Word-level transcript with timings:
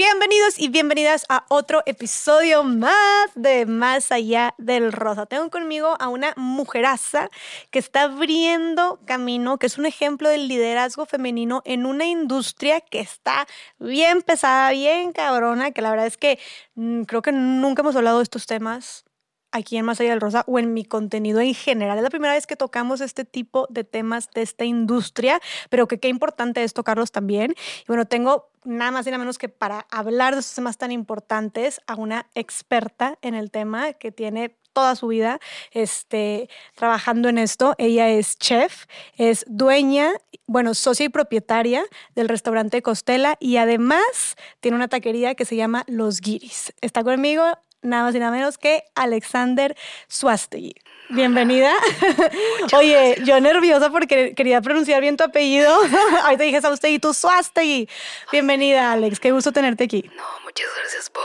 Bienvenidos 0.00 0.60
y 0.60 0.68
bienvenidas 0.68 1.26
a 1.28 1.44
otro 1.48 1.82
episodio 1.84 2.62
más 2.62 3.32
de 3.34 3.66
Más 3.66 4.12
Allá 4.12 4.54
del 4.56 4.92
Rosa. 4.92 5.26
Tengo 5.26 5.50
conmigo 5.50 5.96
a 5.98 6.08
una 6.08 6.34
mujeraza 6.36 7.30
que 7.72 7.80
está 7.80 8.02
abriendo 8.02 9.00
camino, 9.06 9.58
que 9.58 9.66
es 9.66 9.76
un 9.76 9.86
ejemplo 9.86 10.28
del 10.28 10.46
liderazgo 10.46 11.04
femenino 11.04 11.62
en 11.64 11.84
una 11.84 12.06
industria 12.06 12.80
que 12.80 13.00
está 13.00 13.48
bien 13.80 14.22
pesada, 14.22 14.70
bien 14.70 15.10
cabrona, 15.10 15.72
que 15.72 15.82
la 15.82 15.90
verdad 15.90 16.06
es 16.06 16.16
que 16.16 16.38
mm, 16.76 17.02
creo 17.02 17.20
que 17.20 17.32
nunca 17.32 17.82
hemos 17.82 17.96
hablado 17.96 18.18
de 18.18 18.22
estos 18.22 18.46
temas 18.46 19.04
aquí 19.52 19.76
en 19.76 19.84
Más 19.84 20.00
Allá 20.00 20.10
del 20.10 20.20
Rosa 20.20 20.44
o 20.46 20.58
en 20.58 20.74
mi 20.74 20.84
contenido 20.84 21.40
en 21.40 21.54
general. 21.54 21.98
Es 21.98 22.04
la 22.04 22.10
primera 22.10 22.34
vez 22.34 22.46
que 22.46 22.56
tocamos 22.56 23.00
este 23.00 23.24
tipo 23.24 23.66
de 23.70 23.84
temas 23.84 24.30
de 24.34 24.42
esta 24.42 24.64
industria, 24.64 25.40
pero 25.70 25.88
que 25.88 25.98
qué 25.98 26.08
importante 26.08 26.62
es 26.64 26.74
tocarlos 26.74 27.12
también. 27.12 27.54
Y 27.82 27.86
bueno, 27.86 28.06
tengo 28.06 28.50
nada 28.64 28.90
más 28.90 29.06
y 29.06 29.10
nada 29.10 29.18
menos 29.18 29.38
que 29.38 29.48
para 29.48 29.86
hablar 29.90 30.34
de 30.34 30.40
estos 30.40 30.56
temas 30.56 30.78
tan 30.78 30.92
importantes 30.92 31.80
a 31.86 31.94
una 31.94 32.26
experta 32.34 33.18
en 33.22 33.34
el 33.34 33.50
tema 33.50 33.92
que 33.94 34.12
tiene 34.12 34.56
toda 34.72 34.94
su 34.94 35.08
vida 35.08 35.40
este, 35.72 36.48
trabajando 36.76 37.28
en 37.28 37.38
esto. 37.38 37.74
Ella 37.78 38.08
es 38.10 38.38
chef, 38.38 38.86
es 39.16 39.44
dueña, 39.48 40.12
bueno, 40.46 40.74
socia 40.74 41.06
y 41.06 41.08
propietaria 41.08 41.82
del 42.14 42.28
restaurante 42.28 42.80
Costela 42.82 43.36
y 43.40 43.56
además 43.56 44.36
tiene 44.60 44.76
una 44.76 44.86
taquería 44.88 45.34
que 45.34 45.44
se 45.44 45.56
llama 45.56 45.84
Los 45.88 46.20
Guiris. 46.20 46.72
Está 46.80 47.02
conmigo 47.02 47.42
nada 47.82 48.04
más 48.04 48.14
y 48.14 48.18
nada 48.18 48.32
menos 48.32 48.58
que 48.58 48.84
Alexander 48.94 49.76
Suastegui. 50.08 50.74
Bienvenida. 51.10 51.72
Oye, 52.76 53.16
yo 53.24 53.40
nerviosa 53.40 53.90
porque 53.90 54.34
quería 54.34 54.60
pronunciar 54.60 55.00
bien 55.00 55.16
tu 55.16 55.24
apellido. 55.24 55.74
Ahorita 56.24 56.44
dije 56.44 56.60
Suastegui, 56.60 56.98
tú 56.98 57.14
Suastegui. 57.14 57.88
Bienvenida, 58.30 58.92
Alex. 58.92 59.20
Qué 59.20 59.32
gusto 59.32 59.52
tenerte 59.52 59.84
aquí. 59.84 60.10
No, 60.16 60.24
muchas 60.44 60.66
gracias 60.78 61.08
por, 61.10 61.24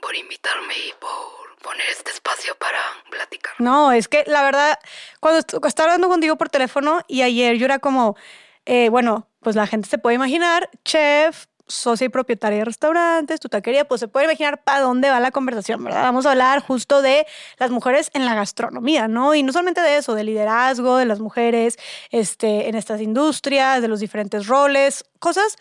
por 0.00 0.14
invitarme 0.14 0.74
y 0.88 0.92
por 1.00 1.56
poner 1.62 1.86
este 1.90 2.12
espacio 2.12 2.54
para 2.56 2.78
platicar. 3.10 3.54
No, 3.58 3.90
es 3.90 4.06
que 4.06 4.22
la 4.26 4.42
verdad, 4.42 4.78
cuando 5.20 5.40
estaba 5.66 5.90
hablando 5.90 6.08
contigo 6.08 6.36
por 6.36 6.48
teléfono 6.48 7.00
y 7.08 7.22
ayer 7.22 7.56
yo 7.56 7.64
era 7.64 7.80
como, 7.80 8.16
eh, 8.64 8.88
bueno, 8.90 9.28
pues 9.40 9.56
la 9.56 9.66
gente 9.66 9.88
se 9.88 9.98
puede 9.98 10.14
imaginar, 10.14 10.70
chef, 10.84 11.46
socia 11.66 12.06
y 12.06 12.08
propietaria 12.08 12.60
de 12.60 12.64
restaurantes, 12.64 13.40
tu 13.40 13.48
taquería, 13.48 13.86
pues 13.86 14.00
se 14.00 14.08
puede 14.08 14.26
imaginar 14.26 14.62
para 14.62 14.80
dónde 14.80 15.10
va 15.10 15.20
la 15.20 15.30
conversación, 15.30 15.82
¿verdad? 15.82 16.02
Vamos 16.02 16.26
a 16.26 16.30
hablar 16.32 16.60
justo 16.60 17.02
de 17.02 17.26
las 17.58 17.70
mujeres 17.70 18.10
en 18.14 18.24
la 18.24 18.34
gastronomía, 18.34 19.08
¿no? 19.08 19.34
Y 19.34 19.42
no 19.42 19.52
solamente 19.52 19.80
de 19.80 19.96
eso, 19.96 20.14
de 20.14 20.24
liderazgo 20.24 20.96
de 20.96 21.06
las 21.06 21.20
mujeres 21.20 21.78
este, 22.10 22.68
en 22.68 22.74
estas 22.76 23.00
industrias, 23.00 23.82
de 23.82 23.88
los 23.88 24.00
diferentes 24.00 24.46
roles, 24.46 25.04
cosas 25.18 25.56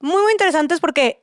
muy, 0.00 0.22
muy 0.22 0.32
interesantes 0.32 0.80
porque 0.80 1.22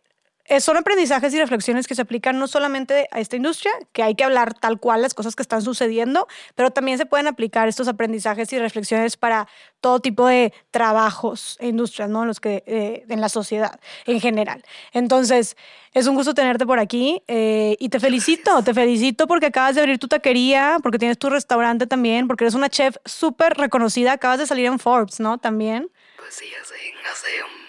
son 0.59 0.77
aprendizajes 0.77 1.33
y 1.33 1.39
reflexiones 1.39 1.87
que 1.87 1.95
se 1.95 2.01
aplican 2.01 2.37
no 2.37 2.47
solamente 2.47 3.07
a 3.11 3.19
esta 3.19 3.35
industria, 3.35 3.71
que 3.93 4.03
hay 4.03 4.15
que 4.15 4.23
hablar 4.23 4.53
tal 4.53 4.79
cual 4.79 5.01
las 5.01 5.13
cosas 5.13 5.35
que 5.35 5.41
están 5.41 5.61
sucediendo, 5.61 6.27
pero 6.55 6.71
también 6.71 6.97
se 6.97 7.05
pueden 7.05 7.27
aplicar 7.27 7.67
estos 7.67 7.87
aprendizajes 7.87 8.51
y 8.53 8.59
reflexiones 8.59 9.17
para 9.17 9.47
todo 9.81 9.99
tipo 9.99 10.27
de 10.27 10.53
trabajos 10.71 11.57
e 11.59 11.67
industrias, 11.67 12.09
¿no? 12.09 12.25
Los 12.25 12.39
que, 12.39 12.63
eh, 12.65 13.05
en 13.09 13.21
la 13.21 13.29
sociedad 13.29 13.79
en 14.05 14.19
general. 14.19 14.63
Entonces, 14.93 15.57
es 15.93 16.07
un 16.07 16.15
gusto 16.15 16.33
tenerte 16.33 16.65
por 16.65 16.79
aquí 16.79 17.23
eh, 17.27 17.75
y 17.79 17.89
te 17.89 17.99
felicito, 17.99 18.63
te 18.63 18.73
felicito 18.73 19.27
porque 19.27 19.47
acabas 19.47 19.75
de 19.75 19.81
abrir 19.81 19.97
tu 19.97 20.07
taquería, 20.07 20.77
porque 20.83 20.99
tienes 20.99 21.17
tu 21.17 21.29
restaurante 21.29 21.87
también, 21.87 22.27
porque 22.27 22.43
eres 22.43 22.53
una 22.53 22.69
chef 22.69 22.97
súper 23.05 23.53
reconocida, 23.53 24.13
acabas 24.13 24.39
de 24.39 24.47
salir 24.47 24.65
en 24.65 24.79
Forbes, 24.79 25.19
¿no? 25.19 25.37
También. 25.37 25.89
Pues 26.17 26.33
sí, 26.35 26.45
hace, 26.61 26.75
hace 27.11 27.64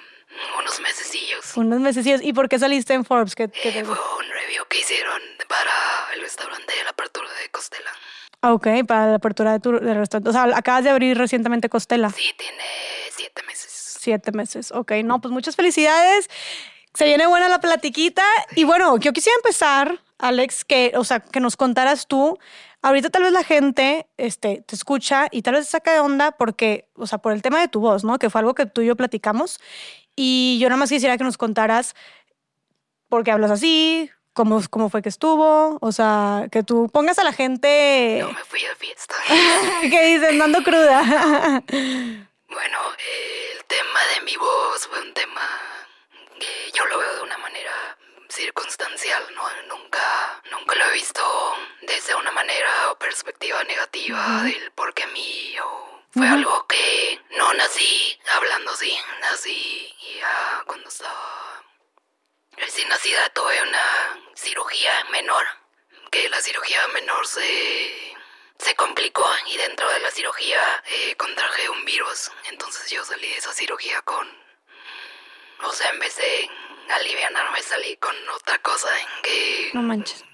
unos 0.59 0.81
mesecillos. 0.81 1.57
Unos 1.57 1.81
mesecillos. 1.81 2.21
¿Y 2.23 2.33
por 2.33 2.49
qué 2.49 2.59
saliste 2.59 2.95
en 2.95 3.05
Forbes? 3.05 3.35
¿Qué, 3.35 3.49
qué 3.49 3.69
eh, 3.69 3.85
fue 3.85 3.95
un 3.95 4.31
review 4.31 4.65
que 4.69 4.79
hicieron 4.79 5.21
para 5.49 6.15
el 6.15 6.21
restaurante 6.21 6.73
de 6.77 6.85
la 6.85 6.91
apertura 6.91 7.29
de 7.43 7.49
Costela. 7.51 7.91
Ok, 8.43 8.67
para 8.87 9.07
la 9.09 9.15
apertura 9.17 9.53
de 9.53 9.61
tu 9.61 9.73
restaurante. 9.73 10.31
O 10.31 10.33
sea, 10.33 10.45
acabas 10.57 10.85
de 10.85 10.91
abrir 10.91 11.17
recientemente 11.17 11.69
Costela. 11.69 12.11
Sí, 12.11 12.33
tiene 12.37 12.63
siete 13.11 13.43
meses. 13.47 13.97
Siete 14.01 14.33
meses, 14.33 14.73
ok. 14.73 14.93
No, 15.05 15.21
pues 15.21 15.33
muchas 15.33 15.57
felicidades. 15.57 16.29
Se 16.95 17.05
viene 17.05 17.27
buena 17.27 17.49
la 17.49 17.61
platiquita. 17.61 18.25
Y 18.55 18.65
bueno, 18.65 18.97
yo 18.99 19.13
quisiera 19.13 19.37
empezar, 19.37 20.01
Alex, 20.19 20.65
que, 20.65 20.93
o 20.97 21.05
sea, 21.05 21.21
que 21.21 21.41
nos 21.41 21.57
contaras 21.57 22.07
tú. 22.07 22.39
Ahorita 22.83 23.11
tal 23.11 23.25
vez 23.25 23.33
la 23.33 23.43
gente 23.43 24.07
este, 24.17 24.63
te 24.65 24.77
escucha 24.77 25.27
y 25.33 25.43
tal 25.43 25.55
vez 25.55 25.65
se 25.65 25.73
saca 25.73 25.93
de 25.93 26.01
onda 26.01 26.33
porque, 26.33 26.89
o 26.95 27.07
sea, 27.07 27.19
por 27.19 27.33
el 27.33 27.43
tema 27.43 27.61
de 27.61 27.69
tu 27.69 27.81
voz, 27.81 28.05
¿no? 28.05 28.19
Que 28.19 28.31
fue 28.31 28.41
algo 28.41 28.55
que 28.55 28.67
tú 28.67 28.83
y 28.83 28.87
yo 28.87 28.97
platicamos. 28.97 29.59
Y 30.17 30.59
yo 30.59 30.69
nada 30.69 30.79
más 30.79 30.89
quisiera 30.89 31.19
que 31.19 31.25
nos 31.25 31.37
contaras 31.37 31.95
por 33.09 33.23
qué 33.23 33.31
hablas 33.31 33.51
así, 33.51 34.11
cómo, 34.33 34.63
cómo 34.71 34.89
fue 34.89 35.03
que 35.03 35.11
estuvo, 35.11 35.79
o 35.81 35.93
sea, 35.93 36.49
que 36.51 36.63
tú 36.63 36.89
pongas 36.93 37.19
a 37.19 37.25
la 37.25 37.33
gente... 37.33 38.19
No 38.23 38.33
me 38.33 38.45
fui 38.45 38.61
de 38.61 38.75
fiesta. 38.77 39.15
¿Qué 39.83 40.15
dices? 40.15 40.35
Nando 40.35 40.63
cruda. 40.63 41.03
bueno, 41.69 42.79
el 42.99 43.65
tema 43.67 44.01
de 44.15 44.25
mi 44.25 44.37
voz 44.37 44.87
fue 44.89 45.01
un 45.03 45.13
tema 45.13 45.43
que 46.41 46.73
yo 46.77 46.85
lo 46.87 46.99
veo 46.99 47.17
de 47.17 47.23
una 47.23 47.39
manera 47.39 47.73
circunstancial, 48.29 49.23
¿no? 49.35 49.43
Nunca, 49.69 50.43
nunca 50.51 50.75
lo 50.75 50.85
he 50.87 50.93
visto 50.95 51.23
desde 51.83 52.15
una 52.15 52.33
manera 52.33 52.91
o 52.91 52.99
perspectiva 52.99 53.63
negativa 53.65 54.43
del 54.45 54.73
por 54.73 54.93
qué 54.95 55.07
mío 55.09 55.65
fue 56.11 56.27
algo 56.29 56.67
que 56.67 57.21
no 57.37 57.53
nací 57.55 58.19
hablando 58.35 58.71
así, 58.73 58.91
nací 59.21 59.95
ya 60.17 60.63
cuando 60.67 60.89
estaba 60.89 61.65
recién 62.57 62.89
nacida 62.89 63.29
tuve 63.31 63.63
una 63.63 64.21
cirugía 64.35 65.05
menor, 65.11 65.45
que 66.11 66.29
la 66.29 66.41
cirugía 66.41 66.87
menor 66.89 67.27
se, 67.27 68.17
se 68.59 68.75
complicó 68.75 69.29
y 69.47 69.57
dentro 69.57 69.89
de 69.91 70.01
la 70.01 70.11
cirugía 70.11 70.83
eh, 70.87 71.15
contraje 71.17 71.69
un 71.69 71.85
virus, 71.85 72.31
entonces 72.51 72.91
yo 72.91 73.05
salí 73.05 73.29
de 73.29 73.37
esa 73.37 73.53
cirugía 73.53 74.01
con, 74.03 74.27
o 75.63 75.73
sea, 75.73 75.91
en 75.91 75.99
vez 75.99 76.17
de 76.17 76.51
alivianarme 76.91 77.63
salí 77.63 77.97
con 77.97 78.17
otra 78.31 78.59
cosa 78.61 78.89
en 79.01 79.23
que... 79.23 79.71
No 79.75 79.83
manches. 79.83 80.25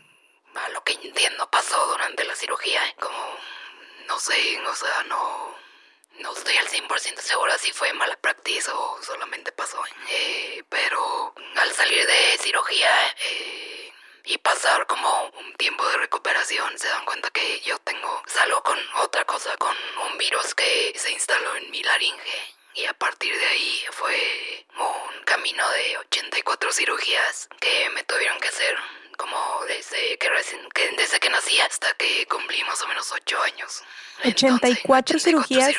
A 0.55 0.69
lo 0.69 0.85
que 0.85 0.93
entiendo 0.93 1.51
pasó 1.51 1.87
durante 1.87 2.25
la 2.25 2.37
cirugía, 2.37 2.83
como, 3.01 3.39
no 4.07 4.19
sé, 4.19 4.61
o 4.67 4.75
sea, 4.75 5.03
no 5.05 5.62
no 6.21 6.33
estoy 6.33 6.57
al 6.57 6.69
100% 6.69 7.19
segura 7.21 7.57
si 7.59 7.73
fue 7.73 7.93
mala 7.93 8.17
práctica 8.17 8.75
o 8.75 9.03
solamente 9.03 9.53
pasó. 9.53 9.83
Eh, 10.09 10.63
pero 10.69 11.35
al 11.57 11.73
salir 11.73 12.07
de 12.07 12.39
cirugía 12.39 12.91
eh, 13.31 13.93
y 14.25 14.39
pasar 14.39 14.87
como 14.87 15.25
un 15.41 15.55
tiempo 15.55 15.87
de 15.89 15.97
recuperación, 15.99 16.79
se 16.79 16.89
dan 16.89 17.05
cuenta 17.05 17.31
que 17.31 17.61
yo 17.61 17.79
tengo, 17.79 18.23
salgo 18.27 18.63
con 18.63 18.79
otra 18.97 19.25
cosa, 19.25 19.57
con 19.57 19.77
un 20.07 20.19
virus 20.19 20.55
que 20.55 20.93
se 20.97 21.13
instaló 21.13 21.57
en 21.57 21.71
mi 21.71 21.83
laringe. 21.83 22.55
Y 22.75 22.85
a 22.87 22.95
partir 22.95 23.37
de 23.39 23.47
ahí 23.47 23.85
fue 23.91 24.67
un 24.77 25.25
camino 25.25 25.69
de 25.71 25.99
84 25.99 26.73
cirugías 26.73 27.49
que 27.61 27.91
me 27.91 28.03
tuvieron 28.05 28.39
que 28.41 28.49
hacer 28.49 28.77
como 29.23 29.65
desde 29.69 30.19
que, 30.19 30.29
desde 30.97 31.21
que 31.21 31.31
nací 31.31 31.61
hasta 31.61 31.95
que 31.95 32.27
cumplí 32.27 32.61
más 32.65 32.83
o 32.83 32.89
menos 32.89 33.13
8 33.13 33.43
años. 33.43 33.83
84, 34.25 35.21
cirugías, 35.21 35.77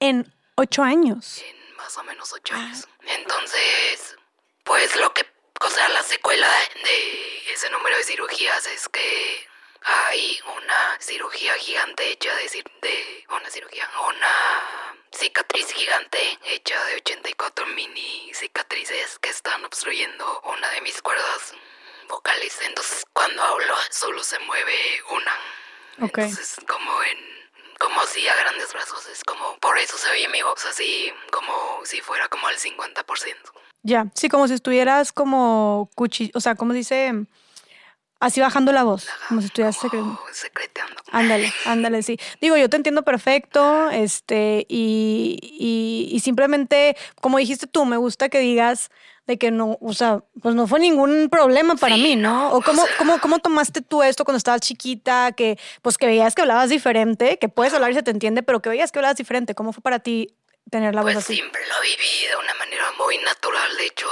en 0.00 0.32
8 0.54 0.82
años. 0.82 1.42
En 1.42 1.76
más 1.76 1.94
o 1.98 2.04
menos 2.04 2.32
8 2.32 2.54
ah. 2.56 2.58
años. 2.58 2.88
Entonces, 3.02 4.16
pues 4.64 4.96
lo 4.96 5.12
que, 5.12 5.26
o 5.60 5.68
sea, 5.68 5.86
la 5.90 6.02
secuela 6.02 6.48
de 6.82 7.52
ese 7.52 7.68
número 7.68 7.94
de 7.98 8.04
cirugías 8.04 8.66
es 8.66 8.88
que 8.88 9.46
hay 9.82 10.40
una 10.56 10.96
cirugía 10.98 11.52
gigante 11.56 12.10
hecha 12.10 12.34
de, 12.36 12.64
de 12.80 13.26
una 13.28 13.50
cirugía, 13.50 13.86
una 14.08 15.04
cicatriz 15.12 15.70
gigante 15.72 16.38
hecha 16.46 16.82
de 16.86 16.96
84 16.96 17.66
mini 17.66 18.32
cicatrices 18.32 19.18
que 19.18 19.28
están 19.28 19.62
obstruyendo 19.66 20.40
una 20.44 20.70
de 20.70 20.80
mis 20.80 21.02
cuerdas 21.02 21.54
vocales. 22.08 22.58
Entonces, 22.66 23.04
cuando 23.12 23.42
hablo, 23.42 23.74
solo 23.90 24.22
se 24.22 24.38
mueve 24.40 24.74
una. 25.10 26.06
Ok. 26.06 26.18
Entonces, 26.18 26.56
como 26.66 27.02
en. 27.02 27.38
Como 27.78 28.04
si 28.06 28.26
a 28.26 28.34
grandes 28.34 28.72
brazos, 28.72 29.06
es 29.06 29.22
como. 29.24 29.56
Por 29.58 29.78
eso 29.78 29.96
se 29.96 30.10
oye 30.10 30.28
mi 30.28 30.42
voz 30.42 30.64
así, 30.66 31.12
como 31.30 31.52
si 31.84 32.00
fuera 32.00 32.28
como 32.28 32.46
al 32.48 32.56
50%. 32.56 33.04
Ya, 33.82 34.06
sí, 34.14 34.28
como 34.28 34.48
si 34.48 34.54
estuvieras 34.54 35.12
como 35.12 35.90
cuchi. 35.94 36.30
O 36.34 36.40
sea, 36.40 36.54
como 36.54 36.72
dice. 36.72 37.12
Así 38.20 38.40
bajando 38.40 38.72
la 38.72 38.82
voz, 38.82 39.08
como 39.28 39.40
si 39.40 39.46
estuvieras 39.46 39.76
secretando. 39.76 41.00
Ándale, 41.12 41.52
ándale, 41.66 42.02
sí. 42.02 42.18
Digo, 42.40 42.56
yo 42.56 42.68
te 42.68 42.76
entiendo 42.76 43.04
perfecto, 43.04 43.90
este, 43.90 44.66
y, 44.68 45.38
y, 45.40 46.08
y 46.12 46.18
simplemente, 46.18 46.96
como 47.20 47.38
dijiste 47.38 47.68
tú, 47.68 47.84
me 47.84 47.96
gusta 47.96 48.28
que 48.28 48.40
digas 48.40 48.90
de 49.28 49.36
que 49.36 49.50
no, 49.50 49.76
o 49.82 49.92
sea, 49.92 50.24
pues 50.40 50.54
no 50.54 50.66
fue 50.66 50.80
ningún 50.80 51.28
problema 51.30 51.76
para 51.76 51.98
mí, 51.98 52.16
¿no? 52.16 52.50
O 52.50 52.62
cómo, 52.62 52.82
cómo, 52.96 53.20
cómo 53.20 53.38
tomaste 53.40 53.82
tú 53.82 54.02
esto 54.02 54.24
cuando 54.24 54.38
estabas 54.38 54.62
chiquita, 54.62 55.32
que 55.32 55.58
pues 55.82 55.98
que 55.98 56.06
veías 56.06 56.34
que 56.34 56.40
hablabas 56.40 56.70
diferente, 56.70 57.38
que 57.38 57.50
puedes 57.50 57.74
hablar 57.74 57.90
y 57.90 57.94
se 57.94 58.02
te 58.02 58.10
entiende, 58.10 58.42
pero 58.42 58.62
que 58.62 58.70
veías 58.70 58.90
que 58.90 59.00
hablabas 59.00 59.18
diferente. 59.18 59.54
¿Cómo 59.54 59.74
fue 59.74 59.82
para 59.82 59.98
ti 59.98 60.34
tener 60.70 60.94
la 60.94 61.02
voz 61.02 61.12
pues 61.12 61.24
así? 61.26 61.34
siempre 61.34 61.60
lo 61.68 61.80
viví 61.82 62.26
de 62.26 62.36
una 62.42 62.54
manera 62.54 62.84
muy 62.98 63.18
natural. 63.18 63.76
De 63.76 63.84
hecho, 63.84 64.08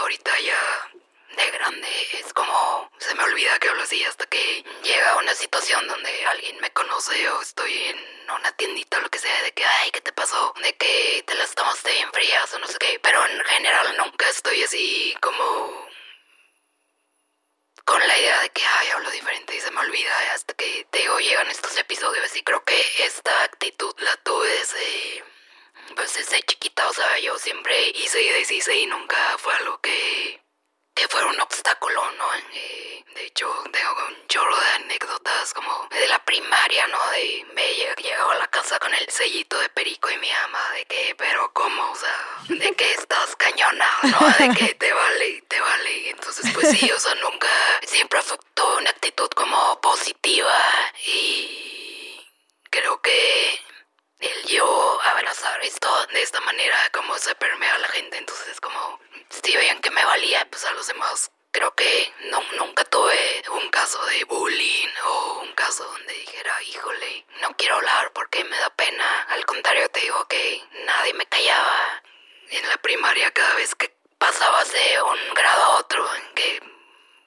ahorita 0.00 0.32
ya 0.44 0.95
de 1.36 1.58
donde 1.58 1.88
es 2.12 2.32
como 2.32 2.90
se 2.98 3.14
me 3.14 3.24
olvida 3.24 3.58
que 3.58 3.68
hablo 3.68 3.82
así 3.82 4.02
hasta 4.04 4.26
que 4.26 4.64
llega 4.82 5.16
una 5.16 5.34
situación 5.34 5.86
donde 5.86 6.26
alguien 6.26 6.58
me 6.60 6.72
conoce 6.72 7.28
o 7.30 7.42
estoy 7.42 7.72
en 7.88 7.98
una 8.30 8.52
tiendita 8.52 8.98
o 8.98 9.00
lo 9.00 9.10
que 9.10 9.18
sea 9.18 9.42
de 9.42 9.52
que 9.52 9.64
ay 9.64 9.90
qué 9.90 10.00
te 10.00 10.12
pasó 10.12 10.54
de 10.62 10.74
que 10.76 11.22
te 11.26 11.34
las 11.34 11.54
tomaste 11.54 11.92
bien 11.92 12.12
frías 12.12 12.52
o 12.54 12.58
no 12.58 12.66
sé 12.66 12.78
qué 12.78 12.98
pero 13.02 13.24
en 13.26 13.44
general 13.44 13.96
nunca 13.98 14.28
estoy 14.28 14.62
así 14.62 15.16
como 15.20 15.86
con 17.84 18.00
la 18.06 18.18
idea 18.18 18.40
de 18.40 18.50
que 18.50 18.62
ay 18.64 18.88
hablo 18.90 19.10
diferente 19.10 19.56
y 19.56 19.60
se 19.60 19.70
me 19.70 19.80
olvida 19.80 20.32
hasta 20.34 20.54
que 20.54 20.86
te 20.90 20.98
digo 21.00 21.18
llegan 21.18 21.50
estos 21.50 21.76
episodios 21.78 22.34
y 22.36 22.42
creo 22.42 22.64
que 22.64 22.80
esta 23.04 23.44
actitud 23.44 23.94
la 23.98 24.16
tuve 24.18 24.48
desde 24.48 25.24
pues 25.94 26.14
desde 26.14 26.42
chiquita, 26.42 26.88
o 26.88 26.92
sea, 26.92 27.18
yo 27.20 27.38
siempre 27.38 27.90
hice 27.90 28.20
y 28.22 28.28
deshice 28.30 28.74
y 28.76 28.86
nunca 28.86 29.16
fue 29.38 29.54
algo 29.54 29.78
que, 29.80 30.40
que 30.96 31.06
fuera 31.08 31.26
un 31.26 31.40
obstáculo, 31.40 32.10
¿no? 32.12 32.24
De 33.14 33.26
hecho, 33.26 33.48
tengo 33.70 34.06
un 34.08 34.26
chorro 34.28 34.56
de 34.56 34.68
anécdotas 34.84 35.52
como 35.52 35.86
de 35.90 36.08
la 36.08 36.18
primaria, 36.24 36.86
¿no? 36.88 36.98
De 37.10 37.46
me 37.54 37.74
llegaba 38.02 38.32
a 38.32 38.38
la 38.38 38.46
casa 38.48 38.78
con 38.78 38.92
el 38.94 39.08
sellito 39.10 39.58
de 39.58 39.68
perico 39.68 40.10
y 40.10 40.16
mi 40.18 40.30
ama, 40.30 40.70
de 40.72 40.86
que, 40.86 41.14
pero 41.18 41.52
¿cómo? 41.52 41.92
O 41.92 41.96
sea, 41.96 42.38
de 42.48 42.74
que 42.74 42.92
estás 42.92 43.36
cañona, 43.36 43.88
¿no? 44.04 44.18
De 44.38 44.54
que 44.54 44.74
te 44.74 44.92
vale, 44.92 45.42
te 45.48 45.60
vale. 45.60 46.10
Entonces, 46.10 46.50
pues 46.54 46.70
sí, 46.78 46.90
o 46.90 46.98
sea, 46.98 47.14
nunca, 47.16 47.48
siempre 47.86 48.22
fue 48.22 48.38
una 48.78 48.90
actitud 48.90 49.28
como 49.30 49.80
positiva 49.82 50.58
y 51.06 52.26
creo 52.70 53.00
que 53.02 53.60
el 54.20 54.42
yo 54.46 54.98
abrazar 55.02 55.62
esto 55.62 55.88
de 56.06 56.22
esta 56.22 56.40
manera, 56.40 56.76
como 56.92 57.18
se 57.18 57.34
permea 57.34 57.74
a 57.74 57.78
la 57.78 57.88
gente. 57.88 58.16
Entonces, 58.16 58.60
como 58.60 58.98
si 59.28 59.56
veían 59.56 59.80
que 59.80 59.90
me 59.90 60.04
valía, 60.04 60.46
pues 60.50 60.64
a 60.64 60.72
los 60.72 60.86
demás. 60.86 61.30
Creo 61.50 61.74
que 61.74 62.12
no, 62.30 62.42
nunca 62.58 62.84
tuve 62.84 63.42
un 63.52 63.68
caso 63.70 64.04
de 64.06 64.24
bullying 64.24 64.88
o 65.06 65.40
un 65.40 65.52
caso 65.54 65.84
donde 65.84 66.12
dijera, 66.12 66.62
híjole, 66.62 67.26
no 67.40 67.56
quiero 67.56 67.76
hablar 67.76 68.12
porque 68.12 68.44
me 68.44 68.58
da 68.58 68.70
pena. 68.70 69.22
Al 69.30 69.46
contrario, 69.46 69.88
te 69.88 70.00
digo 70.00 70.26
que 70.28 70.62
nadie 70.84 71.14
me 71.14 71.26
callaba. 71.26 72.02
En 72.50 72.68
la 72.68 72.76
primaria, 72.76 73.30
cada 73.32 73.54
vez 73.54 73.74
que 73.74 73.94
pasabas 74.18 74.70
de 74.72 75.02
un 75.02 75.34
grado 75.34 75.62
a 75.62 75.78
otro, 75.78 76.14
en 76.14 76.34
que 76.34 76.75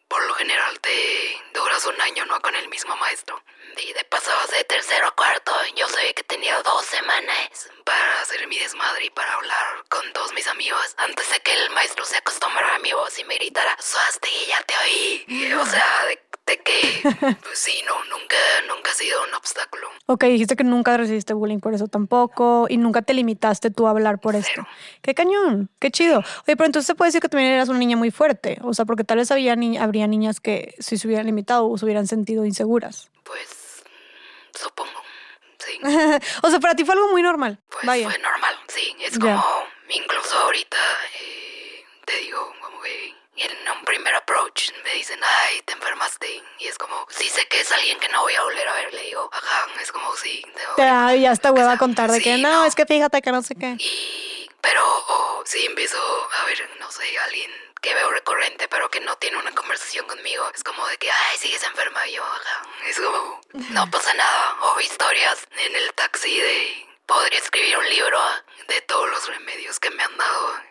por 0.10 0.26
lo 0.26 0.34
general 0.34 0.80
te 0.82 1.42
duras 1.54 1.86
un 1.86 2.02
año, 2.02 2.26
¿no? 2.26 2.42
Con 2.42 2.56
el 2.56 2.68
mismo 2.68 2.96
maestro 2.98 3.42
y 3.78 3.94
de 3.94 4.04
pasabas 4.06 4.50
de 4.52 4.64
tercero 4.66 5.08
a 5.08 5.12
cuarto, 5.12 5.54
yo 5.76 5.88
sabía 5.88 6.14
que 6.14 6.24
tenía 6.24 6.62
dos 6.64 6.86
semanas 6.86 7.70
para 7.86 8.22
hacer 8.22 8.46
mi 8.48 8.60
desmadre 8.60 9.06
y 9.06 9.10
para 9.12 9.34
hablar 9.36 9.86
con 9.88 10.12
todos 10.14 10.34
mis 10.34 10.48
amigos 10.48 10.96
antes 10.98 11.30
de 11.30 11.40
que 11.40 11.54
el 11.54 11.70
maestro 11.70 12.04
se 12.04 12.18
acostumbrara 12.18 12.76
a 12.76 12.80
mi 12.80 12.92
voz 12.92 13.18
y 13.20 13.24
me 13.24 13.36
gritara, 13.36 13.78
Suaste, 13.80 14.30
ya 14.48 14.62
te 14.64 14.76
oí. 14.84 15.54
o 15.54 15.66
sea, 15.66 16.06
de, 16.08 16.29
que, 16.58 17.02
pues 17.22 17.60
sí, 17.60 17.74
no, 17.88 17.96
nunca, 18.06 18.36
nunca 18.68 18.92
ha 18.92 18.94
sido 18.94 19.24
un 19.28 19.34
obstáculo. 19.36 19.88
Ok, 20.08 20.24
dijiste 20.24 20.56
que 20.56 20.64
nunca 20.64 20.98
recibiste 20.98 21.34
bullying 21.34 21.60
por 21.60 21.74
eso 21.74 21.88
tampoco 21.88 22.66
y 22.68 22.78
nunca 22.78 23.04
te 23.04 23.14
limitaste 23.14 23.70
tú 23.70 23.88
a 23.88 23.92
hablar 23.92 24.20
por 24.20 24.36
esto. 24.36 24.66
Qué 25.02 25.14
cañón, 25.14 25.70
qué 25.80 25.92
chido. 25.92 26.20
Oye, 26.20 26.56
pero 26.58 26.66
entonces 26.66 26.88
se 26.88 26.96
puede 26.96 27.10
decir 27.10 27.22
que 27.22 27.30
también 27.30 27.52
eras 27.52 27.70
una 27.70 27.80
niña 27.80 27.96
muy 27.96 28.12
fuerte, 28.12 28.60
o 28.64 28.74
sea, 28.74 28.86
porque 28.86 29.04
tal 29.04 29.20
vez 29.20 29.32
había 29.32 29.56
habría 29.80 30.08
niñas 30.08 30.40
que 30.40 30.76
si 30.80 30.98
se 30.98 31.08
hubieran 31.08 31.28
limitado 31.28 31.70
o 31.70 31.78
se 31.78 31.86
hubieran 31.86 32.08
sentido 32.08 32.46
inseguras. 32.46 33.12
Pues 33.24 33.60
Supongo, 34.56 35.02
sí. 35.58 35.80
o 36.44 36.50
sea, 36.50 36.60
para 36.60 36.76
ti 36.76 36.84
fue 36.84 36.96
algo 36.96 37.10
muy 37.10 37.22
normal. 37.22 37.60
Pues 37.70 37.86
fue 38.04 38.20
normal, 38.20 38.56
sí. 38.68 38.96
Es 39.00 39.18
como, 39.18 39.44
incluso 39.90 40.38
ahorita, 40.38 40.78
eh, 41.22 41.86
te 42.06 42.18
digo, 42.18 42.54
como 42.62 42.82
que 42.82 43.16
en 43.42 43.70
un 43.70 43.86
primer 43.86 44.14
approach 44.16 44.72
me 44.84 44.94
dicen, 44.94 45.20
ay, 45.24 45.62
te 45.64 45.74
enfermaste. 45.74 46.44
Y 46.60 46.68
es 46.68 46.78
como, 46.78 47.06
sí 47.10 47.30
sé 47.30 47.48
que 47.48 47.62
es 47.62 47.72
alguien 47.72 48.00
que 48.00 48.10
no 48.10 48.22
voy 48.22 48.36
a 48.36 48.44
volver 48.44 48.68
a 48.68 48.74
ver. 48.74 48.94
Le 48.94 49.04
digo, 49.04 49.30
ajá, 49.32 49.68
es 49.82 49.92
como, 49.92 50.16
sí. 50.16 50.44
Te 50.76 50.84
ya 50.84 51.32
está 51.32 51.52
hueva 51.52 51.74
a 51.74 51.78
contar 51.78 52.12
de 52.12 52.22
que 52.22 52.38
no, 52.38 52.66
es 52.66 52.76
que 52.76 52.86
fíjate 52.86 53.22
que 53.22 53.32
no 53.32 53.42
sé 53.42 53.56
qué. 53.56 53.76
Y, 53.80 54.50
pero 54.62 54.82
oh, 54.84 55.44
sí 55.46 55.66
empiezo 55.66 55.98
a 56.40 56.46
ver, 56.46 56.70
no 56.80 56.92
sé, 56.92 57.04
alguien 57.26 57.52
que 57.82 57.94
veo 57.94 58.12
recurrente, 58.12 58.68
pero 58.68 58.90
que 58.90 59.00
no 59.00 59.16
tiene 59.18 59.38
una 59.38 59.52
conversación 59.52 60.06
conmigo. 60.06 60.50
Es 60.54 60.64
como 60.64 60.86
de 60.88 60.98
que, 60.98 61.10
ay, 61.10 61.38
sigues 61.38 61.64
enferma. 61.64 62.08
Y 62.08 62.14
yo, 62.14 62.24
Es 62.88 63.00
como, 63.00 63.42
no 63.54 63.90
pasa 63.92 64.14
nada. 64.14 64.58
O 64.62 64.80
historias 64.80 65.48
en 65.58 65.76
el 65.76 65.94
taxi 65.94 66.40
de, 66.40 66.88
podría 67.06 67.40
escribir 67.40 67.78
un 67.78 67.90
libro 67.90 68.20
de 68.68 68.82
todos 68.82 69.10
los 69.10 69.28
remedios 69.28 69.80
que 69.80 69.90
me 69.92 70.04
han 70.04 70.18
dado. 70.18 70.69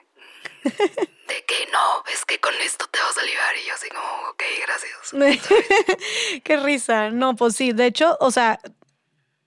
De 0.64 1.44
que 1.46 1.68
no, 1.72 2.04
es 2.12 2.24
que 2.24 2.40
con 2.40 2.54
esto 2.62 2.86
te 2.86 2.98
vas 2.98 3.16
a 3.16 3.20
aliviar. 3.20 3.56
Y 3.56 3.68
yo 3.68 3.74
así 3.74 3.88
como, 3.88 4.28
ok, 4.30 4.42
gracias. 4.62 6.40
Qué 6.44 6.56
risa. 6.56 7.10
No, 7.10 7.36
pues 7.36 7.56
sí. 7.56 7.72
De 7.72 7.86
hecho, 7.86 8.16
o 8.20 8.30
sea, 8.30 8.58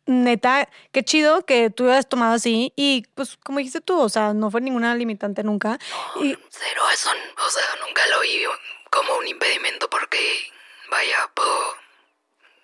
neta, 0.06 0.70
qué 0.92 1.04
chido 1.04 1.46
que 1.46 1.70
tú 1.70 1.90
hayas 1.90 2.08
tomado 2.08 2.34
así 2.34 2.74
y 2.76 3.06
pues 3.16 3.38
como 3.38 3.60
dijiste 3.60 3.82
tú, 3.82 4.00
o 4.00 4.10
sea, 4.10 4.34
no 4.34 4.52
fue 4.52 4.62
ninguna 4.62 4.96
limitante 4.96 5.44
nunca. 5.44 5.80
y... 6.20 6.38
Cero, 6.50 6.84
eso, 6.94 7.10
o 7.10 7.50
sea, 7.50 7.64
nunca 7.86 8.06
lo 8.08 8.22
vi 8.22 8.44
como 8.90 9.18
un 9.18 9.28
impedimento 9.28 9.90
porque, 9.90 10.52
vaya, 10.90 11.32
puedo 11.34 11.81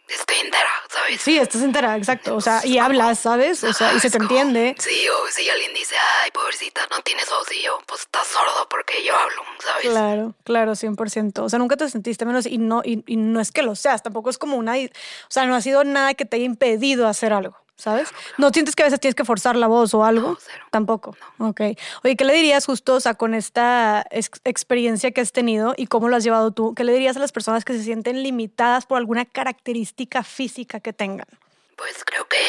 estoy 0.07 0.37
entera, 0.37 0.69
¿sabes? 0.89 1.21
Sí, 1.21 1.37
estás 1.37 1.61
entera, 1.61 1.95
exacto. 1.97 2.35
O 2.35 2.41
sea, 2.41 2.65
y 2.65 2.77
hablas, 2.77 3.19
¿sabes? 3.19 3.63
O 3.63 3.73
sea, 3.73 3.93
y 3.93 3.99
se 3.99 4.09
te 4.09 4.17
entiende. 4.17 4.75
Sí, 4.79 5.07
o 5.09 5.27
si 5.31 5.49
alguien 5.49 5.73
dice, 5.73 5.95
ay, 6.23 6.31
pobrecita, 6.31 6.81
no 6.91 7.01
tienes 7.01 7.29
voz, 7.29 7.47
y 7.51 7.63
yo, 7.63 7.79
pues 7.85 8.01
estás 8.01 8.27
sordo 8.27 8.67
porque 8.69 9.03
yo 9.03 9.15
hablo, 9.15 9.41
¿sabes? 9.59 9.81
Claro, 9.83 10.33
claro, 10.43 10.71
100%. 10.73 11.39
O 11.43 11.49
sea, 11.49 11.59
nunca 11.59 11.77
te 11.77 11.89
sentiste 11.89 12.25
menos 12.25 12.45
y 12.45 12.57
no, 12.57 12.81
y, 12.83 13.03
y 13.05 13.17
no 13.17 13.39
es 13.39 13.51
que 13.51 13.63
lo 13.63 13.75
seas, 13.75 14.03
tampoco 14.03 14.29
es 14.29 14.37
como 14.37 14.57
una, 14.57 14.73
o 14.75 14.87
sea, 15.29 15.45
no 15.45 15.55
ha 15.55 15.61
sido 15.61 15.83
nada 15.83 16.13
que 16.13 16.25
te 16.25 16.37
haya 16.37 16.45
impedido 16.45 17.07
hacer 17.07 17.33
algo. 17.33 17.57
¿Sabes? 17.77 18.09
¿No 18.37 18.49
sientes 18.49 18.75
que 18.75 18.83
a 18.83 18.87
veces 18.87 18.99
tienes 18.99 19.15
que 19.15 19.23
forzar 19.23 19.55
la 19.55 19.67
voz 19.67 19.93
o 19.93 20.03
algo? 20.03 20.29
No, 20.31 20.37
cero. 20.39 20.65
Tampoco. 20.71 21.15
Ok. 21.37 21.61
Oye, 22.03 22.15
¿qué 22.17 22.25
le 22.25 22.33
dirías 22.33 22.65
justo, 22.65 22.95
o 22.95 22.99
sea, 22.99 23.13
con 23.13 23.33
esta 23.33 24.05
experiencia 24.11 25.11
que 25.11 25.21
has 25.21 25.31
tenido 25.31 25.73
y 25.77 25.87
cómo 25.87 26.09
lo 26.09 26.15
has 26.15 26.23
llevado 26.23 26.51
tú? 26.51 26.73
¿Qué 26.75 26.83
le 26.83 26.93
dirías 26.93 27.15
a 27.15 27.19
las 27.19 27.31
personas 27.31 27.63
que 27.63 27.73
se 27.73 27.83
sienten 27.83 28.23
limitadas 28.23 28.85
por 28.85 28.97
alguna 28.97 29.25
característica 29.25 30.23
física 30.23 30.79
que 30.79 30.91
tengan? 30.91 31.27
Pues 31.75 32.03
creo 32.03 32.27
que 32.27 32.41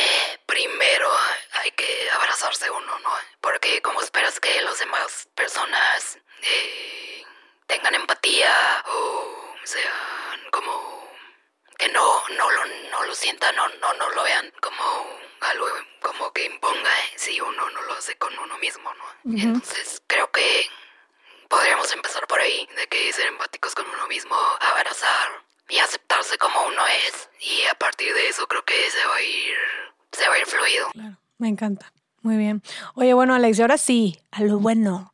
primero 0.46 1.08
hay 1.62 1.70
que 1.72 1.84
abrazarse 2.16 2.70
uno, 2.70 2.98
¿no? 3.04 3.10
Porque 3.42 3.82
como 3.82 4.00
esperas 4.00 4.40
que 4.40 4.62
las 4.62 4.78
demás 4.78 5.28
personas 5.34 6.19
eh, 6.42 7.22
tengan 7.66 7.94
empatía 7.94 8.50
o 8.86 9.25
sean 9.64 10.40
como 10.50 10.98
que 11.78 11.88
no, 11.88 12.28
no, 12.37 12.50
lo, 12.50 12.66
no 12.90 13.04
lo 13.04 13.14
sientan, 13.14 13.54
no, 13.56 13.68
no, 13.68 13.94
no 13.94 14.11
lo 14.11 14.23
vean 14.25 14.52
como 14.61 14.82
algo 15.40 15.66
como 16.02 16.32
que 16.32 16.44
imponga 16.47 16.90
¿eh? 16.90 17.12
si 17.16 17.40
uno 17.40 17.70
no 17.70 17.82
lo 17.82 17.92
hace 17.94 18.16
con 18.16 18.37
uno 18.38 18.58
mismo, 18.58 18.90
¿no? 18.94 19.32
Entonces 19.37 20.02
creo 20.06 20.30
que 20.30 20.68
podríamos 21.49 21.92
empezar 21.94 22.26
por 22.26 22.40
ahí, 22.40 22.68
de 22.76 22.87
que 22.88 23.12
ser 23.12 23.28
empáticos 23.28 23.75
con 23.75 23.87
uno 23.88 24.06
mismo, 24.08 24.35
abrazar 24.61 25.28
y 25.68 25.78
aceptarse 25.78 26.37
como 26.38 26.66
uno 26.66 26.82
es. 27.06 27.28
Y 27.40 27.66
a 27.66 27.75
partir 27.75 28.12
de 28.12 28.28
eso 28.28 28.47
creo 28.47 28.64
que 28.64 28.90
se 28.90 29.06
va 29.06 29.16
a 29.16 29.23
ir, 29.23 29.56
se 30.12 30.28
va 30.28 30.35
a 30.35 30.38
ir 30.38 30.47
fluido. 30.47 30.90
Claro, 30.92 31.16
me 31.38 31.49
encanta. 31.49 31.92
Muy 32.23 32.37
bien. 32.37 32.62
Oye, 32.94 33.14
bueno, 33.14 33.35
Alex, 33.35 33.58
y 33.58 33.62
ahora 33.62 33.78
sí, 33.78 34.20
a 34.32 34.42
lo 34.42 34.58
bueno. 34.58 35.12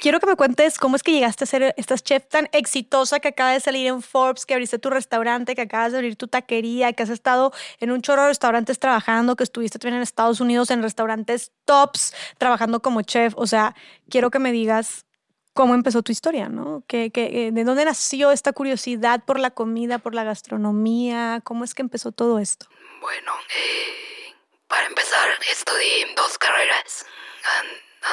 Quiero 0.00 0.18
que 0.18 0.26
me 0.26 0.34
cuentes 0.34 0.78
cómo 0.78 0.96
es 0.96 1.02
que 1.02 1.12
llegaste 1.12 1.44
a 1.44 1.46
ser 1.46 1.74
esta 1.76 1.94
chef 1.98 2.26
tan 2.26 2.48
exitosa 2.52 3.20
que 3.20 3.28
acaba 3.28 3.52
de 3.52 3.60
salir 3.60 3.86
en 3.86 4.00
Forbes, 4.00 4.46
que 4.46 4.54
abriste 4.54 4.78
tu 4.78 4.88
restaurante, 4.88 5.54
que 5.54 5.60
acabas 5.60 5.92
de 5.92 5.98
abrir 5.98 6.16
tu 6.16 6.26
taquería, 6.26 6.94
que 6.94 7.02
has 7.02 7.10
estado 7.10 7.52
en 7.80 7.90
un 7.90 8.00
chorro 8.00 8.22
de 8.22 8.28
restaurantes 8.28 8.78
trabajando, 8.78 9.36
que 9.36 9.44
estuviste 9.44 9.78
también 9.78 9.96
en 9.96 10.02
Estados 10.02 10.40
Unidos 10.40 10.70
en 10.70 10.80
restaurantes 10.82 11.52
tops 11.66 12.14
trabajando 12.38 12.80
como 12.80 13.02
chef. 13.02 13.34
O 13.36 13.46
sea, 13.46 13.74
quiero 14.08 14.30
que 14.30 14.38
me 14.38 14.52
digas 14.52 15.04
cómo 15.52 15.74
empezó 15.74 16.02
tu 16.02 16.12
historia, 16.12 16.48
¿no? 16.48 16.82
¿Qué, 16.86 17.12
eh, 17.14 17.50
de 17.52 17.64
dónde 17.64 17.84
nació 17.84 18.30
esta 18.30 18.54
curiosidad 18.54 19.22
por 19.26 19.38
la 19.38 19.50
comida, 19.50 19.98
por 19.98 20.14
la 20.14 20.24
gastronomía? 20.24 21.42
¿Cómo 21.44 21.62
es 21.62 21.74
que 21.74 21.82
empezó 21.82 22.10
todo 22.10 22.38
esto? 22.38 22.68
Bueno, 23.02 23.32
eh, 23.54 24.34
para 24.66 24.86
empezar, 24.86 25.28
estudié 25.52 26.06
dos 26.16 26.38
carreras 26.38 27.04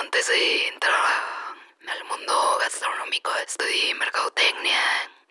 antes 0.02 0.28
de 0.28 0.68
entrar 0.68 1.47
al 1.90 2.04
mundo 2.06 2.58
gastronómico. 2.60 3.32
Estudié 3.46 3.94
mercadotecnia 3.96 4.82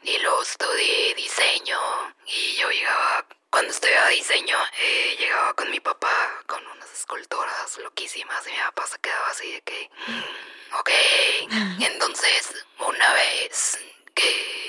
y 0.03 0.19
luego 0.19 0.43
estudié 0.43 1.15
diseño. 1.15 1.79
Y 2.27 2.57
yo 2.57 2.71
llegaba, 2.71 3.27
cuando 3.51 3.71
estudiaba 3.71 4.09
diseño, 4.09 4.57
eh, 4.81 5.17
llegaba 5.19 5.55
con 5.55 5.71
mi 5.71 5.81
papá 5.81 6.43
con 6.47 6.67
unas 6.67 6.93
esculturas 6.93 7.79
loquísimas 7.79 8.47
y 8.47 8.51
mi 8.51 8.59
papá 8.59 8.87
se 8.87 8.99
quedaba 8.99 9.29
así 9.29 9.53
de 9.53 9.63
que, 9.63 9.91
mm, 10.07 10.75
ok. 10.81 10.91
Entonces, 11.81 12.67
una 12.79 13.13
vez 13.15 13.79
que 14.15 14.66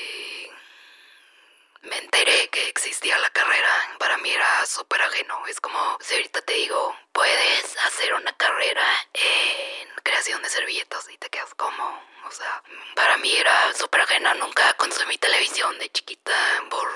me 1.83 1.97
enteré 1.97 2.49
que 2.49 2.67
existía 2.69 3.17
la 3.19 3.29
carrera, 3.29 3.95
para 3.99 4.17
mí 4.17 4.29
era 4.31 4.65
súper 4.65 5.01
ajeno. 5.01 5.45
Es 5.47 5.59
como 5.61 5.97
si 6.01 6.15
ahorita 6.15 6.41
te 6.41 6.53
digo, 6.53 6.97
puedes 7.11 7.77
hacer 7.85 8.13
una 8.13 8.33
carrera 8.37 8.85
en 9.13 9.89
creación 10.03 10.41
de 10.41 10.49
servilletas 10.49 11.09
y 11.09 11.17
te 11.17 11.29
quedas 11.29 11.53
como, 11.55 11.83
o 12.25 12.31
sea, 12.31 12.63
para 12.95 13.17
mí 13.17 13.35
era 13.35 13.73
súper 13.73 14.01
ajena, 14.01 14.33
nunca 14.35 14.73
consumí 14.75 15.17
televisión 15.17 15.77
de 15.79 15.89
chiquita 15.91 16.31
por 16.69 16.87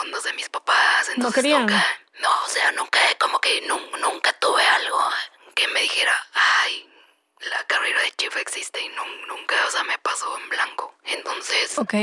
ondas 0.00 0.22
de 0.24 0.32
mis 0.34 0.48
papás, 0.48 1.08
entonces 1.08 1.22
No 1.24 1.32
querían. 1.32 1.60
nunca, 1.66 1.86
no, 2.20 2.44
o 2.44 2.48
sea, 2.48 2.72
nunca, 2.72 3.00
como 3.18 3.40
que 3.40 3.62
nun- 3.66 3.90
nunca 4.00 4.32
tuve 4.34 4.62
algo 4.66 5.10
que 5.54 5.66
me 5.68 5.80
dijera, 5.82 6.14
ay, 6.32 6.90
la 7.40 7.64
carrera 7.64 8.00
de 8.02 8.12
chef 8.12 8.36
existe 8.36 8.80
y 8.80 8.88
nun- 8.90 9.26
nunca, 9.26 9.56
o 9.66 9.70
sea, 9.70 9.84
me 9.84 9.96
pasó 9.98 10.36
en 10.38 10.48
blanco. 10.48 10.94
Entonces, 11.04 11.78
Ok. 11.78 11.94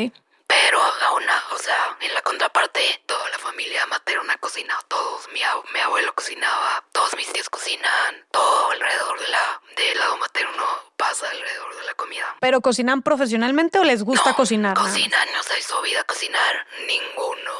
Pero 0.47 0.81
a 0.81 1.11
una, 1.13 1.43
o 1.51 1.57
sea, 1.57 1.97
en 2.01 2.13
la 2.13 2.21
contraparte, 2.21 3.03
toda 3.05 3.29
la 3.29 3.39
familia 3.39 3.85
materna 3.87 4.37
cocina, 4.37 4.77
todos, 4.87 5.27
mi, 5.33 5.41
ab- 5.41 5.63
mi 5.73 5.79
abuelo 5.79 6.13
cocinaba, 6.15 6.83
todos 6.91 7.15
mis 7.15 7.31
tíos 7.33 7.49
cocinan, 7.49 8.25
todo 8.31 8.71
alrededor 8.71 9.19
de 9.19 9.27
la, 9.29 9.61
del 9.75 9.97
lado 9.99 10.17
materno 10.17 10.65
pasa 10.97 11.29
alrededor 11.29 11.75
de 11.75 11.83
la 11.85 11.93
comida. 11.95 12.35
¿Pero 12.39 12.61
cocinan 12.61 13.01
profesionalmente 13.01 13.79
o 13.79 13.83
les 13.83 14.03
gusta 14.03 14.29
No, 14.31 14.35
cocinar? 14.35 14.77
Cocinan, 14.77 15.27
o 15.39 15.43
sea, 15.43 15.57
es 15.57 15.65
su 15.65 15.79
vida 15.81 16.03
cocinar. 16.03 16.67
Ninguno 16.87 17.51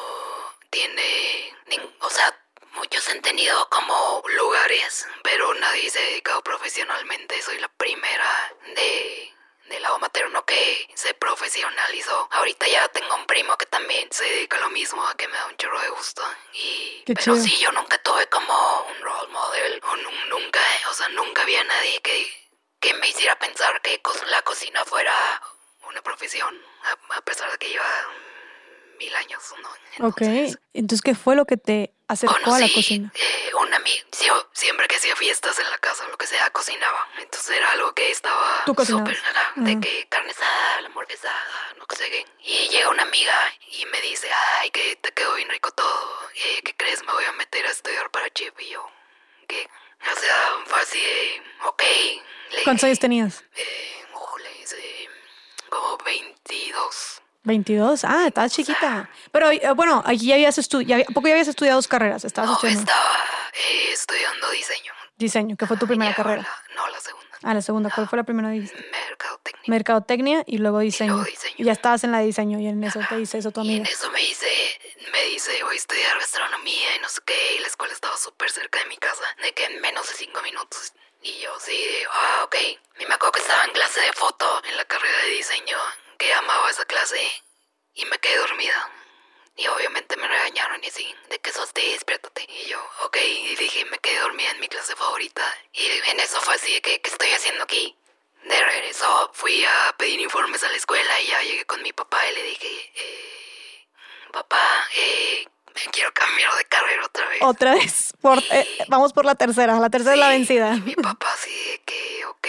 tiene, 0.70 1.56
o 2.00 2.10
sea, 2.10 2.34
muchos 2.74 3.08
han 3.10 3.22
tenido 3.22 3.68
como 3.70 4.24
lugares, 4.38 5.08
pero 5.24 5.54
nadie 5.56 5.90
se 5.90 6.00
ha 6.00 6.04
dedicado 6.04 6.42
profesionalmente. 6.44 7.42
Soy 7.42 7.58
la 7.60 7.68
primera 7.70 8.54
de 8.76 9.34
del 9.66 9.82
lado 9.82 9.98
materno 10.00 10.46
que 10.46 10.88
se 10.96 11.14
profesionalizó. 11.16 12.28
Ahorita 12.32 12.68
ya 12.68 12.88
tengo 12.90 13.16
un 13.16 13.26
primo 13.26 13.58
que 13.58 13.66
también 13.66 14.08
se 14.12 14.24
dedica 14.26 14.58
a 14.58 14.62
lo 14.62 14.70
mismo, 14.70 15.06
a 15.08 15.16
que 15.16 15.28
me 15.28 15.38
da 15.38 15.46
un 15.48 15.58
chorro 15.58 15.80
de 15.82 15.90
gusto. 15.90 16.22
Y, 16.54 17.04
Qué 17.06 17.14
pero 17.14 17.36
chido. 17.36 17.44
sí, 17.44 17.58
yo 17.58 17.72
nunca 17.72 17.98
tuve 18.00 18.28
como 18.28 18.82
un 18.90 19.02
role 19.02 19.32
model, 19.32 19.82
o 19.84 19.96
nun- 19.98 20.30
nunca, 20.30 20.60
o 20.90 20.94
sea, 20.94 21.10
nunca 21.10 21.42
había 21.44 21.64
nadie 21.64 22.00
que, 22.02 22.50
que 22.80 22.94
me 22.96 23.08
hiciera 23.10 23.38
pensar 23.40 23.82
que 23.82 24.02
la 24.28 24.42
cocina 24.44 24.84
fuera 24.86 25.14
una 25.88 26.02
profesión, 26.02 26.60
a, 26.84 27.16
a 27.18 27.22
pesar 27.22 27.52
de 27.52 27.58
que 27.58 27.70
lleva 27.70 28.08
mil 28.98 29.14
años, 29.16 29.42
¿no? 29.62 30.08
Ok. 30.08 30.22
Entonces, 30.22 30.60
Entonces, 30.74 31.02
¿qué 31.02 31.16
fue 31.16 31.36
lo 31.36 31.46
que 31.46 31.58
te 31.58 31.94
acercó 32.08 32.36
a 32.36 32.60
la 32.60 32.68
conocí, 32.68 32.74
cocina? 32.74 33.12
eh, 33.16 33.52
un 33.56 33.74
amigo, 33.74 34.06
siempre 34.54 34.88
que 34.88 34.96
hacía 34.98 35.16
fiestas 35.16 35.58
en 35.60 35.70
la 35.70 35.78
casa, 35.80 36.08
lo 36.08 36.18
que 36.18 36.28
sea, 36.28 36.50
cocinaba. 36.52 37.08
Entonces 37.20 37.56
era 37.58 37.70
algo 37.72 37.94
que 37.94 38.12
estaba 38.12 38.64
súper, 38.86 39.18
ajá, 39.18 39.54
de 39.56 39.72
Ujú. 39.72 39.82
que 39.82 40.08
carne 40.10 40.32
asada, 40.32 40.82
la 40.82 40.88
hamburguesada, 40.88 41.74
no 41.78 41.86
sé 41.96 42.10
qué. 42.10 42.26
Y 42.44 42.68
llega 42.70 42.90
una 42.90 43.04
amiga 43.04 43.34
y 43.72 43.86
me 43.88 44.02
dice, 44.02 44.28
ay, 44.60 44.70
que 44.72 44.96
te 44.98 45.12
quedó 45.14 45.34
bien 45.36 45.50
rico 45.50 45.72
todo. 45.72 46.30
Eh, 46.36 46.62
¿Qué 46.64 46.76
crees? 46.76 47.04
Me 47.06 47.12
voy 47.14 47.24
a 47.26 47.32
meter 47.34 47.66
a 47.66 47.72
estudiar 47.72 48.10
para 48.12 48.30
chef. 48.32 48.54
Y 48.60 48.70
yo, 48.70 48.86
¿qué? 49.48 49.68
O 50.12 50.20
sea, 50.20 50.36
fue 50.66 50.82
así 50.82 51.00
de, 51.00 51.42
ok. 51.68 51.84
Le 52.52 52.64
¿Cuántos 52.64 52.84
años 52.84 53.00
tenías? 53.00 53.44
Eh, 53.56 54.06
ujule, 54.14 54.50
sí, 54.66 55.08
como 55.70 55.98
22. 55.98 57.22
22. 57.46 58.04
Ah, 58.04 58.28
estabas 58.28 58.52
chiquita. 58.52 59.10
Pero 59.32 59.50
eh, 59.52 59.62
bueno, 59.76 60.04
aquí 60.06 60.28
ya 60.28 60.36
habías 60.36 60.58
estudiado, 60.58 61.04
¿a 61.08 61.14
poco 61.14 61.28
ya 61.28 61.34
habías 61.34 61.48
estudiado 61.48 61.78
dos 61.78 61.88
carreras? 61.88 62.26
Estabas 62.26 62.50
No, 62.50 62.56
estudiando 62.56 62.82
estaba 62.82 63.16
eh, 63.54 63.92
estudiando 63.94 64.50
diseño. 64.52 64.92
diseño, 65.18 65.56
que 65.56 65.66
fue 65.66 65.78
tu 65.78 65.88
primera 65.88 66.12
Ya, 66.12 66.16
carrera. 66.18 66.42
la- 66.42 66.76
no, 66.76 66.88
la 66.90 67.00
segunda. 67.00 67.26
Ah, 67.44 67.54
la 67.54 67.62
segunda. 67.62 67.90
¿Cuál 67.94 68.10
fue 68.10 68.18
la 68.18 68.24
primera? 68.24 68.50
Mercadotecnia. 68.50 69.64
Mercadotecnia 69.68 70.44
y 70.48 70.58
luego 70.58 70.80
diseño. 70.80 71.14
luego 71.14 71.30
diseño. 71.30 71.56
Y 71.58 71.64
ya 71.64 71.72
estabas 71.72 72.04
en 72.04 72.12
la 72.12 72.20
de 72.20 72.26
diseño 72.26 72.60
y 72.60 72.68
en 72.68 72.84
eso 72.84 73.00
te 73.08 73.16
dice 73.18 73.38
eso 73.38 73.52
tu 73.52 73.62
Y 73.62 73.68
en 73.70 73.76
amiga. 73.82 73.90
eso 73.92 74.10
me 74.12 74.20
dice, 74.20 74.48
me 75.14 75.22
dice, 75.26 75.52
voy 75.64 75.76
a 75.76 75.78
estudiar 75.78 76.18
gastronomía 76.20 76.96
y 76.98 77.00
no 77.02 77.10
sé 77.10 77.22
qué, 77.26 77.56
y 77.58 77.60
la 77.60 77.68
escuela 77.68 77.94
estaba 77.94 78.18
súper 78.18 78.50
cerca 78.52 78.80
de 78.80 78.86
mi 78.86 78.98
casa, 78.98 79.24
de 79.44 79.54
que 79.54 79.66
en 79.66 79.80
menos 79.82 80.08
de 80.10 80.16
cinco 80.16 80.42
minutos. 80.42 80.94
Y 81.22 81.40
yo 81.42 81.50
sí, 81.60 81.72
de, 81.72 82.06
ah, 82.12 82.44
ok. 82.46 82.56
Y 83.00 83.06
me 83.06 83.14
acuerdo 83.14 83.34
que 83.34 83.42
estaba 83.42 83.64
en 83.66 83.72
clase 83.72 84.00
de 84.02 84.14
foto 84.14 84.46
en 84.70 84.78
la 84.78 84.86
carrera 84.86 85.18
de 85.26 85.30
diseño, 85.38 85.78
que 86.16 86.34
amaba 86.34 86.70
esa 86.70 86.86
clase, 86.86 87.20
y 87.94 88.06
me 88.06 88.18
quedé 88.20 88.38
dormida. 88.38 88.92
Y 89.58 89.68
obviamente 89.68 90.18
me 90.18 90.28
regañaron 90.28 90.84
y 90.84 90.88
así, 90.88 91.16
de 91.30 91.40
que 91.40 91.52
sos 91.54 91.74
despiértate. 91.74 92.46
Y 92.50 92.66
yo, 92.70 92.80
ok, 93.04 93.18
y 93.18 93.56
dije, 93.56 93.86
me 93.86 93.98
quedé 94.00 94.20
dormida 94.20 94.52
en 94.52 94.60
mi 94.60 94.68
clase 94.68 94.96
favorita. 94.98 95.44
Y 95.72 95.86
en 96.10 96.20
eso 96.20 96.42
fue 96.42 96.56
así, 96.56 96.82
que, 96.82 97.00
¿qué 97.00 97.10
estoy 97.10 97.30
haciendo 97.32 97.64
aquí? 97.64 97.96
De 98.44 98.64
regreso 98.64 99.32
fui 99.34 99.64
a 99.66 99.96
pedir 99.98 100.20
informes 100.20 100.62
a 100.64 100.68
la 100.70 100.76
escuela 100.76 101.22
y 101.22 101.28
ya 101.28 101.42
llegué 101.42 101.66
con 101.66 101.82
mi 101.82 101.94
papá 101.94 102.20
y 102.30 102.36
le 102.36 102.44
dije, 102.44 102.92
eh, 102.96 103.88
papá, 104.34 104.62
eh, 104.98 105.48
me 105.74 105.92
quiero 105.92 106.14
cambiar 106.14 106.54
de 106.56 106.66
carrera 106.66 107.06
otra 107.06 107.28
vez. 107.30 107.42
Otra 107.42 107.74
vez. 107.76 108.14
Por, 108.22 108.38
eh, 108.52 108.68
vamos 108.90 109.14
por 109.14 109.26
la 109.26 109.36
tercera. 109.36 109.80
La 109.80 109.90
tercera 109.90 110.14
es 110.14 110.20
la 110.20 110.28
Sí, 110.32 110.38
vencida. 110.38 110.74
y 110.76 110.82
mi 110.82 110.96
papá 110.96 111.34
de 111.46 111.82
que, 111.86 112.26
ok. 112.26 112.48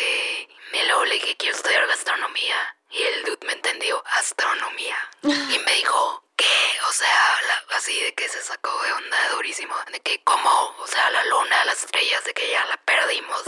Y 0.73 0.87
luego 0.87 1.05
le 1.07 1.15
dije, 1.15 1.37
quiero 1.37 1.57
estudiar 1.57 1.87
gastronomía. 1.87 2.76
Y 2.91 3.03
el 3.03 3.25
dude 3.25 3.47
me 3.47 3.53
entendió, 3.53 4.03
astronomía. 4.13 4.97
Y 5.23 5.59
me 5.59 5.73
dijo, 5.75 6.25
¿qué? 6.37 6.79
O 6.89 6.93
sea, 6.93 7.39
la- 7.49 7.77
así 7.77 8.01
de 8.01 8.15
que 8.15 8.29
se 8.29 8.41
sacó 8.43 8.71
de 8.83 8.93
onda 8.93 9.29
durísimo. 9.31 9.75
De 9.91 10.01
que, 10.01 10.23
¿cómo? 10.25 10.75
O 10.79 10.87
sea, 10.87 11.11
la 11.11 11.25
luna, 11.25 11.65
las 11.65 11.83
estrellas, 11.85 12.25
de 12.25 12.33
que 12.35 12.49
ya 12.51 12.65
la 12.67 12.77
perdimos. 12.79 13.43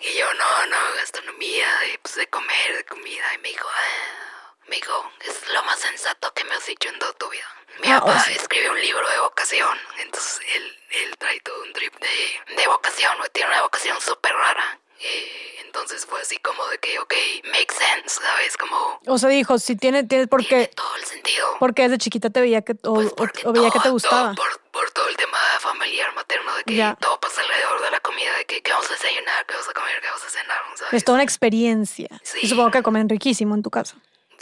y 0.00 0.14
yo, 0.18 0.32
no, 0.34 0.66
no, 0.66 0.76
gastronomía, 0.96 1.66
de, 1.80 1.98
pues, 1.98 2.14
de 2.14 2.26
comer, 2.28 2.76
de 2.76 2.84
comida. 2.84 3.34
Y 3.34 3.38
me 3.38 3.48
dijo, 3.48 3.68
ah, 3.68 4.56
me 4.66 4.76
dijo, 4.76 5.12
es 5.20 5.48
lo 5.48 5.62
más 5.64 5.78
sensato 5.80 6.32
que 6.32 6.44
me 6.44 6.54
has 6.54 6.64
dicho 6.66 6.88
en 6.88 6.98
toda 6.98 7.12
tu 7.14 7.28
vida. 7.28 7.48
Mi 7.80 7.90
Ah, 7.90 7.98
o 7.98 8.06
papá 8.06 8.20
sea- 8.20 8.36
escribe 8.36 8.70
un 8.70 8.80
libro 8.80 9.06
de 9.10 9.18
vocación, 9.18 9.78
entonces 9.98 10.40
él, 10.54 10.78
él 10.90 11.16
trae 11.18 11.40
todo 11.40 11.60
un 11.64 11.72
trip 11.72 11.92
de, 11.98 12.40
de 12.54 12.66
vocación, 12.68 13.16
tiene 13.32 13.50
una 13.50 13.62
vocación 13.62 14.00
súper 14.00 14.32
rara. 14.32 14.78
Eh, 15.00 15.56
entonces 15.66 16.06
fue 16.06 16.20
así 16.20 16.36
como 16.38 16.64
de 16.68 16.78
que, 16.78 16.98
ok, 16.98 17.12
makes 17.52 17.74
sense, 17.74 18.20
¿sabes? 18.20 18.56
Como 18.56 19.00
O 19.06 19.18
sea, 19.18 19.28
dijo, 19.28 19.58
si 19.58 19.76
tiene, 19.76 19.98
tiene, 20.04 20.26
tiene 20.26 20.26
porque, 20.28 20.70
todo 20.74 20.96
el 20.96 21.04
sentido. 21.04 21.46
porque 21.58 21.82
desde 21.82 21.98
chiquita 21.98 22.30
te 22.30 22.40
veía 22.40 22.62
que, 22.62 22.72
o, 22.84 22.94
Pues 22.94 23.08
o- 23.08 23.16
porque 23.16 23.46
o 23.46 23.52
veía 23.52 23.70
que 23.70 23.80
te 23.80 23.90
gustaba. 23.90 24.34
todo 24.34 24.44
por, 24.44 24.60
por 24.70 24.90
todo 24.92 25.08
el 25.08 25.16
tema 25.16 25.38
familiar 25.60 26.14
materno, 26.14 26.54
de 26.56 26.64
que 26.64 26.76
Ya. 26.76 26.96
todo 27.00 27.18
pasa 27.20 27.40
alrededor 27.42 27.82
de 27.82 27.90
la 27.90 28.00
comida, 28.00 28.36
de 28.38 28.44
que 28.46 28.62
qué 28.62 28.70
vamos 28.72 28.88
a 28.90 28.94
desayunar, 28.94 29.44
qué 29.46 29.54
vamos 29.54 29.68
a 29.68 29.72
comer, 29.72 30.00
qué 30.00 30.06
vamos 30.06 30.24
a 30.24 30.30
cenar, 30.30 30.58
¿sabes? 30.76 30.94
Es 30.94 31.04
toda 31.04 31.16
una 31.16 31.24
experiencia. 31.24 32.08
Sí. 32.22 32.38
Y 32.42 32.48
supongo 32.48 32.70
que 32.70 32.82
comen 32.82 33.08
riquísimo 33.08 33.54
en 33.54 33.62
tu 33.62 33.70
casa. 33.70 33.96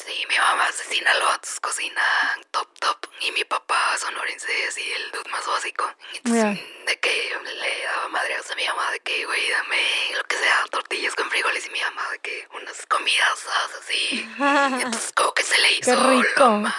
Sí, 0.05 0.27
mi 0.29 0.37
mamá 0.37 0.69
es 0.69 0.79
de 0.79 0.85
Sinaloa, 0.95 1.35
entonces 1.35 1.61
cocina 1.61 2.03
top, 2.51 2.69
top. 2.81 3.07
Y 3.21 3.31
mi 3.33 3.45
papá 3.45 3.97
sonorense, 3.99 4.67
así 4.67 4.93
el 4.93 5.11
dude 5.13 5.31
más 5.31 5.47
básico. 5.47 5.89
Entonces, 6.15 6.87
de 6.87 7.01
que 7.01 7.39
le 7.61 7.85
daba 7.85 8.09
madre 8.09 8.35
a 8.37 8.55
mi 8.57 8.67
mamá, 8.67 8.91
de 8.91 9.01
que, 9.01 9.25
güey, 9.27 9.49
dame 9.51 9.81
lo 10.17 10.25
que 10.25 10.37
sea, 10.37 10.65
tortillas 10.71 11.15
con 11.15 11.31
frijoles. 11.31 11.67
Y 11.67 11.71
mi 11.71 11.81
mamá, 11.81 12.09
de 12.11 12.19
que 12.19 12.49
unas 12.55 12.85
comidas 12.87 13.47
así. 13.81 14.29
Entonces, 14.39 15.13
como 15.15 15.33
que 15.35 15.43
se 15.45 15.61
le 15.61 15.73
hizo 15.73 15.95
lo 15.95 16.51
más 16.59 16.75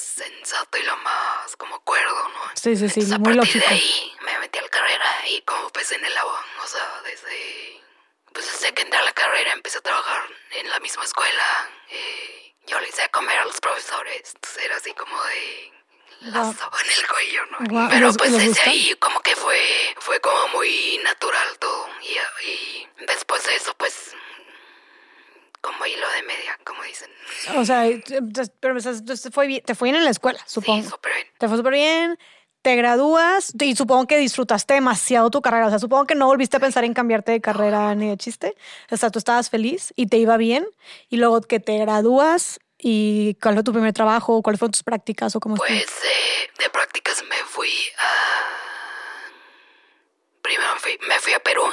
sensato 0.00 0.78
y 0.78 0.82
lo 0.82 0.96
más 0.98 1.56
como 1.56 1.80
cuerdo, 1.84 2.28
¿no? 2.28 2.50
Sí, 2.54 2.76
sí, 2.76 2.88
sí, 2.88 3.00
Entonces, 3.00 3.12
a 3.12 3.18
muy 3.18 3.34
partir 3.36 3.62
lógico. 3.62 3.66
de 3.68 3.74
ahí 3.74 4.16
me 4.22 4.38
metí 4.40 4.58
a 4.58 4.62
la 4.62 4.68
carrera 4.68 5.26
y 5.28 5.40
como 5.42 5.70
pez 5.70 5.92
en 5.92 6.04
el 6.04 6.16
agua, 6.18 6.44
o 6.62 6.66
sea, 6.66 7.00
desde, 7.04 7.82
pues 8.32 8.44
desde 8.52 8.74
que 8.74 8.82
entré 8.82 8.98
a 8.98 9.02
la 9.02 9.12
carrera 9.12 9.52
empecé 9.52 9.78
a 9.78 9.80
trabajar 9.80 10.22
en 10.50 10.68
la 10.70 10.80
misma 10.80 11.04
escuela. 11.04 11.70
eh, 11.90 12.47
yo 12.68 12.80
le 12.80 12.88
hice 12.88 13.02
a 13.02 13.08
comer 13.08 13.38
a 13.38 13.44
los 13.44 13.60
profesores, 13.60 14.32
entonces 14.34 14.64
era 14.64 14.76
así 14.76 14.92
como 14.94 15.16
de 15.24 15.72
la 16.20 16.40
Guau. 16.40 16.54
soga 16.54 16.78
en 16.84 16.90
el 17.00 17.06
cuello, 17.08 17.46
¿no? 17.46 17.58
Guau, 17.68 17.86
¿y 17.86 17.90
Pero 17.90 18.12
pues 18.14 18.32
desde 18.32 18.48
gusta? 18.48 18.70
ahí 18.70 18.94
como 18.98 19.20
que 19.20 19.36
fue, 19.36 19.60
fue 19.98 20.20
como 20.20 20.48
muy 20.48 21.00
natural 21.04 21.58
todo 21.58 21.88
y, 22.02 22.46
y 22.48 22.88
después 23.06 23.44
de 23.46 23.54
eso 23.56 23.74
pues 23.76 24.14
como 25.60 25.84
hilo 25.86 26.08
de 26.12 26.22
media, 26.22 26.58
como 26.64 26.82
dicen. 26.82 27.10
O 27.56 27.64
sea, 27.64 27.84
pero 28.60 28.76
te 28.80 29.30
fue 29.30 29.46
bien, 29.46 29.62
te 29.64 29.74
fue 29.74 29.86
bien 29.86 29.96
en 29.96 30.04
la 30.04 30.10
escuela, 30.10 30.40
supongo. 30.46 30.82
Sí, 30.82 30.88
súper 30.88 31.12
bien. 31.14 31.26
Te 31.38 31.48
fue 31.48 31.56
súper 31.56 31.72
bien, 31.72 32.18
te 32.62 32.76
gradúas 32.76 33.52
y 33.58 33.76
supongo 33.76 34.06
que 34.06 34.18
disfrutaste 34.18 34.74
demasiado 34.74 35.30
tu 35.30 35.40
carrera. 35.40 35.66
O 35.66 35.70
sea, 35.70 35.78
supongo 35.78 36.06
que 36.06 36.14
no 36.14 36.26
volviste 36.26 36.56
a 36.56 36.60
pensar 36.60 36.84
en 36.84 36.94
cambiarte 36.94 37.32
de 37.32 37.40
carrera 37.40 37.94
ni 37.94 38.08
de 38.08 38.16
chiste. 38.16 38.54
O 38.90 38.96
sea, 38.96 39.10
tú 39.10 39.18
estabas 39.18 39.50
feliz 39.50 39.92
y 39.96 40.06
te 40.06 40.18
iba 40.18 40.36
bien. 40.36 40.66
Y 41.08 41.16
luego 41.16 41.40
que 41.40 41.60
te 41.60 41.78
gradúas 41.78 42.60
y 42.78 43.36
cuál 43.42 43.54
fue 43.54 43.64
tu 43.64 43.72
primer 43.72 43.92
trabajo, 43.92 44.42
cuáles 44.42 44.58
fueron 44.58 44.72
tus 44.72 44.82
prácticas 44.82 45.34
o 45.34 45.40
cómo? 45.40 45.56
Pues 45.56 45.82
eh, 45.82 46.50
de 46.58 46.70
prácticas 46.70 47.22
me 47.28 47.36
fui 47.46 47.70
a... 47.98 48.38
Primero 50.42 50.74
me 50.74 50.80
fui, 50.80 50.98
me 51.08 51.18
fui 51.18 51.32
a 51.32 51.40
Perú. 51.40 51.64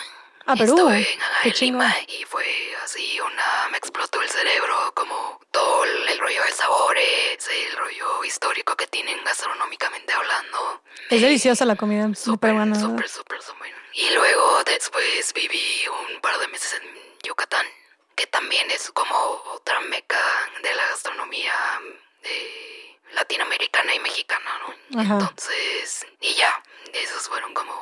A 0.48 0.56
Perú. 0.56 0.76
Estuve 0.76 1.08
en. 1.44 1.54
Lima 1.62 1.96
y 2.08 2.24
fue 2.26 2.46
así 2.84 3.20
una... 3.20 3.70
Me 3.72 3.78
explotó 3.78 4.22
el 4.22 4.30
cerebro 4.30 4.94
como 4.96 5.40
todo 5.56 5.86
el, 5.86 6.20
rollo 6.20 6.44
de 6.44 6.52
sabores, 6.52 7.48
el 7.48 7.78
rollo 7.78 8.26
histórico 8.26 8.76
que 8.76 8.88
tienen 8.88 9.24
gastronómicamente 9.24 10.12
hablando. 10.12 10.82
Es 11.10 11.22
deliciosa 11.22 11.64
la 11.64 11.78
comida 11.78 12.14
Súper, 12.14 12.50
peruana. 12.50 12.78
súper, 12.78 13.08
súper, 13.08 13.42
súper. 13.42 13.74
Y 13.94 14.10
luego 14.14 14.64
después 14.66 15.34
viví 15.34 15.86
un 15.88 16.20
par 16.20 16.38
de 16.40 16.48
meses 16.50 16.74
en 16.74 16.84
Yucatán, 17.24 17.66
que 18.16 18.28
también 18.28 18.70
es 18.70 18.92
como 18.92 19.16
otra 19.54 19.80
meca 19.82 20.20
de 20.62 20.76
la 20.76 20.86
gastronomía 20.88 21.54
eh, 22.24 22.98
latinoamericana 23.14 23.96
y 23.96 24.00
mexicana, 24.00 24.60
¿no? 24.60 25.02
Ajá. 25.02 25.14
Entonces, 25.14 26.06
y 26.20 26.34
ya, 26.34 26.52
esos 26.92 27.30
fueron 27.30 27.54
como 27.54 27.74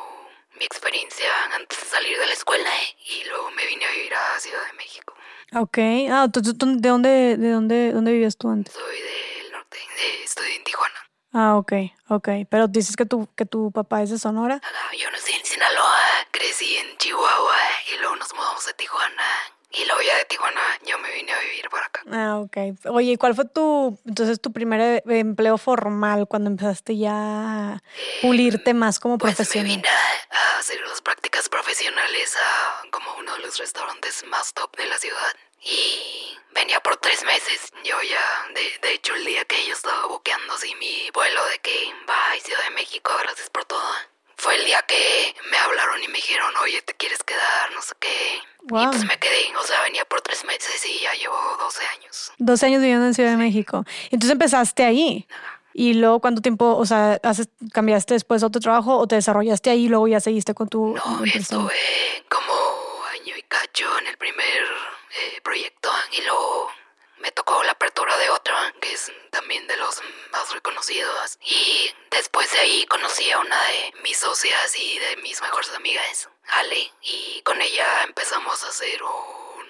mi 0.59 0.65
experiencia 0.65 1.31
antes 1.55 1.79
de 1.79 1.85
salir 1.87 2.19
de 2.19 2.27
la 2.27 2.33
escuela. 2.33 2.69
¿eh? 2.69 2.95
Y 3.05 3.23
luego 3.29 3.49
me 3.51 3.65
vine 3.65 3.85
a 3.85 3.91
vivir 3.91 4.13
a 4.13 4.39
Ciudad 4.39 4.63
de 4.67 4.73
México. 4.73 5.12
Ok. 5.55 5.77
Ah, 6.09 6.23
entonces, 6.25 6.57
¿dó- 6.57 6.65
¿de 6.75 6.89
dónde, 6.89 7.37
de 7.37 7.51
dónde, 7.51 7.91
dónde 7.93 8.11
vivías 8.11 8.37
tú 8.37 8.49
antes? 8.49 8.73
Soy 8.73 8.95
del 8.95 9.51
norte, 9.51 9.77
de- 9.77 10.23
estoy 10.23 10.51
en 10.53 10.63
Tijuana. 10.63 10.95
Ah, 11.33 11.55
ok, 11.57 11.73
ok. 12.09 12.29
Pero 12.49 12.67
dices 12.67 12.95
que 12.95 13.05
tu, 13.05 13.27
que 13.35 13.45
tu 13.45 13.71
papá 13.71 14.01
es 14.03 14.09
de 14.09 14.19
Sonora. 14.19 14.59
Ajá, 14.63 14.95
Yo 14.97 15.09
nací 15.11 15.33
en 15.33 15.45
Sinaloa, 15.45 15.99
crecí 16.31 16.75
en 16.77 16.97
Chihuahua 16.97 17.57
y 17.95 17.99
luego 17.99 18.15
nos 18.17 18.33
mudamos 18.33 18.67
a 18.67 18.73
Tijuana. 18.73 19.23
Y 19.75 19.85
luego 19.85 20.01
ya 20.03 20.15
de 20.17 20.25
Tijuana 20.25 20.61
yo 20.85 20.99
me 20.99 21.11
vine 21.11 21.31
a 21.33 21.39
vivir 21.39 21.67
para 21.71 21.87
acá. 21.87 22.01
Ah, 22.11 22.37
ok. 22.39 22.57
Oye, 22.91 23.13
¿y 23.13 23.17
cuál 23.17 23.33
fue 23.33 23.45
tu, 23.45 23.97
entonces, 24.05 24.39
tu 24.39 24.51
primer 24.53 24.79
e- 25.07 25.19
empleo 25.19 25.57
formal 25.57 26.27
cuando 26.27 26.51
empezaste 26.51 26.95
ya 26.95 27.11
a 27.73 27.83
pulirte 28.21 28.75
más 28.75 28.99
como 28.99 29.17
Pues 29.17 29.31
me 29.31 29.35
profesional? 29.35 29.67
vine 29.77 29.87
a, 29.89 30.35
a 30.55 30.59
hacer 30.59 30.79
las 30.87 31.01
prácticas 31.01 31.49
profesionales 31.49 32.35
a 32.37 32.89
como 32.91 33.15
uno 33.19 33.33
de 33.33 33.39
los 33.39 33.57
restaurantes 33.57 34.23
más 34.27 34.53
top 34.53 34.75
de 34.77 34.85
la 34.85 34.97
ciudad. 34.99 35.33
Y 35.65 36.37
venía 36.53 36.79
por 36.81 36.97
tres 36.97 37.23
meses. 37.23 37.71
Yo 37.83 37.95
ya, 38.01 38.53
de, 38.53 38.87
de 38.87 38.93
hecho, 38.95 39.15
el 39.15 39.25
día 39.25 39.43
que 39.45 39.65
yo 39.67 39.73
estaba 39.73 40.07
buqueando 40.07 40.53
así 40.53 40.73
mi 40.75 41.09
vuelo 41.13 41.45
de 41.47 41.59
que 41.59 41.71
bye 42.05 42.39
Ciudad 42.41 42.63
de 42.69 42.75
México, 42.75 43.11
gracias 43.21 43.49
por 43.49 43.65
todo. 43.65 43.81
Fue 44.35 44.55
el 44.55 44.65
día 44.65 44.81
que 44.87 45.33
me 45.51 45.57
hablaron 45.57 46.03
y 46.03 46.07
me 46.09 46.15
dijeron, 46.15 46.51
oye, 46.63 46.81
¿te 46.81 46.93
quieres 46.95 47.23
quedar? 47.23 47.71
No 47.73 47.81
sé 47.81 47.93
qué. 47.99 48.09
Y 48.37 48.67
Wow. 48.69 48.91
pues 48.91 49.05
me 49.05 49.17
quedé, 49.19 49.53
o 49.57 49.63
sea, 49.63 49.81
venía 49.83 50.05
por 50.05 50.21
tres 50.21 50.43
meses 50.45 50.85
y 50.85 50.99
ya 51.01 51.13
llevo 51.13 51.37
12 51.59 51.85
años. 51.97 52.31
12 52.37 52.65
años 52.65 52.81
viviendo 52.81 53.05
en 53.05 53.13
Ciudad 53.13 53.31
de 53.31 53.37
México. 53.37 53.85
Entonces 54.05 54.31
empezaste 54.31 54.83
ahí. 54.85 55.27
Y 55.73 55.93
luego, 55.95 56.19
¿cuánto 56.21 56.41
tiempo, 56.41 56.75
o 56.77 56.85
sea, 56.85 57.19
haces, 57.23 57.47
cambiaste 57.73 58.13
después 58.13 58.43
a 58.43 58.47
otro 58.47 58.61
trabajo 58.61 58.97
o 58.97 59.07
te 59.07 59.15
desarrollaste 59.15 59.69
ahí 59.69 59.85
y 59.85 59.89
luego 59.89 60.07
ya 60.07 60.19
seguiste 60.19 60.53
con 60.53 60.67
tu 60.69 60.93
No, 60.95 61.23
estuve 61.25 61.73
como 62.29 62.53
año 63.19 63.35
y 63.37 63.41
cacho 63.43 63.85
en 63.99 64.07
el 64.07 64.17
primer 64.17 64.63
eh, 65.15 65.41
proyecto 65.41 65.91
y 66.11 66.21
luego 66.21 66.71
me 67.17 67.31
tocó 67.31 67.63
la 67.63 67.71
apertura 67.71 68.17
de 68.17 68.29
otro 68.29 68.55
que 68.81 68.93
es 68.93 69.11
también 69.31 69.65
de 69.67 69.77
los 69.77 70.01
más 70.31 70.51
reconocidos 70.53 71.37
y 71.41 71.93
después 72.11 72.51
de 72.51 72.59
ahí 72.59 72.85
conocí 72.87 73.31
a 73.31 73.39
una 73.39 73.61
de 73.63 73.93
mis 74.03 74.17
socias 74.17 74.75
y 74.77 74.99
de 74.99 75.17
mis 75.17 75.41
mejores 75.41 75.71
amigas, 75.73 76.29
Ale, 76.47 76.91
y 77.01 77.41
con 77.43 77.61
ella 77.61 78.03
empezamos 78.03 78.63
a 78.63 78.67
hacer 78.67 79.01
un, 79.03 79.69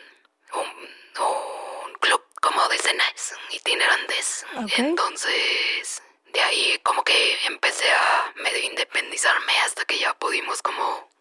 un, 0.54 1.26
un 1.26 1.94
club 2.00 2.24
como 2.42 2.68
de 2.70 2.78
cenas 2.80 3.36
itinerantes. 3.52 4.46
Entonces, 4.78 6.02
de 6.34 6.42
ahí 6.42 6.80
como 6.84 7.04
que 7.04 7.38
empecé 7.46 7.90
a 7.92 8.34
medio 8.38 8.64
independizarme 8.64 9.58
hasta 9.60 9.86
que 9.86 10.00
ya 10.00 10.14
pudimos 10.16 10.62
como 10.62 11.13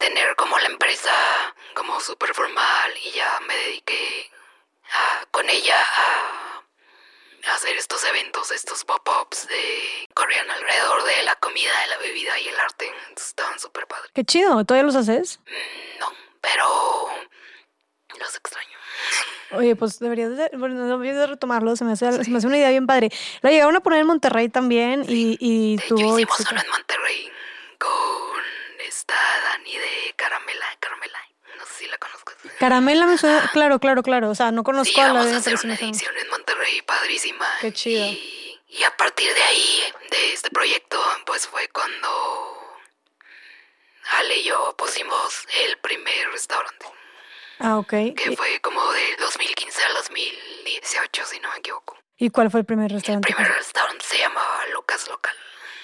tener 0.00 0.34
como 0.34 0.58
la 0.58 0.66
empresa 0.66 1.12
como 1.74 2.00
súper 2.00 2.34
formal 2.34 2.90
y 3.04 3.10
ya 3.12 3.38
me 3.46 3.54
dediqué 3.54 4.30
a- 4.92 5.26
con 5.30 5.48
ella 5.48 5.76
a, 5.78 6.62
hacer 7.54 7.76
estos 7.76 8.02
eventos, 8.04 8.50
estos 8.50 8.84
pop-ups 8.84 9.46
de 9.48 10.08
corrían 10.14 10.50
alrededor 10.50 11.04
de 11.04 11.22
la 11.24 11.34
comida, 11.36 11.70
de 11.82 11.86
la 11.88 11.98
bebida 11.98 12.38
y 12.38 12.48
el 12.48 12.58
arte. 12.58 12.90
Estaban 13.16 13.58
súper 13.58 13.86
padres. 13.86 14.10
Qué 14.14 14.24
chido, 14.24 14.64
¿todavía 14.64 14.84
los 14.86 14.94
haces? 14.96 15.40
No, 16.00 16.12
pero 16.40 16.64
los 18.18 18.36
extraño. 18.36 18.68
Oye, 19.52 19.74
pues 19.76 19.98
deberías 19.98 20.36
de, 20.36 20.50
bueno, 20.56 20.86
deberías 20.86 21.16
de 21.16 21.26
retomarlo, 21.26 21.74
se 21.76 21.84
me, 21.84 21.92
hace, 21.92 22.24
se 22.24 22.30
me 22.30 22.38
hace 22.38 22.46
una 22.46 22.56
idea 22.58 22.70
bien 22.70 22.86
padre. 22.86 23.10
La 23.42 23.50
llegaron 23.50 23.74
a 23.76 23.80
poner 23.80 24.00
en 24.00 24.06
Monterrey 24.06 24.48
también 24.48 25.04
y, 25.08 25.36
y 25.40 25.76
De 25.76 25.84
hecho, 25.84 25.94
tuvo 25.96 26.18
hicimos 26.18 26.40
éxito. 26.40 26.50
uno 26.52 26.60
en 26.62 26.70
Monterrey 26.70 27.32
con 27.78 27.90
esta 28.90 29.14
Dani 29.44 29.78
de 29.78 30.14
Caramela, 30.16 30.66
Caramela. 30.80 31.18
No 31.56 31.64
sé 31.66 31.72
si 31.78 31.86
la 31.88 31.98
conozco. 31.98 32.32
Caramela 32.58 33.06
me 33.06 33.16
suena, 33.18 33.48
claro, 33.52 33.78
claro, 33.80 34.02
claro. 34.02 34.30
O 34.30 34.34
sea, 34.34 34.50
no 34.52 34.62
conozco 34.64 34.92
Sí, 34.94 35.00
a 35.00 35.06
la 35.08 35.12
vamos 35.14 35.30
de 35.30 35.34
a 35.34 35.38
hacer 35.38 35.56
una 35.64 35.74
edición 35.74 36.14
en 36.16 36.28
Monterrey 36.30 36.82
padrísima. 36.82 37.46
Qué 37.60 37.72
chido. 37.72 38.04
Y, 38.06 38.60
y 38.68 38.82
a 38.84 38.96
partir 38.96 39.32
de 39.34 39.42
ahí, 39.42 39.82
de 40.10 40.32
este 40.32 40.50
proyecto, 40.50 41.00
pues 41.26 41.46
fue 41.46 41.68
cuando 41.68 42.08
Ale 44.18 44.36
y 44.38 44.44
yo 44.44 44.74
pusimos 44.76 45.46
el 45.66 45.78
primer 45.78 46.30
restaurante. 46.32 46.86
Ah, 47.58 47.76
ok. 47.78 47.88
Que 47.90 48.24
¿Y, 48.30 48.36
fue 48.36 48.60
como 48.60 48.92
de 48.92 49.16
2015 49.18 49.82
al 49.84 49.94
2018, 49.94 51.24
si 51.26 51.40
no 51.40 51.50
me 51.50 51.58
equivoco. 51.58 51.98
y 52.16 52.30
cuál 52.30 52.50
fue 52.50 52.60
el 52.60 52.66
primer 52.66 52.86
El 52.90 52.96
restaurante? 52.98 53.28
que 53.28 53.34
primer 53.34 53.52
restaurante 53.54 54.04
se 54.06 54.18
llamaba 54.18 54.66
Lucas 54.72 55.08
Local. 55.08 55.36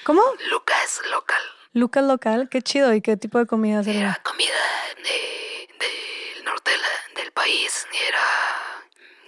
¿Cómo? 0.04 0.22
Lucas 0.48 1.00
Local. 1.10 1.42
Lucas 1.76 2.04
Local, 2.04 2.48
qué 2.50 2.62
chido. 2.62 2.94
¿Y 2.94 3.02
qué 3.02 3.16
tipo 3.18 3.38
de 3.38 3.46
comida 3.46 3.80
Era 3.80 3.84
será? 3.84 4.20
comida 4.24 4.54
de, 4.96 5.68
del 5.78 6.44
norte 6.44 6.70
de 6.70 6.78
la- 6.78 7.20
del 7.20 7.32
país. 7.32 7.86
Era 8.08 8.22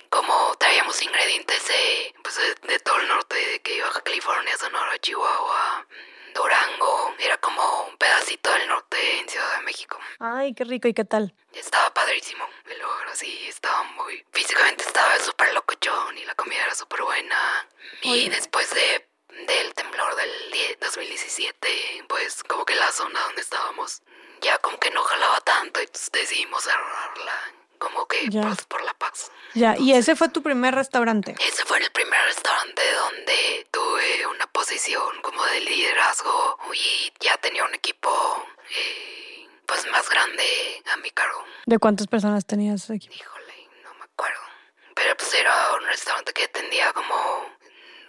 como 0.08 0.54
traíamos 0.58 1.00
ingredientes 1.02 1.68
de, 1.68 2.14
pues 2.22 2.37
de, 2.37 2.68
de 2.72 2.78
todo 2.80 2.96
el 3.00 3.08
norte, 3.08 3.37
de 3.37 3.61
que 3.61 3.82
Baja 3.82 4.00
California, 4.00 4.56
Sonora, 4.56 4.98
Chihuahua, 4.98 5.87
Durango. 6.34 7.14
Era 7.18 7.37
como 7.38 7.62
un 7.90 7.96
pedacito 7.98 8.50
del 8.52 8.66
norte 8.68 8.96
en 9.20 9.28
Ciudad 9.28 9.58
de 9.58 9.62
México. 9.64 9.98
Ay, 10.18 10.54
qué 10.54 10.64
rico. 10.64 10.88
¿Y 10.88 10.94
qué 10.94 11.04
tal? 11.04 11.34
Estaba 11.52 11.92
padrísimo 11.92 12.44
el 12.70 12.78
lugar 12.78 13.08
así, 13.12 13.46
estaba 13.48 13.82
muy... 13.82 14.24
Físicamente 14.32 14.84
estaba 14.84 15.18
súper 15.18 15.52
locochón 15.52 16.16
y 16.16 16.24
la 16.24 16.34
comida 16.34 16.62
era 16.64 16.74
súper 16.74 17.02
buena. 17.02 17.68
Y 18.02 18.11
Oye. 18.12 18.30
después 18.30 18.70
de, 18.70 19.07
del 19.46 19.74
temblor 19.74 20.14
del 20.16 20.31
die- 20.53 20.77
2017, 20.81 22.05
pues 22.09 22.42
como 22.44 22.64
que 22.64 22.74
la 22.74 22.90
zona 22.92 23.20
donde 23.20 23.42
estábamos 23.42 24.03
ya 24.40 24.59
como 24.59 24.79
que 24.79 24.90
no 24.90 25.03
jalaba 25.03 25.40
tanto 25.40 25.81
y 25.83 25.87
pues 25.87 26.11
decidimos 26.12 26.62
cerrarla. 26.64 27.53
Como 27.79 28.07
que 28.09 28.29
Ya. 28.29 28.42
pues, 28.42 28.64
por 28.66 28.83
la 28.83 28.92
paz. 28.94 29.31
Ya, 29.55 29.77
y 29.79 29.92
ese 29.92 30.16
fue 30.16 30.29
tu 30.29 30.42
primer 30.42 30.74
restaurante. 30.74 31.37
Ese 31.38 31.64
fue 31.64 31.79
el 31.79 31.90
primer 31.92 32.20
restaurante 32.24 32.83
donde 32.94 33.68
tuve 33.70 34.27
una 34.27 34.46
posición 34.48 35.22
como 35.22 35.44
de 35.44 35.61
liderazgo 35.61 36.59
y 36.74 37.12
ya 37.20 37.37
tenía 37.37 37.64
un 37.64 37.74
equipo 37.74 38.46
eh, 38.70 39.48
pues 39.64 39.87
más 39.92 40.09
grande 40.11 40.83
a 40.92 40.96
mi 40.96 41.11
cargo. 41.12 41.44
¿De 41.66 41.79
cuántas 41.79 42.09
personas 42.09 42.44
tenías 42.46 42.90
aquí? 42.90 43.09
Híjole, 43.12 43.68
no 43.85 43.94
me 43.94 44.05
acuerdo. 44.05 44.40
Pero 44.94 45.16
pues 45.16 45.33
era 45.35 45.74
un 45.74 45.87
restaurante 45.87 46.33
que 46.33 46.44
atendía 46.44 46.92
como 46.92 47.14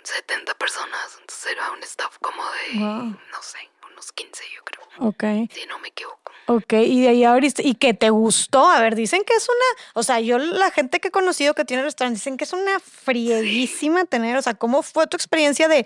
70 0.04 0.54
personas. 0.56 1.18
Entonces 1.20 1.52
era 1.52 1.72
un 1.72 1.82
staff 1.84 2.18
como 2.20 2.42
de, 2.44 2.80
Wow. 2.80 3.04
no 3.32 3.42
sé, 3.42 3.58
unos 3.92 4.12
15 4.12 4.44
yo 4.56 4.64
creo. 4.64 4.80
Ok, 5.08 5.24
Si 5.54 5.66
no 5.68 5.80
me 5.80 5.90
equivoco. 5.90 6.32
ok. 6.48 6.74
Y 6.74 7.02
de 7.04 7.10
ahí 7.10 7.24
abriste. 7.24 7.62
¿Y 7.66 7.76
qué 7.76 7.94
te 7.94 8.10
gustó? 8.10 8.68
A 8.68 8.82
ver, 8.82 8.96
dicen 8.96 9.24
que 9.26 9.34
es 9.36 9.48
una. 9.48 9.84
O 9.94 10.04
sea, 10.04 10.20
yo, 10.20 10.38
la 10.38 10.72
gente 10.72 11.00
que 11.00 11.08
he 11.08 11.12
conocido 11.12 11.54
que 11.54 11.64
tiene 11.66 11.84
restaurantes, 11.84 12.22
dicen 12.22 12.38
que 12.38 12.44
es 12.44 12.54
una 12.54 12.80
frieguísima 12.80 14.06
tener. 14.06 14.36
O 14.38 14.42
sea, 14.42 14.56
¿cómo 14.56 14.82
fue 14.84 15.08
tu 15.08 15.16
experiencia 15.18 15.68
de. 15.68 15.86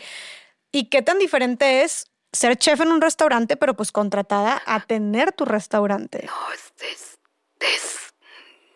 ¿Y 0.71 0.89
qué 0.89 1.01
tan 1.03 1.19
diferente 1.19 1.83
es 1.83 2.07
ser 2.31 2.57
chef 2.57 2.81
en 2.81 2.91
un 2.91 3.01
restaurante, 3.01 3.55
pero 3.57 3.75
pues 3.75 3.91
contratada 3.91 4.61
a 4.65 4.79
tener 4.79 5.31
tu 5.33 5.45
restaurante? 5.45 6.23
No, 6.25 6.53
es, 6.53 6.73
es, 6.91 7.19
es 7.59 8.12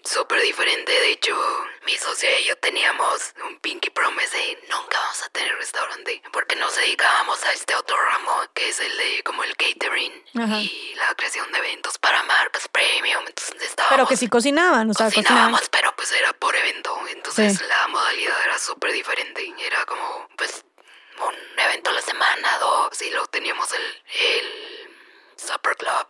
súper 0.08 0.42
diferente. 0.42 0.92
De 0.92 1.12
hecho, 1.12 1.36
mi 1.86 1.96
socia 1.98 2.40
y 2.40 2.46
yo 2.46 2.56
teníamos 2.58 3.34
un 3.48 3.60
pinky 3.60 3.90
promise 3.90 4.36
de 4.38 4.60
nunca 4.70 5.00
vamos 5.00 5.24
a 5.24 5.30
tener 5.30 5.56
restaurante 5.58 6.22
porque 6.32 6.56
nos 6.56 6.76
dedicábamos 6.76 7.44
a 7.44 7.52
este 7.54 7.76
otro 7.76 7.96
ramo 7.96 8.42
que 8.54 8.70
es 8.70 8.80
el 8.80 8.98
de 8.98 9.24
como 9.24 9.44
el 9.44 9.56
catering 9.56 10.24
Ajá. 10.40 10.60
y 10.62 10.94
la 10.96 11.14
creación 11.16 11.52
de 11.52 11.60
eventos 11.60 11.98
para 11.98 12.24
marcas 12.24 12.68
premium. 12.70 13.24
Entonces 13.28 13.56
estábamos 13.62 13.96
Pero 13.96 14.08
que 14.08 14.18
sí 14.18 14.28
cocinaban, 14.28 14.90
o 14.90 14.94
sea, 14.94 15.08
cocinaban. 15.08 15.26
cocinábamos, 15.26 15.70
pero 15.70 15.96
pues 15.96 16.12
era 16.14 16.34
por 16.34 16.56
evento. 16.56 16.98
Entonces 17.10 17.62
la 17.68 17.88
modalidad 17.90 18.36
era 18.46 18.58
súper 18.58 18.92
diferente. 18.94 19.54
Era 19.60 19.86
como, 19.86 20.28
pues, 20.38 20.64
un 21.20 21.60
evento 21.60 21.90
a 21.90 21.94
la 21.94 22.02
semana, 22.02 22.58
dos, 22.60 23.02
y 23.02 23.10
luego 23.12 23.28
teníamos 23.28 23.72
el, 23.74 24.04
el 24.22 24.90
Supper 25.36 25.76
Club, 25.76 26.08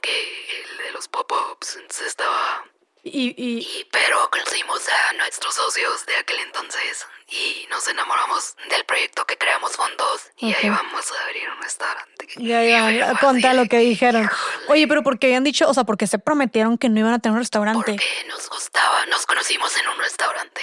que 0.00 0.62
el 0.62 0.76
de 0.78 0.90
los 0.92 1.08
pop-ups. 1.08 1.76
Entonces 1.76 2.08
estaba. 2.08 2.64
Y, 3.06 3.34
y, 3.36 3.58
Y, 3.58 3.86
pero 3.92 4.28
conocimos 4.30 4.82
a 4.88 5.12
nuestros 5.14 5.54
socios 5.54 6.04
de 6.06 6.16
aquel 6.16 6.40
entonces 6.40 7.06
y 7.28 7.66
nos 7.70 7.86
enamoramos 7.88 8.56
del 8.68 8.84
proyecto 8.84 9.24
que 9.24 9.36
creamos 9.36 9.76
juntos. 9.76 10.22
Y 10.38 10.52
ahí 10.52 10.68
vamos 10.68 11.12
a 11.12 11.24
abrir 11.24 11.48
un 11.50 11.62
restaurante. 11.62 12.28
ya, 12.36 12.64
ya, 12.90 13.10
fue 13.10 13.20
conta 13.20 13.54
lo 13.54 13.66
que 13.66 13.78
dijeron. 13.78 14.24
híjole. 14.24 14.66
Oye, 14.68 14.88
pero 14.88 15.02
porque 15.02 15.26
habían 15.28 15.44
dicho, 15.44 15.68
o 15.68 15.74
sea, 15.74 15.84
porque 15.84 16.06
se 16.06 16.18
prometieron 16.18 16.78
que 16.78 16.88
no 16.88 16.98
iban 17.00 17.12
a 17.12 17.18
tener 17.20 17.34
un 17.34 17.40
restaurante. 17.40 17.92
Porque 17.92 18.26
nos 18.28 18.48
gustaba, 18.48 19.06
nos 19.06 19.24
conocimos 19.26 19.76
en 19.76 19.88
un 19.88 19.98
restaurante. 19.98 20.62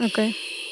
Ok. 0.00 0.18
Y 0.18 0.71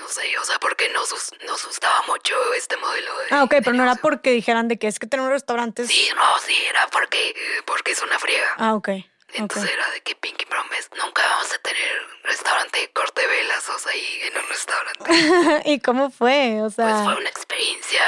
no 0.00 0.08
sé, 0.08 0.36
o 0.38 0.44
sea, 0.44 0.58
porque 0.58 0.88
nos, 0.88 1.10
nos 1.46 1.64
gustaba 1.66 2.02
mucho 2.08 2.34
este 2.54 2.76
modelo 2.78 3.16
de. 3.18 3.26
Ah, 3.30 3.44
ok, 3.44 3.50
de 3.50 3.62
pero 3.62 3.76
no 3.76 3.82
era 3.84 3.94
porque 3.94 4.30
dijeran 4.32 4.66
de 4.66 4.78
que 4.78 4.88
es 4.88 4.98
que 4.98 5.06
tener 5.06 5.24
un 5.24 5.30
restaurante 5.30 5.82
es... 5.82 5.88
Sí, 5.88 6.08
no, 6.16 6.38
sí, 6.40 6.56
era 6.68 6.86
porque, 6.88 7.34
porque 7.66 7.92
es 7.92 8.02
una 8.02 8.18
friega. 8.18 8.54
Ah, 8.56 8.74
ok. 8.74 8.88
Entonces 9.34 9.70
era 9.70 9.88
de 9.92 10.00
que 10.00 10.16
Pinky 10.16 10.44
Promise 10.46 10.88
nunca 11.00 11.22
vamos 11.22 11.52
a 11.52 11.58
tener 11.58 12.02
restaurante 12.24 12.90
corte 12.92 13.24
velazos 13.24 13.86
ahí 13.86 14.20
en 14.24 14.36
un 14.42 14.48
restaurante. 14.48 15.62
¿Y 15.70 15.78
cómo 15.80 16.10
fue? 16.10 16.56
O 16.58 16.62
Pues 16.64 16.74
sea, 16.74 17.04
fue 17.04 17.14
una 17.14 17.28
experiencia 17.28 18.02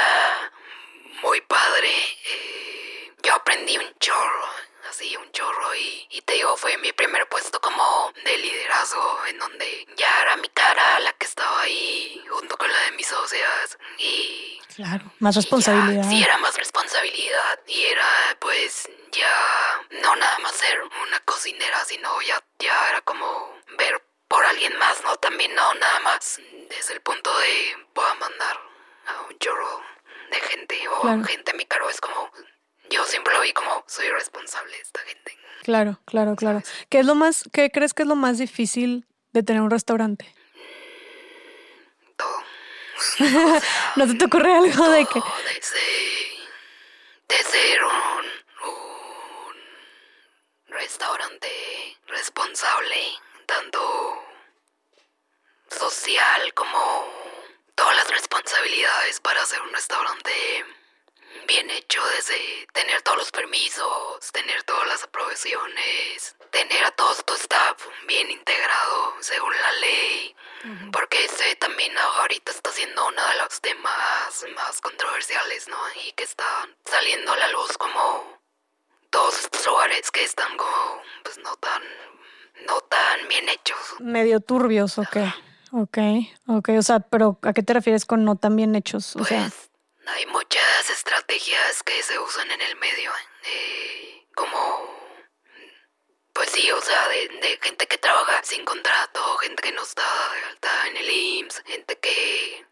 muy 1.21 1.39
padre. 1.41 1.89
eh, 1.89 3.11
yo 3.23 3.33
aprendí 3.35 3.77
un 3.77 3.93
chorro 3.99 4.45
así 4.93 5.17
un 5.17 5.31
chorro 5.31 5.73
y, 5.75 6.07
y 6.11 6.21
te 6.21 6.33
digo, 6.33 6.55
fue 6.55 6.77
mi 6.77 6.91
primer 6.93 7.27
puesto 7.27 7.59
como 7.59 8.13
de 8.23 8.37
liderazgo 8.37 9.25
en 9.27 9.39
donde 9.39 9.87
ya 9.97 10.21
era 10.21 10.35
mi 10.37 10.47
cara 10.49 10.99
la 10.99 11.11
que 11.13 11.25
estaba 11.25 11.61
ahí 11.61 12.23
junto 12.29 12.55
con 12.57 12.71
la 12.71 12.79
de 12.83 12.91
mis 12.91 13.07
socias 13.07 13.77
y 13.97 14.61
Claro, 14.75 15.05
más 15.19 15.33
ya, 15.35 15.41
responsabilidad. 15.41 16.09
sí, 16.09 16.23
era 16.23 16.37
más 16.37 16.55
responsabilidad 16.57 17.59
y 17.67 17.85
era 17.85 18.07
pues 18.39 18.87
ya 19.11 19.81
no 20.01 20.15
nada 20.15 20.37
más 20.39 20.51
ser 20.53 20.79
una 21.07 21.19
cocinera, 21.21 21.83
sino 21.85 22.21
ya, 22.21 22.43
ya 22.59 22.89
era 22.89 23.01
como 23.01 23.51
ver 23.77 23.99
por 24.27 24.45
alguien 24.45 24.75
más, 24.77 25.01
¿no? 25.03 25.15
También 25.17 25.53
no 25.55 25.73
nada 25.75 25.99
más 26.01 26.39
desde 26.69 26.93
el 26.93 27.01
punto 27.01 27.35
de 27.39 27.77
voy 27.95 28.05
a 28.09 28.13
mandar 28.15 28.59
a 29.07 29.21
un 29.29 29.37
chorro 29.39 29.83
de 30.31 30.39
gente 30.41 30.87
o 30.87 31.01
Claro. 31.01 31.23
gente 31.23 31.51
a 31.51 31.55
mi 31.55 31.65
cargo. 31.65 31.89
Es 31.89 32.01
como, 32.01 32.31
yo 32.89 33.03
siempre 33.05 33.33
lo 33.33 33.41
vi 33.41 33.53
como 33.53 33.83
soy 33.87 34.09
responsable 34.09 34.75
de 34.75 34.81
esta 34.81 34.99
gente. 35.01 35.37
Claro, 35.63 35.99
claro, 36.05 36.35
claro. 36.35 36.61
¿Qué 36.89 36.99
es 36.99 37.05
lo 37.05 37.15
más, 37.15 37.45
qué 37.53 37.71
crees 37.71 37.93
que 37.93 38.03
es 38.03 38.07
lo 38.07 38.15
más 38.15 38.37
difícil 38.37 39.05
de 39.31 39.43
tener 39.43 39.61
un 39.61 39.71
restaurante? 39.71 40.33
Todo. 42.17 42.43
¿No 43.95 44.07
se 44.07 44.15
te 44.15 44.25
ocurre 44.25 44.53
algo 44.53 44.89
de 44.89 45.05
que 45.05 45.21
desde, 45.53 45.79
de 47.29 47.37
ser 47.37 47.83
un, 47.83 48.25
un 48.69 49.55
restaurante 50.67 51.49
responsable, 52.07 52.95
tanto 53.45 54.23
social 55.69 56.53
como 56.53 57.07
todas 57.75 57.95
las 57.95 58.09
responsabilidades 58.11 59.19
para 59.21 59.41
hacer 59.41 59.61
un 59.61 59.73
restaurante 59.73 60.31
bien 61.47 61.69
hecho, 61.69 62.01
desde 62.17 62.67
tener 62.73 63.01
todos 63.01 63.17
los 63.17 63.31
permisos, 63.31 64.31
tener 64.31 64.63
todas 64.63 64.87
las 64.87 65.03
aprobaciones, 65.03 66.35
tener 66.51 66.83
a 66.85 66.91
todo 66.91 67.13
tu 67.25 67.33
staff 67.33 67.85
bien 68.07 68.29
integrado 68.31 69.13
según 69.21 69.51
la 69.53 69.71
ley, 69.79 70.35
porque 70.91 71.25
ese 71.25 71.55
también 71.57 71.91
ahorita 71.97 72.51
está 72.51 72.71
siendo 72.71 73.05
uno 73.07 73.21
de 73.27 73.37
los 73.41 73.59
temas 73.61 74.45
más 74.55 74.79
controversiales, 74.81 75.67
¿no? 75.67 75.77
Y 76.07 76.11
que 76.13 76.23
están 76.23 76.75
saliendo 76.85 77.33
a 77.33 77.37
la 77.37 77.47
luz 77.49 77.77
como 77.77 78.39
todos 79.09 79.39
estos 79.39 79.65
lugares 79.67 80.09
que 80.11 80.23
están 80.23 80.55
como, 80.57 81.01
pues 81.23 81.37
no 81.39 81.55
tan, 81.57 81.81
no 82.67 82.79
tan 82.81 83.27
bien 83.27 83.49
hechos. 83.49 83.77
medio 83.99 84.39
turbios 84.39 84.97
o 84.97 85.03
qué? 85.11 85.31
Ok, 85.71 85.97
ok, 86.47 86.69
o 86.77 86.81
sea, 86.81 86.99
pero 86.99 87.37
¿a 87.41 87.51
qué 87.53 87.63
te 87.63 87.73
refieres 87.73 88.05
con 88.05 88.23
no 88.23 88.35
tan 88.35 88.55
bien 88.55 88.75
hechos? 88.75 89.15
O 89.15 89.25
sea, 89.25 89.49
Pues 89.49 89.69
hay 90.07 90.25
muchas 90.27 90.89
estrategias 90.89 91.83
que 91.83 92.03
se 92.03 92.19
usan 92.19 92.49
en 92.51 92.61
el 92.61 92.75
medio, 92.75 93.11
eh, 93.45 94.25
como, 94.35 95.09
pues 96.33 96.49
sí, 96.49 96.69
o 96.71 96.81
sea, 96.81 97.07
de, 97.07 97.59
gente 97.61 97.87
que 97.87 97.97
trabaja 97.97 98.43
sin 98.43 98.65
contrato, 98.65 99.37
gente 99.37 99.61
que 99.63 99.71
no 99.71 99.83
está 99.83 100.03
de 100.61 100.89
en 100.89 100.97
el 100.97 101.09
IMSS, 101.09 101.63
gente 101.65 101.97
que, 101.99 102.65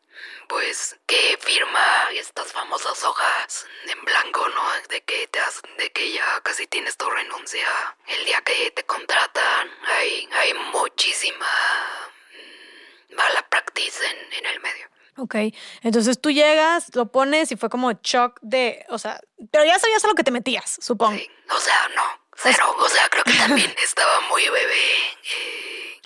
pues, 0.47 0.97
que 1.05 1.37
firma 1.39 2.09
estas 2.13 2.51
famosas 2.51 3.03
hojas 3.03 3.65
en 3.85 4.03
blanco, 4.03 4.47
¿no? 4.49 4.63
De 4.89 5.01
que 5.03 5.27
te 5.27 5.39
has, 5.39 5.61
de 5.77 5.91
que 5.91 6.11
ya 6.11 6.41
casi 6.41 6.67
tienes 6.67 6.97
tu 6.97 7.09
renuncia 7.09 7.67
el 8.07 8.25
día 8.25 8.41
que 8.41 8.71
te 8.71 8.83
contratan. 8.83 9.71
Hay, 9.85 10.29
hay 10.33 10.53
muchísima 10.53 11.47
mala 13.09 13.47
practice 13.49 14.05
en, 14.05 14.33
en 14.33 14.45
el 14.47 14.59
medio. 14.59 14.89
Ok. 15.17 15.35
Entonces 15.81 16.19
tú 16.21 16.31
llegas, 16.31 16.93
lo 16.95 17.11
pones 17.11 17.51
y 17.51 17.55
fue 17.55 17.69
como 17.69 17.91
shock 18.03 18.39
de, 18.41 18.85
o 18.89 18.97
sea, 18.97 19.19
pero 19.51 19.65
ya 19.65 19.77
sabías 19.79 20.03
a 20.03 20.07
lo 20.07 20.15
que 20.15 20.23
te 20.23 20.31
metías, 20.31 20.77
supongo. 20.81 21.17
Sí, 21.17 21.27
o 21.49 21.59
sea, 21.59 21.89
no, 21.95 22.03
cero. 22.35 22.75
O 22.79 22.89
sea, 22.89 23.07
creo 23.09 23.23
que 23.23 23.33
también 23.33 23.73
estaba 23.83 24.21
muy 24.29 24.43
bebé. 24.43 24.81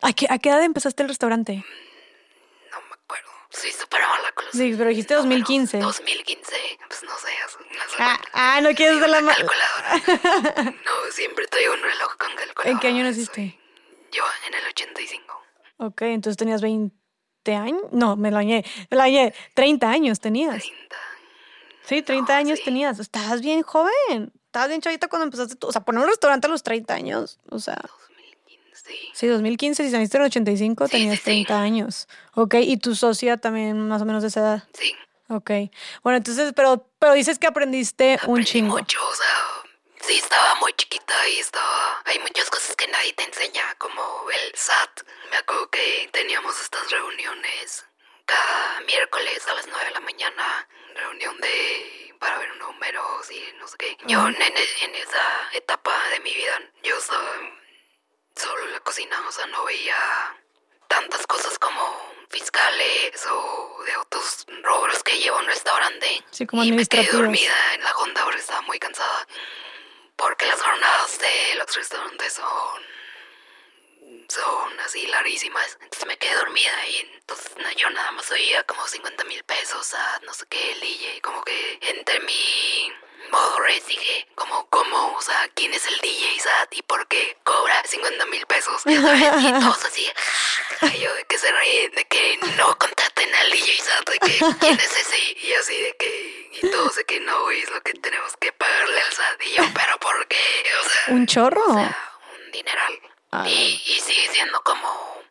¿A 0.01 0.13
qué, 0.13 0.27
¿A 0.29 0.37
qué 0.39 0.49
edad 0.49 0.63
empezaste 0.63 1.03
el 1.03 1.09
restaurante? 1.09 1.63
no 2.71 2.81
me 2.89 2.93
acuerdo. 2.93 3.29
Soy 3.49 3.71
súper 3.71 4.01
mala 4.01 4.31
con 4.33 4.45
los 4.45 4.53
Sí, 4.53 4.73
pero 4.77 4.89
dijiste 4.89 5.15
números. 5.15 5.39
2015. 5.47 5.79
2015, 5.79 6.55
pues 6.89 7.03
no 7.03 7.17
sé. 7.17 7.29
no 7.71 7.89
sé. 7.89 7.95
Ah, 7.99 8.19
ah, 8.33 8.61
no 8.61 8.69
quieres 8.75 8.99
de 8.99 9.07
la 9.07 9.21
ma- 9.21 9.33
calculadora. 9.35 10.73
No, 10.85 11.11
siempre 11.11 11.47
traigo 11.47 11.73
un 11.73 11.81
reloj 11.81 12.17
con 12.17 12.29
calculadora. 12.35 12.69
¿En 12.71 12.79
qué 12.79 12.87
año 12.87 12.97
Soy- 13.03 13.09
naciste? 13.11 13.59
Yo 14.11 14.23
en 14.47 14.53
el 14.53 14.65
85. 14.67 15.41
Ok, 15.77 16.01
entonces 16.03 16.37
tenías 16.37 16.61
20 16.61 16.95
años. 17.53 17.81
No, 17.91 18.15
me 18.15 18.31
lo 18.31 18.37
añé. 18.37 18.63
Me 18.89 18.97
lo 18.97 19.03
añé. 19.03 19.33
30 19.53 19.89
años 19.89 20.19
tenías. 20.19 20.63
30. 20.63 20.95
Sí, 21.85 22.01
30 22.01 22.35
años 22.37 22.59
sí. 22.59 22.65
tenías. 22.65 22.97
Estabas 22.99 23.41
bien 23.41 23.61
joven. 23.61 24.31
Estabas 24.47 24.69
bien 24.69 24.81
chavita 24.81 25.07
cuando 25.07 25.25
empezaste. 25.25 25.55
O 25.61 25.71
sea, 25.71 25.81
poner 25.81 26.01
un 26.01 26.07
restaurante 26.09 26.47
a 26.47 26.49
los 26.49 26.63
30 26.63 26.93
años. 26.93 27.39
O 27.49 27.59
sea, 27.59 27.75
2015. 27.75 28.91
sí, 29.13 29.27
2015, 29.27 29.83
si 29.83 29.91
saliste 29.91 30.17
en 30.17 30.23
el 30.23 30.27
85, 30.27 30.87
Sí, 30.87 30.91
tenías 30.91 31.15
sí, 31.15 31.17
sí. 31.17 31.23
30 31.25 31.59
años. 31.61 32.07
Ok, 32.33 32.55
y 32.61 32.77
tu 32.77 32.95
socia 32.95 33.37
también 33.37 33.87
más 33.87 34.01
o 34.01 34.05
menos 34.05 34.21
de 34.23 34.29
esa 34.29 34.39
edad. 34.39 34.63
Sí. 34.73 34.93
Ok. 35.27 35.51
Bueno, 36.03 36.17
entonces, 36.17 36.53
pero, 36.55 36.87
pero 36.99 37.13
dices 37.13 37.39
que 37.39 37.47
aprendiste 37.47 38.13
un 38.13 38.19
aprendí 38.31 38.45
chingo. 38.45 38.77
mucho, 38.77 38.99
o 38.99 39.15
sea, 39.15 39.25
sí 40.05 40.17
estaba 40.17 40.55
muy 40.55 40.73
chiquita 40.73 41.27
y 41.29 41.39
estaba... 41.39 42.01
Hay 42.05 42.19
muchas 42.19 42.49
cosas 42.49 42.75
que 42.75 42.87
nadie 42.87 43.13
te 43.13 43.23
enseña, 43.23 43.75
como 43.77 44.01
el 44.29 44.55
SAT. 44.55 45.01
Me 45.31 45.37
acuerdo 45.37 45.69
que 45.69 46.09
teníamos 46.11 46.59
estas 46.61 46.89
reuniones 46.91 47.85
cada 48.25 48.81
miércoles 48.81 49.47
a 49.47 49.53
las 49.55 49.67
9 49.67 49.85
de 49.85 49.91
la 49.91 49.99
mañana, 49.99 50.67
reunión 50.95 51.39
de... 51.39 52.15
para 52.19 52.37
ver 52.37 52.55
números 52.57 53.31
y 53.31 53.41
no 53.57 53.67
sé 53.67 53.77
qué. 53.77 53.97
Yo 54.05 54.27
en, 54.27 54.35
en 54.35 54.95
esa 54.95 55.49
etapa 55.53 55.93
de 56.09 56.19
mi 56.19 56.33
vida, 56.33 56.61
yo 56.83 56.97
estaba 56.97 57.31
solo 58.35 58.63
en 58.65 58.73
la 58.73 58.79
cocina, 58.81 59.23
o 59.27 59.31
sea, 59.31 59.47
no 59.47 59.63
veía 59.65 59.95
tantas 60.87 61.25
cosas 61.25 61.57
como 61.57 62.13
fiscales 62.29 63.25
o 63.31 63.83
de 63.85 63.97
otros 63.97 64.45
rubros 64.63 65.03
que 65.03 65.17
lleva 65.19 65.39
un 65.39 65.45
restaurante. 65.47 66.23
Sí, 66.31 66.45
como 66.45 66.63
y 66.63 66.71
me 66.71 66.85
quedé 66.85 67.07
dormida 67.11 67.55
en 67.73 67.83
la 67.83 67.95
Honda 67.97 68.23
porque 68.23 68.39
estaba 68.39 68.61
muy 68.61 68.77
cansada. 68.79 69.27
Porque 70.15 70.45
las 70.45 70.61
jornadas 70.61 71.19
de 71.19 71.55
los 71.55 71.75
restaurantes 71.75 72.33
son 72.33 72.85
son 74.29 74.79
así 74.79 75.05
larguísimas. 75.07 75.77
Entonces 75.81 76.07
me 76.07 76.17
quedé 76.17 76.35
dormida 76.35 76.87
y 76.87 76.97
entonces 77.17 77.51
yo 77.77 77.89
nada 77.89 78.11
más 78.11 78.29
oía 78.31 78.63
como 78.63 78.85
50 78.87 79.23
mil 79.25 79.43
pesos 79.43 79.93
a 79.93 80.19
no 80.25 80.33
sé 80.33 80.45
qué 80.49 80.71
el 80.71 80.79
DJ. 80.79 81.21
Como 81.21 81.43
que 81.43 81.79
entre 81.81 82.19
mi 82.21 82.91
modo 83.31 83.59
res 83.59 83.85
dije, 83.87 84.27
como, 84.35 84.67
¿cómo? 84.69 85.15
O 85.17 85.21
sea, 85.21 85.49
¿quién 85.55 85.73
es 85.73 85.85
el 85.87 85.97
DJ 85.99 86.39
Sat 86.39 86.73
y 86.73 86.81
por 86.83 87.07
qué 87.07 87.37
cobra 87.43 87.81
50 87.85 88.25
mil 88.27 88.45
pesos? 88.45 88.81
Y 88.85 88.95
todos 88.95 89.85
así, 89.85 90.09
y 90.95 90.99
yo 90.99 91.13
de 91.13 91.23
que 91.25 91.37
se 91.37 91.51
ríen, 91.51 91.91
de 91.91 92.05
que 92.05 92.37
no 92.57 92.77
contraten 92.77 93.33
al 93.35 93.51
DJ 93.51 93.77
Sat, 93.81 94.09
de 94.09 94.19
que 94.19 94.39
quién 94.59 94.79
es 94.79 94.97
ese. 94.97 95.37
Y 95.41 95.53
así 95.53 95.81
de 95.81 95.95
que, 95.97 96.34
y 96.61 96.69
todos 96.71 96.95
de 96.95 97.03
que 97.05 97.19
no, 97.21 97.43
güey, 97.43 97.61
es 97.61 97.69
lo 97.71 97.81
que 97.81 97.93
tenemos 97.93 98.35
que 98.37 98.51
pagarle 98.53 98.99
al 99.01 99.11
SAT. 99.13 99.41
Yo, 99.57 99.63
¿pero 99.73 99.97
por 99.99 100.27
qué? 100.27 100.37
O 100.85 100.89
sea, 100.89 101.13
¿Un 101.15 101.27
chorro? 101.27 101.61
o 101.67 101.73
sea, 101.73 101.97
un 102.45 102.51
dineral. 102.51 102.99
Ah. 103.31 103.43
Y, 103.47 103.81
y 103.85 103.99
sigue 103.99 104.29
siendo 104.31 104.61
como, 104.61 105.21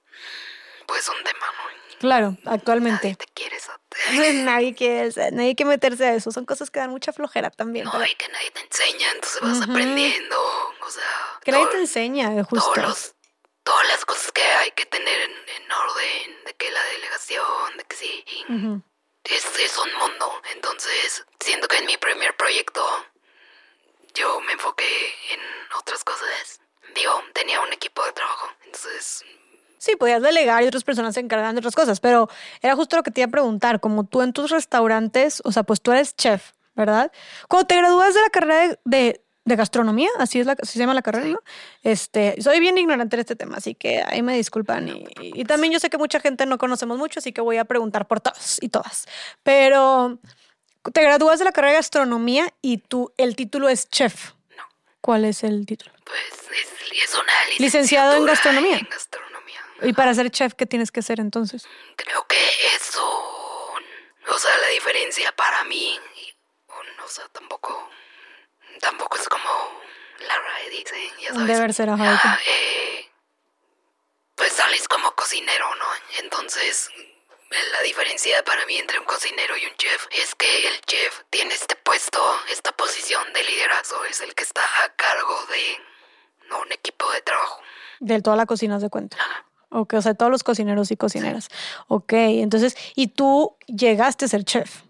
pues, 0.86 1.08
un 1.08 1.22
tema, 1.24 1.46
¿no? 1.46 1.74
Claro, 2.00 2.36
Nadie 2.42 2.56
actualmente. 2.58 3.14
te 3.14 3.26
quiere 3.32 3.58
SAT. 3.58 3.80
nadie 4.44 4.74
quiere, 4.74 5.10
nadie 5.32 5.54
quiere 5.54 5.70
meterse 5.70 6.04
a 6.06 6.14
eso. 6.14 6.30
Son 6.32 6.44
cosas 6.44 6.70
que 6.70 6.80
dan 6.80 6.90
mucha 6.90 7.12
flojera 7.12 7.50
también. 7.50 7.86
No, 7.86 8.04
y 8.04 8.14
que 8.16 8.28
nadie 8.28 8.50
te 8.50 8.60
enseña, 8.60 9.10
entonces 9.12 9.40
vas 9.40 9.62
aprendiendo, 9.62 10.36
o 10.80 10.90
sea... 10.90 11.02
que 11.42 11.52
nadie 11.52 11.66
te 11.68 11.78
enseña, 11.78 12.32
eh, 12.32 12.44
todos 12.50 12.64
justo. 12.64 12.82
los- 12.82 13.14
todas 13.62 13.88
las 13.88 14.04
cosas 14.04 14.30
que 14.32 14.42
hay 14.42 14.72
que 14.72 14.84
tener 14.84 15.20
en, 15.22 15.30
en 15.32 15.72
orden, 15.72 16.44
de 16.44 16.54
que 16.54 16.70
la 16.70 16.82
delegación, 16.84 17.76
de 17.78 17.84
que 17.84 17.96
sí. 17.96 18.24
Es, 19.24 19.44
es 19.58 19.78
un 19.78 19.92
mundo. 19.98 20.32
Entonces, 20.54 21.24
siento 21.40 21.68
que 21.68 21.78
en 21.78 21.86
mi 21.86 21.96
primer 21.96 22.36
proyecto 22.36 22.84
yo 24.14 24.40
me 24.42 24.52
enfoqué 24.52 24.84
en 25.32 25.40
otras 25.78 26.04
cosas. 26.04 26.60
Digo, 26.94 27.12
tenía 27.32 27.60
un 27.60 27.72
equipo 27.72 28.04
de 28.04 28.12
trabajo, 28.12 28.48
entonces, 28.64 29.24
Sí, 29.78 29.96
podías 29.96 30.22
delegar 30.22 30.62
y 30.62 30.66
otras 30.68 30.82
personas 30.82 31.12
se 31.12 31.20
encargaban 31.20 31.54
de 31.54 31.58
otras 31.58 31.74
cosas, 31.74 32.00
pero 32.00 32.26
era 32.62 32.74
justo 32.74 32.96
lo 32.96 33.02
que 33.02 33.10
te 33.10 33.20
iba 33.20 33.28
a 33.28 33.30
preguntar, 33.30 33.80
como 33.80 34.04
tú 34.04 34.22
en 34.22 34.32
tus 34.32 34.50
restaurantes, 34.50 35.42
o 35.44 35.52
sea, 35.52 35.62
pues 35.62 35.82
tú 35.82 35.92
eres 35.92 36.16
chef, 36.16 36.52
¿verdad? 36.74 37.12
Cuando 37.48 37.66
te 37.66 37.76
gradúas 37.76 38.14
de 38.14 38.22
la 38.22 38.30
carrera 38.30 38.78
de- 38.84 39.22
de 39.44 39.56
gastronomía, 39.56 40.08
así 40.18 40.40
es 40.40 40.46
la, 40.46 40.56
así 40.60 40.72
se 40.72 40.78
llama 40.78 40.94
la 40.94 41.02
carrera, 41.02 41.26
¿no? 41.26 41.40
Este, 41.82 42.40
soy 42.40 42.60
bien 42.60 42.78
ignorante 42.78 43.16
en 43.16 43.20
este 43.20 43.36
tema, 43.36 43.56
así 43.56 43.74
que 43.74 44.02
ahí 44.06 44.22
me 44.22 44.36
disculpan 44.36 44.88
y, 44.88 45.04
y 45.20 45.44
también 45.44 45.72
yo 45.72 45.80
sé 45.80 45.90
que 45.90 45.98
mucha 45.98 46.20
gente 46.20 46.46
no 46.46 46.56
conocemos 46.56 46.98
mucho, 46.98 47.20
así 47.20 47.32
que 47.32 47.40
voy 47.40 47.58
a 47.58 47.64
preguntar 47.64 48.06
por 48.06 48.20
todos 48.20 48.58
y 48.62 48.68
todas. 48.70 49.06
Pero 49.42 50.18
te 50.92 51.02
gradúas 51.02 51.38
de 51.38 51.44
la 51.44 51.52
carrera 51.52 51.72
de 51.72 51.78
gastronomía 51.78 52.52
y 52.62 52.78
tú 52.78 53.12
el 53.16 53.36
título 53.36 53.68
es 53.68 53.88
chef. 53.88 54.32
No. 54.56 54.64
¿Cuál 55.00 55.24
es 55.24 55.44
el 55.44 55.66
título? 55.66 55.94
pues 56.04 56.20
es, 56.50 57.02
es 57.04 57.14
una 57.14 57.32
Licenciado 57.58 58.16
en 58.16 58.24
gastronomía. 58.24 58.78
En 58.78 58.88
gastronomía. 58.90 59.60
Y 59.82 59.92
para 59.92 60.14
ser 60.14 60.30
chef, 60.30 60.54
¿qué 60.54 60.66
tienes 60.66 60.90
que 60.90 61.00
hacer 61.00 61.20
entonces? 61.20 61.66
Creo 61.96 62.26
que 62.26 62.36
eso, 62.76 63.04
o 63.04 64.38
sea, 64.38 64.56
la 64.58 64.68
diferencia 64.68 65.32
para 65.36 65.64
mí, 65.64 65.98
o 67.04 67.08
sea, 67.08 67.24
tampoco, 67.32 67.90
tampoco 68.84 69.16
es 69.16 69.28
como 69.28 69.48
la 70.28 70.34
RAE 70.38 70.70
dice, 70.70 70.94
ya 71.22 71.32
sabes. 71.32 71.46
deber 71.46 71.74
ser, 71.74 71.88
ajá, 71.90 72.38
eh, 72.46 73.10
pues 74.34 74.52
sales 74.52 74.86
como 74.88 75.10
cocinero, 75.12 75.66
¿no? 75.76 75.86
Entonces, 76.22 76.90
la 77.72 77.82
diferencia 77.82 78.42
para 78.44 78.64
mí 78.66 78.76
entre 78.76 78.98
un 78.98 79.06
cocinero 79.06 79.56
y 79.56 79.64
un 79.66 79.74
chef 79.76 80.06
es 80.10 80.34
que 80.34 80.68
el 80.68 80.80
chef 80.82 81.22
tiene 81.30 81.54
este 81.54 81.76
puesto, 81.76 82.20
esta 82.50 82.72
posición 82.72 83.22
de 83.32 83.42
liderazgo, 83.44 84.04
es 84.04 84.20
el 84.20 84.34
que 84.34 84.44
está 84.44 84.62
a 84.84 84.88
cargo 84.94 85.38
de 85.50 86.48
¿no? 86.50 86.60
un 86.60 86.72
equipo 86.72 87.10
de 87.12 87.22
trabajo. 87.22 87.60
De 88.00 88.20
toda 88.20 88.36
la 88.36 88.46
cocina 88.46 88.80
se 88.80 88.90
cuenta. 88.90 89.16
Ok, 89.70 89.94
o 89.94 90.02
sea, 90.02 90.14
todos 90.14 90.30
los 90.30 90.44
cocineros 90.44 90.90
y 90.90 90.96
cocineras. 90.96 91.48
Ok, 91.88 92.12
entonces, 92.12 92.76
y 92.94 93.08
tú 93.08 93.56
llegaste 93.66 94.26
a 94.26 94.28
ser 94.28 94.44
chef. 94.44 94.83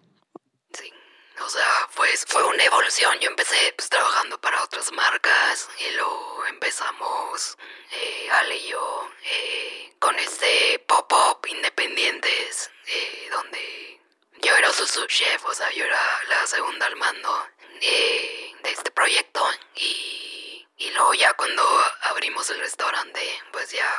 O 1.41 1.49
sea, 1.49 1.89
pues 1.95 2.25
fue 2.29 2.43
una 2.45 2.63
evolución. 2.65 3.19
Yo 3.21 3.29
empecé 3.29 3.73
pues, 3.77 3.89
trabajando 3.89 4.41
para 4.41 4.63
otras 4.63 4.93
marcas 4.93 5.69
y 5.79 5.95
luego 5.95 6.45
empezamos, 6.47 7.57
eh, 7.91 8.29
Ale 8.33 8.57
y 8.57 8.69
yo, 8.69 9.11
eh, 9.25 9.95
con 9.99 10.19
este 10.19 10.79
pop-up 10.87 11.47
independientes, 11.49 12.71
eh, 12.87 13.29
donde 13.31 14.01
yo 14.43 14.55
era 14.57 14.73
su 14.73 14.87
subchef, 14.87 15.45
o 15.45 15.55
sea, 15.55 15.71
yo 15.73 15.85
era 15.85 16.01
la 16.29 16.47
segunda 16.47 16.87
al 16.87 16.97
mando 16.97 17.49
eh, 17.81 18.55
de 18.63 18.71
este 18.71 18.91
proyecto. 18.91 19.45
Y, 19.77 20.67
y 20.77 20.91
luego 20.93 21.15
ya 21.15 21.33
cuando 21.35 21.63
abrimos 22.03 22.49
el 22.51 22.61
restaurante, 22.61 23.21
pues 23.53 23.71
ya, 23.73 23.91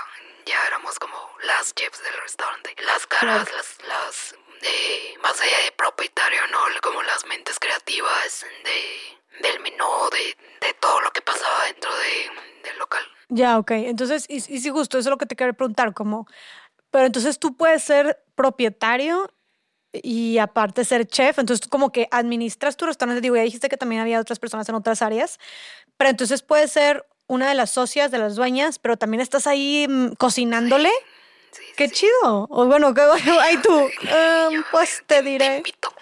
ya 0.45 0.65
éramos 0.67 0.97
como 0.99 1.35
las 1.43 1.73
chefs 1.75 2.01
del 2.03 2.17
restaurante. 2.21 2.75
Las 2.83 3.05
caras, 3.07 3.51
las, 3.51 3.77
las 3.87 4.35
de 4.61 5.17
más 5.21 5.39
allá 5.41 5.57
de 5.65 5.71
propietario, 5.71 6.39
¿no? 6.51 6.59
Como 6.81 7.01
las 7.03 7.25
mentes 7.25 7.57
creativas 7.59 8.45
de, 8.63 9.47
del 9.47 9.59
menú, 9.61 9.85
de, 10.11 10.67
de 10.67 10.73
todo 10.75 11.01
lo 11.01 11.11
que 11.11 11.21
pasaba 11.21 11.65
dentro 11.65 11.91
de, 11.95 12.69
del 12.69 12.77
local. 12.77 13.03
Ya, 13.29 13.57
ok. 13.57 13.71
Entonces, 13.71 14.25
y, 14.29 14.35
y 14.35 14.59
sí, 14.59 14.69
justo 14.69 14.97
eso 14.97 15.09
es 15.09 15.11
lo 15.11 15.17
que 15.17 15.25
te 15.25 15.35
quería 15.35 15.53
preguntar, 15.53 15.93
como, 15.93 16.27
pero 16.91 17.05
entonces 17.05 17.39
tú 17.39 17.55
puedes 17.55 17.83
ser 17.83 18.23
propietario 18.35 19.29
y 20.03 20.37
aparte 20.37 20.83
ser 20.83 21.05
chef, 21.07 21.39
entonces 21.39 21.61
tú 21.61 21.69
como 21.69 21.91
que 21.91 22.07
administras 22.11 22.77
tu 22.77 22.85
restaurante, 22.85 23.21
digo, 23.21 23.35
ya 23.35 23.43
dijiste 23.43 23.69
que 23.69 23.77
también 23.77 24.01
había 24.01 24.19
otras 24.19 24.39
personas 24.39 24.67
en 24.69 24.75
otras 24.75 25.01
áreas, 25.01 25.39
pero 25.97 26.09
entonces 26.09 26.41
puedes 26.41 26.71
ser 26.71 27.05
una 27.27 27.49
de 27.49 27.55
las 27.55 27.71
socias, 27.71 28.11
de 28.11 28.19
las 28.19 28.35
dueñas, 28.35 28.79
pero 28.79 28.97
también 28.97 29.21
estás 29.21 29.47
ahí 29.47 29.87
mm, 29.89 30.13
cocinándole. 30.13 30.89
Sí, 30.89 31.14
sí, 31.55 31.63
Qué 31.77 31.87
sí. 31.89 31.93
chido. 31.95 32.47
O 32.49 32.65
bueno. 32.65 32.93
Ay, 33.41 33.57
tú, 33.57 33.89
em, 34.01 34.63
pues 34.71 34.97
te 35.07 35.15
Te 35.15 35.21
diré. 35.23 35.57
invito. 35.57 35.93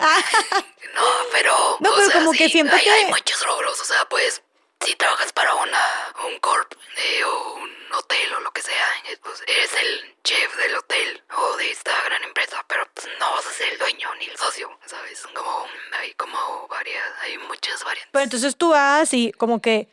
no, 0.95 1.01
pero. 1.31 1.53
No, 1.79 1.89
pero 1.95 2.05
sea, 2.09 2.19
como 2.19 2.31
que 2.31 2.45
sí, 2.45 2.51
siento 2.51 2.75
hay, 2.75 2.81
que- 2.83 2.89
hay 2.91 3.05
muchos 3.05 3.45
logros, 3.45 3.79
o 3.81 3.85
sea, 3.85 4.05
pues. 4.09 4.41
Si 4.85 4.93
trabajas 4.95 5.31
para 5.31 5.55
una, 5.55 5.79
un 6.27 6.37
corp 6.39 6.73
eh, 6.97 7.23
o 7.23 7.53
un 7.53 7.69
hotel 7.93 8.33
o 8.35 8.41
lo 8.41 8.51
que 8.51 8.61
sea, 8.61 8.85
pues 9.23 9.41
eres 9.47 9.73
el 9.81 10.15
chef 10.25 10.57
del 10.57 10.75
hotel 10.75 11.23
o 11.37 11.55
de 11.55 11.71
esta 11.71 11.91
gran 12.03 12.21
empresa, 12.25 12.65
pero 12.67 12.85
pues, 12.93 13.07
no 13.17 13.31
vas 13.31 13.47
a 13.47 13.51
ser 13.51 13.71
el 13.71 13.79
dueño 13.79 14.13
ni 14.19 14.25
el 14.25 14.35
socio, 14.37 14.69
¿sabes? 14.85 15.25
Como 15.33 15.67
hay 16.01 16.13
como 16.15 16.67
varias, 16.67 17.01
hay 17.21 17.37
muchas 17.37 17.81
variantes. 17.85 18.09
Pero 18.11 18.23
entonces 18.25 18.57
tú 18.57 18.71
vas 18.71 19.13
y 19.13 19.31
como 19.31 19.61
que, 19.61 19.87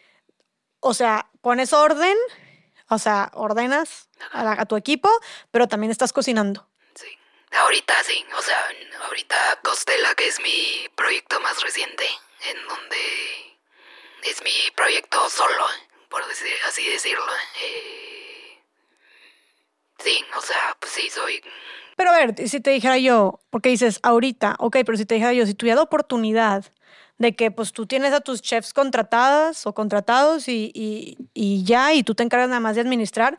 o 0.81 0.93
sea, 0.93 1.31
pones 1.41 1.73
orden, 1.73 2.17
o 2.89 2.99
sea, 2.99 3.31
ordenas 3.35 4.09
a, 4.33 4.43
la- 4.45 4.57
a 4.61 4.67
tu 4.67 4.77
equipo, 4.77 5.11
pero 5.51 5.67
también 5.69 5.91
estás 5.91 6.13
cocinando. 6.13 6.67
Sí. 6.95 7.07
Ahorita 7.53 7.95
sí, 8.05 8.25
o 8.39 8.43
sea, 8.43 8.59
ahorita 9.07 9.37
Costela, 9.63 10.15
que 10.15 10.27
es 10.29 10.41
mi 10.41 10.87
proyecto 10.95 11.41
más 11.41 11.61
reciente, 11.63 12.05
en 12.51 12.57
donde 12.69 12.97
es 14.25 14.43
mi 14.45 14.71
proyecto 14.77 15.19
solo, 15.29 15.67
por 16.09 16.27
decir, 16.29 16.53
así 16.69 16.87
decirlo. 16.89 17.25
eh, 17.65 18.61
sí, 19.99 20.25
o 20.37 20.41
sea, 20.41 20.77
pues 20.79 20.93
sí, 20.93 21.09
soy... 21.11 21.43
Pero 21.97 22.11
a 22.13 22.17
ver, 22.19 22.49
si 22.49 22.61
te 22.61 22.71
dijera 22.71 22.97
yo, 22.99 23.41
porque 23.51 23.69
dices 23.69 24.01
ahorita, 24.03 24.57
ok, 24.59 24.79
pero 24.87 24.97
si 24.97 25.05
te 25.05 25.15
dijera 25.17 25.33
yo, 25.35 25.45
si 25.47 25.55
tuviera 25.55 25.83
oportunidad 25.83 26.65
de 27.19 27.37
que 27.37 27.51
pues 27.51 27.73
tú 27.73 27.87
tienes 27.87 28.15
a 28.15 28.21
tus 28.21 28.41
chefs 28.41 28.73
contratadas 28.73 29.67
o 29.67 29.75
contratados 29.75 30.49
y, 30.49 30.71
y, 30.75 31.19
y 31.35 31.63
ya, 31.65 31.93
y 31.93 32.03
tú 32.03 32.15
te 32.15 32.23
encargas 32.23 32.49
nada 32.49 32.61
más 32.61 32.77
de 32.77 32.81
administrar, 32.81 33.37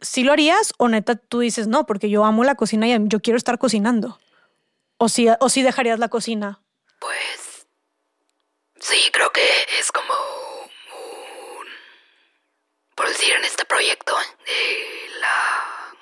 ¿sí 0.00 0.24
lo 0.24 0.32
harías 0.32 0.72
o 0.78 0.88
neta 0.88 1.16
tú 1.16 1.40
dices 1.40 1.66
no, 1.66 1.86
porque 1.86 2.10
yo 2.10 2.24
amo 2.24 2.44
la 2.44 2.54
cocina 2.54 2.86
y 2.86 2.96
yo 3.08 3.20
quiero 3.20 3.36
estar 3.36 3.58
cocinando? 3.58 4.18
¿O 4.98 5.08
si, 5.08 5.28
o 5.28 5.48
si 5.48 5.62
dejarías 5.62 5.98
la 5.98 6.08
cocina? 6.08 6.62
Pues... 6.98 7.66
Sí, 8.78 9.10
creo 9.12 9.30
que 9.30 9.46
es 9.78 9.90
como 9.92 10.12
un... 10.12 11.66
Por 12.94 13.08
decir, 13.08 13.32
en 13.34 13.44
este 13.44 13.64
proyecto, 13.64 14.14
eh, 14.46 15.08
la... 15.20 15.96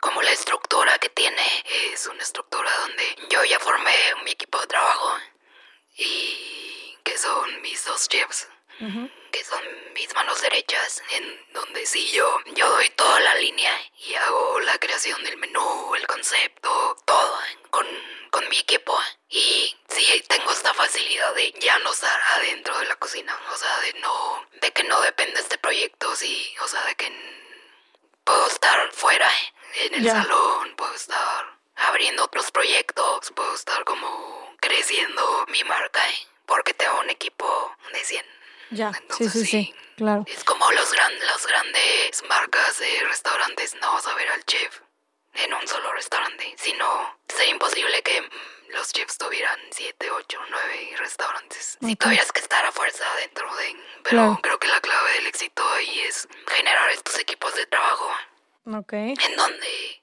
Como 0.00 0.22
la 0.22 0.30
estructura 0.32 0.98
que 0.98 1.08
tiene 1.08 1.42
es 1.92 2.06
una 2.06 2.22
estructura 2.22 2.70
donde 2.80 3.04
yo 3.30 3.44
ya 3.44 3.58
formé 3.58 3.92
mi 4.24 4.32
equipo 4.32 4.60
de 4.60 4.66
trabajo 4.66 5.16
y 5.96 6.96
que 7.02 7.18
son 7.18 7.62
mis 7.62 7.84
dos 7.84 8.08
chefs, 8.08 8.48
que 9.32 9.44
son 9.44 9.62
mis 9.94 10.12
manos 10.14 10.40
derechas, 10.40 11.02
en 11.10 11.52
donde 11.52 11.84
sí 11.86 12.06
yo, 12.12 12.38
yo 12.54 12.68
doy 12.68 12.88
toda 12.90 13.20
la 13.20 13.34
línea 13.36 13.72
y 14.06 14.14
hago 14.14 14.60
la 14.60 14.78
creación 14.78 15.22
del 15.24 15.36
menú, 15.36 15.94
el 15.94 16.06
concepto, 16.06 16.96
todo 17.04 17.38
con, 17.70 17.86
con 18.30 18.48
mi 18.48 18.58
equipo. 18.58 18.96
Y 19.28 19.76
sí 19.88 20.24
tengo 20.28 20.50
esta 20.52 20.72
facilidad 20.74 21.34
de 21.34 21.52
ya 21.60 21.78
no 21.80 21.92
estar 21.92 22.20
adentro 22.36 22.78
de 22.78 22.86
la 22.86 22.96
cocina, 22.96 23.38
o 23.52 23.56
sea, 23.56 23.78
de 23.80 23.92
no, 24.00 24.46
de 24.60 24.70
que 24.72 24.84
no 24.84 25.00
depende 25.00 25.40
este 25.40 25.58
proyecto, 25.58 26.14
sí, 26.16 26.54
o 26.62 26.68
sea, 26.68 26.82
de 26.84 26.94
que 26.94 27.12
puedo 28.24 28.46
estar 28.46 28.92
fuera 28.92 29.30
en 29.74 29.94
el 29.94 30.10
salón, 30.10 30.74
puedo 30.76 30.94
estar 30.94 31.58
abriendo 31.76 32.24
otros 32.24 32.50
proyectos, 32.50 33.32
puedo 33.34 33.54
estar 33.54 33.84
como 33.84 34.56
creciendo 34.60 35.46
mi 35.48 35.62
marca, 35.64 36.06
¿eh? 36.08 36.26
porque 36.46 36.74
tengo 36.74 37.00
un 37.00 37.10
equipo 37.10 37.76
de 37.92 38.04
100. 38.04 38.37
Ya, 38.70 38.92
sí, 38.92 38.98
Entonces, 39.02 39.32
sí, 39.32 39.46
sí, 39.46 39.74
claro. 39.96 40.24
Es 40.26 40.44
como 40.44 40.70
los 40.72 40.92
gran, 40.92 41.12
las 41.26 41.46
grandes 41.46 42.22
marcas 42.28 42.78
de 42.78 43.00
restaurantes, 43.04 43.74
no 43.80 43.92
vas 43.92 44.06
a 44.06 44.14
ver 44.14 44.28
al 44.30 44.44
chef 44.44 44.80
en 45.34 45.54
un 45.54 45.66
solo 45.68 45.92
restaurante, 45.92 46.54
sino 46.58 47.18
sería 47.28 47.52
imposible 47.52 48.02
que 48.02 48.28
los 48.70 48.92
chefs 48.92 49.16
tuvieran 49.16 49.58
7, 49.70 50.10
8, 50.10 50.38
9 50.50 50.96
restaurantes. 50.98 51.78
Si 51.80 51.96
tuvieras 51.96 52.30
que 52.32 52.40
estar 52.40 52.64
a 52.66 52.72
fuerza 52.72 53.04
dentro 53.20 53.54
de... 53.56 53.76
Pero 54.02 54.08
Claro. 54.22 54.38
creo 54.42 54.58
que 54.58 54.68
la 54.68 54.80
clave 54.80 55.12
del 55.14 55.26
éxito 55.26 55.62
ahí 55.74 56.00
es 56.00 56.28
generar 56.46 56.90
estos 56.90 57.18
equipos 57.18 57.54
de 57.54 57.66
trabajo 57.66 58.10
Ok. 58.66 58.92
en 58.92 59.36
donde 59.36 60.02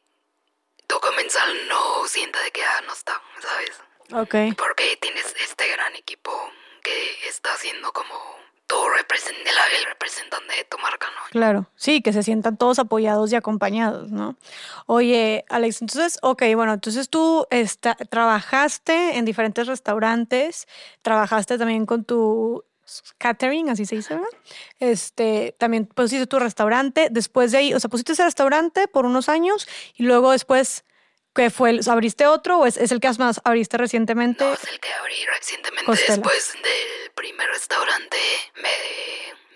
tu 0.88 1.00
comensal 1.00 1.68
no 1.68 2.08
sienta 2.08 2.40
de 2.42 2.52
que 2.52 2.64
ah, 2.64 2.82
no 2.86 2.94
está, 2.94 3.22
¿sabes? 3.42 3.80
Ok. 4.14 4.58
Porque 4.58 4.98
tienes 4.98 5.34
este 5.40 5.68
gran 5.70 5.96
equipo 5.96 6.52
que 6.84 7.28
está 7.28 7.54
haciendo 7.54 7.92
como 7.94 8.40
tu 8.68 8.76
represent 8.98 9.38
el, 9.38 9.86
representante 9.86 10.56
de 10.56 10.64
tu 10.66 10.78
marca, 10.80 11.08
¿no? 11.08 11.30
Claro, 11.32 11.70
sí, 11.76 12.02
que 12.02 12.14
se 12.14 12.24
sientan 12.24 12.58
todos 12.58 12.80
apoyados 12.80 13.32
y 13.32 13.36
acompañados, 13.36 14.12
¿no? 14.12 14.36
Oye, 14.86 15.46
Alex, 15.50 15.82
entonces, 15.82 16.18
ok, 16.22 16.44
bueno, 16.56 16.74
entonces 16.74 17.10
tú 17.10 17.48
trabajaste 18.10 19.18
en 19.18 19.26
diferentes 19.26 19.68
restaurantes, 19.68 20.68
trabajaste 21.02 21.58
también 21.58 21.86
con 21.86 22.06
tu 22.06 22.64
catering, 23.18 23.70
así 23.70 23.86
se 23.86 23.96
dice, 23.96 24.14
¿verdad? 24.14 24.30
Este, 24.80 25.56
también 25.58 25.86
pusiste 25.86 26.28
tu 26.28 26.40
restaurante, 26.40 27.08
después 27.12 27.52
de 27.52 27.58
ahí, 27.60 27.74
o 27.74 27.80
sea, 27.80 27.90
pusiste 27.90 28.14
ese 28.14 28.24
restaurante 28.24 28.88
por 28.88 29.06
unos 29.06 29.30
años 29.30 29.68
y 29.96 30.04
luego 30.04 30.32
después, 30.32 30.86
¿qué 31.36 31.50
fue? 31.50 31.70
el- 31.72 31.82
¿Abriste 31.90 32.26
otro 32.28 32.60
o 32.60 32.66
es, 32.66 32.78
es 32.78 32.92
el 32.92 33.00
que 33.00 33.12
más 33.20 33.42
abriste 33.44 33.78
recientemente? 33.78 34.44
No, 34.44 34.54
es 34.54 34.64
el 34.66 34.80
que 34.80 34.92
abrí 34.94 35.26
recientemente 35.26 35.86
Costela. 35.86 36.16
después 36.16 36.54
del 36.64 37.12
primer 37.12 37.48
restaurante. 37.50 38.18
Me 38.56 38.72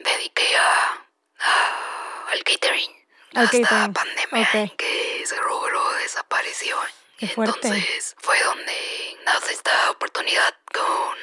dediqué 0.03 0.55
a, 0.57 1.05
a- 1.39 2.27
al 2.31 2.43
catering. 2.43 2.91
Al 3.35 3.45
hasta 3.45 3.61
catering, 3.61 3.93
pandemia, 3.93 4.49
ok. 4.69 4.75
que 4.77 5.21
ese 5.23 5.35
rubro 5.37 5.81
desapareció. 6.01 6.77
Qué 7.17 7.27
fuerte. 7.27 7.67
Entonces 7.67 8.15
fue 8.19 8.39
donde 8.43 9.17
nace 9.25 9.53
esta 9.53 9.91
oportunidad 9.91 10.55
con, 10.73 11.17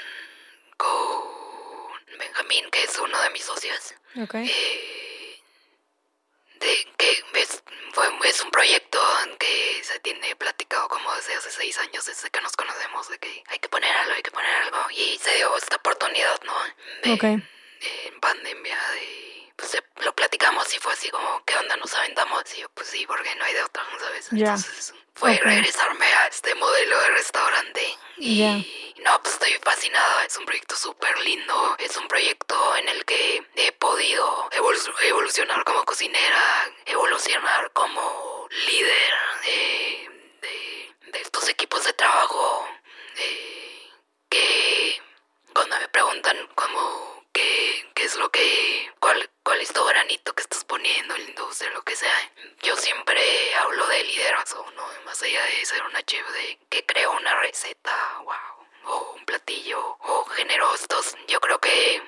con 0.76 2.18
Benjamín, 2.18 2.64
que 2.70 2.82
es 2.84 2.98
uno 2.98 3.20
de 3.22 3.30
mis 3.30 3.42
socios. 3.44 3.94
Eh, 4.14 5.40
de 6.60 6.88
que 6.96 7.24
es, 7.40 7.62
fue, 7.92 8.06
es 8.24 8.40
un 8.42 8.50
proyecto 8.50 8.95
que 9.38 9.82
se 9.84 9.98
tiene 10.00 10.34
platicado 10.36 10.88
como 10.88 11.12
desde 11.14 11.34
hace 11.34 11.50
seis 11.50 11.78
años, 11.78 12.04
desde 12.06 12.30
que 12.30 12.40
nos 12.40 12.52
conocemos, 12.56 13.08
de 13.08 13.18
que 13.18 13.44
hay 13.48 13.58
que 13.58 13.68
poner 13.68 13.94
algo, 13.96 14.14
hay 14.14 14.22
que 14.22 14.30
poner 14.30 14.54
algo. 14.62 14.78
Y 14.90 15.18
se 15.22 15.34
dio 15.36 15.56
esta 15.56 15.76
oportunidad, 15.76 16.40
¿no? 16.42 16.54
De- 17.02 17.12
Ok. 17.12 17.24
En 18.04 18.20
pandemia, 18.20 18.78
de, 18.94 19.52
pues 19.56 19.70
se- 19.70 19.84
lo 20.02 20.14
platicamos 20.14 20.72
y 20.74 20.78
fue 20.78 20.92
así 20.94 21.10
como, 21.10 21.44
¿qué 21.44 21.56
onda? 21.56 21.76
¿Nos 21.76 21.92
aventamos? 21.94 22.42
Y 22.56 22.60
yo, 22.62 22.68
pues 22.70 22.88
sí, 22.88 23.04
porque 23.06 23.34
no 23.36 23.44
hay 23.44 23.52
de 23.54 23.62
otra, 23.62 23.82
¿sabes? 24.00 24.28
Ya. 24.32 24.46
Entonces 24.54 24.94
fue 25.14 25.34
Ok. 25.36 25.42
regresarme 25.42 26.06
a 26.06 26.26
este 26.28 26.54
modelo 26.54 26.98
de 27.00 27.08
restaurante. 27.08 27.98
Y 28.16 28.38
Ya. 28.38 28.52
no, 29.04 29.20
pues 29.22 29.34
estoy 29.34 29.52
fascinada. 29.62 30.24
Es 30.24 30.36
un 30.38 30.46
proyecto 30.46 30.74
súper 30.74 31.18
lindo. 31.20 31.76
Es 31.78 31.96
un 31.98 32.08
proyecto 32.08 32.76
en 32.76 32.88
el 32.88 33.04
que 33.04 33.46
he 33.56 33.72
podido 33.72 34.48
evolucionar 35.02 35.62
como 35.64 35.84
cocinera, 35.84 36.72
evolucionar 36.86 37.70
como 37.72 38.35
líder 38.50 39.14
de, 39.44 40.10
de, 41.12 41.20
estos 41.20 41.48
equipos 41.48 41.84
de 41.84 41.92
trabajo. 41.92 42.68
que 44.28 45.02
cuando 45.54 45.78
me 45.78 45.88
preguntan 45.88 46.36
como 46.54 47.24
qué, 47.32 47.90
qué 47.94 48.04
es 48.04 48.16
lo 48.16 48.30
que, 48.30 48.92
cuál, 49.00 49.30
cuál 49.42 49.60
es 49.60 49.72
tu 49.72 49.84
granito 49.84 50.32
que 50.34 50.42
estás 50.42 50.64
poniendo 50.64 51.14
en 51.14 51.24
la 51.24 51.30
industria, 51.30 51.70
lo 51.70 51.82
que 51.82 51.96
sea, 51.96 52.32
yo 52.62 52.76
siempre 52.76 53.54
hablo 53.56 53.86
de 53.86 54.04
liderazgo, 54.04 54.70
¿no? 54.76 54.82
Más 55.04 55.22
allá 55.22 55.42
de 55.44 55.64
ser 55.64 55.82
una 55.84 56.02
chef 56.04 56.26
de 56.32 56.58
que 56.68 56.84
creo 56.84 57.12
una 57.12 57.34
receta, 57.40 58.18
wow, 58.24 58.92
o 58.94 59.12
un 59.14 59.24
platillo, 59.24 59.96
o 60.00 60.24
genero 60.26 60.74
estos, 60.74 61.14
yo 61.28 61.40
creo 61.40 61.58
que 61.60 62.02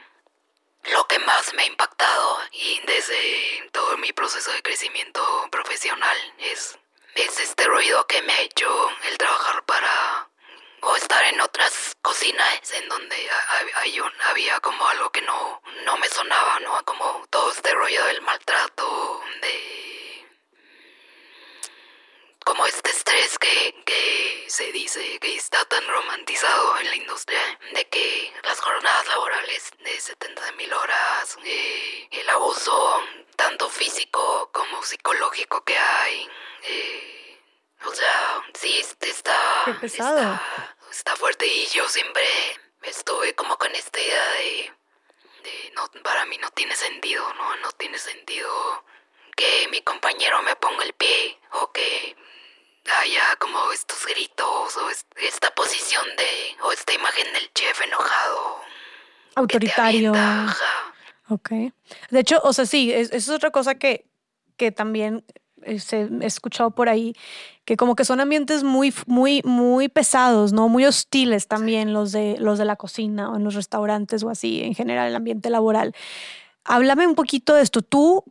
lo 0.85 1.07
que 1.07 1.19
más 1.21 1.53
me 1.55 1.63
ha 1.63 1.67
impactado 1.67 2.39
y 2.53 2.81
desde 2.87 3.69
todo 3.73 3.97
mi 3.99 4.13
proceso 4.13 4.51
de 4.53 4.63
crecimiento 4.63 5.49
profesional 5.51 6.17
es, 6.39 6.79
es 7.15 7.41
este 7.41 7.65
ruido 7.67 8.07
que 8.07 8.23
me 8.23 8.33
ha 8.33 8.41
hecho 8.41 8.91
el 9.11 9.19
trabajar 9.19 9.65
para 9.65 10.29
o 10.81 10.97
estar 10.97 11.23
en 11.25 11.41
otras 11.41 11.97
cocinas 12.03 12.73
en 12.73 12.89
donde 12.89 13.17
hay, 13.75 14.01
había 14.29 14.61
como 14.61 14.87
algo 14.89 15.11
que 15.11 15.23
no, 15.23 15.63
no 15.85 15.97
me 15.99 16.09
sonaba, 16.09 16.61
¿no? 16.61 16.85
Como 16.85 17.27
todo 17.31 17.51
este 17.51 17.73
rollo 17.75 18.05
del 18.07 18.23
maltrato, 18.23 19.23
de... 19.43 20.27
como 22.45 22.65
este 22.67 22.88
estrés 23.09 23.39
que, 23.39 23.75
que 23.87 24.45
se 24.49 24.71
dice 24.73 25.19
que 25.19 25.35
está 25.35 25.65
tan 25.65 25.87
romantizado 25.89 26.79
en 26.79 26.87
la 26.89 26.97
industria, 26.97 27.41
de 27.73 27.87
que 27.87 28.33
las 28.45 28.61
jornadas 28.61 29.07
laborales 29.09 29.71
de 29.83 29.99
70 29.99 30.53
mil 30.53 30.71
horas, 30.73 31.39
eh, 31.45 32.09
el 32.11 32.29
abuso 32.29 33.03
tanto 33.35 33.71
físico 33.71 34.51
como 34.53 34.83
psicológico 34.83 35.65
que 35.65 35.79
hay, 35.79 36.29
eh, 36.65 37.41
o 37.87 37.95
sea, 37.95 38.45
sí, 38.53 38.79
este 38.79 39.09
está. 39.09 39.79
Pesado. 39.81 40.41
Está, 40.91 41.17
fuerte 41.17 41.47
y 41.47 41.67
yo 41.69 41.89
siempre 41.89 42.25
estuve 42.83 43.35
como 43.35 43.57
con 43.57 43.75
esta 43.75 44.01
idea 44.01 44.31
de. 44.33 44.73
de 45.45 45.73
no, 45.75 45.89
para 46.03 46.27
mí 46.27 46.37
no 46.39 46.51
tiene 46.51 46.77
sentido, 46.77 47.33
¿no? 47.35 47.57
No 47.57 47.73
tiene 47.73 47.99
sentido 47.99 48.85
que 49.37 49.69
mi 49.71 49.81
compañero 49.81 50.43
me 50.43 50.57
ponga 50.57 50.85
el 50.85 50.93
pie 50.93 51.39
o 51.53 51.73
que 51.73 52.17
haya 53.01 53.37
como 53.39 53.73
estos 53.73 54.07
gritos 54.07 54.77
o 54.77 54.91
esta 55.21 55.55
posición 55.55 56.05
de. 56.17 56.63
o 56.65 56.73
esta 56.73 56.95
imagen 56.95 57.33
del 57.33 57.53
chef 57.55 57.81
enojado. 57.83 58.61
Autoritario. 59.35 60.13
Ok. 61.29 61.51
De 62.11 62.21
hecho, 62.21 62.41
o 62.43 62.53
sea, 62.53 62.67
sí, 62.67 62.93
eso 62.93 63.15
es 63.15 63.29
otra 63.29 63.51
cosa 63.51 63.75
que, 63.77 64.07
que 64.57 64.73
también 64.73 65.25
este, 65.63 66.09
he 66.21 66.27
escuchado 66.27 66.71
por 66.71 66.89
ahí 66.89 67.15
que 67.65 67.77
como 67.77 67.97
que 67.97 68.07
son 68.07 68.21
ambientes 68.21 68.65
muy, 68.65 68.95
muy, 69.07 69.43
muy 69.45 69.89
pesados, 69.89 70.55
¿no? 70.55 70.71
Muy 70.71 70.87
hostiles 70.87 71.49
también 71.49 71.93
los 71.93 72.13
de, 72.13 72.37
los 72.39 72.59
de 72.59 72.65
la 72.65 72.77
cocina 72.77 73.31
o 73.31 73.37
en 73.37 73.45
los 73.45 73.55
restaurantes 73.55 74.23
o 74.23 74.31
así, 74.31 74.63
en 74.63 74.75
general 74.75 75.09
el 75.09 75.15
ambiente 75.15 75.51
laboral. 75.51 75.95
Háblame 76.65 77.07
un 77.07 77.15
poquito 77.15 77.55
de 77.55 77.63
esto. 77.63 77.83
Tú, 77.83 78.25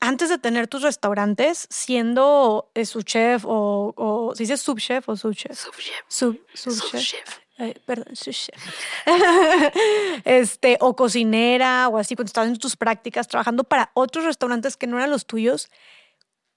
antes 0.00 0.28
de 0.28 0.38
tener 0.38 0.68
tus 0.68 0.82
restaurantes, 0.82 1.66
siendo 1.70 2.70
eh, 2.74 2.86
su 2.86 3.02
chef 3.02 3.44
o, 3.44 3.94
o 3.96 4.34
¿se 4.34 4.42
dice 4.44 4.56
subchef 4.56 5.08
o 5.08 5.16
subchef? 5.16 5.58
Subchef. 5.58 6.04
Sub, 6.08 6.40
subchef. 6.54 7.38
perdón, 7.86 8.14
subchef. 8.14 8.62
este, 10.24 10.78
o 10.80 10.96
cocinera 10.96 11.88
o 11.88 11.98
así, 11.98 12.14
cuando 12.16 12.28
estabas 12.28 12.50
en 12.50 12.58
tus 12.58 12.76
prácticas, 12.76 13.28
trabajando 13.28 13.64
para 13.64 13.90
otros 13.94 14.24
restaurantes 14.24 14.76
que 14.76 14.86
no 14.86 14.96
eran 14.98 15.10
los 15.10 15.26
tuyos, 15.26 15.70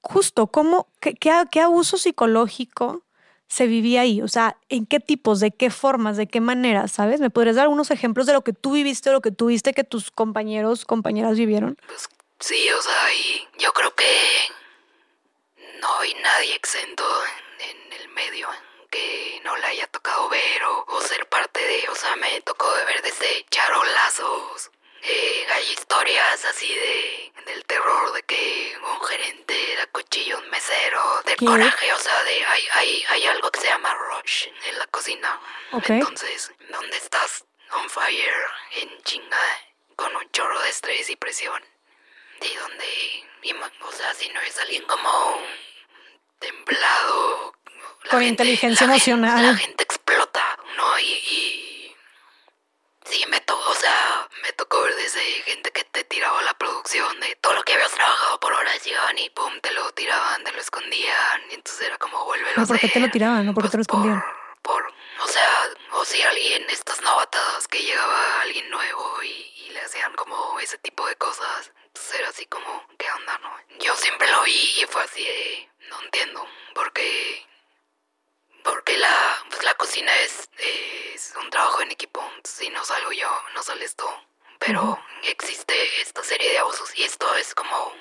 justo, 0.02 0.47
¿cómo, 0.47 0.88
qué, 0.99 1.13
qué, 1.15 1.62
abuso 1.62 1.97
psicológico 1.97 3.04
se 3.47 3.67
vivía 3.67 4.02
ahí? 4.02 4.21
O 4.21 4.28
sea, 4.28 4.58
¿en 4.69 4.86
qué 4.86 4.99
tipos, 4.99 5.39
de 5.39 5.52
qué 5.52 5.69
formas, 5.69 6.17
de 6.17 6.28
qué 6.28 6.41
maneras, 6.41 6.91
sabes? 6.91 7.19
¿Me 7.19 7.30
podrías 7.30 7.56
dar 7.56 7.63
algunos 7.63 7.91
ejemplos 7.91 8.25
de 8.25 8.34
lo 8.34 8.43
que 8.43 8.54
tú 8.54 8.73
viviste, 8.73 9.10
de 9.10 9.13
lo 9.13 9.21
que 9.21 9.32
tú 9.32 9.47
viste 9.47 9.73
que 9.73 9.84
tus 9.84 10.12
compañeros, 10.12 10.86
compañeras 10.86 11.38
vivieron? 11.38 11.78
Pues 11.86 12.10
sí, 12.39 12.69
o 12.71 12.82
sea, 12.82 13.10
yo 13.58 13.73
creo 13.73 13.93
que 13.95 14.52
no 15.80 15.99
hay 15.99 16.13
nadie 16.15 16.56
exento 16.56 17.06
en, 17.60 17.93
el 17.93 18.10
medio 18.10 18.49
que 18.89 19.41
no 19.43 19.56
le 19.58 19.65
haya 19.65 19.88
tocado 19.88 20.30
ver 20.30 20.63
o, 20.63 20.86
o, 20.88 21.02
ser 21.02 21.28
parte 21.30 21.60
de, 21.60 21.89
o 21.89 21.95
sea, 21.95 22.15
me 22.15 22.41
tocó 22.41 22.69
ver 22.86 23.02
desde 23.02 23.45
charolazos 23.49 24.71
eh, 25.02 25.47
hay 25.54 25.63
historias 25.71 26.45
así 26.45 26.67
de 26.67 27.34
del 27.45 27.65
terror 27.65 28.12
de 28.13 28.23
que 28.23 28.78
un 28.84 29.06
gerente 29.06 29.73
era 29.73 29.88
cuchillo 29.88 30.38
un 30.38 30.49
mesero, 30.49 31.02
del 31.25 31.38
coraje, 31.38 31.93
o 31.93 31.97
sea, 31.97 32.23
de 32.23 32.45
hay, 32.45 32.67
hay, 32.73 33.04
hay 33.10 33.25
algo 33.28 33.49
que 33.49 33.62
se 33.62 33.67
llama 33.67 33.93
rush 33.95 34.47
en 34.67 34.78
la 34.78 34.86
cocina. 34.88 35.39
Entonces, 35.71 36.52
¿dónde 36.69 36.97
estás? 36.97 37.45
On 37.71 37.89
fire, 37.89 38.45
en 38.75 39.02
chinga, 39.04 39.38
con 39.95 40.15
un 40.15 40.30
chorro 40.32 40.60
de 40.62 40.69
estrés 40.69 41.10
y 41.10 41.15
presión. 41.15 41.63
De 42.39 42.60
donde, 42.60 43.65
o 43.82 43.91
sea, 43.91 44.13
si 44.13 44.30
no 44.30 44.39
es 44.41 44.58
alguien 44.60 44.84
como 44.84 45.41
templado. 46.39 47.54
Con 48.10 48.23
inteligencia 48.23 48.86
emocional. 48.86 49.45
la 49.45 49.56
gente 49.56 49.84
explota, 49.84 50.58
¿no? 50.78 50.99
y 50.99 51.60
Sí, 53.10 53.25
me 53.28 53.39
tocó, 53.41 53.71
o 53.71 53.73
sea, 53.73 54.30
me 54.43 54.54
tocó 54.54 54.84
ver 54.84 54.93
desde 54.95 55.19
gente 55.41 55.71
que 55.71 55.84
te 55.84 56.04
tiraba 56.04 56.43
la 56.43 56.54
producción 56.54 57.19
de 57.19 57.36
todo 57.41 57.54
lo 57.54 57.63
que 57.63 57.73
habías 57.73 57.91
trabajado 57.91 58.39
por 58.39 58.54
horas 58.54 58.84
llegaban 58.86 59.17
y 59.17 59.28
pum, 59.32 59.52
te 59.63 59.71
lo 59.71 59.91
tiraban, 59.93 60.43
te 60.43 60.52
lo 60.52 60.60
escondían. 60.60 61.41
Y 61.49 61.56
entonces 61.56 61.88
era 61.88 61.97
como, 61.97 62.23
vuelve 62.25 62.52
No, 62.56 62.67
¿por 62.67 62.80
qué 62.80 62.88
te 62.88 62.99
lo 62.99 63.10
tiraban? 63.10 63.47
No, 63.47 63.56
¿por 63.56 63.63
qué 63.63 63.69
te 63.71 63.78
lo 63.78 63.84
pues 63.84 63.88
escondían? 63.88 64.23
Por, 64.62 64.93
o 65.23 65.28
sea, 65.28 65.49
o 65.93 66.06
si 66.06 66.21
alguien, 66.21 66.63
estas 66.69 67.02
novatadas 67.02 67.67
que 67.67 67.80
llegaba 67.80 68.41
alguien 68.43 68.69
nuevo 68.69 69.23
y, 69.23 69.54
y, 69.65 69.71
le 69.71 69.82
hacían 69.82 70.13
como 70.13 70.60
ese 70.60 70.78
tipo 70.78 71.08
de 71.08 71.15
cosas. 71.15 71.71
Entonces 71.93 72.19
era 72.19 72.30
así 72.30 72.45
como, 72.45 72.88
¿qué 72.97 73.08
onda, 73.12 73.38
no? 73.39 73.52
Yo 73.80 73.95
siempre 73.95 74.32
lo 74.32 74.43
vi 74.43 74.73
y 74.82 74.86
fue 74.89 75.04
así 75.04 75.23
de, 75.23 75.69
no 75.89 76.02
entiendo, 76.02 76.47
porque 76.73 77.45
porque 78.63 78.97
la, 78.97 79.45
pues 79.49 79.63
la 79.63 79.73
cocina 79.75 80.15
es, 80.17 80.49
es 80.58 81.34
un 81.41 81.49
trabajo 81.49 81.82
en 81.82 81.91
equipo. 81.91 82.21
Si 82.43 82.69
no 82.69 82.84
salgo 82.86 83.12
yo, 83.12 83.30
no 83.56 83.63
sales 83.63 83.95
tú. 83.95 84.06
Pero 84.60 85.02
existe 85.23 86.02
esta 86.02 86.23
serie 86.23 86.52
de 86.52 86.60
abusos 86.60 86.95
y 86.95 87.04
esto 87.04 87.34
es 87.36 87.56
como 87.56 87.93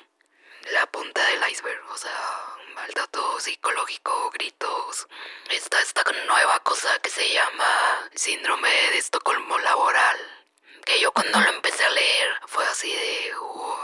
la 0.71 0.85
punta 0.87 1.25
del 1.27 1.49
iceberg. 1.49 1.81
O 1.89 1.97
sea, 1.97 2.57
maltrato 2.75 3.39
psicológico, 3.39 4.29
gritos. 4.31 5.07
Está 5.49 5.79
esta 5.81 6.03
nueva 6.27 6.59
cosa 6.59 6.99
que 6.99 7.09
se 7.09 7.27
llama 7.33 8.09
síndrome 8.13 8.69
de 8.69 8.97
Estocolmo 8.97 9.57
laboral. 9.59 10.38
Que 10.89 10.99
yo 10.99 11.11
cuando 11.11 11.39
lo 11.39 11.49
empecé 11.51 11.83
a 11.83 11.89
leer 11.89 12.29
fue 12.47 12.65
así 12.65 12.89
de 12.89 13.33
wow. 13.39 13.75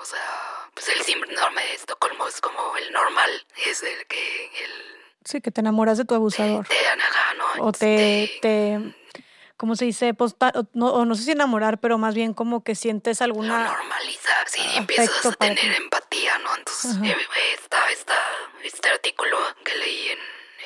O 0.00 0.04
sea, 0.04 0.70
pues 0.72 0.88
el 0.88 1.02
síndrome 1.02 1.62
de 1.62 1.74
Estocolmo 1.74 2.28
es 2.28 2.40
como 2.40 2.76
el 2.76 2.92
normal. 2.92 3.30
Es 3.66 3.82
el 3.82 4.06
que 4.06 4.44
el 4.62 4.94
Sí, 5.24 5.40
que 5.40 5.50
te 5.50 5.62
enamoras 5.62 5.98
de 5.98 6.04
tu 6.04 6.14
abusador. 6.14 6.66
O 7.58 7.72
te, 7.72 8.38
te 8.40 8.78
¿cómo 9.56 9.74
se 9.74 9.86
dice? 9.86 10.14
Pues, 10.14 10.36
no, 10.74 11.04
no 11.04 11.14
sé 11.16 11.22
si 11.22 11.32
enamorar, 11.32 11.80
pero 11.80 11.98
más 11.98 12.14
bien 12.14 12.34
como 12.34 12.62
que 12.62 12.74
sientes 12.74 13.20
alguna... 13.22 13.64
normalizar, 13.64 14.48
sí, 14.48 14.60
empiezas 14.76 15.26
a 15.26 15.32
tener 15.32 15.74
empatía, 15.76 16.38
¿no? 16.38 16.54
Entonces, 16.56 16.96
eh, 17.02 17.16
está, 17.54 17.90
está, 17.90 18.14
este 18.62 18.90
artículo 18.90 19.38
que 19.64 19.74
leí 19.76 20.08
en, 20.08 20.18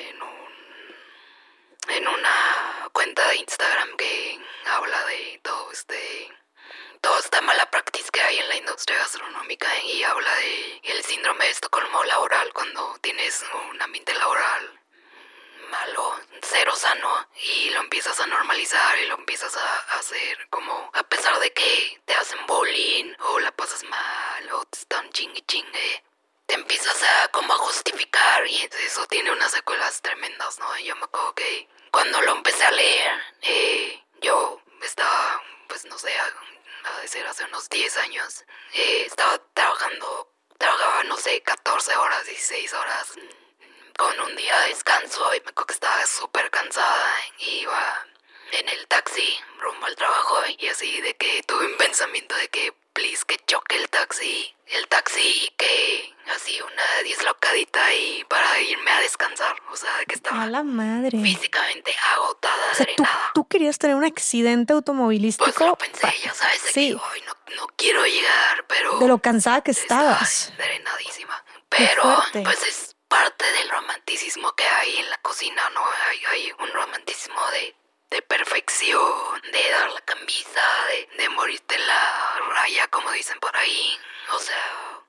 en, 0.07 0.21
un, 0.21 1.95
en 1.95 2.07
una 2.07 2.89
cuenta 2.91 3.27
de 3.29 3.37
Instagram 3.37 3.95
que 3.97 4.39
habla 4.75 5.05
de 5.05 5.39
todo 5.43 5.71
este 5.71 6.31
toda 7.01 7.19
esta 7.19 7.41
mala 7.41 7.69
práctica 7.71 8.09
que 8.11 8.21
hay 8.21 8.39
en 8.39 8.49
la 8.49 8.55
industria 8.57 8.97
gastronómica 8.97 9.67
y 9.83 10.03
habla 10.03 10.33
de 10.35 10.81
el 10.83 11.03
síndrome 11.03 11.45
de 11.45 11.51
Estocolmo 11.51 12.03
laboral 12.03 12.51
cuando 12.53 12.97
tienes 13.01 13.43
un 13.71 13.81
ambiente 13.81 14.13
laboral 14.13 14.79
malo, 15.69 16.19
cero 16.41 16.73
sano 16.75 17.27
y 17.35 17.69
lo 17.69 17.81
empiezas 17.81 18.19
a 18.19 18.27
normalizar 18.27 18.97
y 18.99 19.05
lo 19.07 19.15
empiezas 19.15 19.55
a 19.55 19.77
hacer 19.99 20.47
como 20.49 20.91
a 20.93 21.03
pesar 21.03 21.39
de 21.39 21.53
que 21.53 22.01
te 22.05 22.13
hacen 22.15 22.45
bullying 22.47 23.13
o 23.19 23.39
la 23.39 23.51
pasas 23.51 23.83
mal 23.83 24.51
o 24.53 24.65
te 24.65 24.79
están 24.79 25.09
chingue 25.11 25.41
chingue 25.45 26.03
te 26.49 26.55
empiezas 26.55 27.03
a 27.03 27.27
como 27.29 27.53
a 27.53 27.57
justificar 27.57 28.47
y 28.47 28.67
eso 28.85 29.05
tiene 29.05 29.31
unas 29.31 29.51
secuelas 29.51 30.01
tremendas, 30.01 30.57
¿no? 30.57 30.79
Yo 30.79 30.95
me 30.95 31.03
acuerdo 31.03 31.35
que 31.35 31.69
cuando 31.91 32.19
lo 32.23 32.31
empecé 32.31 32.63
a 32.63 32.71
leer, 32.71 33.11
eh, 33.43 34.03
yo 34.21 34.61
estaba, 34.81 35.41
pues 35.67 35.85
no 35.85 35.97
sé, 35.97 36.11
de 37.01 37.07
ser 37.07 37.25
hace 37.27 37.45
unos 37.45 37.69
10 37.69 37.97
años. 37.97 38.45
Eh, 38.73 39.03
estaba 39.05 39.39
trabajando, 39.53 40.31
trabajaba, 40.57 41.03
no 41.03 41.17
sé, 41.17 41.41
14 41.41 41.95
horas, 41.95 42.25
16 42.25 42.73
horas, 42.73 43.13
con 43.97 44.19
un 44.21 44.35
día 44.35 44.59
de 44.61 44.69
descanso 44.69 45.33
y 45.35 45.41
me 45.41 45.49
acuerdo 45.49 45.67
que 45.67 45.73
estaba 45.73 46.05
súper 46.05 46.49
cansada. 46.49 47.15
Iba, 47.39 48.05
en 48.51 48.69
el 48.69 48.87
taxi 48.87 49.39
rumbo 49.59 49.85
al 49.85 49.95
trabajo 49.95 50.37
y 50.57 50.67
así 50.67 51.01
de 51.01 51.15
que 51.15 51.43
tuve 51.43 51.65
un 51.65 51.77
pensamiento 51.77 52.35
de 52.35 52.47
que 52.49 52.73
please 52.93 53.23
que 53.25 53.37
choque 53.45 53.75
el 53.77 53.89
taxi, 53.89 54.55
el 54.67 54.87
taxi 54.87 55.51
que 55.57 56.15
así 56.35 56.59
una 56.61 57.03
dislocadita 57.03 57.93
y 57.93 58.23
para 58.25 58.59
irme 58.61 58.91
a 58.91 58.99
descansar, 59.01 59.55
o 59.71 59.75
sea, 59.75 59.91
que 60.07 60.15
estaba 60.15 60.43
A 60.43 60.47
la 60.47 60.63
madre. 60.63 61.11
físicamente 61.21 61.95
agotada, 62.13 62.71
O 62.71 62.75
sea, 62.75 62.85
tú, 62.95 63.03
drenada. 63.03 63.31
tú 63.33 63.47
querías 63.47 63.77
tener 63.79 63.95
un 63.95 64.05
accidente 64.05 64.73
automovilístico 64.73 65.45
Pues 65.51 65.59
lo 65.67 65.75
pensé, 65.75 66.01
pa- 66.01 66.13
ya 66.23 66.33
sabes, 66.33 66.63
de 66.65 66.71
sí. 66.71 66.93
que 66.93 67.01
"Ay, 67.13 67.21
no, 67.25 67.55
no 67.55 67.67
quiero 67.75 68.05
llegar, 68.05 68.65
pero 68.67 68.99
de 68.99 69.07
lo 69.07 69.17
cansada 69.19 69.61
que 69.63 69.71
estaba 69.71 70.11
estabas. 70.21 70.53
drenadísima. 70.57 71.43
Pero 71.69 72.23
pues 72.43 72.63
es 72.63 72.95
parte 73.07 73.45
del 73.53 73.69
romanticismo 73.69 74.53
que 74.53 74.65
hay 74.65 74.97
en 74.97 75.09
la 75.09 75.17
cocina, 75.19 75.67
¿no? 75.71 75.83
Hay, 76.09 76.21
hay 76.25 76.51
un 76.59 76.71
romanticismo 76.71 77.39
de, 77.51 77.75
de 78.11 78.21
perfección, 78.23 79.41
de 79.51 79.69
dar 79.71 79.91
la 79.91 80.01
camisa, 80.01 80.61
de, 80.89 81.17
de 81.23 81.29
morirte 81.29 81.75
en 81.75 81.87
la 81.87 82.39
raya, 82.49 82.87
como 82.89 83.11
dicen 83.11 83.39
por 83.39 83.55
ahí. 83.57 83.97
O 84.33 84.39
sea, 84.39 85.01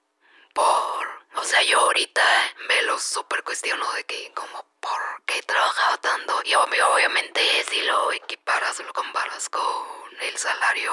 por... 0.55 1.21
O 1.37 1.45
sea, 1.45 1.63
yo 1.63 1.79
ahorita 1.81 2.23
me 2.69 2.83
lo 2.83 2.99
super 2.99 3.43
cuestiono 3.45 3.91
de 3.93 4.05
que 4.05 4.33
como 4.35 4.65
por 4.81 5.01
qué 5.27 5.39
he 5.39 5.43
trabajado 5.43 5.97
tanto. 5.99 6.41
Y 6.45 6.55
obvio- 6.55 6.89
obviamente 6.93 7.41
si 7.69 7.81
lo 7.83 8.13
equiparas 8.13 8.79
o 8.81 8.83
lo 8.83 8.93
comparas 8.93 9.49
con 9.49 9.63
el 10.21 10.37
salario, 10.37 10.93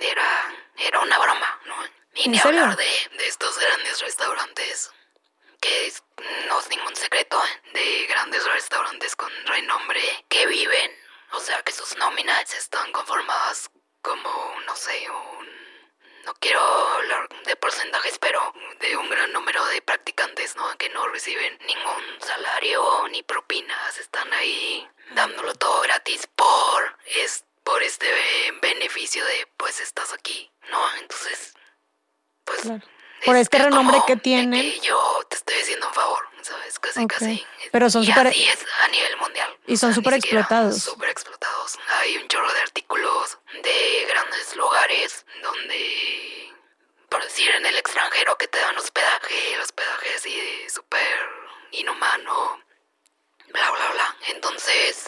era, 0.00 0.54
era 0.78 1.00
una 1.00 1.18
broma, 1.18 1.60
¿no? 1.66 1.76
Y 2.14 2.24
¿En 2.24 2.32
ni 2.32 2.38
serio? 2.38 2.62
hablar 2.62 2.76
de, 2.78 3.10
de 3.18 3.26
estos 3.28 3.58
grandes 3.58 4.00
restaurantes 4.00 4.90
que 5.60 5.86
es- 5.86 6.02
no 6.48 6.60
es 6.60 6.68
ningún 6.70 6.94
secreto 6.96 7.42
de 7.72 8.06
grandes 8.06 8.44
restaurantes 8.46 9.16
con 9.16 9.30
renombre 9.46 10.02
que 10.28 10.46
viven, 10.46 10.90
o 11.32 11.40
sea 11.40 11.62
que 11.62 11.72
sus 11.72 11.96
nóminas 11.96 12.52
están 12.54 12.90
conformadas 12.92 13.70
como, 14.02 14.54
no 14.66 14.76
sé, 14.76 15.08
un... 15.10 15.64
No 16.24 16.32
quiero 16.40 16.60
hablar 16.62 17.28
de 17.44 17.54
porcentajes, 17.56 18.18
pero 18.18 18.54
de 18.80 18.96
un 18.96 19.10
gran 19.10 19.30
número 19.32 19.62
de 19.66 19.82
practicantes, 19.82 20.56
¿no? 20.56 20.74
Que 20.78 20.88
no 20.88 21.06
reciben 21.08 21.58
ningún 21.66 22.02
salario 22.20 23.06
ni 23.10 23.22
propinas, 23.22 23.98
están 23.98 24.32
ahí 24.32 24.88
dándolo 25.10 25.54
todo 25.54 25.82
gratis 25.82 26.26
por, 26.34 26.98
es, 27.06 27.44
por 27.62 27.82
este 27.82 28.06
beneficio 28.62 29.22
de, 29.24 29.46
pues 29.58 29.80
estás 29.80 30.14
aquí, 30.14 30.50
¿no? 30.70 30.94
Entonces, 30.96 31.52
pues 32.44 32.60
Claro. 32.62 32.80
Por 33.74 33.82
es- 33.82 33.90
este 33.90 33.92
es 33.92 33.94
renombre 33.94 33.94
como 33.96 34.06
que 34.06 34.16
tienen. 34.16 34.80
yo 34.82 35.26
te 35.28 35.36
estoy 35.36 35.54
haciendo 35.60 35.88
un 35.88 35.94
favor, 35.94 36.28
¿sabes? 36.42 36.78
Casi, 36.78 37.04
Ok. 37.04 37.12
casi. 37.12 37.46
Pero 37.72 37.90
son 37.90 38.02
y 38.02 38.06
súper- 38.06 38.28
así 38.28 38.44
es 38.48 38.58
a 38.82 38.88
nivel 38.88 39.16
mundial. 39.18 39.58
Y 39.66 39.74
O 39.74 39.76
son 39.76 39.78
sea, 39.78 39.88
ni 39.88 39.94
súper. 39.94 40.14
Súper 40.82 41.08
explotados. 41.10 41.78
Hay 42.00 42.16
un 42.18 42.28
chorro 42.28 42.52
de 42.52 42.60
artículos 42.60 43.38
de 43.62 44.06
grandes 44.08 44.54
lugares 44.56 45.24
donde, 45.42 46.52
por 47.08 47.22
decir, 47.22 47.50
en 47.50 47.64
el 47.66 47.76
extranjero 47.76 48.36
que 48.38 48.48
te 48.48 48.58
dan 48.58 48.76
hospedaje, 48.76 49.54
el 49.54 49.60
hospedaje 49.60 50.14
así 50.14 50.34
de 50.34 50.70
súper 50.70 51.18
inhumano, 51.72 52.60
bla, 53.48 53.70
bla, 53.70 53.90
bla. 53.92 54.16
Entonces, 54.28 55.06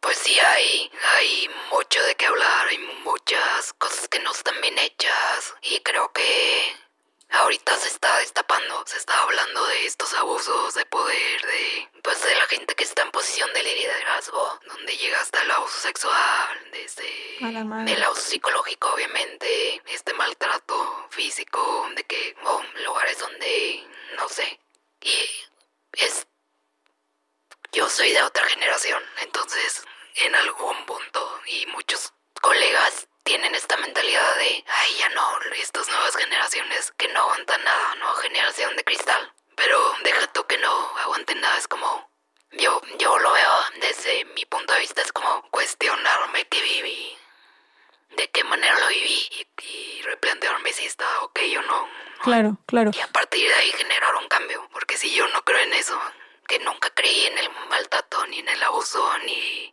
pues 0.00 0.18
sí 0.18 0.38
hay, 0.38 0.90
hay 1.16 1.50
mucho 1.72 2.02
de 2.02 2.14
qué 2.14 2.26
hablar, 2.26 2.68
hay 2.68 2.78
muchas 3.04 3.72
cosas 3.74 4.08
que 4.08 4.18
no 4.20 4.30
están 4.32 4.60
bien 4.60 4.78
hechas 4.78 5.54
y 5.62 5.80
creo 5.80 6.12
que 6.12 6.76
ahorita 7.30 7.76
se 7.76 7.88
está 7.88 8.18
destapando, 8.18 8.84
se 8.86 8.98
está 8.98 9.20
hablando 9.22 9.66
de 9.66 9.86
estos 9.86 10.14
abusos 10.14 10.74
de 10.74 10.86
poder, 10.86 11.42
de 11.42 11.88
pues 12.02 12.22
de 12.22 12.34
la 12.36 12.46
gente 12.46 12.74
que 12.76 12.84
está 12.84 13.02
en 13.02 13.10
posición 13.10 13.52
de 13.52 13.64
liderazgo, 13.64 14.60
donde 14.66 14.96
llega 14.96 15.20
hasta 15.20 15.42
el 15.42 15.50
abuso 15.50 15.76
sexual, 15.80 16.70
desde 16.70 17.38
A 17.42 17.50
la 17.50 17.64
madre. 17.64 17.94
el 17.94 18.02
abuso 18.04 18.20
psicológico 18.22 18.92
obviamente, 18.94 19.82
este 19.86 20.14
maltrato 20.14 21.08
físico, 21.10 21.88
de 21.96 22.04
que 22.04 22.36
oh, 22.44 22.62
lugares 22.84 23.18
donde 23.18 23.84
no 24.16 24.28
sé, 24.28 24.60
y 25.00 25.28
es 25.94 26.26
yo 27.72 27.88
soy 27.88 28.12
de 28.12 28.22
otra 28.22 28.46
generación, 28.48 29.02
entonces 29.20 29.82
en 30.14 30.34
algún 30.34 30.86
punto 30.86 31.40
y 31.46 31.66
muchos 31.66 32.12
colegas 32.40 33.06
tienen 33.24 33.54
esta 33.54 33.76
mentalidad 33.78 34.36
de, 34.36 34.64
ay, 34.68 34.94
ya 34.98 35.08
no, 35.10 35.40
estas 35.56 35.88
nuevas 35.88 36.14
generaciones 36.16 36.92
que 36.96 37.08
no 37.08 37.20
aguantan 37.22 37.62
nada, 37.64 37.94
no, 37.96 38.14
generación 38.14 38.76
de 38.76 38.84
cristal. 38.84 39.32
Pero 39.56 39.94
deja 40.04 40.26
tú 40.28 40.46
que 40.46 40.56
no 40.58 40.70
aguanten 40.98 41.40
nada, 41.40 41.58
es 41.58 41.66
como, 41.66 42.08
yo, 42.52 42.80
yo 42.98 43.18
lo 43.18 43.32
veo 43.32 43.52
desde 43.80 44.24
mi 44.26 44.44
punto 44.46 44.72
de 44.74 44.80
vista, 44.80 45.02
es 45.02 45.12
como 45.12 45.42
cuestionarme 45.50 46.46
qué 46.46 46.62
viví, 46.62 47.18
de 48.16 48.30
qué 48.30 48.44
manera 48.44 48.78
lo 48.78 48.86
viví 48.88 49.28
y, 49.32 49.46
y 49.66 50.02
replantearme 50.02 50.72
si 50.72 50.86
está 50.86 51.04
ok 51.22 51.38
o 51.58 51.62
no. 51.62 51.88
Claro. 52.76 52.90
Y 52.94 53.00
a 53.00 53.06
partir 53.08 53.48
de 53.48 53.54
ahí 53.54 53.70
generar 53.72 54.14
un 54.22 54.28
cambio, 54.28 54.68
porque 54.72 54.96
si 54.98 55.14
yo 55.14 55.26
no 55.28 55.42
creo 55.44 55.58
en 55.60 55.72
eso, 55.74 55.98
que 56.46 56.58
nunca 56.60 56.90
creí 56.90 57.26
en 57.26 57.38
el 57.38 57.48
maltrato, 57.70 58.26
ni 58.28 58.38
en 58.40 58.48
el 58.48 58.62
abuso, 58.62 59.02
ni 59.26 59.72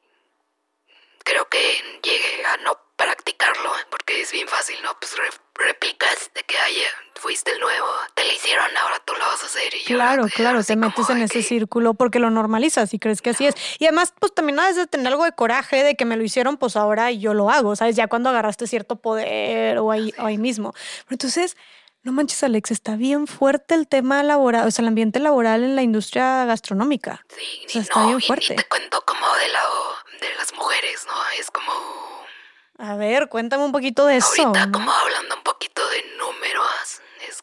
creo 1.24 1.48
que 1.50 1.60
llegué 2.04 2.46
a 2.46 2.58
no 2.58 2.78
practicarlo, 2.96 3.72
porque 3.90 4.22
es 4.22 4.32
bien 4.32 4.48
fácil, 4.48 4.76
¿no? 4.84 4.98
Pues 5.00 5.16
re- 5.18 5.30
replicas 5.56 6.32
de 6.36 6.44
que 6.44 6.58
haya, 6.58 6.88
fuiste 7.16 7.52
el 7.52 7.60
nuevo, 7.60 7.88
te 8.14 8.26
lo 8.26 8.32
hicieron, 8.34 8.66
ahora 8.78 9.00
tú 9.06 9.14
lo 9.14 9.20
vas 9.26 9.42
a 9.44 9.46
hacer. 9.46 9.74
Y 9.76 9.84
Claro, 9.86 10.24
quedo 10.26 10.36
claro, 10.36 10.64
te 10.64 10.76
metes 10.76 11.10
en 11.10 11.22
ese 11.22 11.40
que- 11.40 11.44
círculo 11.44 11.94
porque 11.94 12.20
lo 12.20 12.30
normalizas 12.30 12.94
y 12.94 13.00
crees 13.00 13.22
que 13.22 13.32
así 13.32 13.48
es. 13.48 13.56
Y 13.80 13.86
además, 13.86 14.14
pues 14.20 14.34
también 14.34 14.58
debes 14.58 14.76
de 14.76 14.88
tener 14.88 15.08
algo 15.08 15.24
de 15.26 15.34
coraje 15.34 15.84
de 15.84 15.96
que 15.96 16.06
me 16.06 16.18
lo 16.18 16.24
hicieron, 16.24 16.58
pues 16.58 16.76
ahora 16.76 17.12
yo 17.12 17.34
lo 17.34 17.50
hago, 17.50 17.76
¿sabes? 17.76 17.96
Ya 17.96 18.08
cuando 18.08 18.30
agarraste 18.30 18.68
cierto 18.68 18.96
poder 18.98 19.78
o 19.80 19.92
ahí, 19.92 20.14
o 20.18 20.26
ahí 20.26 20.38
mismo. 20.38 20.74
Pero 20.74 21.12
entonces, 21.12 21.58
no 22.04 22.12
manches, 22.12 22.44
Alex, 22.44 22.72
está 22.72 22.96
bien 22.96 23.28
fuerte 23.28 23.76
el 23.76 23.88
tema 23.88 24.22
laboral, 24.24 24.68
o 24.68 24.72
sea, 24.72 24.84
el 24.84 24.90
ambiente 24.90 25.20
laboral 25.20 25.64
en 25.64 25.76
la 25.76 25.82
industria 25.84 26.44
gastronómica. 26.46 27.26
Sí, 27.30 27.64
O 27.66 27.70
sea, 27.70 27.82
está 27.82 28.00
no, 28.02 28.08
bien 28.08 28.22
fuerte. 28.22 28.54
Y 28.54 28.56
te 28.58 28.68
cuento 28.68 29.02
como 29.06 29.26
del 29.36 29.54
lado 29.54 29.96
de 30.20 30.36
las 30.36 30.54
mujeres, 30.54 31.06
¿no? 31.08 31.14
Es 31.40 31.50
como 31.50 31.72
A 32.78 32.96
ver, 32.98 33.30
cuéntame 33.30 33.64
un 33.64 33.72
poquito 33.72 34.06
de 34.06 34.18
eso. 34.18 34.46
Ahorita 34.46 34.70
como 34.72 34.92
hablando 34.92 35.36
un 35.36 35.44
poquito 35.44 35.82
de 35.90 36.04
números, 36.18 37.02
es 37.28 37.42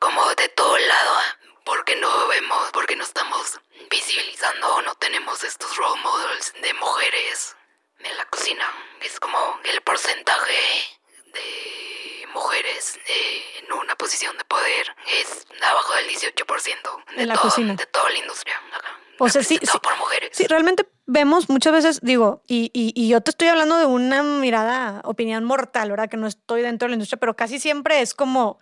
como 0.00 0.28
de 0.34 0.48
todo 0.48 0.76
lado, 0.76 1.16
porque 1.64 1.94
no 1.96 2.28
vemos, 2.28 2.70
porque 2.72 2.96
no 2.96 3.04
estamos 3.04 3.60
visibilizando 3.90 4.74
o 4.74 4.82
no 4.82 4.94
tenemos 4.96 5.44
estos 5.44 5.76
role 5.76 6.00
models 6.02 6.52
de 6.60 6.74
mujeres 6.74 7.56
en 8.00 8.16
la 8.16 8.24
cocina. 8.24 8.64
Es 9.02 9.20
como 9.20 9.38
el 9.64 9.80
porcentaje 9.82 10.98
de 11.32 11.99
mujeres 12.34 12.98
eh, 13.06 13.42
en 13.66 13.72
una 13.72 13.94
posición 13.96 14.36
de 14.38 14.44
poder 14.44 14.86
es 15.20 15.46
abajo 15.62 15.94
del 15.94 16.06
18% 16.08 17.14
de, 17.16 17.22
En 17.22 17.28
la 17.28 17.34
todo- 17.34 17.42
cocina. 17.44 17.74
de 17.74 17.86
toda 17.86 18.10
la 18.10 18.18
industria. 18.18 18.54
Ajá. 18.72 18.96
O 19.18 19.28
sea, 19.28 19.42
sí, 19.42 19.58
sí. 19.62 19.78
por 19.82 19.96
mujeres. 19.98 20.30
Sí, 20.32 20.46
realmente 20.46 20.88
vemos 21.06 21.50
muchas 21.50 21.72
veces, 21.74 22.00
digo, 22.02 22.42
y, 22.46 22.70
y, 22.72 22.92
y 22.94 23.08
yo 23.10 23.20
te 23.20 23.30
estoy 23.30 23.48
hablando 23.48 23.76
de 23.78 23.84
una 23.84 24.22
mirada, 24.22 25.02
opinión 25.04 25.44
mortal, 25.44 25.90
¿verdad? 25.90 26.08
Que 26.08 26.16
no 26.16 26.26
estoy 26.26 26.62
dentro 26.62 26.86
de 26.86 26.90
la 26.90 26.94
industria, 26.94 27.18
pero 27.20 27.36
casi 27.36 27.58
siempre 27.60 28.00
es 28.00 28.14
como 28.14 28.58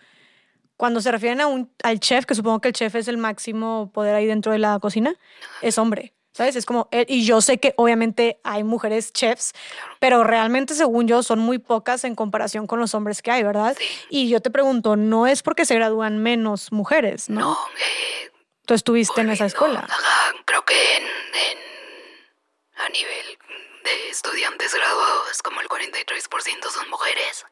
cuando 0.77 1.01
se 1.01 1.13
refieren 1.13 1.41
a 1.41 1.47
un, 1.47 1.73
al 1.85 2.01
chef, 2.01 2.25
que 2.27 2.35
supongo 2.35 2.61
que 2.61 2.69
el 2.69 2.75
chef 2.75 2.95
es 2.97 3.07
el 3.09 3.19
máximo 3.19 3.91
poder 3.93 4.15
ahí 4.17 4.27
dentro 4.27 4.51
de 4.53 4.59
la 4.59 4.79
cocina, 4.81 5.15
es 5.63 5.79
hombre. 5.79 6.13
¿Sabes? 6.33 6.55
Es 6.57 6.67
como, 6.67 6.89
él- 6.93 7.07
y 7.09 7.25
yo 7.25 7.41
sé 7.41 7.59
que 7.59 7.75
obviamente 7.77 8.39
hay 8.45 8.63
mujeres 8.63 9.13
chefs, 9.13 9.53
pero 9.99 10.23
realmente 10.23 10.75
según 10.75 11.09
yo 11.09 11.23
son 11.23 11.41
muy 11.41 11.59
pocas 11.59 12.05
en 12.05 12.15
comparación 12.15 12.67
con 12.67 12.79
los 12.79 12.95
hombres 12.95 13.23
que 13.23 13.31
hay, 13.33 13.43
¿verdad? 13.43 13.77
Sí. 13.79 13.85
Y 14.11 14.29
yo 14.29 14.41
te 14.41 14.51
pregunto, 14.51 14.95
no 14.97 15.27
es 15.27 15.43
porque 15.43 15.65
se 15.65 15.75
gradúan 15.75 16.19
menos 16.19 16.71
mujeres, 16.71 17.29
¿no? 17.29 17.41
No, 17.41 17.59
eh, 17.79 18.31
Tú 18.67 18.75
estuviste 18.75 19.21
en 19.23 19.31
esa 19.31 19.47
escuela. 19.47 19.81
Ajá, 19.89 20.35
creo 20.45 20.65
que 20.65 20.75
en, 20.97 21.03
en- 21.05 21.59
a 22.77 22.89
nivel 22.91 23.39
de 23.85 24.11
estudiantes 24.11 24.75
graduados, 24.75 25.43
como 25.43 25.61
el 25.63 25.69
43% 25.69 26.71
son 26.71 26.89
mujeres. 26.91 27.47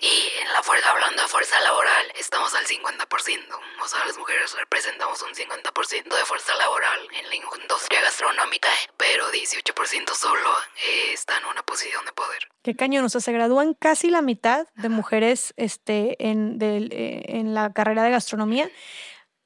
Y 0.00 0.40
en 0.42 0.52
la 0.52 0.62
fuerza, 0.62 0.90
hablando 0.90 1.22
de 1.22 1.28
fuerza 1.28 1.58
laboral, 1.60 2.06
estamos 2.16 2.54
al 2.54 2.64
50%. 2.64 3.58
O 3.82 3.88
sea, 3.88 4.04
las 4.06 4.16
mujeres 4.16 4.54
representamos 4.56 5.20
un 5.22 5.34
50% 5.34 6.04
de 6.04 6.24
fuerza 6.24 6.54
laboral 6.54 7.00
en 7.20 7.28
la 7.28 7.34
industria 7.34 8.00
gastronómica, 8.02 8.68
pero 8.96 9.24
18% 9.32 10.14
solo 10.14 10.50
eh, 10.86 11.12
está 11.12 11.38
en 11.38 11.46
una 11.46 11.62
posición 11.64 12.04
de 12.04 12.12
poder. 12.12 12.48
Qué 12.62 12.76
cañón, 12.76 13.04
o 13.04 13.08
sea, 13.08 13.20
se 13.20 13.32
gradúan 13.32 13.74
casi 13.74 14.08
la 14.10 14.22
mitad 14.22 14.68
de 14.76 14.88
mujeres 14.88 15.52
este, 15.56 16.16
en, 16.28 16.58
eh, 16.60 17.22
en 17.26 17.54
la 17.54 17.72
carrera 17.72 18.04
de 18.04 18.10
gastronomía. 18.10 18.70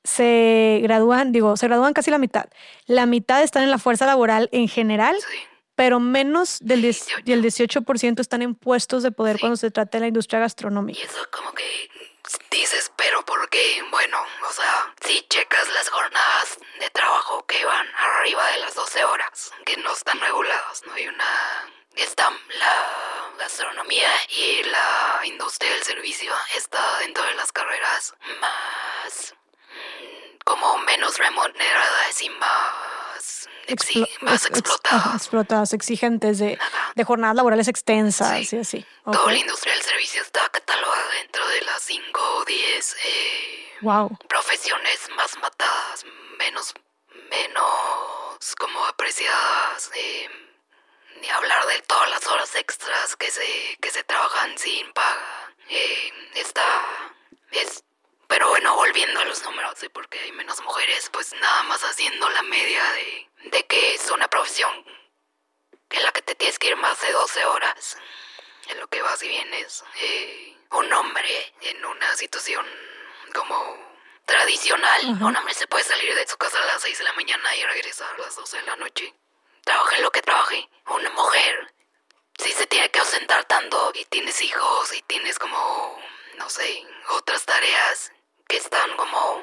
Se 0.05 0.81
gradúan, 0.83 1.33
digo, 1.33 1.57
se 1.57 1.67
gradúan 1.67 1.95
casi 1.95 2.11
la 2.11 2.19
mitad. 2.19 2.47
La 2.87 3.07
mitad 3.07 3.43
están 3.43 3.63
en 3.63 3.71
la 3.71 3.79
fuerza 3.79 4.05
laboral 4.05 4.49
en 4.53 4.69
general, 4.69 5.17
Sí. 5.21 5.39
Pero 5.83 5.99
menos 5.99 6.59
del, 6.61 6.81
diez- 6.81 7.07
18. 7.07 7.23
del 7.25 7.43
18% 7.43 8.21
están 8.21 8.41
en 8.43 8.55
puestos 8.55 9.03
de 9.03 9.11
poder 9.11 9.35
Sí. 9.35 9.41
cuando 9.41 9.57
se 9.57 9.73
trata 9.73 9.99
de 9.99 10.03
la 10.03 10.07
industria 10.07 10.39
Y 10.39 10.43
gastronómica. 10.43 11.03
eso 11.03 11.27
como 11.33 11.53
que 11.53 11.91
dices, 12.53 12.93
pero 12.97 13.25
porque, 13.25 13.83
bueno, 13.91 14.17
o 14.49 14.53
sea, 14.53 14.95
si 15.05 15.27
checas 15.29 15.69
las 15.75 15.89
jornadas 15.89 16.57
de 16.79 16.89
trabajo 16.91 17.45
que 17.47 17.65
van 17.65 17.85
arriba 17.97 18.47
de 18.53 18.59
las 18.59 18.77
12 18.77 19.03
horas, 19.05 19.51
que 19.67 19.77
no 19.79 19.93
están 19.93 20.21
reguladas, 20.21 20.83
no 20.87 20.93
hay 20.95 21.09
una 21.09 21.25
está 21.97 22.31
la 22.31 23.35
gastronomía 23.41 24.09
y 24.29 24.63
la 24.63 25.27
industria 25.27 25.73
del 25.73 25.83
servicio 25.83 26.33
está 26.57 26.81
dentro 27.01 27.25
de 27.25 27.35
las 27.35 27.51
carreras 27.51 28.15
más 28.41 29.35
como 30.45 30.79
menos 30.79 31.19
remuneradas 31.19 32.23
y 32.23 32.31
más, 32.31 32.73
Explo- 33.69 34.09
más 34.23 34.45
ex- 34.47 34.47
ex- 34.47 34.59
explotadas. 34.59 35.07
ajá, 35.07 35.17
explotadas, 35.17 35.73
exigentes 35.73 36.39
de, 36.39 36.59
de 36.95 37.05
jornadas 37.05 37.37
laborales 37.37 37.69
extensas 37.69 38.49
Sí. 38.49 38.57
y 38.57 38.61
así. 38.61 38.87
Toda 39.05 39.21
Ok. 39.23 39.27
la 39.33 39.37
industria 39.39 39.73
del 39.75 39.83
servicio 39.83 40.23
está 40.23 40.49
catalogada 40.51 41.11
dentro 41.21 41.47
de 41.49 41.61
las 41.63 41.83
5 41.83 42.21
o 42.39 42.45
10 42.45 42.97
eh, 43.05 43.69
Wow. 43.83 44.17
profesiones 44.29 44.99
más 45.17 45.37
matadas, 45.39 46.05
menos, 46.39 46.73
menos 47.31 48.55
como 48.59 48.85
apreciadas. 48.87 49.91
eh, 49.95 50.29
ni 51.21 51.29
hablar 51.31 51.65
de 51.67 51.81
todas 51.83 52.11
las 52.11 52.27
horas 52.27 52.53
extras 52.57 53.15
que 53.17 53.31
se, 53.31 53.77
que 53.81 53.91
se 53.91 54.03
trabajan 54.05 54.59
sin 54.59 54.93
paga. 54.93 55.55
Eh, 55.69 56.13
está, 56.35 56.63
es, 57.53 57.85
pero 58.33 58.49
bueno, 58.49 58.75
volviendo 58.77 59.21
a 59.21 59.27
los 59.27 59.43
números, 59.43 59.75
¿sí? 59.79 59.91
porque 59.91 60.19
hay 60.19 60.33
menos 60.33 60.59
mujeres, 60.63 61.11
pues 61.13 61.35
nada 61.35 61.65
más 61.65 61.83
haciendo 61.85 62.31
la 62.31 62.41
media 62.45 62.83
de, 62.93 63.31
de 63.51 63.67
que 63.67 63.93
es 63.93 64.11
una 64.11 64.27
profesión 64.27 64.73
en 65.91 66.03
la 66.03 66.11
que 66.13 66.23
te 66.23 66.35
tienes 66.35 66.59
que 66.59 66.69
ir 66.69 66.77
más 66.77 66.99
de 67.03 67.13
12 67.13 67.45
horas. 67.45 67.99
En 68.69 68.81
lo 68.81 68.89
que 68.89 69.03
vas 69.03 69.23
y 69.23 69.29
vienes. 69.29 69.85
eh, 70.01 70.57
un 70.71 70.91
hombre 70.95 71.55
en 71.61 71.85
una 71.85 72.17
situación 72.17 72.65
como 73.35 73.77
tradicional. 74.25 75.03
Un 75.21 75.37
hombre 75.37 75.53
se 75.53 75.67
puede 75.67 75.85
salir 75.85 76.15
de 76.15 76.27
su 76.27 76.39
casa 76.39 76.59
a 76.59 76.65
las 76.65 76.81
6 76.81 76.97
de 76.97 77.05
la 77.05 77.13
mañana 77.13 77.55
y 77.55 77.65
regresar 77.65 78.15
a 78.15 78.19
las 78.19 78.35
12 78.35 78.57
de 78.57 78.63
la 78.63 78.77
noche. 78.77 79.15
Trabaje 79.63 80.01
lo 80.01 80.11
que 80.11 80.23
trabaje. 80.23 80.71
Una 80.87 81.11
mujer 81.11 81.75
si 82.39 82.51
se 82.53 82.67
tiene 82.67 82.91
que 82.91 83.01
ausentar 83.01 83.45
tanto 83.45 83.93
y 83.95 84.07
tienes 84.07 84.41
hijos 84.41 84.95
y 84.95 85.03
tienes 85.03 85.39
como, 85.39 86.01
no 86.39 86.49
sé, 86.49 86.83
otras 87.11 87.45
tareas 87.45 88.11
que 88.49 88.57
están 88.57 88.97
como 88.97 89.43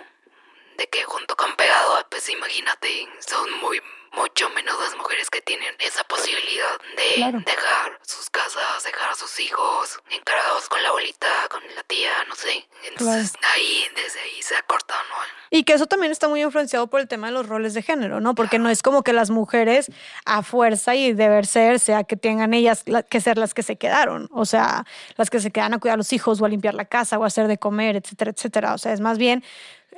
de 0.77 0.87
que 0.87 1.03
junto 1.03 1.35
con 1.35 1.55
pegado, 1.55 2.05
pues 2.09 2.29
imagínate, 2.29 3.07
son 3.19 3.51
muy 3.59 3.81
mucho 4.13 4.49
menos 4.51 4.75
las 4.79 4.95
mujeres 4.97 5.29
que 5.29 5.41
tienen 5.41 5.73
esa 5.79 6.03
posibilidad 6.05 6.79
de 6.97 7.15
Claro. 7.15 7.39
dejar 7.45 7.99
sus 8.05 8.29
casas, 8.29 8.83
dejar 8.83 9.11
a 9.11 9.15
sus 9.15 9.39
hijos 9.39 9.99
encarados 10.09 10.67
con 10.69 10.81
la 10.83 10.89
abuelita, 10.89 11.27
con 11.49 11.61
la 11.75 11.83
tía, 11.83 12.11
no 12.27 12.35
sé. 12.35 12.67
Entonces 12.87 13.33
ahí, 13.55 13.83
desde 13.95 14.19
ahí 14.21 14.41
se 14.41 14.55
acorta, 14.55 14.93
¿no? 15.09 15.15
Y 15.51 15.63
que 15.63 15.73
eso 15.73 15.87
también 15.87 16.11
está 16.11 16.27
muy 16.27 16.43
influenciado 16.43 16.87
por 16.87 16.99
el 17.01 17.07
tema 17.07 17.27
de 17.27 17.33
los 17.33 17.47
roles 17.47 17.73
de 17.73 17.81
género, 17.81 18.19
¿no? 18.19 18.35
Porque 18.35 18.59
no 18.59 18.69
es 18.69 18.83
como 18.83 19.01
que 19.03 19.13
las 19.13 19.29
mujeres 19.31 19.91
a 20.25 20.43
fuerza 20.43 20.93
y 20.95 21.13
deber 21.13 21.45
ser 21.47 21.79
sea 21.79 22.03
que 22.03 22.15
tengan 22.15 22.53
ellas 22.53 22.83
la- 22.85 23.01
que 23.03 23.19
ser 23.19 23.37
las 23.39 23.53
que 23.55 23.63
se 23.63 23.75
quedaron, 23.75 24.29
o 24.31 24.45
sea, 24.45 24.85
las 25.17 25.29
que 25.31 25.39
se 25.39 25.49
quedan 25.51 25.73
a 25.73 25.79
cuidar 25.79 25.95
a 25.95 25.97
los 25.97 26.13
hijos 26.13 26.39
o 26.39 26.45
a 26.45 26.49
limpiar 26.49 26.75
la 26.75 26.85
casa 26.85 27.17
o 27.17 27.23
a 27.23 27.27
hacer 27.27 27.47
de 27.47 27.57
comer, 27.57 27.95
etcétera, 27.95 28.31
etcétera. 28.31 28.73
O 28.73 28.77
sea, 28.77 28.93
es 28.93 28.99
más 29.01 29.17
bien 29.17 29.43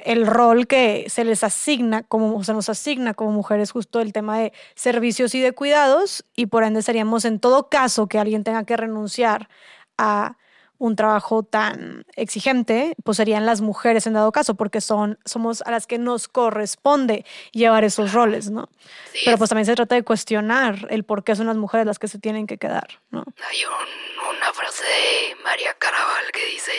el 0.04 0.26
rol 0.26 0.68
que 0.68 1.06
se 1.10 1.24
les 1.24 1.44
asigna, 1.44 2.04
como 2.04 2.44
se 2.44 2.54
nos 2.54 2.70
asigna 2.70 3.14
como 3.14 3.32
mujeres, 3.32 3.72
justo 3.72 4.00
el 4.00 4.14
tema 4.14 4.40
de 4.40 4.54
servicios 4.76 5.36
y 5.36 5.42
de 5.42 5.52
cuidados, 5.54 6.26
y 6.36 6.48
por 6.48 6.64
ende 6.64 6.82
seríamos 6.82 7.26
en 7.26 7.40
todo 7.40 7.70
caso 7.70 8.08
que 8.08 8.18
alguien 8.20 8.44
tenga 8.44 8.64
que 8.66 8.78
renunciar 8.78 9.50
a 9.98 10.38
un 10.80 10.96
trabajo 10.96 11.44
tan 11.44 12.06
exigente, 12.16 12.96
pues 13.04 13.18
serían 13.18 13.46
las 13.46 13.62
mujeres 13.62 14.08
en 14.08 14.14
dado 14.14 14.32
caso, 14.32 14.56
porque 14.56 14.82
son, 14.82 15.20
somos 15.26 15.62
a 15.62 15.70
las 15.70 15.86
que 15.86 16.00
nos 16.00 16.28
corresponde 16.28 17.24
llevar 17.52 17.84
esos 17.84 18.14
roles, 18.14 18.50
¿no? 18.50 18.68
Sí, 19.14 19.20
Pero 19.26 19.36
es- 19.36 19.38
pues 19.38 19.50
también 19.52 19.68
se 19.68 19.76
trata 19.76 19.94
de 19.94 20.02
cuestionar 20.02 20.88
el 20.90 21.04
por 21.04 21.24
qué 21.24 21.36
son 21.36 21.46
las 21.46 21.58
mujeres 21.58 21.86
las 21.86 22.00
que 22.00 22.08
se 22.08 22.18
tienen 22.18 22.48
que 22.48 22.58
quedar, 22.58 23.00
¿no? 23.12 23.24
Hay 23.48 23.58
un- 23.64 24.38
una 24.38 24.52
frase 24.54 24.84
de 24.84 25.44
María 25.44 25.72
Caraval 25.78 26.32
que 26.34 26.46
dice 26.48 26.72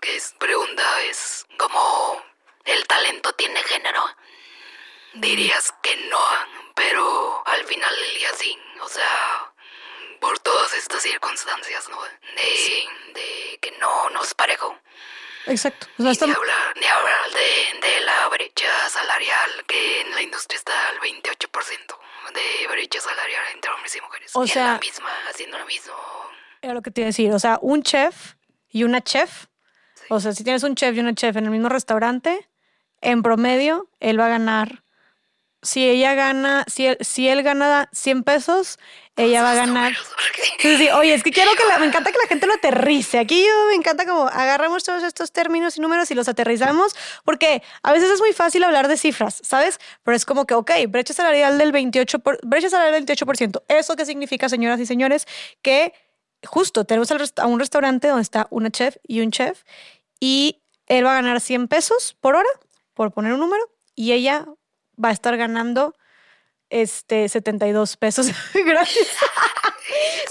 que 0.00 0.16
es 0.16 0.34
pregunta 0.40 0.82
es 1.08 1.46
como 1.56 1.78
el 2.66 2.86
talento 2.86 3.32
tiene 3.32 3.62
género. 3.62 4.04
Dirías 5.14 5.72
que 5.82 5.96
no, 6.10 6.18
pero 6.74 7.42
al 7.46 7.64
final 7.64 7.94
del 7.94 8.18
día 8.18 8.28
sí. 8.36 8.58
O 8.82 8.88
sea, 8.88 9.52
por 10.20 10.38
todas 10.40 10.74
estas 10.74 11.02
circunstancias, 11.02 11.88
¿no? 11.88 12.02
De, 12.02 12.88
de 13.14 13.58
que 13.60 13.70
no 13.78 14.10
nos 14.10 14.34
parejo. 14.34 14.78
Exacto. 15.46 15.86
O 15.98 16.02
sea, 16.02 16.06
Ni 16.06 16.10
está- 16.12 16.24
hablar, 16.26 16.74
ni 16.78 16.86
hablar 16.86 17.30
de, 17.30 17.88
de 17.88 18.00
la 18.00 18.28
brecha 18.28 18.88
salarial 18.90 19.64
que 19.66 20.00
en 20.02 20.10
la 20.14 20.22
industria 20.22 20.58
está 20.58 20.88
al 20.88 20.98
28% 20.98 21.98
de 22.34 22.66
brecha 22.68 23.00
salarial 23.00 23.44
entre 23.54 23.70
hombres 23.70 23.96
y 23.96 24.00
mujeres. 24.00 24.30
O 24.34 24.44
Y 24.44 24.48
sea- 24.48 24.72
la 24.72 24.78
misma, 24.78 25.10
haciendo 25.30 25.58
lo 25.58 25.64
mismo. 25.66 25.94
Era 26.60 26.74
lo 26.74 26.82
que 26.82 26.90
te 26.90 27.00
iba 27.02 27.06
a 27.06 27.10
decir. 27.10 27.32
O 27.32 27.38
sea, 27.38 27.58
un 27.62 27.82
chef 27.82 28.34
y 28.68 28.82
una 28.84 29.00
chef. 29.02 29.46
O 30.10 30.20
sea, 30.20 30.32
si 30.32 30.44
tienes 30.44 30.62
un 30.64 30.74
chef 30.74 30.94
y 30.96 31.00
una 31.00 31.14
chef 31.14 31.36
en 31.36 31.44
el 31.44 31.50
mismo 31.50 31.68
restaurante, 31.68 32.48
en 33.00 33.22
promedio, 33.22 33.88
él 34.00 34.18
va 34.18 34.26
a 34.26 34.30
ganar. 34.30 34.82
Si 35.62 35.84
ella 35.88 36.14
gana, 36.14 36.64
si 36.68 36.86
él, 36.86 36.98
si 37.00 37.28
él 37.28 37.42
gana 37.42 37.88
100 37.92 38.22
pesos, 38.22 38.78
ella 39.16 39.42
va 39.42 39.52
a 39.52 39.54
ganar. 39.54 39.92
Sí, 40.58 40.76
sí, 40.78 40.88
oye, 40.90 41.12
es 41.14 41.22
que 41.22 41.30
quiero 41.32 41.50
que 41.52 41.64
la- 41.68 41.78
me 41.78 41.86
encanta 41.86 42.10
que 42.10 42.18
la 42.18 42.26
gente 42.26 42.46
lo 42.46 42.54
aterrice. 42.54 43.18
Aquí 43.18 43.44
yo 43.44 43.66
me 43.68 43.74
encanta 43.74 44.04
como 44.06 44.22
agarramos 44.26 44.84
todos 44.84 45.02
estos 45.02 45.30
términos 45.32 45.76
y 45.76 45.80
números 45.80 46.10
y 46.10 46.14
los 46.14 46.28
aterrizamos, 46.28 46.94
porque 47.24 47.62
a 47.82 47.92
veces 47.92 48.10
es 48.10 48.20
muy 48.20 48.32
fácil 48.32 48.64
hablar 48.64 48.88
de 48.88 48.96
cifras, 48.96 49.40
¿sabes? 49.44 49.78
Pero 50.02 50.16
es 50.16 50.24
como 50.24 50.46
que, 50.46 50.54
ok, 50.54 50.70
brecha 50.88 51.12
salarial 51.14 51.58
del 51.58 51.72
28%, 51.72 52.20
por, 52.22 52.38
brecha 52.46 52.70
salarial 52.70 53.04
del 53.04 53.16
28%. 53.16 53.62
¿Eso 53.68 53.96
qué 53.96 54.06
significa, 54.06 54.48
señoras 54.48 54.80
y 54.80 54.86
señores? 54.86 55.26
Que 55.62 55.92
justo 56.46 56.84
tenemos 56.84 57.10
a 57.36 57.46
un 57.46 57.60
restaurante 57.60 58.08
donde 58.08 58.22
está 58.22 58.46
una 58.50 58.70
chef 58.70 58.96
y 59.06 59.20
un 59.20 59.30
chef 59.30 59.62
y 60.20 60.62
él 60.86 61.04
va 61.04 61.12
a 61.12 61.16
ganar 61.16 61.40
100 61.40 61.68
pesos 61.68 62.16
por 62.20 62.34
hora, 62.36 62.48
por 62.96 63.12
poner 63.12 63.34
un 63.34 63.40
número, 63.40 63.62
y 63.94 64.12
ella 64.12 64.46
va 65.02 65.10
a 65.10 65.12
estar 65.12 65.36
ganando 65.36 65.94
este 66.70 67.28
72 67.28 67.96
pesos. 67.96 68.28
Gracias. 68.54 69.06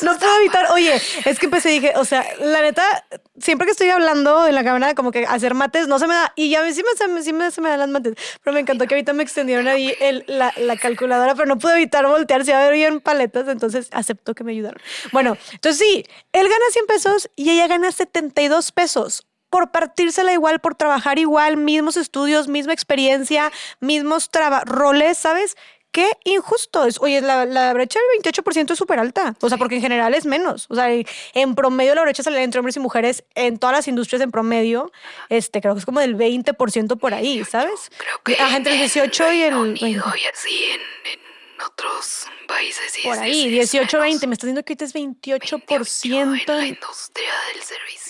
No 0.01 0.18
puedo 0.20 0.38
evitar, 0.39 0.70
oye, 0.72 1.01
es 1.24 1.39
que 1.39 1.45
empecé 1.45 1.72
y 1.72 1.80
dije, 1.80 1.93
o 1.95 2.03
sea, 2.03 2.26
la 2.39 2.61
neta, 2.61 3.05
siempre 3.39 3.66
que 3.66 3.72
estoy 3.72 3.88
hablando 3.88 4.45
en 4.45 4.53
la 4.53 4.66
cámara, 4.66 4.93
como 4.93 5.11
que 5.11 5.26
hacer 5.26 5.53
mates 5.53 5.88
no 5.88 5.97
se 5.97 6.07
me 6.07 6.13
da, 6.13 6.34
y 6.36 6.49
ya 6.49 6.70
sí 6.74 6.84
me, 6.84 7.24
sí 7.24 7.32
me, 7.32 7.49
se 7.49 7.61
me 7.61 7.70
dan 7.70 7.80
las 7.80 7.89
mates, 7.89 8.16
pero 8.43 8.53
me 8.53 8.59
encantó 8.59 8.86
que 8.86 8.95
ahorita 8.95 9.13
me 9.13 9.24
extendieron 9.24 9.68
ahí 9.70 9.95
el, 10.01 10.26
la, 10.28 10.53
la 10.57 10.76
calculadora, 10.76 11.36
pero 11.36 11.47
no 11.47 11.57
pude 11.57 11.76
evitar 11.76 12.05
voltear, 12.05 12.43
se 12.43 12.51
iba 12.51 12.59
a 12.59 12.66
ver 12.66 12.74
bien 12.74 12.99
paletas, 12.99 13.47
entonces 13.47 13.88
acepto 13.91 14.36
que 14.36 14.43
me 14.43 14.51
ayudaron. 14.51 14.82
Bueno, 15.13 15.38
entonces 15.53 15.80
sí, 15.80 16.05
él 16.34 16.49
gana 16.49 16.66
100 16.72 16.86
pesos 16.88 17.30
y 17.38 17.49
ella 17.51 17.68
gana 17.68 17.91
72 17.93 18.74
pesos 18.74 19.26
por 19.56 19.72
partírsela 19.72 20.34
igual, 20.34 20.60
por 20.60 20.76
trabajar 20.76 21.18
igual, 21.18 21.56
mismos 21.56 21.95
estudios, 21.95 22.49
misma 22.49 22.74
experiencia, 22.74 23.53
mismos 23.80 24.30
roles, 24.66 25.18
¿sabes? 25.18 25.56
Qué 25.93 26.10
injusto 26.26 26.84
es. 26.84 26.99
Oye, 26.99 27.22
la, 27.22 27.45
la 27.45 27.72
brecha 27.74 27.97
del 27.99 28.22
28% 28.34 28.72
es 28.74 28.78
súper 28.78 28.99
alta. 28.99 29.34
O 29.39 29.47
sea, 29.47 29.58
porque 29.58 29.76
en 29.76 29.82
general 29.82 30.14
es 30.14 30.26
menos. 30.26 30.66
O 30.70 30.76
sea, 30.76 30.89
en 30.91 31.56
promedio 31.56 31.95
la 31.95 32.01
brecha 32.01 32.22
salarial 32.22 32.43
entre 32.43 32.60
hombres 32.60 32.76
y 32.76 32.82
mujeres 32.82 33.24
en 33.34 33.58
todas 33.60 33.74
las 33.78 33.88
industrias 33.88 34.22
en 34.22 34.30
promedio, 34.30 34.91
este, 35.30 35.62
creo 35.62 35.74
que 35.74 35.80
es 35.80 35.86
como 35.86 36.01
del 36.01 36.18
20% 36.18 36.97
por 36.99 37.14
ahí, 37.14 37.45
¿sabes? 37.45 37.89
Creo 37.97 38.22
que 38.26 38.34
Ajá, 38.43 38.58
entre 38.58 38.74
el 38.74 38.82
en 38.82 38.88
18 38.88 39.32
y 39.32 39.41
el 39.43 39.51
Reino 39.51 39.62
20. 39.64 39.86
Unido 39.86 40.03
y 40.22 40.26
así 40.26 40.64
en, 40.66 40.82
en 41.14 41.20
otros 41.66 42.28
países. 42.45 42.91
sí 42.91 43.01
Por 43.03 43.18
ahí, 43.18 43.58
es- 43.58 43.64
es 43.64 43.72
18, 43.72 43.97
menos. 43.97 44.10
20. 44.10 44.28
Me 44.28 44.34
estás 44.34 44.47
diciendo 44.47 44.64
que 44.66 44.74
ahorita 44.74 44.84
es 44.86 44.91
28 44.93 45.58
28%. 45.60 46.20
en 46.51 46.58
la 46.60 46.66
industria 46.68 47.32
del 47.53 47.64
servicio. 47.64 48.05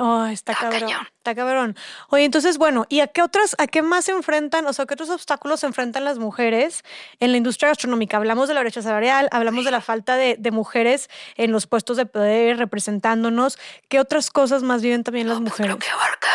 Oh, 0.00 0.24
está, 0.26 0.52
Está 0.52 0.64
cabrón. 0.64 0.80
cañón. 0.80 1.06
Está 1.18 1.34
cabrón. 1.34 1.76
Oye, 2.08 2.24
entonces, 2.24 2.58
bueno, 2.58 2.86
¿y 2.88 3.00
a 3.00 3.06
qué 3.06 3.22
otras, 3.22 3.54
a 3.58 3.66
qué 3.68 3.82
más 3.82 4.06
se 4.06 4.12
enfrentan, 4.12 4.66
o 4.66 4.72
sea, 4.72 4.86
qué 4.86 4.94
otros 4.94 5.08
obstáculos 5.10 5.60
se 5.60 5.66
enfrentan 5.66 6.04
las 6.04 6.18
mujeres 6.18 6.82
en 7.20 7.30
la 7.30 7.36
industria 7.38 7.68
gastronómica? 7.68 8.16
Hablamos 8.16 8.48
de 8.48 8.54
la 8.54 8.60
brecha 8.60 8.82
salarial, 8.82 9.28
hablamos 9.30 9.64
de 9.64 9.70
la 9.70 9.80
falta 9.80 10.16
de, 10.16 10.34
de 10.38 10.50
mujeres 10.50 11.08
en 11.36 11.52
los 11.52 11.66
puestos 11.68 11.96
de 11.96 12.06
poder 12.06 12.56
representándonos. 12.58 13.58
¿Qué 13.88 14.00
otras 14.00 14.30
cosas 14.30 14.62
más 14.64 14.82
viven 14.82 15.04
también 15.04 15.28
las 15.28 15.38
Pues 15.38 15.50
mujeres? 15.52 15.76
creo 15.76 15.78
que 15.78 15.90
abarca, 15.90 16.28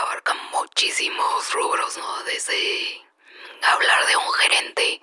abarca 0.00 0.34
muchísimos 0.52 1.52
rubros, 1.52 1.96
¿no? 1.98 2.22
Desde 2.24 2.54
hablar 3.72 4.06
de 4.06 4.16
un 4.16 4.32
gerente, 4.34 5.00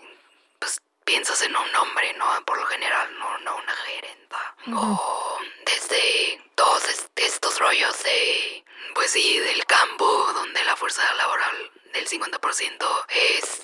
piensas 1.12 1.42
en 1.42 1.54
un 1.56 1.76
hombre, 1.76 2.14
¿no? 2.18 2.26
Por 2.46 2.58
lo 2.58 2.66
general, 2.68 3.10
no, 3.20 3.38
no 3.40 3.58
una 3.58 3.74
gerenta. 3.76 4.56
O 4.74 5.38
desde 5.66 6.42
todos 6.56 6.88
est- 6.88 7.10
estos 7.20 7.60
rollos 7.60 8.02
de, 8.04 8.64
pues 8.96 9.12
sí, 9.12 9.40
del 9.40 9.66
campo, 9.66 10.06
donde 10.34 10.64
la 10.64 10.76
fuerza 10.78 11.02
laboral 11.16 11.72
del 11.94 12.08
50% 12.08 13.06
es... 13.10 13.62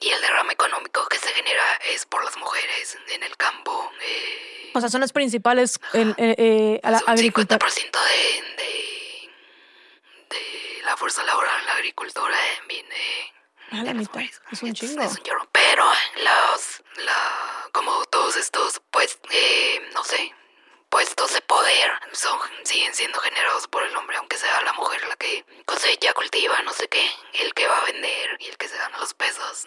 Y 0.00 0.10
el 0.10 0.20
derrame 0.22 0.52
económico 0.54 1.06
que 1.08 1.18
se 1.18 1.28
genera 1.28 1.64
es 1.90 2.06
por 2.06 2.24
las 2.24 2.36
mujeres 2.38 2.96
en 3.08 3.22
el 3.22 3.36
campo. 3.36 3.90
eh, 4.00 4.70
O 4.74 4.80
sea, 4.80 4.88
son 4.88 5.00
las 5.02 5.12
principales 5.12 5.78
el, 5.92 6.14
eh, 6.16 6.34
eh, 6.38 6.80
a 6.82 6.90
la 6.90 6.98
un 7.06 7.10
agricultura. 7.10 7.58
50% 7.58 7.98
de, 8.04 8.62
de, 8.62 9.30
de 10.30 10.82
la 10.84 10.96
fuerza 10.96 11.22
laboral, 11.24 11.64
la 11.66 11.72
agricultura 11.74 12.34
eh, 12.34 12.58
viene 12.68 13.32
Ah, 14.44 14.52
es 14.52 14.62
un 14.62 14.72
chingo. 14.74 15.02
Pero 15.52 15.84
los, 16.16 16.82
la, 17.04 17.68
como 17.72 18.04
todos 18.06 18.36
estos, 18.36 18.80
pues, 18.90 19.18
eh, 19.30 19.80
no 19.92 20.04
sé, 20.04 20.32
puestos 20.88 21.32
de 21.32 21.40
poder 21.42 21.92
son, 22.12 22.38
siguen 22.64 22.94
siendo 22.94 23.18
generados 23.20 23.66
por 23.68 23.82
el 23.82 23.96
hombre, 23.96 24.16
aunque 24.16 24.36
sea 24.36 24.62
la 24.62 24.72
mujer 24.74 25.02
la 25.08 25.16
que 25.16 25.44
cosecha, 25.66 26.12
cultiva, 26.12 26.60
no 26.62 26.72
sé 26.72 26.88
qué, 26.88 27.10
el 27.32 27.52
que 27.54 27.66
va 27.66 27.78
a 27.78 27.84
vender 27.84 28.36
y 28.38 28.46
el 28.46 28.56
que 28.56 28.68
se 28.68 28.76
gana 28.76 28.98
los 28.98 29.12
pesos, 29.14 29.66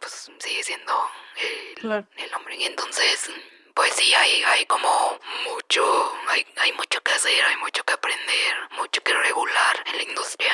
pues 0.00 0.30
sigue 0.38 0.62
siendo 0.62 1.10
el, 1.36 2.06
el 2.16 2.34
hombre. 2.34 2.56
Entonces, 2.66 3.30
pues 3.74 3.92
sí, 3.94 4.12
hay, 4.14 4.42
hay 4.44 4.66
como 4.66 5.18
mucho, 5.44 6.12
hay, 6.28 6.46
hay 6.58 6.72
mucho 6.72 7.00
que 7.02 7.12
hacer, 7.12 7.44
hay 7.44 7.56
mucho 7.56 7.82
que 7.84 7.92
aprender, 7.94 8.54
mucho 8.72 9.02
que 9.02 9.12
regular 9.12 9.82
en 9.86 9.96
la 9.96 10.02
industria. 10.02 10.52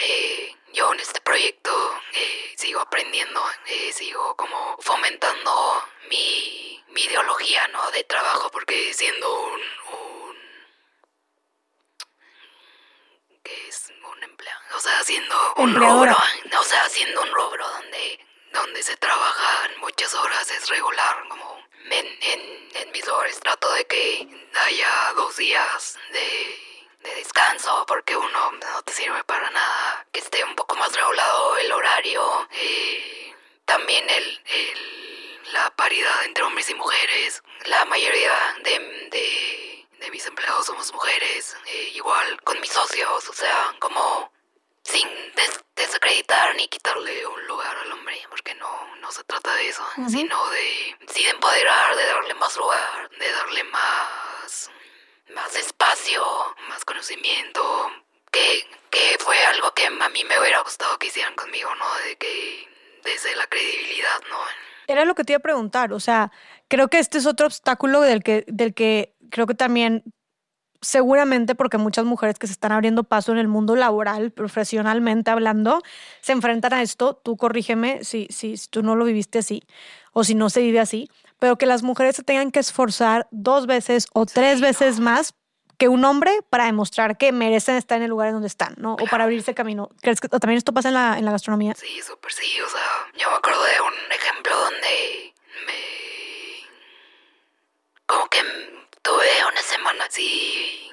Eh, 0.00 0.56
yo 0.72 0.92
en 0.94 1.00
este 1.00 1.20
proyecto 1.20 1.70
eh, 2.14 2.54
sigo 2.56 2.80
aprendiendo, 2.80 3.42
eh, 3.66 3.92
sigo 3.92 4.34
como 4.34 4.76
fomentando 4.80 5.84
mi, 6.08 6.82
mi, 6.88 7.02
ideología 7.04 7.68
¿no? 7.68 7.90
de 7.90 8.02
trabajo, 8.04 8.50
porque 8.50 8.94
siendo 8.94 9.42
un, 9.44 9.60
un 9.60 10.36
que 13.42 13.68
es 13.68 13.92
un 14.10 14.22
empleado, 14.22 14.60
o 14.74 14.80
sea, 14.80 15.02
siendo 15.04 15.54
un 15.56 15.74
rubro, 15.74 16.16
o 16.58 16.64
sea, 16.64 16.88
siendo 16.88 17.20
un 17.22 17.32
rubro 17.32 17.68
donde, 17.68 18.26
donde 18.52 18.82
se 18.82 18.96
trabajan 18.96 19.80
muchas 19.80 20.14
horas 20.14 20.50
es 20.50 20.68
regular, 20.70 21.28
como 21.28 21.62
en, 21.90 22.06
en, 22.22 22.68
en 22.74 22.90
mis 22.92 23.06
horas 23.06 23.38
trato 23.40 23.70
de 23.74 23.86
que 23.86 24.28
haya 24.66 25.12
dos 25.14 25.36
días 25.36 25.98
de 26.12 26.69
de 27.02 27.14
descanso 27.14 27.84
porque 27.86 28.16
uno 28.16 28.52
no 28.52 28.82
te 28.82 28.92
sirve 28.92 29.22
para 29.24 29.50
nada, 29.50 30.06
que 30.12 30.20
esté 30.20 30.44
un 30.44 30.54
poco 30.54 30.76
más 30.76 30.94
regulado 30.94 31.56
el 31.58 31.72
horario, 31.72 32.48
y 32.62 33.34
también 33.64 34.08
el, 34.08 34.40
la 35.52 35.70
paridad 35.76 36.24
entre 36.24 36.44
hombres 36.44 36.68
y 36.70 36.74
mujeres. 36.74 37.42
La 37.66 37.84
mayoría 37.84 38.34
de, 38.64 38.78
de, 39.10 39.88
de 39.98 40.10
mis 40.10 40.26
empleados 40.26 40.66
somos 40.66 40.92
mujeres, 40.92 41.56
eh, 41.66 41.90
igual 41.94 42.40
con 42.42 42.60
mis 42.60 42.70
socios, 42.70 43.28
o 43.28 43.32
sea, 43.32 43.74
como 43.78 44.32
sin 44.82 45.08
desacreditar 45.76 46.54
ni 46.56 46.68
quitarle 46.68 47.26
un 47.26 47.46
lugar 47.46 47.76
al 47.76 47.92
hombre, 47.92 48.20
porque 48.28 48.54
no, 48.54 48.96
no 48.96 49.12
se 49.12 49.22
trata 49.24 49.54
de 49.54 49.68
eso, 49.68 49.84
sino 50.08 50.50
de, 50.50 50.96
sí, 51.08 51.24
de 51.24 51.30
empoderar, 51.30 51.96
de 51.96 52.06
darle 52.06 52.34
más 52.34 52.56
lugar, 52.56 53.10
de 53.18 53.32
darle 53.32 53.64
más 53.64 54.70
más 55.34 55.54
espacio, 55.56 56.22
más 56.68 56.84
conocimiento, 56.84 57.60
que, 58.30 58.64
que 58.90 59.16
fue 59.18 59.36
algo 59.46 59.72
que 59.74 59.86
a 59.86 60.08
mí 60.08 60.24
me 60.24 60.38
hubiera 60.38 60.60
gustado 60.62 60.98
que 60.98 61.08
hicieran 61.08 61.34
conmigo, 61.34 61.70
¿no? 61.74 62.08
De 62.08 62.16
que 62.16 62.68
desde 63.04 63.34
la 63.36 63.46
credibilidad, 63.46 64.20
¿no? 64.30 64.36
Era 64.86 65.04
lo 65.04 65.14
que 65.14 65.24
te 65.24 65.32
iba 65.32 65.38
a 65.38 65.42
preguntar, 65.42 65.92
o 65.92 66.00
sea, 66.00 66.32
creo 66.68 66.88
que 66.88 66.98
este 66.98 67.18
es 67.18 67.26
otro 67.26 67.46
obstáculo 67.46 68.00
del 68.00 68.22
que, 68.22 68.44
del 68.48 68.74
que 68.74 69.14
creo 69.30 69.46
que 69.46 69.54
también 69.54 70.02
seguramente 70.80 71.54
porque 71.54 71.78
muchas 71.78 72.04
mujeres 72.04 72.38
que 72.38 72.46
se 72.46 72.52
están 72.52 72.72
abriendo 72.72 73.04
paso 73.04 73.32
en 73.32 73.38
el 73.38 73.48
mundo 73.48 73.76
laboral, 73.76 74.32
profesionalmente 74.32 75.30
hablando, 75.30 75.82
se 76.20 76.32
enfrentan 76.32 76.72
a 76.72 76.82
esto. 76.82 77.20
Tú 77.22 77.36
corrígeme 77.36 78.02
si, 78.02 78.26
si, 78.30 78.56
si, 78.56 78.68
tú 78.68 78.82
no 78.82 78.96
lo 78.96 79.04
viviste 79.04 79.38
así 79.38 79.62
o 80.12 80.24
si 80.24 80.34
no 80.34 80.50
se 80.50 80.60
vive 80.60 80.80
así, 80.80 81.08
pero 81.40 81.56
que 81.56 81.66
las 81.66 81.82
mujeres 81.82 82.14
se 82.14 82.22
tengan 82.22 82.52
que 82.52 82.60
esforzar 82.60 83.26
dos 83.32 83.66
veces 83.66 84.06
o 84.12 84.26
tres 84.26 84.60
veces 84.60 85.00
más 85.00 85.34
que 85.80 85.88
un 85.88 86.04
hombre 86.04 86.42
para 86.50 86.66
demostrar 86.66 87.16
que 87.16 87.32
merecen 87.32 87.74
estar 87.76 87.96
en 87.96 88.04
el 88.04 88.10
lugar 88.10 88.28
en 88.28 88.34
donde 88.34 88.48
están, 88.48 88.74
¿no? 88.76 88.92
O 88.92 89.06
para 89.06 89.24
abrirse 89.24 89.54
camino. 89.54 89.88
¿Crees 90.02 90.20
que 90.20 90.28
también 90.28 90.58
esto 90.58 90.74
pasa 90.74 90.88
en 90.88 90.94
la, 90.94 91.18
en 91.18 91.24
la 91.24 91.32
gastronomía? 91.32 91.74
Sí, 91.74 92.02
súper 92.02 92.30
sí. 92.30 92.60
O 92.60 92.68
sea, 92.68 93.08
yo 93.16 93.30
me 93.30 93.36
acuerdo 93.36 93.64
de 93.64 93.80
un 93.80 94.12
ejemplo 94.12 94.54
donde 94.56 95.34
me... 95.66 96.68
Como 98.04 98.28
que 98.28 98.42
tuve 99.00 99.26
una 99.50 99.62
semana 99.62 100.04
así 100.04 100.90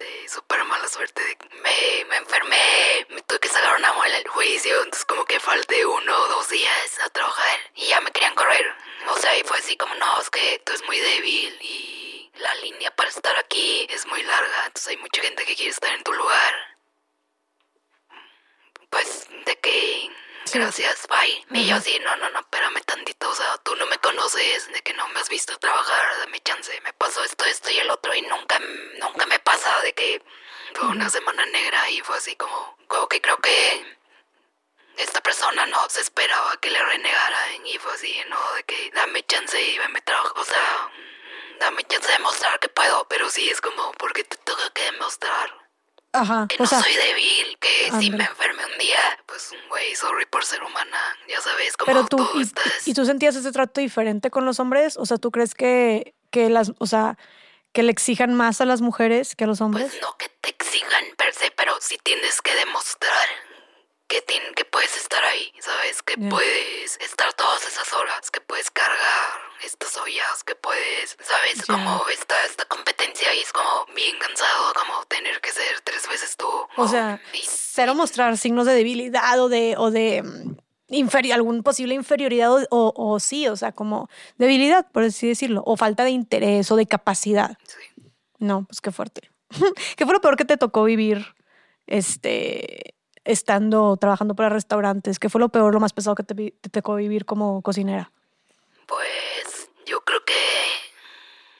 de 0.00 0.28
súper 0.28 0.64
mala 0.64 0.88
suerte. 0.88 1.22
Me, 1.62 2.04
me 2.10 2.16
enfermé, 2.16 3.06
me 3.10 3.22
tuve 3.22 3.38
que 3.38 3.48
sacar 3.48 3.76
una 3.78 3.92
muela 3.92 4.16
del 4.16 4.28
juicio, 4.28 4.74
entonces 4.78 5.04
como 5.04 5.24
que 5.24 5.38
falté 5.38 5.86
uno 5.86 6.16
o 6.16 6.28
dos 6.28 6.48
días 6.50 6.98
a 7.04 7.10
trabajar 7.10 7.60
y 7.76 7.86
ya 7.86 8.00
me 8.00 8.10
querían 8.10 8.34
correr. 8.34 8.66
O 9.08 9.16
sea, 9.18 9.38
y 9.38 9.42
fue 9.44 9.58
así 9.58 9.76
como, 9.76 9.94
no, 9.94 10.20
es 10.20 10.30
que 10.30 10.60
tú 10.64 10.72
es 10.72 10.82
muy 10.96 11.04
débil 11.04 11.58
y 11.60 12.30
la 12.38 12.54
línea 12.56 12.90
para 12.94 13.08
estar 13.08 13.36
aquí 13.38 13.86
es 13.90 14.06
muy 14.06 14.22
larga, 14.22 14.66
entonces 14.66 14.88
hay 14.88 14.96
mucha 14.98 15.22
gente 15.22 15.44
que 15.44 15.54
quiere 15.54 15.70
estar 15.70 15.92
en 15.94 16.02
tu 16.02 16.12
lugar. 16.12 16.54
Pues 18.90 19.26
de 19.44 19.56
que 19.58 20.10
gracias, 20.52 21.06
bye. 21.08 21.60
Y 21.60 21.66
yo 21.66 21.76
así, 21.76 21.98
no, 22.02 22.16
no, 22.16 22.30
no, 22.30 22.40
espérame 22.40 22.80
tantito, 22.84 23.28
o 23.28 23.34
sea, 23.34 23.58
tú 23.58 23.74
no 23.76 23.86
me 23.86 23.98
conoces, 23.98 24.72
de 24.72 24.80
que 24.82 24.94
no 24.94 25.06
me 25.08 25.20
has 25.20 25.28
visto 25.28 25.58
trabajar, 25.58 26.18
dame 26.20 26.40
chance, 26.40 26.80
me 26.82 26.92
pasó 26.94 27.22
esto, 27.24 27.44
esto 27.44 27.70
y 27.70 27.78
el 27.78 27.90
otro, 27.90 28.14
y 28.14 28.22
nunca, 28.22 28.58
nunca 28.98 29.26
me 29.26 29.38
pasa 29.40 29.80
de 29.82 29.92
que 29.92 30.22
fue 30.74 30.88
una 30.88 31.10
semana 31.10 31.44
negra 31.46 31.90
y 31.90 32.00
fue 32.00 32.16
así 32.16 32.36
como, 32.36 32.78
como 32.86 33.08
que 33.08 33.20
creo 33.20 33.38
que 33.38 33.98
esta 34.96 35.20
persona 35.20 35.66
no 35.66 35.78
se 35.88 36.00
esperaba 36.00 36.56
que 36.60 36.70
le 36.70 36.82
renegara 36.82 37.38
y 37.64 37.78
fue 37.78 37.92
así, 37.92 38.14
¿no? 38.28 38.36
De 38.56 38.64
que 38.64 38.90
dame 38.94 39.22
chance 39.24 39.60
y 39.60 39.78
me 39.92 40.00
trabajo, 40.00 40.40
o 40.40 40.44
sea, 40.44 40.90
dame 41.60 41.84
chance 41.84 42.06
de 42.06 42.14
demostrar 42.14 42.58
que 42.58 42.68
puedo, 42.68 43.06
pero 43.08 43.28
sí 43.28 43.48
es 43.48 43.60
como, 43.60 43.92
porque 43.98 44.24
te 44.24 44.36
toca 44.38 44.70
que 44.74 44.82
demostrar. 44.92 45.66
Ajá, 46.12 46.46
que 46.48 46.56
no 46.56 46.66
soy 46.66 46.94
débil, 46.94 47.58
que 47.60 47.90
si 48.00 48.10
me 48.10 48.24
enferme 48.24 48.64
un 48.64 48.78
día, 48.78 49.18
pues, 49.26 49.52
güey, 49.68 49.94
sorry 49.94 50.24
por 50.24 50.44
ser 50.46 50.62
humana, 50.62 50.98
ya 51.28 51.40
sabes, 51.42 51.76
como 51.76 51.92
Pero 51.92 52.06
tú, 52.06 52.26
y, 52.86 52.94
tú 52.94 53.04
sentías 53.04 53.36
ese 53.36 53.52
trato 53.52 53.82
diferente 53.82 54.30
con 54.30 54.46
los 54.46 54.58
hombres? 54.58 54.96
O 54.96 55.04
sea, 55.04 55.18
¿tú 55.18 55.30
crees 55.30 55.54
que, 55.54 56.14
que 56.30 56.48
las, 56.48 56.72
o 56.78 56.86
sea, 56.86 57.18
que 57.72 57.82
le 57.82 57.92
exijan 57.92 58.32
más 58.32 58.62
a 58.62 58.64
las 58.64 58.80
mujeres 58.80 59.36
que 59.36 59.44
a 59.44 59.46
los 59.46 59.60
hombres? 59.60 59.88
Pues 59.90 60.00
no 60.00 60.16
que 60.16 60.30
te 60.40 60.48
exijan 60.48 61.04
per 61.18 61.34
se, 61.34 61.50
pero 61.50 61.76
sí 61.80 61.98
tienes 62.02 62.40
que 62.40 62.54
demostrar 62.54 63.45
que, 64.08 64.22
que 64.54 64.64
puedes 64.64 64.96
estar 64.96 65.22
ahí, 65.24 65.52
¿sabes? 65.60 66.02
Que 66.02 66.16
puedes 66.16 66.98
estar 67.00 67.32
todas 67.34 67.66
esas 67.66 67.92
horas, 67.92 68.30
que 68.30 68.40
puedes 68.40 68.70
cargar 68.70 69.46
estas 69.64 69.96
ollas, 69.96 70.44
que 70.44 70.54
puedes, 70.54 71.16
¿sabes? 71.20 71.66
Como 71.66 72.02
esta, 72.12 72.34
esta 72.46 72.64
competencia 72.66 73.34
y 73.34 73.40
es 73.40 73.52
como 73.52 73.86
bien 73.94 74.16
cansado, 74.18 74.72
como 74.74 75.04
tener 75.06 75.40
que 75.40 75.50
ser 75.50 75.80
tres 75.82 76.08
veces 76.08 76.36
tú. 76.36 76.46
O 76.76 76.88
sea, 76.88 77.20
cero 77.42 77.94
mostrar 77.94 78.36
signos 78.38 78.66
de 78.66 78.74
debilidad 78.74 79.40
o 79.40 79.48
de, 79.48 79.74
o 79.76 79.90
de 79.90 80.22
mm, 80.22 81.32
algún 81.32 81.62
posible 81.62 81.94
inferioridad 81.94 82.50
o, 82.70 82.92
o, 82.94 83.20
sí, 83.20 83.48
o 83.48 83.56
sea, 83.56 83.72
como 83.72 84.08
debilidad, 84.38 84.90
por 84.92 85.04
así 85.04 85.28
decirlo, 85.28 85.62
o 85.66 85.76
falta 85.76 86.04
de 86.04 86.10
interés 86.10 86.70
o 86.70 86.76
de 86.76 86.86
capacidad. 86.86 87.58
Sí. 87.66 88.02
No, 88.38 88.64
pues 88.64 88.80
qué 88.80 88.92
fuerte. 88.92 89.30
¿Qué 89.96 90.04
fue 90.04 90.14
lo 90.14 90.20
peor 90.20 90.36
que 90.36 90.44
te 90.44 90.56
tocó 90.56 90.84
vivir 90.84 91.34
este 91.86 92.95
estando 93.26 93.96
trabajando 93.96 94.34
para 94.34 94.48
restaurantes? 94.48 95.18
¿Qué 95.18 95.28
fue 95.28 95.40
lo 95.40 95.50
peor, 95.50 95.74
lo 95.74 95.80
más 95.80 95.92
pesado 95.92 96.14
que 96.14 96.22
te, 96.22 96.52
tocó 96.70 96.94
vivir 96.94 97.26
como 97.26 97.60
cocinera? 97.62 98.10
Pues 98.86 99.68
yo 99.84 100.00
creo 100.02 100.24
que 100.24 100.34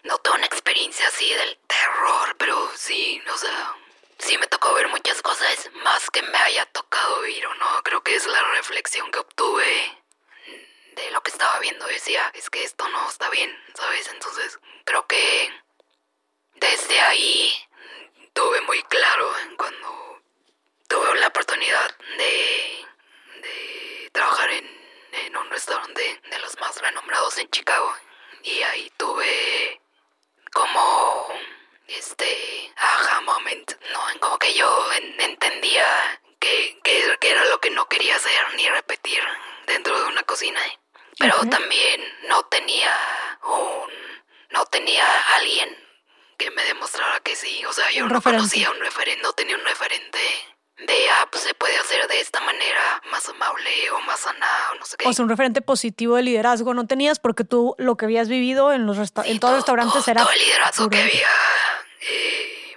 no 0.05 0.17
tuve 0.19 0.37
una 0.37 0.47
experiencia 0.47 1.07
así 1.09 1.29
del 1.29 1.59
terror, 1.67 2.37
pero 2.39 2.57
sí, 2.77 3.21
o 3.33 3.37
sea, 3.37 3.75
sí 4.19 4.39
me 4.39 4.47
tocó 4.47 4.73
ver 4.75 4.89
muchas 4.89 5.21
cosas 5.21 5.71
más 5.85 6.09
que 6.11 6.23
me 6.23 6.39
haya 6.39 6.65
tocado 6.67 7.21
vivir 7.23 7.47
o 7.47 7.55
no. 7.55 7.83
Creo 7.83 8.03
que 8.03 8.15
es 8.15 8.27
la 8.27 8.43
reflexión 8.55 9.11
que 9.11 9.19
obtuve 9.19 9.65
de 10.95 11.11
lo 11.11 11.21
que 11.23 11.31
estaba 11.31 11.59
viendo. 11.61 11.87
Decía, 11.87 12.31
es 12.35 12.49
que 12.49 12.63
esto 12.65 12.89
no 12.89 13.09
está 13.09 13.29
bien, 13.31 13.51
¿sabes? 13.75 14.09
Entonces 14.13 14.59
creo 14.85 15.07
que 15.07 15.51
desde 16.55 17.01
ahí 17.01 17.53
tuve 18.33 18.61
muy 18.63 18.83
claro 18.85 19.31
cuando 19.57 20.16
tuve 21.17 21.21
la 21.21 21.29
oportunidad 21.29 21.97
de, 22.19 22.87
de 23.41 24.11
trabajar 24.13 24.51
en, 24.51 24.67
en 25.13 25.37
un 25.37 25.49
restaurante 25.51 26.21
de 26.31 26.39
los 26.41 26.59
más 26.61 26.81
renombrados 26.81 27.39
en 27.39 27.49
Chicago. 27.51 27.93
Y 28.43 28.63
ahí 28.63 28.91
tuve 28.97 29.81
como 30.53 31.29
este 31.89 32.73
aha 32.77 33.21
moment, 33.23 33.73
¿no? 33.93 34.21
Como 34.21 34.39
que 34.39 34.53
yo 34.55 34.93
entendía 34.93 35.87
que, 36.39 36.79
que, 36.83 37.17
era 37.23 37.45
lo 37.47 37.61
que 37.61 37.71
no 37.71 37.89
quería 37.89 38.17
hacer 38.17 38.55
ni 38.57 38.69
repetir 38.69 39.21
dentro 39.67 39.99
de 39.99 40.07
una 40.09 40.23
cocina. 40.25 40.61
Pero 41.19 41.37
también 41.49 42.03
no 42.29 42.45
tenía 42.45 42.95
un... 43.43 43.91
no 44.51 44.67
tenía 44.67 45.07
alguien 45.37 45.77
que 46.37 46.51
me 46.51 46.63
demostrara 46.65 47.21
que 47.21 47.35
sí. 47.35 47.65
O 47.65 47.73
sea, 47.73 47.91
yo 47.91 48.07
no 48.07 48.21
conocía 48.21 48.71
un 48.71 48.81
referente, 48.81 49.23
no 49.23 49.33
tenía 49.33 49.57
un 49.57 49.65
referente 49.65 50.56
de, 50.79 51.11
ah, 51.11 51.29
pues 51.31 51.45
se 51.45 51.55
puede 51.55 51.77
hacer 51.79 52.07
de 52.07 52.21
esta 52.21 52.41
manera, 52.41 53.03
más 53.11 53.27
amable 53.29 53.91
o 53.93 54.01
más 54.01 54.21
sana 54.21 54.47
o 54.73 54.75
no 54.79 54.85
sé 54.85 54.97
qué. 54.97 55.09
O 55.09 55.13
sea, 55.13 55.23
un 55.25 55.29
referente 55.29 55.63
positivo 55.63 56.17
de 56.17 56.23
liderazgo 56.23 56.75
no 56.75 56.87
tenías 56.87 57.19
porque 57.19 57.45
tú 57.45 57.75
lo 57.79 57.97
que 57.97 58.05
habías 58.05 58.29
vivido 58.29 58.73
en 58.73 58.87
los 58.87 58.99
en 58.99 59.41
todos 59.41 59.53
los 59.53 59.61
restaurantes 59.61 60.07
era... 60.07 60.23
Todo 60.23 60.33
el 60.33 60.39
liderazgo 60.39 60.91
que 60.91 61.01
había, 61.01 61.31
eh, 62.01 62.77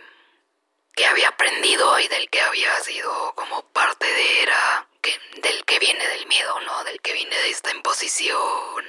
que 0.95 1.05
había 1.05 1.29
aprendido 1.29 1.99
y 1.99 2.07
del 2.07 2.29
que 2.29 2.39
había 2.41 2.73
sido 2.79 3.33
como 3.35 3.63
parte 3.73 4.05
de 4.05 4.43
era, 4.43 4.87
que, 5.01 5.19
del 5.41 5.65
que 5.65 5.79
viene 5.79 6.07
del 6.07 6.25
miedo, 6.27 6.59
¿no? 6.61 6.83
Del 6.85 7.01
que 7.01 7.11
viene 7.13 7.35
de 7.35 7.49
esta 7.49 7.71
imposición. 7.71 8.85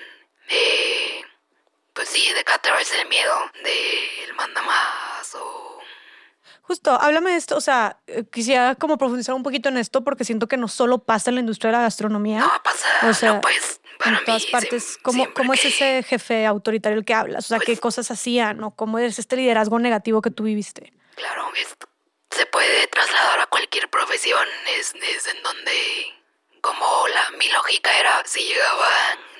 Eh, 0.48 1.24
pues 1.92 2.08
sí, 2.08 2.32
de 2.32 2.44
través 2.44 2.90
del 2.92 3.08
miedo, 3.08 3.50
del 3.62 4.34
manda 4.34 4.62
más 4.62 5.34
o 5.34 5.79
Justo, 6.70 6.92
háblame 6.92 7.32
de 7.32 7.36
esto, 7.36 7.56
o 7.56 7.60
sea, 7.60 7.98
eh, 8.06 8.22
quisiera 8.30 8.76
como 8.76 8.96
profundizar 8.96 9.34
un 9.34 9.42
poquito 9.42 9.68
en 9.70 9.76
esto 9.76 10.04
porque 10.04 10.22
siento 10.22 10.46
que 10.46 10.56
no 10.56 10.68
solo 10.68 10.98
pasa 10.98 11.30
en 11.30 11.34
la 11.34 11.40
industria 11.40 11.72
de 11.72 11.76
la 11.78 11.82
gastronomía. 11.82 12.38
No, 12.38 12.62
pasa, 12.62 12.86
o 13.08 13.12
sea, 13.12 13.32
no 13.32 13.40
puedes, 13.40 13.80
para 13.98 14.18
en 14.18 14.24
todas 14.24 14.44
mí 14.44 14.50
partes. 14.52 14.96
¿Cómo, 15.02 15.26
cómo 15.34 15.52
es 15.52 15.64
ese 15.64 16.04
jefe 16.04 16.46
autoritario 16.46 16.96
el 16.96 17.04
que 17.04 17.12
hablas? 17.12 17.46
O 17.46 17.48
sea, 17.48 17.58
¿qué 17.58 17.72
Pues- 17.72 17.80
cosas 17.80 18.08
hacían? 18.12 18.62
¿O 18.62 18.70
cómo 18.76 19.00
es 19.00 19.18
este 19.18 19.34
liderazgo 19.34 19.80
negativo 19.80 20.22
que 20.22 20.30
tú 20.30 20.44
viviste? 20.44 20.92
Claro, 21.16 21.50
es- 21.56 21.76
se 22.30 22.46
puede 22.46 22.86
trasladar 22.86 23.40
a 23.40 23.46
cualquier 23.48 23.90
profesión. 23.90 24.46
Es, 24.78 24.94
es 24.94 25.26
en 25.26 25.42
donde, 25.42 25.72
como 26.60 26.86
la, 27.08 27.36
mi 27.36 27.48
lógica 27.48 27.90
era, 27.98 28.22
si 28.26 28.44
llegaba, 28.44 28.88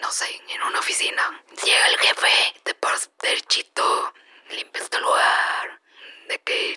no 0.03 0.11
sé, 0.11 0.27
en 0.53 0.63
una 0.65 0.81
oficina, 0.81 1.23
llega 1.65 1.87
el 1.87 1.97
jefe, 1.97 2.27
te 2.65 2.75
paras 2.75 3.09
derechito, 3.23 4.13
limpias 4.51 4.91
tu 4.91 4.99
lugar, 4.99 5.81
de 6.29 6.41
que 6.41 6.77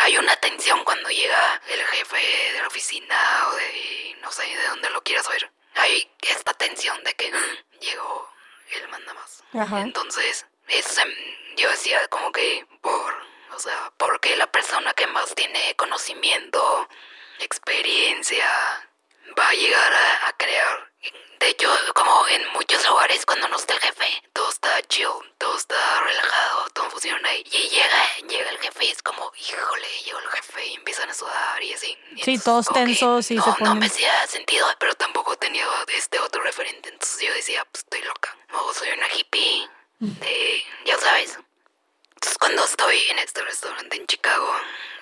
hay 0.00 0.16
una 0.18 0.34
tensión 0.36 0.82
cuando 0.84 1.08
llega 1.10 1.60
el 1.68 1.84
jefe 1.86 2.52
de 2.52 2.60
la 2.60 2.66
oficina 2.68 3.16
o 3.48 3.54
de, 3.56 4.16
no 4.22 4.30
sé, 4.32 4.44
de 4.44 4.68
donde 4.68 4.90
lo 4.90 5.02
quieras 5.02 5.28
ver. 5.28 5.50
Hay 5.76 6.10
esta 6.22 6.52
tensión 6.54 7.02
de 7.04 7.14
que 7.14 7.30
"Mm, 7.30 7.78
llegó 7.80 8.28
el 8.70 8.88
manda 8.88 9.12
más. 9.14 9.42
Ajá. 9.54 9.80
Entonces, 9.80 10.46
es, 10.68 10.98
em, 10.98 11.12
yo 11.56 11.70
decía 11.70 12.06
como 12.08 12.32
que 12.32 12.66
por, 12.80 13.14
o 13.54 13.58
sea, 13.58 13.92
porque 13.96 14.36
la 14.36 14.46
persona 14.50 14.92
que 14.94 15.06
más 15.06 15.34
tiene 15.34 15.74
conocimiento, 15.76 16.88
experiencia, 17.38 18.46
va 19.38 19.48
a 19.48 19.52
llegar 19.54 19.92
a, 19.92 20.28
a 20.28 20.32
crear. 20.36 20.92
De 21.40 21.48
hecho, 21.48 21.68
como 21.94 22.28
en 22.28 22.48
muchos 22.52 22.86
lugares 22.88 23.26
cuando 23.26 23.48
no 23.48 23.56
está 23.56 23.74
el 23.74 23.80
jefe, 23.80 24.22
todo 24.32 24.48
está 24.48 24.80
chill, 24.82 25.08
todo 25.38 25.56
está 25.56 26.00
relajado, 26.02 26.68
todo 26.72 26.88
funciona. 26.90 27.34
Y 27.34 27.42
llega, 27.44 28.16
llega 28.28 28.50
el 28.50 28.58
jefe 28.58 28.84
y 28.84 28.88
es 28.90 29.02
como, 29.02 29.32
híjole, 29.36 29.88
llegó 30.04 30.18
el 30.20 30.28
jefe 30.28 30.66
y 30.66 30.74
empiezan 30.74 31.10
a 31.10 31.14
sudar 31.14 31.60
y 31.62 31.72
así. 31.72 31.98
Y 32.14 32.22
Sí, 32.22 32.38
todos 32.38 32.68
tensos 32.68 33.28
y 33.32 33.34
no, 33.34 33.42
se 33.44 33.50
No 33.50 33.56
ponen- 33.56 33.78
me 33.80 33.86
hacía 33.86 34.26
sentido, 34.28 34.68
pero 34.78 34.94
tampoco 34.94 35.36
tenía 35.36 35.66
este 35.88 36.20
otro 36.20 36.42
referente. 36.42 36.90
Entonces 36.90 37.20
yo 37.26 37.34
decía, 37.34 37.64
pues 37.72 37.82
estoy 37.84 38.02
loca. 38.02 38.36
O 38.52 38.72
soy 38.72 38.90
una 38.90 39.08
hippie. 39.08 39.68
De, 39.98 40.64
ya 40.84 40.96
sabes. 40.98 41.38
Entonces 42.14 42.38
cuando 42.38 42.64
estoy 42.64 43.00
en 43.10 43.18
este 43.18 43.42
restaurante 43.42 43.96
en 43.96 44.06
Chicago, 44.06 44.54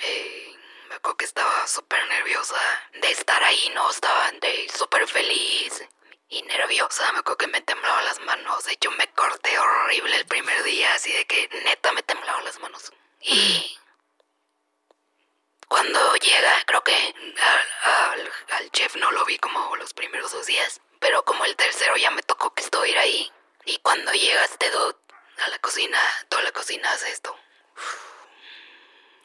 eh, 0.02 0.54
me 0.90 0.96
acuerdo 0.96 1.16
que 1.16 1.24
estaba 1.24 1.66
súper 1.66 2.06
nerviosa 2.08 2.56
de 3.00 3.10
estar 3.10 3.42
ahí, 3.42 3.70
¿no? 3.74 3.90
Estaba 3.90 4.30
súper 4.76 5.06
feliz 5.08 5.82
y 6.28 6.42
nerviosa. 6.42 7.10
Me 7.12 7.20
acuerdo 7.20 7.38
que 7.38 7.46
me 7.46 7.60
temblaban 7.62 8.04
las 8.04 8.20
manos. 8.20 8.64
De 8.64 8.72
hecho, 8.72 8.90
me 8.92 9.06
corté 9.14 9.58
horrible 9.58 10.16
el 10.16 10.26
primer 10.26 10.62
día, 10.64 10.92
así 10.94 11.12
de 11.12 11.26
que 11.26 11.48
neta 11.64 11.92
me 11.92 12.02
temblaban 12.02 12.44
las 12.44 12.58
manos. 12.60 12.92
Y 13.22 13.78
cuando 15.68 16.14
llega, 16.16 16.64
creo 16.66 16.82
que 16.82 16.94
al, 16.94 17.92
al- 18.20 18.32
al 18.58 18.70
chef 18.72 18.96
no 18.96 19.10
lo 19.12 19.24
vi 19.24 19.38
como 19.38 19.76
los 19.76 19.94
primeros 19.94 20.32
dos 20.32 20.46
días, 20.46 20.80
pero 20.98 21.24
como 21.24 21.44
el 21.44 21.54
tercero 21.56 21.96
ya 21.96 22.10
me 22.10 22.22
tocó 22.22 22.52
que 22.52 22.62
estoy 22.62 22.90
ahí. 22.94 23.32
Y 23.64 23.78
cuando 23.78 24.12
llega 24.12 24.44
este 24.44 24.70
dude 24.70 24.96
a 25.44 25.48
la 25.48 25.58
cocina, 25.60 25.98
toda 26.28 26.42
la 26.42 26.52
cocina 26.52 26.90
hace 26.92 27.10
esto, 27.10 27.36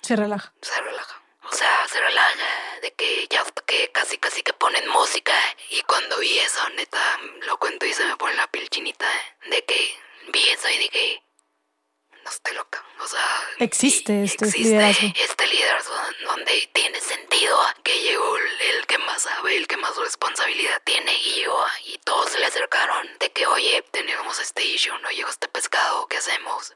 Se 0.01 0.15
relaja. 0.15 0.53
se 0.61 0.79
relaja. 0.81 1.21
O 1.51 1.55
sea, 1.55 1.87
se 1.87 1.99
relaja 2.01 2.79
de 2.81 2.91
que 2.93 3.27
ya 3.29 3.41
hasta 3.41 3.61
que 3.63 3.91
casi 3.91 4.17
casi 4.17 4.41
que 4.43 4.53
ponen 4.53 4.87
música. 4.89 5.33
Y 5.69 5.81
cuando 5.83 6.17
vi 6.19 6.37
eso, 6.39 6.67
neta, 6.71 7.19
lo 7.45 7.57
cuento 7.57 7.85
y 7.85 7.93
se 7.93 8.05
me 8.05 8.15
pone 8.17 8.35
la 8.35 8.47
piel 8.47 8.69
chinita. 8.69 9.07
De 9.49 9.63
que 9.63 9.97
vi 10.29 10.49
eso 10.49 10.69
y 10.69 10.77
dije, 10.79 11.23
no 12.23 12.29
estoy 12.29 12.55
loca. 12.55 12.83
O 12.99 13.07
sea, 13.07 13.43
Existe 13.59 14.23
este 14.23 14.45
existe 14.45 14.69
liderazgo. 14.69 15.07
este 15.15 15.47
liderazgo 15.47 15.95
donde 16.25 16.69
tiene 16.73 16.99
sentido 16.99 17.57
que 17.83 17.99
llegó 18.01 18.37
el, 18.37 18.85
que 18.87 18.97
más 18.99 19.21
sabe, 19.21 19.55
el 19.55 19.67
que 19.67 19.77
más 19.77 19.95
responsabilidad 19.97 20.81
tiene 20.83 21.13
y 21.13 21.33
llegó 21.35 21.63
y 21.85 21.97
todos 21.99 22.31
se 22.31 22.39
le 22.39 22.45
acercaron 22.47 23.07
de 23.19 23.31
que, 23.31 23.45
oye, 23.45 23.83
tenemos 23.91 24.39
este 24.39 24.63
issue, 24.65 24.97
no 24.99 25.09
llegó 25.11 25.29
este 25.29 25.47
pescado, 25.47 26.07
¿qué 26.07 26.17
hacemos? 26.17 26.73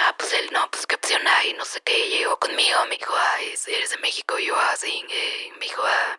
Ah, 0.00 0.14
pues 0.16 0.32
él, 0.32 0.48
no, 0.52 0.70
pues 0.70 0.86
qué 0.86 0.94
opción 0.94 1.26
hay, 1.26 1.52
no 1.54 1.64
sé 1.64 1.80
qué, 1.80 2.08
llegó 2.08 2.38
conmigo, 2.38 2.84
me 2.86 2.96
dijo, 2.96 3.12
ah, 3.16 3.40
es- 3.42 3.66
eres 3.68 3.90
de 3.90 3.96
México, 3.98 4.38
yo 4.38 4.56
así, 4.56 5.04
eh, 5.10 5.52
me 5.58 5.66
dijo, 5.66 5.82
ah, 5.84 6.18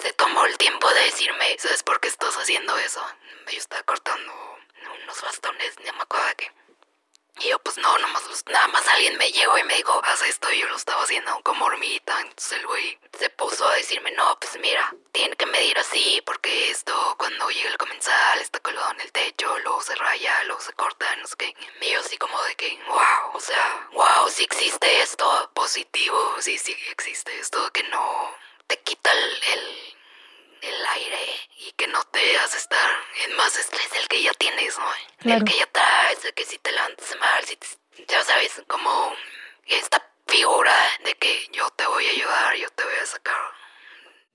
se 0.00 0.12
tomó 0.12 0.44
el 0.46 0.56
tiempo 0.58 0.88
de 0.92 1.00
decirme, 1.02 1.56
¿sabes 1.58 1.82
por 1.82 2.00
qué 2.00 2.08
estás 2.08 2.34
haciendo 2.36 2.76
eso? 2.78 3.04
Yo 3.50 3.58
estaba 3.58 3.82
cortando 3.82 4.32
unos 5.02 5.22
bastones, 5.22 5.74
no 5.84 5.92
me 5.94 6.02
acuerdo 6.02 6.26
de 6.28 6.34
qué. 6.36 6.52
Y 7.38 7.48
yo, 7.50 7.58
pues 7.60 7.76
no, 7.78 7.98
nomás, 7.98 8.26
los- 8.28 8.44
nada 8.46 8.66
más 8.68 8.86
alguien 8.88 9.16
me 9.18 9.30
llegó 9.30 9.56
y 9.58 9.64
me 9.64 9.74
dijo, 9.76 10.00
haz 10.04 10.22
esto, 10.22 10.50
y 10.52 10.60
yo 10.60 10.68
lo 10.68 10.76
estaba 10.76 11.02
haciendo 11.02 11.38
como 11.42 11.66
hormiguita. 11.66 12.18
Entonces 12.22 12.52
el 12.58 12.66
güey 12.66 12.98
se 13.18 13.28
puso 13.30 13.66
a 13.68 13.74
decirme, 13.74 14.10
no, 14.12 14.38
pues 14.40 14.58
mira, 14.60 14.94
tiene 15.12 15.36
que 15.36 15.46
medir 15.46 15.78
así, 15.78 16.22
porque 16.24 16.70
esto, 16.70 17.14
cuando 17.18 17.48
llega 17.50 17.70
el 17.70 17.76
comensal, 17.78 18.38
está 18.40 18.58
colgado 18.60 18.90
en 18.92 19.00
el 19.02 19.12
techo, 19.12 19.58
luego 19.60 19.82
se 19.82 19.94
raya, 19.96 20.44
luego 20.44 20.60
se 20.62 20.72
corta, 20.72 21.14
no 21.16 21.26
sé 21.26 21.36
qué. 21.36 21.54
Y 21.82 21.90
yo 21.92 22.00
así 22.00 22.16
como 22.16 22.40
de 22.44 22.54
que, 22.56 22.78
wow, 22.88 23.30
o 23.34 23.40
sea, 23.40 23.88
wow, 23.92 24.28
sí 24.30 24.44
existe 24.44 25.00
esto 25.02 25.50
positivo, 25.54 26.36
sí, 26.40 26.56
sí 26.58 26.74
existe 26.90 27.38
esto 27.38 27.70
que 27.72 27.82
no 27.84 28.34
te 28.66 28.78
quita 28.80 29.12
el 29.12 29.40
el 30.68 30.86
aire 30.86 31.18
y 31.66 31.72
que 31.72 31.86
no 31.88 32.02
te 32.04 32.36
hace 32.38 32.58
estar 32.58 32.90
en 33.24 33.36
más 33.36 33.56
estrés 33.58 33.90
del 33.92 34.06
que 34.08 34.22
ya 34.22 34.32
tienes, 34.34 34.76
¿no? 34.78 34.84
Claro. 35.18 35.38
El 35.38 35.44
que 35.44 35.58
ya 35.58 35.66
traes, 35.66 36.24
el 36.24 36.34
que 36.34 36.44
si 36.44 36.58
te 36.58 36.72
levantas 36.72 37.14
mal, 37.20 37.44
si 37.44 37.56
te- 37.56 37.66
ya 38.08 38.22
sabes, 38.24 38.62
como 38.66 39.12
esta 39.66 40.02
figura 40.26 40.74
de 41.04 41.14
que 41.14 41.48
yo 41.52 41.68
te 41.70 41.86
voy 41.86 42.06
a 42.06 42.10
ayudar, 42.10 42.56
yo 42.56 42.68
te 42.70 42.84
voy 42.84 42.92
a 43.02 43.06
sacar. 43.06 43.34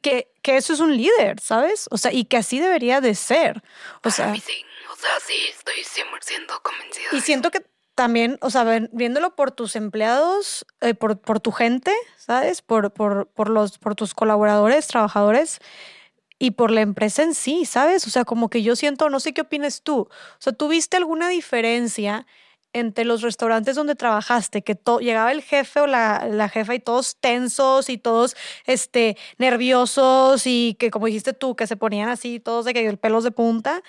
Que, 0.01 0.31
que 0.41 0.57
eso 0.57 0.73
es 0.73 0.79
un 0.79 0.95
líder, 0.97 1.39
¿sabes? 1.39 1.87
O 1.91 1.97
sea, 1.97 2.11
y 2.11 2.25
que 2.25 2.37
así 2.37 2.59
debería 2.59 3.01
de 3.01 3.13
ser. 3.13 3.57
O 3.97 4.01
Para 4.01 4.15
sea, 4.15 4.27
mí 4.27 4.39
sí, 4.39 4.65
o 4.91 4.95
sea, 4.95 5.19
sí, 5.19 5.35
estoy 5.49 5.83
100% 5.83 6.61
convencida. 6.63 7.09
y 7.11 7.21
siento 7.21 7.51
que 7.51 7.63
también, 7.93 8.39
o 8.41 8.49
sea, 8.49 8.63
viéndolo 8.91 9.35
por 9.35 9.51
tus 9.51 9.75
empleados, 9.75 10.65
eh, 10.79 10.95
por, 10.95 11.19
por 11.21 11.39
tu 11.39 11.51
gente, 11.51 11.93
¿sabes? 12.17 12.63
Por, 12.63 12.91
por, 12.93 13.27
por, 13.27 13.49
los, 13.49 13.77
por 13.77 13.93
tus 13.93 14.15
colaboradores, 14.15 14.87
trabajadores 14.87 15.59
y 16.41 16.51
por 16.51 16.71
la 16.71 16.81
empresa 16.81 17.21
en 17.21 17.35
sí, 17.35 17.65
¿sabes? 17.65 18.07
O 18.07 18.09
sea, 18.09 18.25
como 18.25 18.49
que 18.49 18.63
yo 18.63 18.75
siento, 18.75 19.11
no 19.11 19.19
sé 19.19 19.31
qué 19.31 19.41
opinas 19.41 19.83
tú. 19.83 19.99
O 20.09 20.09
sea, 20.39 20.51
¿tuviste 20.51 20.97
alguna 20.97 21.29
diferencia 21.29 22.25
entre 22.73 23.05
los 23.05 23.21
restaurantes 23.21 23.75
donde 23.75 23.93
trabajaste, 23.93 24.63
que 24.63 24.75
llegaba 25.01 25.31
el 25.31 25.43
jefe 25.43 25.81
o 25.81 25.85
la, 25.85 26.27
la 26.31 26.49
jefa 26.49 26.73
y 26.73 26.79
todos 26.79 27.15
tensos 27.19 27.89
y 27.89 27.99
todos 27.99 28.35
este, 28.65 29.17
nerviosos 29.37 30.47
y 30.47 30.75
que, 30.79 30.89
como 30.89 31.05
dijiste 31.05 31.33
tú, 31.33 31.55
que 31.55 31.67
se 31.67 31.75
ponían 31.75 32.09
así 32.09 32.39
todos 32.39 32.65
de 32.65 32.73
que 32.73 32.87
el 32.87 32.97
pelos 32.97 33.23
de 33.23 33.29
punta? 33.29 33.83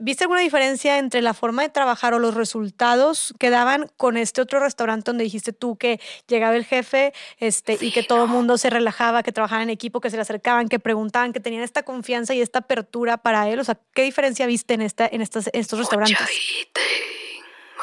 ¿Viste 0.00 0.24
alguna 0.24 0.40
diferencia 0.40 0.98
entre 0.98 1.22
la 1.22 1.34
forma 1.34 1.62
de 1.62 1.70
trabajar 1.70 2.14
o 2.14 2.20
los 2.20 2.34
resultados 2.34 3.34
que 3.40 3.50
daban 3.50 3.90
con 3.96 4.16
este 4.16 4.40
otro 4.40 4.60
restaurante 4.60 5.10
donde 5.10 5.24
dijiste 5.24 5.52
tú 5.52 5.76
que 5.76 6.00
llegaba 6.28 6.54
el 6.54 6.64
jefe 6.64 7.12
este, 7.38 7.76
y 7.80 7.90
que 7.90 8.04
todo 8.04 8.22
el 8.22 8.28
no. 8.28 8.34
mundo 8.34 8.58
se 8.58 8.70
relajaba, 8.70 9.24
que 9.24 9.32
trabajaban 9.32 9.64
en 9.64 9.70
equipo, 9.70 10.00
que 10.00 10.10
se 10.10 10.16
le 10.16 10.22
acercaban, 10.22 10.68
que 10.68 10.78
preguntaban, 10.78 11.32
que 11.32 11.40
tenían 11.40 11.64
esta 11.64 11.82
confianza 11.82 12.32
y 12.32 12.40
esta 12.40 12.60
apertura 12.60 13.16
para 13.16 13.48
él? 13.48 13.58
O 13.58 13.64
sea, 13.64 13.76
¿qué 13.92 14.02
diferencia 14.02 14.46
viste 14.46 14.74
en, 14.74 14.82
esta, 14.82 15.08
en 15.10 15.20
estas, 15.20 15.50
estos 15.52 15.80
Mucha, 15.80 15.96
restaurantes? 15.96 16.38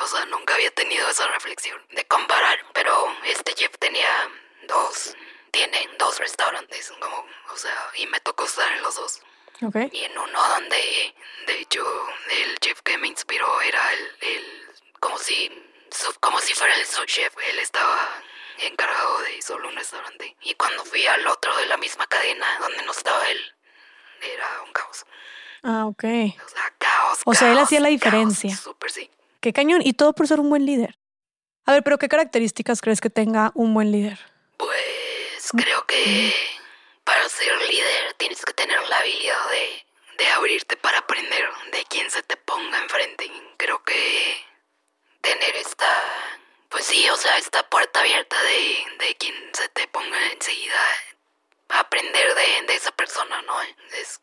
o 0.01 0.07
sea, 0.07 0.25
nunca 0.27 0.53
había 0.53 0.71
tenido 0.71 1.09
esa 1.09 1.27
reflexión 1.27 1.81
de 1.91 2.05
comparar, 2.05 2.59
pero 2.73 2.91
este 3.25 3.53
chef 3.55 3.71
tenía 3.77 4.07
dos, 4.69 5.15
tienen 5.51 5.89
dos 5.99 6.17
restaurantes, 6.19 6.93
como, 6.99 7.25
o 7.53 7.57
sea, 7.57 7.75
y 7.97 8.07
me 8.07 8.21
tocó 8.21 8.45
estar 8.45 8.71
en 8.71 8.83
los 8.83 8.95
dos. 8.95 9.21
Y 9.61 10.03
en 10.03 10.11
uno 10.17 10.39
donde, 10.49 11.13
de 11.47 11.61
hecho, 11.61 11.85
el 12.29 12.59
chef 12.59 12.81
que 12.81 12.97
me 12.97 13.07
inspiró 13.07 13.61
era 13.61 13.79
el, 13.93 14.29
el 14.29 14.43
como 14.99 15.17
si, 15.17 15.49
como 16.19 16.39
si 16.39 16.53
fuera 16.53 16.75
el 16.75 16.85
sous 16.85 17.05
chef. 17.05 17.33
Él 17.51 17.59
estaba 17.59 18.09
encargado 18.59 19.19
de 19.19 19.41
solo 19.41 19.69
un 19.69 19.75
restaurante. 19.75 20.35
Y 20.41 20.53
cuando 20.55 20.83
fui 20.83 21.05
al 21.05 21.25
otro 21.27 21.55
de 21.57 21.67
la 21.67 21.77
misma 21.77 22.05
cadena, 22.07 22.45
donde 22.59 22.83
no 22.85 22.91
estaba 22.91 23.23
él, 23.29 23.39
era 24.21 24.61
un 24.65 24.73
caos. 24.73 25.05
Ah, 25.63 25.85
ok. 25.85 26.03
O 26.03 26.49
sea, 26.49 26.73
caos. 26.77 27.19
O 27.25 27.33
sea, 27.33 27.49
él 27.49 27.55
caos, 27.55 27.67
hacía 27.67 27.79
la 27.79 27.87
caos. 27.87 28.01
diferencia. 28.01 28.55
Súper 28.55 28.91
sí. 28.91 29.09
Qué 29.39 29.53
cañón. 29.53 29.81
Y 29.83 29.93
todo 29.93 30.13
por 30.13 30.27
ser 30.27 30.39
un 30.39 30.49
buen 30.49 30.65
líder. 30.65 30.97
A 31.65 31.73
ver, 31.73 31.83
pero 31.83 31.97
¿qué 31.97 32.07
características 32.07 32.81
crees 32.81 33.01
que 33.01 33.09
tenga 33.09 33.51
un 33.55 33.73
buen 33.73 33.91
líder? 33.91 34.19
Pues 34.57 35.49
creo 35.51 35.85
que 35.85 36.33
para 37.05 37.29
ser 37.29 37.55
líder 37.69 38.13
tienes 38.15 38.43
que 38.43 38.53
tener 38.53 38.81
la 38.89 38.97
habilidad 38.97 39.49
de, 39.51 39.85
de 40.17 40.27
abrirte 40.31 40.75
para 40.77 40.97
aprender 40.99 41.47
de 41.71 41.85
quien 41.85 42.09
se 42.11 42.21
te 42.23 42.35
ponga 42.35 42.79
enfrente. 42.79 43.31
Creo 43.57 43.81
que 43.83 44.45
tener 45.21 45.55
esta, 45.55 45.89
pues 46.69 46.85
sí, 46.85 47.09
o 47.09 47.15
sea, 47.15 47.37
esta 47.37 47.67
puerta 47.69 48.01
abierta 48.01 48.41
de, 48.43 48.85
de 49.05 49.15
quien 49.15 49.35
se 49.53 49.69
te 49.69 49.87
ponga 49.87 50.31
enseguida, 50.31 50.81
aprender 51.69 52.35
de, 52.35 52.75
esa 52.75 52.91
persona, 52.91 53.41
¿no? 53.43 53.61
Es, 53.93 54.19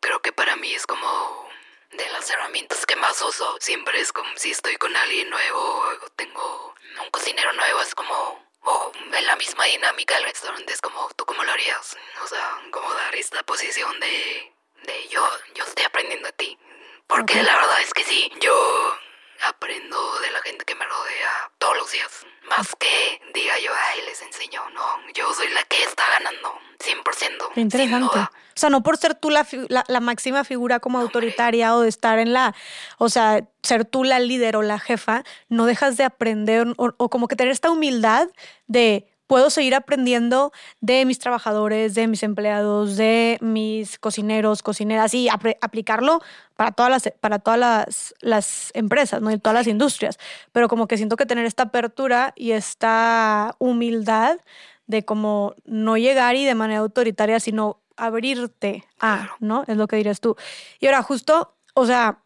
creo 0.00 0.20
que 0.22 0.32
para 0.32 0.56
mí 0.56 0.72
es 0.72 0.86
como 0.86 1.48
de 1.92 2.08
las 2.10 2.30
herramientas 2.30 2.86
que 2.86 2.96
más 2.96 3.20
uso. 3.22 3.56
Siempre 3.60 4.00
es 4.00 4.12
como 4.12 4.30
si 4.36 4.50
estoy 4.50 4.76
con 4.76 4.94
alguien 4.94 5.28
nuevo 5.30 5.60
o 5.60 6.10
tengo 6.10 6.74
un 7.02 7.10
cocinero 7.10 7.52
nuevo, 7.54 7.80
es 7.82 7.94
como, 7.94 8.47
o 8.68 8.92
en 9.12 9.26
la 9.26 9.36
misma 9.36 9.64
dinámica 9.64 10.14
del 10.14 10.24
restaurante, 10.24 10.72
es 10.72 10.80
como, 10.80 11.08
¿tú 11.16 11.24
cómo 11.24 11.42
lo 11.42 11.52
harías? 11.52 11.96
O 12.22 12.26
sea, 12.26 12.60
como 12.70 12.92
dar 12.92 13.14
esta 13.14 13.42
posición 13.42 13.98
de, 14.00 14.52
de 14.84 15.08
yo, 15.08 15.26
yo 15.54 15.64
estoy 15.64 15.84
aprendiendo 15.84 16.26
de 16.26 16.32
ti. 16.32 16.58
Porque 17.06 17.42
la 17.42 17.56
verdad 17.56 17.80
es 17.80 17.92
que 17.94 18.04
sí, 18.04 18.30
yo 18.40 18.98
aprendo 19.46 20.20
de 20.20 20.30
la 20.30 20.40
gente 20.40 20.64
que 20.64 20.74
me 20.74 20.84
rodea 20.84 21.50
todos 21.58 21.76
los 21.76 21.92
días. 21.92 22.26
Más 22.48 22.74
que 22.76 23.20
diga 23.34 23.58
yo, 23.58 23.70
ay, 23.90 24.00
les 24.06 24.22
enseño. 24.22 24.62
No, 24.70 24.82
yo 25.14 25.32
soy 25.34 25.48
la 25.50 25.62
que 25.64 25.82
está 25.82 26.04
ganando, 26.18 26.58
100%. 26.78 27.52
Qué 27.54 27.60
interesante. 27.60 28.18
O 28.18 28.60
sea, 28.60 28.70
no 28.70 28.82
por 28.82 28.96
ser 28.96 29.14
tú 29.14 29.30
la, 29.30 29.46
la, 29.68 30.00
máxima 30.00 30.42
figura 30.44 30.80
como 30.80 30.98
autoritaria 30.98 31.74
o 31.76 31.82
de 31.82 31.88
estar 31.88 32.18
en 32.18 32.32
la, 32.32 32.54
o 32.98 33.08
sea, 33.08 33.46
ser 33.62 33.84
tú 33.84 34.02
la 34.02 34.18
líder 34.18 34.56
o 34.56 34.62
la 34.62 34.80
jefa, 34.80 35.22
no 35.48 35.66
dejas 35.66 35.96
de 35.96 36.04
aprender 36.04 36.66
o 36.76 37.08
como 37.08 37.28
que 37.28 37.36
tener 37.36 37.52
esta 37.52 37.70
humildad 37.70 38.28
de 38.66 39.06
puedo 39.28 39.50
seguir 39.50 39.76
aprendiendo 39.76 40.52
de 40.80 41.04
mis 41.04 41.20
trabajadores, 41.20 41.94
de 41.94 42.08
mis 42.08 42.24
empleados, 42.24 42.96
de 42.96 43.38
mis 43.40 43.98
cocineros, 43.98 44.62
cocineras 44.62 45.14
y 45.14 45.28
aplicarlo 45.28 46.20
para 46.56 46.72
todas 46.72 46.90
las, 46.90 47.12
para 47.20 47.38
todas 47.38 47.60
las, 47.60 48.14
las 48.20 48.70
empresas, 48.74 49.22
¿no? 49.22 49.30
Y 49.30 49.38
todas 49.38 49.54
las 49.54 49.66
industrias. 49.68 50.18
Pero 50.50 50.66
como 50.66 50.88
que 50.88 50.96
siento 50.96 51.16
que 51.16 51.26
tener 51.26 51.44
esta 51.44 51.64
apertura 51.64 52.32
y 52.34 52.52
esta 52.52 53.54
humildad 53.58 54.38
de 54.86 55.04
como 55.04 55.54
no 55.64 55.98
llegar 55.98 56.34
y 56.34 56.46
de 56.46 56.54
manera 56.54 56.80
autoritaria, 56.80 57.38
sino 57.38 57.80
abrirte 57.96 58.84
a, 58.98 59.36
¿no? 59.40 59.64
Es 59.66 59.76
lo 59.76 59.86
que 59.86 59.96
dirías 59.96 60.20
tú. 60.20 60.36
Y 60.80 60.86
ahora 60.86 61.02
justo, 61.02 61.54
o 61.74 61.84
sea, 61.84 62.22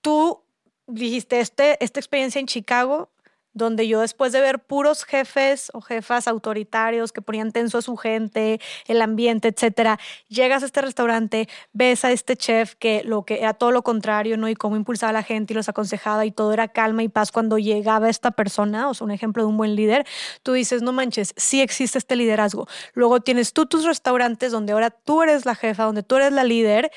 tú 0.00 0.42
dijiste, 0.88 1.38
este, 1.38 1.82
esta 1.82 2.00
experiencia 2.00 2.40
en 2.40 2.46
Chicago 2.46 3.10
donde 3.56 3.88
yo 3.88 4.02
después 4.02 4.32
de 4.32 4.40
ver 4.42 4.58
puros 4.58 5.04
jefes 5.04 5.70
o 5.72 5.80
jefas 5.80 6.28
autoritarios 6.28 7.10
que 7.10 7.22
ponían 7.22 7.52
tenso 7.52 7.78
a 7.78 7.82
su 7.82 7.96
gente, 7.96 8.60
el 8.86 9.00
ambiente, 9.00 9.48
etcétera, 9.48 9.98
llegas 10.28 10.62
a 10.62 10.66
este 10.66 10.82
restaurante, 10.82 11.48
ves 11.72 12.04
a 12.04 12.12
este 12.12 12.36
chef 12.36 12.74
que 12.74 13.02
lo 13.02 13.24
que 13.24 13.40
era 13.40 13.54
todo 13.54 13.72
lo 13.72 13.82
contrario, 13.82 14.36
¿no? 14.36 14.50
Y 14.50 14.54
cómo 14.54 14.76
impulsaba 14.76 15.10
a 15.10 15.14
la 15.14 15.22
gente 15.22 15.54
y 15.54 15.56
los 15.56 15.70
aconsejaba 15.70 16.26
y 16.26 16.30
todo 16.30 16.52
era 16.52 16.68
calma 16.68 17.02
y 17.02 17.08
paz 17.08 17.32
cuando 17.32 17.56
llegaba 17.56 18.10
esta 18.10 18.30
persona, 18.32 18.90
o 18.90 18.94
sea, 18.94 19.06
un 19.06 19.10
ejemplo 19.10 19.42
de 19.42 19.48
un 19.48 19.56
buen 19.56 19.74
líder, 19.74 20.06
tú 20.42 20.52
dices, 20.52 20.82
no 20.82 20.92
manches, 20.92 21.32
sí 21.38 21.62
existe 21.62 21.96
este 21.96 22.14
liderazgo. 22.14 22.68
Luego 22.92 23.20
tienes 23.20 23.54
tú 23.54 23.64
tus 23.64 23.84
restaurantes 23.84 24.52
donde 24.52 24.74
ahora 24.74 24.90
tú 24.90 25.22
eres 25.22 25.46
la 25.46 25.54
jefa, 25.54 25.84
donde 25.84 26.02
tú 26.02 26.16
eres 26.16 26.32
la 26.32 26.44
líder. 26.44 26.90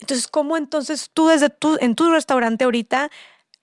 Entonces, 0.00 0.26
¿cómo 0.26 0.56
entonces 0.56 1.10
tú 1.12 1.28
desde 1.28 1.50
tu, 1.50 1.76
en 1.80 1.94
tu 1.94 2.10
restaurante 2.10 2.64
ahorita 2.64 3.10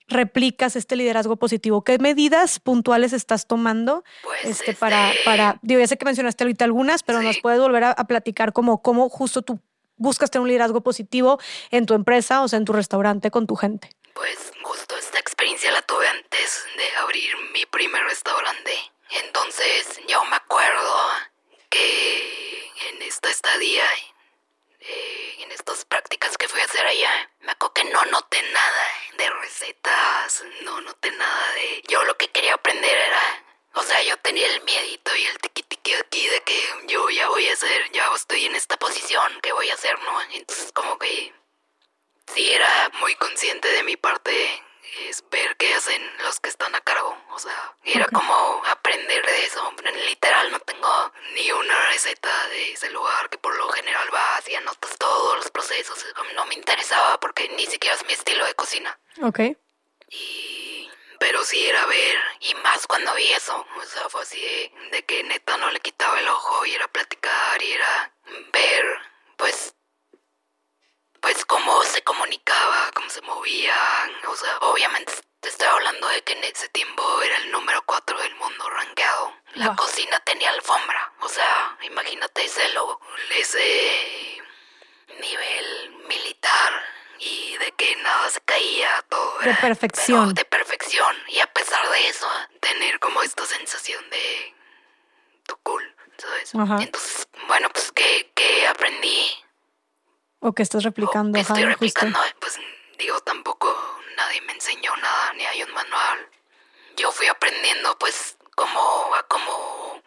replicas 0.10 0.76
este 0.76 0.96
liderazgo 0.96 1.38
positivo? 1.38 1.84
¿Qué 1.84 1.98
medidas 2.00 2.60
puntuales 2.60 3.14
estás 3.14 3.48
tomando 3.48 4.04
pues 4.24 4.46
este, 4.46 4.74
para, 4.74 5.12
para, 5.26 5.60
digo, 5.62 5.80
ya 5.80 5.88
sé 5.88 5.98
que 5.98 6.06
mencionaste 6.06 6.44
ahorita 6.44 6.66
algunas, 6.66 7.04
pero 7.04 7.22
nos 7.22 7.40
puedes 7.40 7.60
volver 7.60 7.84
a, 7.84 7.96
platicar 7.96 8.54
como 8.54 8.82
cómo 8.82 9.10
justo 9.10 9.42
tú 9.42 9.60
buscas 9.98 10.32
tener 10.32 10.42
un 10.42 10.48
liderazgo 10.48 10.82
positivo 10.82 11.40
en 11.70 11.86
tu 11.86 11.94
empresa 11.94 12.42
o 12.42 12.48
sea, 12.48 12.58
en 12.58 12.66
tu 12.66 12.74
restaurante 12.74 13.30
con 13.30 13.46
tu 13.46 13.56
gente. 13.56 13.90
Pues 14.14 14.52
justo 14.64 14.96
esta 14.98 15.20
experiencia 15.20 15.72
la 15.72 15.82
tuve 15.84 16.08
antes 16.08 16.66
de 16.76 16.98
abrir 17.04 17.30
mi 17.54 17.66
primer 17.66 18.04
restaurante. 18.04 18.72
Entonces 19.26 20.00
yo 20.08 20.24
me 20.26 20.36
acuerdo 20.36 20.94
que 21.70 22.70
en 22.90 23.02
esta 23.04 23.30
estadía 23.30 23.84
eh, 24.80 25.19
en 25.50 25.56
estas 25.56 25.84
prácticas 25.86 26.38
que 26.38 26.48
fui 26.48 26.62
a 26.62 26.66
hacer 26.66 26.86
allá, 26.86 27.32
me 27.42 27.52
acuerdo 27.52 27.74
que 27.74 27.84
no 27.86 28.06
noté 28.06 28.40
nada 28.54 28.86
de 29.18 29.30
recetas, 29.42 30.44
no 30.62 30.80
noté 30.82 31.10
nada 31.12 31.54
de... 31.54 31.82
Yo 31.88 32.04
lo 32.04 32.16
que 32.18 32.28
quería 32.28 32.54
aprender 32.54 32.96
era... 32.96 33.44
O 33.74 33.82
sea, 33.82 34.02
yo 34.04 34.16
tenía 34.18 34.46
el 34.48 34.64
miedito 34.64 35.16
y 35.16 35.26
el 35.26 35.40
tiqui 35.40 35.64
tiqui 35.64 35.94
aquí 35.96 36.28
de 36.28 36.42
que 36.42 36.60
yo 36.88 37.10
ya 37.10 37.30
voy 37.30 37.48
a 37.48 37.54
hacer, 37.54 37.92
ya 37.92 38.12
estoy 38.14 38.46
en 38.46 38.56
esta 38.56 38.78
posición, 38.78 39.40
¿qué 39.42 39.52
voy 39.52 39.70
a 39.70 39.74
hacer, 39.74 39.98
no? 40.04 40.22
Entonces 40.34 40.72
como 40.72 41.00
que 41.00 41.34
sí 42.34 42.52
era 42.52 42.92
muy 43.00 43.16
consciente 43.16 43.70
de 43.70 43.84
mi 43.84 43.96
parte 43.96 44.64
es 45.08 45.24
ver 45.30 45.56
qué 45.58 45.74
hacen 45.74 46.02
los 46.24 46.40
que 46.40 46.50
están 46.50 46.74
a 46.76 46.82
cargo. 46.82 47.18
O 47.32 47.40
sea, 47.40 47.76
era 47.84 48.06
como 48.08 48.62
aprender 48.66 49.26
de 49.26 49.46
eso. 49.46 49.74
Literal, 50.08 50.52
no 50.52 50.60
tengo 50.62 51.14
ni 51.36 51.52
una 51.52 51.88
receta 51.90 52.48
de 52.50 52.74
ese 52.74 52.90
lugar 52.92 53.30
que 53.30 53.38
por 53.38 53.56
lo 53.58 53.70
general 53.70 54.10
vas 54.12 54.48
y 54.50 54.56
anotas 54.56 54.98
todos 54.98 55.38
los 55.38 55.52
procesos. 55.52 56.06
No 56.36 56.46
me 56.46 56.56
interesaba 56.56 57.20
porque 57.20 57.50
ni 57.50 57.66
siquiera 57.66 57.96
es 57.96 58.06
mi 58.06 58.14
estilo 58.14 58.46
de 58.46 58.54
cocina. 58.56 59.00
Ok. 59.22 59.40
Y... 60.10 60.90
Pero 61.20 61.44
sí 61.44 61.68
era 61.68 61.86
ver, 61.86 62.18
y 62.40 62.56
más 62.64 62.88
cuando 62.88 63.14
vi 63.16 63.30
eso. 63.34 63.66
O 63.76 63.84
sea, 63.84 64.08
fue 64.08 64.22
así 64.22 64.40
de, 64.40 64.72
de 64.92 65.04
que 65.04 65.22
neta 65.24 65.58
no 65.58 65.70
le 65.70 65.82
quitaba 65.82 66.18
el 66.18 66.28
ojo 66.30 66.66
y 66.66 66.74
era 66.74 66.88
platicar 66.88 67.62
y 67.62 67.74
era 67.74 68.14
ver, 68.54 68.86
pues 69.36 69.76
pues 71.22 71.46
cómo 71.46 71.84
se 71.84 72.02
comunicaba, 72.04 72.92
cómo 72.94 73.10
se 73.10 73.22
movían. 73.22 74.12
O 74.28 74.36
sea, 74.36 74.58
obviamente 74.60 75.14
te 75.40 75.50
estoy 75.50 75.68
hablando 75.68 76.08
de 76.08 76.22
que 76.24 76.34
en 76.34 76.44
ese 76.44 76.68
tiempo 76.70 77.04
era 77.22 77.38
el 77.38 77.52
número 77.52 77.82
4 77.86 78.20
del 78.20 78.36
mundo 78.36 78.70
rankeado. 78.70 79.34
La 79.56 79.76
cocina 79.76 80.20
tenía 80.20 80.50
alfombra. 80.52 81.14
O 81.22 81.30
sea, 81.30 81.78
imagínate 81.82 82.46
ese, 82.46 82.68
lo, 82.74 83.00
ese 83.38 84.42
nivel 85.20 85.98
militar 86.08 86.84
y 87.20 87.58
de 87.58 87.72
que 87.74 87.96
nada 87.98 88.30
se 88.30 88.42
caía, 88.42 89.04
todo. 89.10 89.40
De 89.40 89.54
perfección. 89.56 90.34
de 90.34 90.46
perfección. 90.46 91.16
Y 91.28 91.40
a 91.40 91.48
pesar 91.48 91.90
de 91.90 92.08
eso, 92.08 92.28
tener 92.60 93.00
como 93.00 93.22
esta 93.24 93.46
sensación 93.46 94.08
de 94.10 94.56
tu 95.46 95.58
cool, 95.64 95.96
¿sabes? 96.18 96.54
Entonces, 96.54 97.28
bueno, 97.48 97.70
pues 97.72 97.92
que, 97.92 98.32
que 98.36 98.68
aprendí 98.68 99.44
o 100.40 100.54
que 100.54 100.64
estás 100.64 100.84
replicando. 100.84 101.38
O 101.38 101.42
estoy 101.42 101.66
replicando, 101.66 102.20
pues 102.40 102.60
digo, 102.98 103.20
tampoco 103.22 103.76
nadie 104.16 104.42
me 104.42 104.54
enseñó 104.54 104.96
nada, 104.98 105.34
ni 105.34 105.46
hay 105.46 105.64
un 105.64 105.74
manual. 105.74 106.30
Yo 106.98 107.12
fui 107.12 107.28
aprendiendo, 107.28 107.98
pues, 107.98 108.38
como, 108.56 109.16
a 109.16 109.24
como 109.24 110.02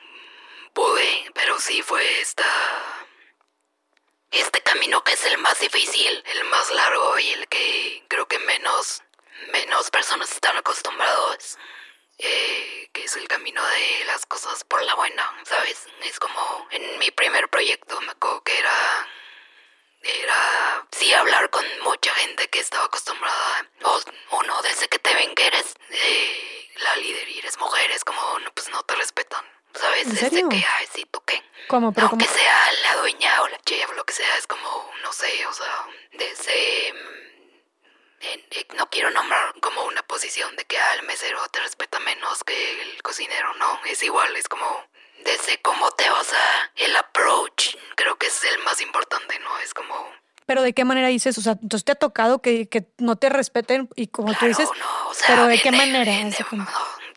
pude, 0.72 1.30
pero 1.34 1.58
sí 1.58 1.82
fue 1.82 2.20
esta. 2.20 2.44
Este 4.30 4.62
camino 4.62 5.04
que 5.04 5.12
es 5.12 5.24
el 5.26 5.38
más 5.38 5.60
difícil, 5.60 6.22
el 6.24 6.44
más 6.44 6.70
largo 6.70 7.18
y 7.18 7.28
el 7.30 7.48
que 7.48 8.04
creo 8.08 8.26
que 8.26 8.38
menos, 8.40 9.02
menos 9.52 9.90
personas 9.90 10.32
están 10.32 10.56
acostumbrados. 10.56 11.58
Eh, 12.18 12.88
que 12.92 13.04
es 13.04 13.16
el 13.16 13.26
camino 13.26 13.60
de 13.64 14.04
las 14.06 14.26
cosas 14.26 14.64
por 14.64 14.82
la 14.84 14.94
buena, 14.94 15.34
¿sabes? 15.44 15.86
Es 16.04 16.18
como 16.20 16.66
en 16.70 16.98
mi 16.98 17.10
primer 17.10 17.48
proyecto, 17.48 18.00
me 18.02 18.12
acuerdo 18.12 18.42
que 18.42 18.56
era 18.56 19.08
era 20.02 20.86
sí 20.90 21.12
hablar 21.14 21.50
con 21.50 21.64
mucha 21.84 22.12
gente 22.14 22.48
que 22.48 22.60
estaba 22.60 22.84
acostumbrada 22.84 23.66
o 23.84 24.00
uno 24.38 24.62
desde 24.62 24.88
que 24.88 24.98
te 24.98 25.14
ven 25.14 25.34
que 25.34 25.46
eres 25.46 25.74
eh, 25.90 26.70
la 26.76 26.96
líder 26.96 27.28
y 27.28 27.38
eres 27.38 27.58
mujer 27.58 27.90
es 27.90 28.04
como 28.04 28.38
no 28.40 28.52
pues 28.52 28.68
no 28.70 28.82
te 28.82 28.94
respetan 28.96 29.44
sabes 29.74 30.08
desde 30.20 30.48
que 30.48 30.56
ay 30.56 30.88
sí 30.92 31.06
tú 31.10 31.22
qué 31.24 31.42
¿Cómo, 31.68 31.92
pero 31.92 32.08
aunque 32.08 32.26
sea 32.26 32.72
la 32.82 32.96
dueña 32.96 33.42
o 33.42 33.48
la 33.48 33.58
chef 33.60 33.88
o 33.90 33.92
lo 33.94 34.04
que 34.04 34.12
sea 34.12 34.36
es 34.36 34.46
como 34.46 34.90
no 35.02 35.12
sé 35.12 35.46
o 35.46 35.52
sea 35.52 35.86
desde 36.12 36.92
mm, 36.92 38.76
no 38.76 38.90
quiero 38.90 39.10
nombrar 39.10 39.54
como 39.60 39.84
una 39.84 40.02
posición 40.02 40.54
de 40.56 40.64
que 40.64 40.78
ah, 40.78 40.94
el 40.94 41.02
mesero 41.06 41.40
te 41.48 41.60
respeta 41.60 41.98
menos 42.00 42.42
que 42.44 42.82
el 42.82 43.02
cocinero 43.02 43.54
no 43.54 43.80
es 43.86 44.02
igual 44.02 44.34
es 44.36 44.48
como 44.48 44.66
desde 45.24 45.60
cómo 45.62 45.90
te 45.92 46.08
vas 46.08 46.32
a 46.32 46.70
el 46.76 46.96
approach, 46.96 47.76
creo 47.96 48.16
que 48.16 48.26
es 48.26 48.44
el 48.44 48.62
más 48.64 48.80
importante, 48.80 49.38
¿no? 49.40 49.58
Es 49.58 49.74
como 49.74 50.12
pero 50.46 50.62
de 50.62 50.72
qué 50.72 50.84
manera 50.84 51.08
dices, 51.08 51.38
o 51.38 51.40
sea, 51.40 51.52
entonces 51.52 51.84
te 51.84 51.92
ha 51.92 51.94
tocado 51.94 52.42
que, 52.42 52.68
que 52.68 52.86
no 52.98 53.16
te 53.16 53.28
respeten 53.28 53.88
y 53.94 54.08
como 54.08 54.34
tú 54.34 54.46
dices, 54.46 54.68
no, 54.78 55.08
o 55.08 55.14
sea, 55.14 55.28
pero 55.28 55.46
de 55.46 55.58
qué 55.58 55.70
manera? 55.70 56.12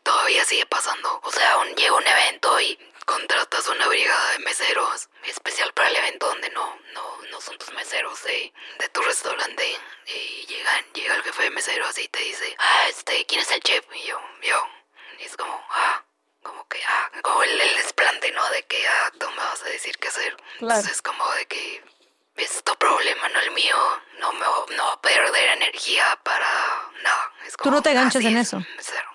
todavía 0.02 0.44
sigue 0.44 0.64
pasando, 0.66 1.20
o 1.22 1.30
sea, 1.30 1.58
un, 1.58 1.74
llega 1.74 1.94
un 1.96 2.06
evento 2.06 2.60
y 2.60 2.78
contratas 3.04 3.68
una 3.68 3.88
brigada 3.88 4.32
de 4.32 4.38
meseros 4.38 5.08
especial 5.24 5.72
para 5.74 5.88
el 5.88 5.96
evento 5.96 6.26
donde 6.28 6.48
no, 6.50 6.78
no, 6.94 7.02
no 7.30 7.40
son 7.40 7.58
tus 7.58 7.72
meseros 7.74 8.22
de, 8.24 8.52
de 8.78 8.88
tu 8.88 9.02
restaurante 9.02 9.64
y 10.06 10.46
llegan, 10.46 10.84
llega 10.94 11.14
el 11.16 11.22
jefe 11.22 11.42
de 11.42 11.50
meseros 11.50 11.98
y 11.98 12.08
te 12.08 12.20
dice, 12.20 12.56
ah, 12.58 12.86
este, 12.88 13.26
¿quién 13.26 13.40
es 13.40 13.50
el 13.50 13.60
chef? 13.60 13.84
Y 13.96 14.06
yo, 14.06 14.18
yo, 14.42 14.68
y 15.18 15.24
es 15.24 15.36
como, 15.36 15.60
ah, 15.70 16.04
como 16.46 16.66
que, 16.68 16.78
ah, 16.86 17.10
como 17.22 17.42
el, 17.42 17.58
desplante, 17.76 18.30
¿no? 18.32 18.48
De 18.50 18.62
que, 18.64 18.76
ah, 18.86 19.12
tú 19.18 19.26
me 19.30 19.36
vas 19.36 19.62
a 19.62 19.68
decir 19.68 19.96
qué 19.98 20.08
hacer. 20.08 20.36
Entonces, 20.60 21.02
como 21.02 21.24
de 21.32 21.46
que 21.46 21.82
es 22.36 22.62
tu 22.62 22.74
problema, 22.76 23.28
no 23.28 23.40
el 23.40 23.50
mío. 23.52 23.76
No 24.20 24.32
me 24.32 24.40
no 24.76 24.84
va 24.84 24.92
a 24.92 25.00
perder 25.00 25.50
energía 25.56 26.04
para 26.22 26.46
nada. 27.02 27.32
tú 27.62 27.70
no 27.70 27.82
te 27.82 27.92
ganches 27.92 28.24
en 28.24 28.36
eso. 28.36 28.62
Cero. 28.78 29.08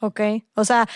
Ok, 0.00 0.20
o 0.54 0.64
sea, 0.64 0.88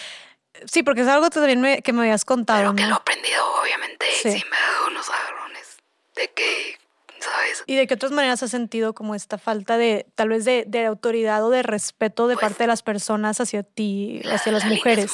sí, 0.65 0.83
porque 0.83 1.03
es 1.03 1.09
algo 1.09 1.29
también 1.31 1.83
que 1.83 1.93
me 1.93 2.03
habías 2.03 2.25
contado. 2.25 2.61
Pero 2.61 2.77
que 2.77 2.87
lo 2.87 2.95
he 2.95 2.99
aprendido, 2.99 3.61
obviamente, 3.61 4.07
sí, 4.23 4.45
me 4.51 4.57
ha 4.57 4.73
dado 4.73 4.87
unos 4.89 5.11
agarrones 5.11 5.77
de 6.15 6.31
que 6.31 6.79
¿sabes? 7.19 7.65
¿Y 7.67 7.77
de 7.77 7.87
qué 7.87 7.95
otras 7.95 8.13
maneras 8.13 8.43
has 8.43 8.51
sentido 8.51 8.95
como 8.95 9.15
esta 9.15 9.39
falta 9.39 9.77
de, 9.77 10.07
tal 10.15 10.29
vez, 10.29 10.45
de, 10.45 10.65
de 10.67 10.87
autoridad 10.87 11.45
o 11.45 11.51
de 11.51 11.63
respeto 11.63 12.27
de 12.27 12.35
pues 12.35 12.43
parte 12.43 12.65
de 12.65 12.67
las 12.67 12.83
personas 12.83 13.41
hacia 13.41 13.63
ti, 13.63 14.23
hacia 14.25 14.53
las 14.53 14.65
mujeres? 14.65 15.13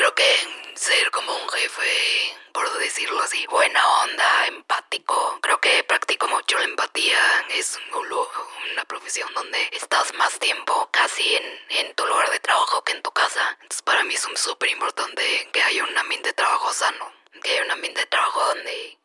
Creo 0.00 0.14
que 0.14 0.72
ser 0.76 1.10
como 1.10 1.30
un 1.30 1.48
jefe 1.50 2.34
por 2.54 2.72
decirlo 2.78 3.20
así, 3.20 3.46
buena 3.48 3.86
onda, 4.02 4.46
empático. 4.46 5.38
Creo 5.42 5.60
que 5.60 5.84
practico 5.84 6.26
mucho 6.26 6.56
la 6.58 6.64
empatía. 6.64 7.18
Es 7.50 7.78
una 7.92 8.84
profesión 8.86 9.28
donde 9.34 9.58
estás 9.72 10.14
más 10.14 10.38
tiempo 10.38 10.88
casi 10.90 11.36
en, 11.36 11.44
en 11.68 11.94
tu 11.94 12.06
lugar 12.06 12.30
de 12.30 12.40
trabajo 12.40 12.82
que 12.82 12.92
en 12.92 13.02
tu 13.02 13.10
casa. 13.10 13.58
Entonces 13.60 13.82
para 13.82 14.02
mí 14.04 14.14
es 14.14 14.26
súper 14.36 14.70
importante 14.70 15.50
que 15.52 15.62
haya 15.62 15.84
un 15.84 15.98
ambiente 15.98 16.30
de 16.30 16.32
trabajo 16.32 16.72
sano. 16.72 17.12
Que 17.42 17.50
haya 17.50 17.64
un 17.64 17.70
ambiente 17.72 18.00
de 18.00 18.06
trabajo 18.06 18.40
donde 18.54 18.98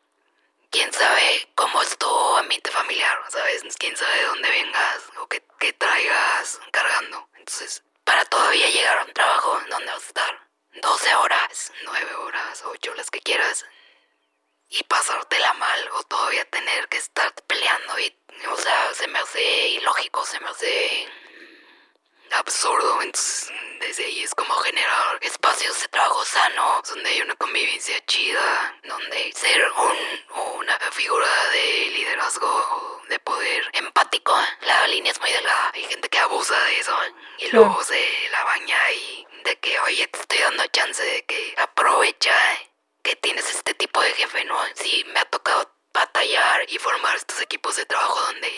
quién 0.70 0.90
sabe 0.94 1.46
cómo 1.54 1.82
es 1.82 1.98
tu 1.98 2.08
ambiente 2.38 2.70
familiar, 2.70 3.18
¿sabes? 3.28 3.64
Quién 3.78 3.94
sabe 3.98 4.16
de 4.16 4.24
dónde 4.24 4.48
vengas 4.48 5.02
o 5.20 5.26
qué, 5.28 5.44
qué 5.58 5.74
traigas 5.74 6.58
cargando. 6.72 7.28
Entonces, 7.34 7.82
para 8.02 8.24
todavía 8.24 8.70
llegar 8.70 8.98
a 9.00 9.04
un 9.04 9.12
trabajo 9.12 9.60
donde 9.68 9.92
vas 9.92 10.02
a 10.02 10.06
estar 10.06 10.45
12 10.82 11.14
horas, 11.14 11.72
9 11.84 12.14
horas, 12.16 12.62
8 12.64 12.94
las 12.94 13.10
que 13.10 13.20
quieras 13.20 13.64
y 14.68 14.82
pasártela 14.84 15.52
mal 15.54 15.90
o 15.94 16.02
todavía 16.04 16.44
tener 16.46 16.88
que 16.88 16.98
estar 16.98 17.32
peleando 17.46 17.98
y, 17.98 18.14
o 18.50 18.56
sea, 18.56 18.94
se 18.94 19.06
me 19.08 19.18
hace 19.18 19.68
ilógico, 19.68 20.24
se 20.24 20.40
me 20.40 20.48
hace 20.48 21.08
absurdo. 22.32 23.00
Entonces, 23.02 23.52
desde 23.80 24.04
ahí 24.04 24.22
es 24.22 24.34
como 24.34 24.54
generar 24.54 25.18
espacios 25.20 25.80
de 25.80 25.88
trabajo 25.88 26.24
sano, 26.24 26.82
donde 26.88 27.08
hay 27.08 27.20
una 27.20 27.36
convivencia 27.36 28.04
chida, 28.06 28.80
donde 28.84 29.32
ser 29.34 29.64
un, 29.70 30.58
una 30.58 30.78
figura 30.90 31.28
de 31.52 31.90
liderazgo, 31.90 33.02
de 33.08 33.18
poder 33.20 33.62
empático. 33.72 34.36
La 34.62 34.86
línea 34.88 35.12
es 35.12 35.20
muy 35.20 35.30
delgada. 35.30 35.70
Hay 35.74 35.84
gente 35.84 36.08
que 36.08 36.18
abusa 36.18 36.58
de 36.64 36.80
eso 36.80 36.96
y 37.38 37.48
luego 37.50 37.82
se 37.84 38.28
la 38.32 38.44
baña 38.44 38.78
y 38.92 39.25
de 39.46 39.56
que, 39.60 39.78
oye, 39.86 40.06
te 40.08 40.18
estoy 40.18 40.38
dando 40.38 40.66
chance 40.72 41.02
de 41.02 41.24
que 41.24 41.54
aprovecha 41.58 42.34
que 43.02 43.14
tienes 43.16 43.48
este 43.48 43.74
tipo 43.74 44.00
de 44.02 44.10
jefe, 44.10 44.44
¿no? 44.44 44.56
Sí, 44.74 45.04
me 45.14 45.20
ha 45.20 45.24
tocado 45.26 45.70
batallar 45.94 46.62
y 46.68 46.78
formar 46.78 47.14
estos 47.16 47.40
equipos 47.40 47.76
de 47.76 47.86
trabajo 47.86 48.18
donde 48.32 48.48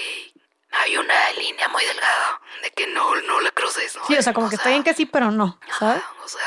hay 0.70 0.96
una 0.96 1.30
línea 1.32 1.68
muy 1.68 1.84
delgada 1.84 2.40
de 2.62 2.70
que 2.70 2.86
no, 2.86 3.14
no 3.22 3.40
la 3.40 3.50
cruces, 3.50 3.96
¿no? 3.96 4.06
Sí, 4.06 4.16
o 4.16 4.22
sea, 4.22 4.32
como 4.32 4.48
que 4.48 4.56
está 4.56 4.70
bien 4.70 4.82
que 4.82 4.94
sí, 4.94 5.04
pero 5.04 5.30
no, 5.30 5.60
¿sabes? 5.78 6.02
o 6.24 6.28
sea... 6.28 6.40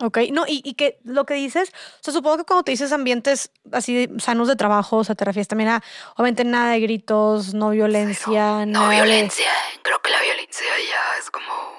Ok, 0.00 0.18
no, 0.32 0.44
y, 0.46 0.60
y, 0.64 0.74
que 0.74 0.98
lo 1.04 1.24
que 1.24 1.34
dices, 1.34 1.70
o 1.72 1.98
sea, 2.02 2.12
supongo 2.12 2.38
que 2.38 2.44
cuando 2.44 2.64
te 2.64 2.72
dices 2.72 2.92
ambientes 2.92 3.52
así 3.72 4.10
sanos 4.18 4.48
de 4.48 4.56
trabajo, 4.56 4.98
o 4.98 5.04
sea, 5.04 5.14
te 5.14 5.24
refieres 5.24 5.48
también 5.48 5.70
a, 5.70 5.82
obviamente, 6.16 6.44
nada 6.44 6.72
de 6.72 6.80
gritos, 6.80 7.54
no 7.54 7.70
violencia, 7.70 8.66
no, 8.66 8.82
no 8.82 8.90
violencia, 8.90 9.50
creo 9.82 10.02
que 10.02 10.10
la 10.10 10.20
violencia 10.20 10.66
ya 10.90 11.18
es 11.18 11.30
como 11.30 11.73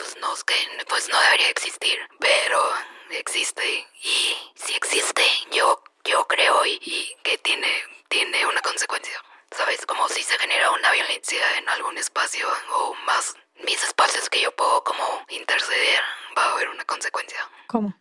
pues 0.00 0.16
no, 0.20 0.32
es 0.32 0.44
que 0.44 0.54
pues 0.88 1.08
no 1.08 1.20
debería 1.20 1.48
existir, 1.50 1.98
pero 2.18 2.62
existe 3.10 3.86
y 4.02 4.34
si 4.54 4.74
existe, 4.74 5.22
yo, 5.52 5.82
yo 6.04 6.26
creo 6.26 6.64
y, 6.64 7.14
que 7.22 7.36
tiene, 7.38 7.68
tiene 8.08 8.46
una 8.46 8.60
consecuencia. 8.62 9.14
¿Sabes? 9.50 9.84
Como 9.84 10.08
si 10.08 10.22
se 10.22 10.38
genera 10.38 10.70
una 10.70 10.92
violencia 10.92 11.40
en 11.58 11.68
algún 11.68 11.98
espacio 11.98 12.46
o 12.72 12.94
más 13.04 13.34
mis 13.64 13.82
espacios 13.82 14.30
que 14.30 14.40
yo 14.40 14.54
puedo 14.54 14.84
como 14.84 15.04
interceder, 15.28 16.00
va 16.38 16.44
a 16.44 16.52
haber 16.52 16.68
una 16.68 16.84
consecuencia. 16.84 17.38
¿Cómo? 17.66 17.92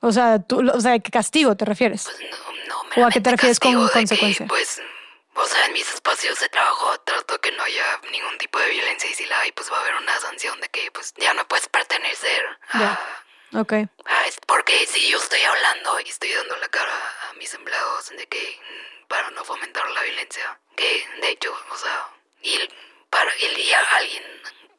O 0.00 0.12
sea, 0.12 0.38
tú, 0.38 0.62
o 0.72 0.80
sea, 0.80 1.00
¿qué 1.00 1.10
castigo 1.10 1.56
te 1.56 1.64
refieres? 1.64 2.04
Pues 2.04 2.20
no, 2.68 2.84
no, 2.96 3.02
¿O 3.02 3.06
a 3.06 3.10
qué 3.10 3.20
te 3.20 3.30
refieres 3.32 3.58
con 3.58 3.88
consecuencia? 3.88 4.46
pues 4.46 4.80
o 5.34 5.46
sea, 5.46 5.66
en 5.66 5.72
mis 5.72 5.92
espacios 5.92 6.38
de 6.40 6.48
trabajo 6.48 6.98
que 7.42 7.52
no 7.52 7.62
haya 7.64 8.00
ningún 8.10 8.38
tipo 8.38 8.58
de 8.58 8.70
violencia 8.70 9.10
y 9.10 9.14
si 9.14 9.26
la 9.26 9.40
hay, 9.40 9.52
pues 9.52 9.70
va 9.70 9.76
a 9.76 9.80
haber 9.80 9.96
una 9.96 10.18
sanción 10.20 10.58
de 10.60 10.68
que 10.68 10.90
pues 10.92 11.12
ya 11.18 11.34
no 11.34 11.46
puedes 11.46 11.68
pertenecer 11.68 12.58
a... 12.70 12.98
Ok. 13.54 13.74
porque 14.46 14.86
si 14.86 15.10
yo 15.10 15.18
estoy 15.18 15.42
hablando 15.42 16.00
y 16.00 16.08
estoy 16.08 16.32
dando 16.32 16.56
la 16.56 16.68
cara 16.68 16.94
a 17.28 17.34
mis 17.34 17.52
empleados 17.52 18.08
de 18.08 18.26
que 18.26 18.58
para 19.08 19.28
no 19.32 19.44
fomentar 19.44 19.90
la 19.90 20.02
violencia, 20.02 20.58
que 20.74 21.06
de 21.20 21.28
hecho, 21.32 21.54
o 21.70 21.76
sea, 21.76 22.08
y 22.40 22.58
para 23.10 23.30
el 23.34 23.54
día 23.56 23.78
alguien 23.90 24.24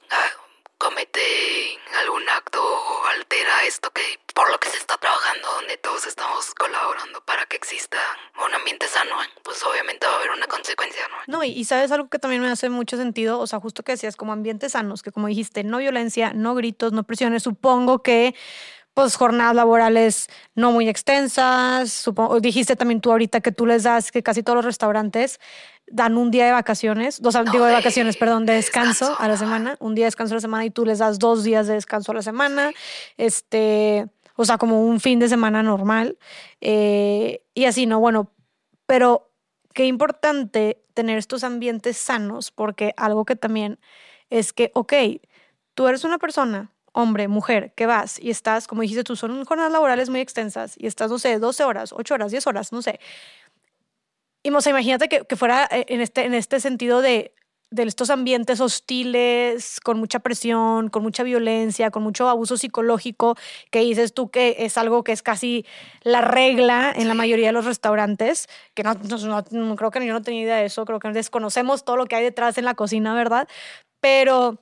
ah, 0.10 0.32
comete 0.78 1.22
algún 2.02 2.28
acto 2.30 2.62
o 2.62 3.06
altera 3.08 3.64
esto 3.66 3.90
que 3.92 4.02
por 4.34 4.50
lo 4.52 4.60
que 4.60 4.70
se 4.70 4.78
está 4.78 4.98
trabajando, 4.98 5.48
donde 5.60 5.78
todos 5.78 6.08
estamos 6.08 6.54
colaborando 6.56 7.24
para 7.26 7.46
que 7.46 7.56
exista 7.56 7.98
un 8.46 8.54
ambiente 8.54 8.88
sano, 8.88 9.16
pues 9.44 9.64
obviamente 9.64 10.06
va 10.08 10.14
a 10.14 10.16
haber 10.18 10.32
una 10.32 10.48
consecuencia, 10.48 11.08
¿no? 11.10 11.38
No, 11.38 11.44
y, 11.44 11.64
sabes 11.66 11.92
algo 11.92 12.10
que 12.10 12.20
también 12.20 12.42
me 12.42 12.50
hace 12.50 12.70
mucho 12.70 12.98
sentido, 12.98 13.40
o 13.40 13.48
sea, 13.48 13.60
justo 13.60 13.84
que 13.84 13.94
decías, 13.94 14.16
como 14.16 14.34
ambientes 14.34 14.72
sanos, 14.74 15.04
que 15.04 15.12
como 15.12 15.28
dijiste, 15.28 15.64
no 15.64 15.78
violencia, 15.78 16.34
no 16.34 16.56
gritos, 16.56 16.94
no 16.94 17.04
presiones, 17.04 17.44
supongo 17.44 18.02
que 18.02 18.36
pues 18.94 19.16
jornadas 19.16 19.56
laborales 19.56 20.28
no 20.56 20.72
muy 20.72 20.88
extensas. 20.88 21.92
Supongo, 21.92 22.40
dijiste 22.40 22.76
también 22.76 23.02
tú 23.02 23.12
ahorita 23.12 23.42
que 23.42 23.52
tú 23.52 23.66
les 23.66 23.84
das 23.84 24.12
que 24.12 24.24
casi 24.24 24.44
todos 24.44 24.58
los 24.58 24.66
restaurantes 24.66 25.40
dan 25.88 26.18
un 26.18 26.32
día 26.32 26.46
de 26.46 26.52
vacaciones, 26.52 27.22
dos, 27.22 27.36
digo 27.52 27.66
de 27.66 27.74
vacaciones, 27.74 28.18
perdón, 28.18 28.46
de 28.46 28.54
descanso, 28.54 29.16
a 29.20 29.28
la 29.28 29.38
semana, 29.38 29.76
un 29.80 29.96
día 29.96 30.06
de 30.06 30.08
descanso 30.08 30.34
a 30.34 30.38
la 30.38 30.42
semana 30.42 30.66
y 30.66 30.70
tú 30.70 30.86
les 30.86 31.00
das 31.00 31.20
dos 31.20 31.44
días 31.44 31.68
de 31.68 31.74
descanso 31.74 32.12
a 32.12 32.16
la 32.16 32.22
semana, 32.22 32.72
este, 33.18 34.08
o 34.36 34.46
sea, 34.46 34.58
como 34.58 34.86
un 34.86 35.00
fin 35.00 35.20
de 35.20 35.28
semana 35.28 35.62
normal. 35.62 36.18
Eh, 36.62 37.44
y 37.54 37.66
así, 37.66 37.86
¿no? 37.86 38.00
Bueno, 38.00 38.32
pero 38.86 39.30
qué 39.74 39.86
importante 39.86 40.84
tener 40.94 41.18
estos 41.18 41.44
ambientes 41.44 41.98
sanos, 41.98 42.52
porque 42.52 42.94
algo 42.96 43.26
que 43.26 43.36
también 43.36 43.80
es 44.30 44.54
que, 44.54 44.72
ok, 44.74 44.94
tú 45.74 45.88
eres 45.88 46.04
una 46.04 46.18
persona 46.18 46.72
hombre, 46.94 47.28
mujer, 47.28 47.74
que 47.76 47.86
vas 47.86 48.20
y 48.20 48.30
estás, 48.30 48.68
como 48.68 48.82
dijiste 48.82 49.04
tú, 49.04 49.16
son 49.16 49.44
jornadas 49.46 49.72
laborales 49.72 50.10
muy 50.10 50.22
extensas 50.22 50.76
y 50.78 50.88
estás, 50.88 51.12
no 51.12 51.20
sé, 51.20 51.40
12 51.40 51.64
horas, 51.64 51.94
8 51.94 52.14
horas, 52.14 52.32
10 52.32 52.48
horas, 52.48 52.72
no 52.72 52.82
sé. 52.82 53.00
Y, 54.44 54.52
o 54.52 54.62
sea, 54.62 54.72
imagínate 54.72 55.10
que, 55.10 55.26
que, 55.26 55.36
fuera 55.36 55.68
eh, 55.72 55.86
en 55.90 56.02
este, 56.02 56.26
en 56.26 56.34
este 56.34 56.60
sentido 56.60 57.02
de, 57.02 57.34
de 57.72 57.84
estos 57.84 58.12
ambientes 58.12 58.62
hostiles, 58.62 59.80
con 59.84 59.98
mucha 59.98 60.20
presión, 60.20 60.90
con 60.90 61.02
mucha 61.02 61.24
violencia, 61.24 61.90
con 61.90 62.04
mucho 62.04 62.30
abuso 62.30 62.56
psicológico, 62.58 63.36
que 63.72 63.80
dices 63.80 64.14
tú 64.14 64.30
que 64.30 64.58
es 64.60 64.78
algo 64.78 65.04
que 65.04 65.14
es 65.14 65.24
casi 65.24 65.66
la 66.04 66.22
regla 66.22 66.94
en 66.96 67.08
la 67.08 67.16
mayoría 67.16 67.48
de 67.48 67.54
los 67.54 67.66
restaurantes, 67.66 68.48
que 68.76 68.84
no, 68.84 68.94
no 68.94 69.76
creo 69.76 69.90
que 69.90 70.06
yo 70.06 70.14
no 70.14 70.22
tenía 70.22 70.44
idea 70.44 70.58
de 70.58 70.66
eso, 70.66 70.86
creo 70.86 71.00
que 71.00 71.10
desconocemos 71.10 71.84
todo 71.84 71.98
lo 71.98 72.06
que 72.06 72.16
hay 72.16 72.24
detrás 72.24 72.60
en 72.60 72.66
la 72.66 72.76
cocina, 72.76 73.16
¿verdad? 73.16 73.48
Pero 74.00 74.60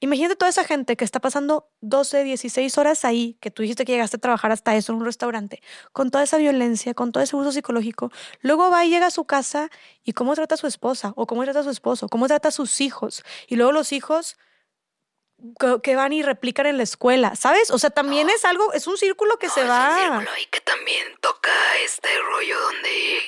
Imagínate 0.00 0.36
toda 0.36 0.50
esa 0.50 0.64
gente 0.64 0.96
que 0.96 1.04
está 1.04 1.20
pasando 1.20 1.70
12, 1.80 2.24
16 2.24 2.76
horas 2.76 3.04
ahí, 3.06 3.38
que 3.40 3.50
tú 3.50 3.62
dijiste 3.62 3.86
que 3.86 3.92
llegaste 3.92 4.18
a 4.18 4.20
trabajar 4.20 4.52
hasta 4.52 4.76
eso 4.76 4.92
en 4.92 4.98
un 4.98 5.06
restaurante, 5.06 5.62
con 5.92 6.10
toda 6.10 6.24
esa 6.24 6.36
violencia, 6.36 6.92
con 6.92 7.12
todo 7.12 7.22
ese 7.22 7.34
uso 7.34 7.50
psicológico. 7.50 8.12
Luego 8.40 8.70
va 8.70 8.84
y 8.84 8.90
llega 8.90 9.06
a 9.06 9.10
su 9.10 9.24
casa 9.24 9.70
y 10.04 10.12
cómo 10.12 10.34
trata 10.34 10.56
a 10.56 10.58
su 10.58 10.66
esposa, 10.66 11.14
o 11.16 11.26
cómo 11.26 11.44
trata 11.44 11.60
a 11.60 11.64
su 11.64 11.70
esposo, 11.70 12.08
cómo 12.08 12.26
trata 12.28 12.48
a 12.48 12.52
sus 12.52 12.80
hijos. 12.82 13.24
Y 13.48 13.56
luego 13.56 13.72
los 13.72 13.92
hijos 13.92 14.36
que 15.82 15.96
van 15.96 16.12
y 16.12 16.22
replican 16.22 16.66
en 16.66 16.76
la 16.76 16.82
escuela, 16.82 17.36
¿sabes? 17.36 17.70
O 17.70 17.78
sea, 17.78 17.90
también 17.90 18.30
es 18.30 18.44
algo, 18.44 18.72
es 18.72 18.86
un 18.86 18.96
círculo 18.96 19.38
que 19.38 19.48
se 19.48 19.64
va. 19.64 20.18
Un 20.18 20.26
y 20.42 20.46
que 20.46 20.60
también 20.60 21.06
toca 21.20 21.52
este 21.84 22.08
rollo 22.20 22.58
donde 22.60 23.20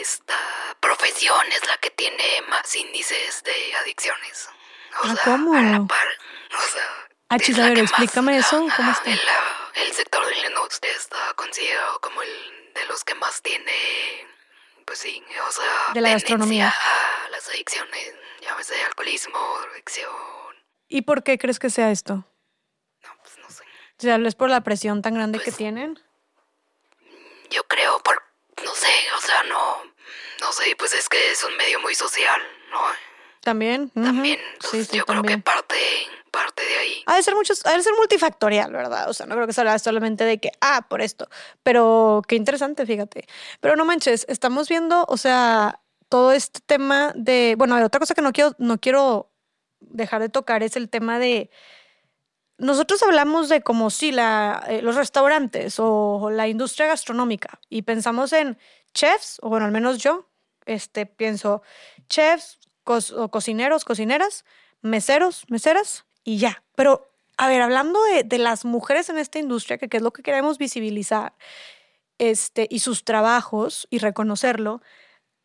esta 0.00 0.36
profesión 0.80 1.46
es 1.52 1.66
la 1.68 1.76
que 1.78 1.90
tiene 1.90 2.24
más 2.48 2.74
índices 2.74 3.42
de 3.44 3.74
adicciones. 3.82 4.48
¿Ah, 5.02 5.14
¿Cómo? 5.24 5.54
A 5.54 5.62
la 5.62 5.84
par, 5.84 6.06
o 6.56 6.72
sea, 6.72 7.08
ah, 7.28 7.38
chis, 7.38 7.58
a 7.58 7.68
ver, 7.68 7.78
explícame 7.78 8.36
eso. 8.38 8.66
¿Cómo 8.76 8.90
está? 8.90 9.10
El, 9.10 9.20
el 9.74 9.92
sector 9.92 10.24
del 10.26 10.44
industria 10.44 10.92
está 10.96 11.34
considerado 11.34 12.00
como 12.00 12.22
el 12.22 12.72
de 12.74 12.86
los 12.86 13.04
que 13.04 13.14
más 13.14 13.42
tiene, 13.42 13.72
pues 14.84 14.98
sí, 14.98 15.22
o 15.48 15.52
sea, 15.52 15.92
de 15.94 16.00
la 16.00 16.10
gastronomía. 16.10 16.68
A 16.68 17.28
las 17.30 17.48
adicciones, 17.48 18.14
llámese 18.40 18.74
alcoholismo, 18.84 19.38
adicción. 19.72 20.10
¿Y 20.88 21.02
por 21.02 21.22
qué 21.22 21.38
crees 21.38 21.58
que 21.58 21.70
sea 21.70 21.90
esto? 21.90 22.14
No, 23.02 23.10
pues 23.22 23.38
no 23.38 23.50
sé. 23.50 23.64
O 23.98 24.02
sea, 24.02 24.16
¿es 24.16 24.34
por 24.34 24.50
la 24.50 24.62
presión 24.62 25.02
tan 25.02 25.14
grande 25.14 25.38
que 25.38 25.46
pues, 25.46 25.56
tienen? 25.56 26.00
Yo 27.50 27.64
creo 27.64 28.00
por, 28.00 28.22
no 28.64 28.74
sé, 28.74 28.92
o 29.16 29.20
sea, 29.20 29.42
no, 29.44 29.82
no 30.40 30.52
sé, 30.52 30.74
pues 30.76 30.92
es 30.94 31.08
que 31.08 31.30
es 31.30 31.42
un 31.44 31.56
medio 31.56 31.80
muy 31.80 31.94
social, 31.94 32.40
¿no? 32.70 32.80
También. 33.44 33.90
También. 33.90 34.38
sí, 34.60 34.84
sí, 34.84 34.96
yo 34.96 35.04
creo 35.04 35.22
que 35.22 35.38
parte, 35.38 35.74
parte 36.30 36.62
de 36.62 36.76
ahí. 36.76 37.02
Ha 37.06 37.16
de 37.16 37.22
ser 37.22 37.34
muchos, 37.34 37.64
ha 37.66 37.76
de 37.76 37.82
ser 37.82 37.92
multifactorial, 37.96 38.72
¿verdad? 38.72 39.08
O 39.08 39.12
sea, 39.12 39.26
no 39.26 39.34
creo 39.34 39.46
que 39.46 39.52
sea 39.52 39.78
solamente 39.78 40.24
de 40.24 40.38
que, 40.38 40.50
ah, 40.60 40.86
por 40.88 41.02
esto. 41.02 41.28
Pero 41.62 42.22
qué 42.26 42.36
interesante, 42.36 42.86
fíjate. 42.86 43.26
Pero 43.60 43.76
no 43.76 43.84
manches, 43.84 44.24
estamos 44.28 44.68
viendo, 44.68 45.04
o 45.08 45.16
sea, 45.16 45.80
todo 46.08 46.32
este 46.32 46.60
tema 46.64 47.12
de. 47.14 47.54
Bueno, 47.58 47.82
otra 47.84 48.00
cosa 48.00 48.14
que 48.14 48.22
no 48.22 48.32
quiero, 48.32 48.54
no 48.58 48.78
quiero 48.78 49.30
dejar 49.80 50.22
de 50.22 50.30
tocar 50.30 50.62
es 50.62 50.76
el 50.76 50.88
tema 50.88 51.18
de. 51.18 51.50
Nosotros 52.56 53.02
hablamos 53.02 53.48
de 53.48 53.62
como 53.62 53.90
si 53.90 54.12
la, 54.12 54.64
eh, 54.68 54.80
los 54.80 54.94
restaurantes 54.94 55.76
o 55.78 56.30
la 56.30 56.46
industria 56.46 56.86
gastronómica 56.86 57.58
y 57.68 57.82
pensamos 57.82 58.32
en 58.32 58.58
chefs, 58.94 59.38
o 59.42 59.48
bueno, 59.48 59.66
al 59.66 59.72
menos 59.72 59.98
yo, 59.98 60.30
este, 60.64 61.04
pienso 61.04 61.62
chefs, 62.08 62.58
o 62.86 63.30
cocineros, 63.30 63.84
cocineras, 63.84 64.44
meseros, 64.82 65.44
meseras 65.48 66.04
y 66.22 66.38
ya. 66.38 66.62
Pero 66.74 67.10
a 67.36 67.48
ver, 67.48 67.62
hablando 67.62 68.02
de, 68.04 68.22
de 68.22 68.38
las 68.38 68.64
mujeres 68.64 69.08
en 69.08 69.18
esta 69.18 69.38
industria, 69.38 69.78
que, 69.78 69.88
que 69.88 69.96
es 69.96 70.02
lo 70.02 70.12
que 70.12 70.22
queremos 70.22 70.58
visibilizar, 70.58 71.34
este, 72.18 72.68
y 72.70 72.78
sus 72.78 73.04
trabajos 73.04 73.88
y 73.90 73.98
reconocerlo, 73.98 74.82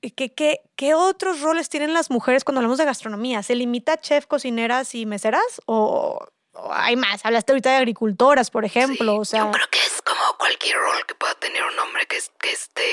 ¿qué, 0.01 0.33
qué, 0.33 0.61
qué 0.75 0.93
otros 0.93 1.41
roles 1.41 1.69
tienen 1.69 1.93
las 1.93 2.11
mujeres 2.11 2.43
cuando 2.43 2.59
hablamos 2.59 2.77
de 2.77 2.85
gastronomía? 2.85 3.41
¿Se 3.43 3.55
limita 3.55 3.93
a 3.93 3.97
chef, 3.97 4.27
cocineras 4.27 4.93
y 4.93 5.05
meseras? 5.05 5.61
¿O, 5.65 6.19
o 6.53 6.73
hay 6.73 6.95
más? 6.95 7.25
Hablaste 7.25 7.53
ahorita 7.53 7.71
de 7.71 7.77
agricultoras, 7.77 8.51
por 8.51 8.65
ejemplo. 8.65 9.13
Sí, 9.13 9.19
o 9.19 9.25
sea, 9.25 9.45
Yo 9.45 9.51
creo 9.51 9.67
que 9.71 9.79
es 9.79 10.01
como 10.03 10.37
cualquier 10.37 10.77
rol 10.77 11.05
que 11.07 11.15
pueda 11.15 11.33
tener 11.35 11.63
un 11.63 11.79
hombre 11.79 12.05
que 12.07 12.17
esté 12.17 12.83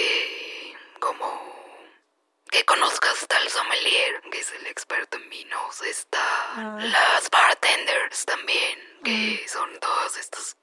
como... 1.01 1.56
Que 2.57 2.65
conozcas 2.65 3.27
el 3.43 3.51
sommelier, 3.51 4.23
que 4.33 4.41
es 4.41 4.51
el 4.53 4.67
experto 4.69 5.19
en 5.19 5.29
vinos, 5.29 5.83
está 5.83 6.23
Ah. 6.57 6.79
las 6.81 7.29
bartenders 7.29 8.25
también, 8.25 8.79
que 9.05 9.45
son 9.47 9.79
todas 9.79 10.17
estas 10.17 10.57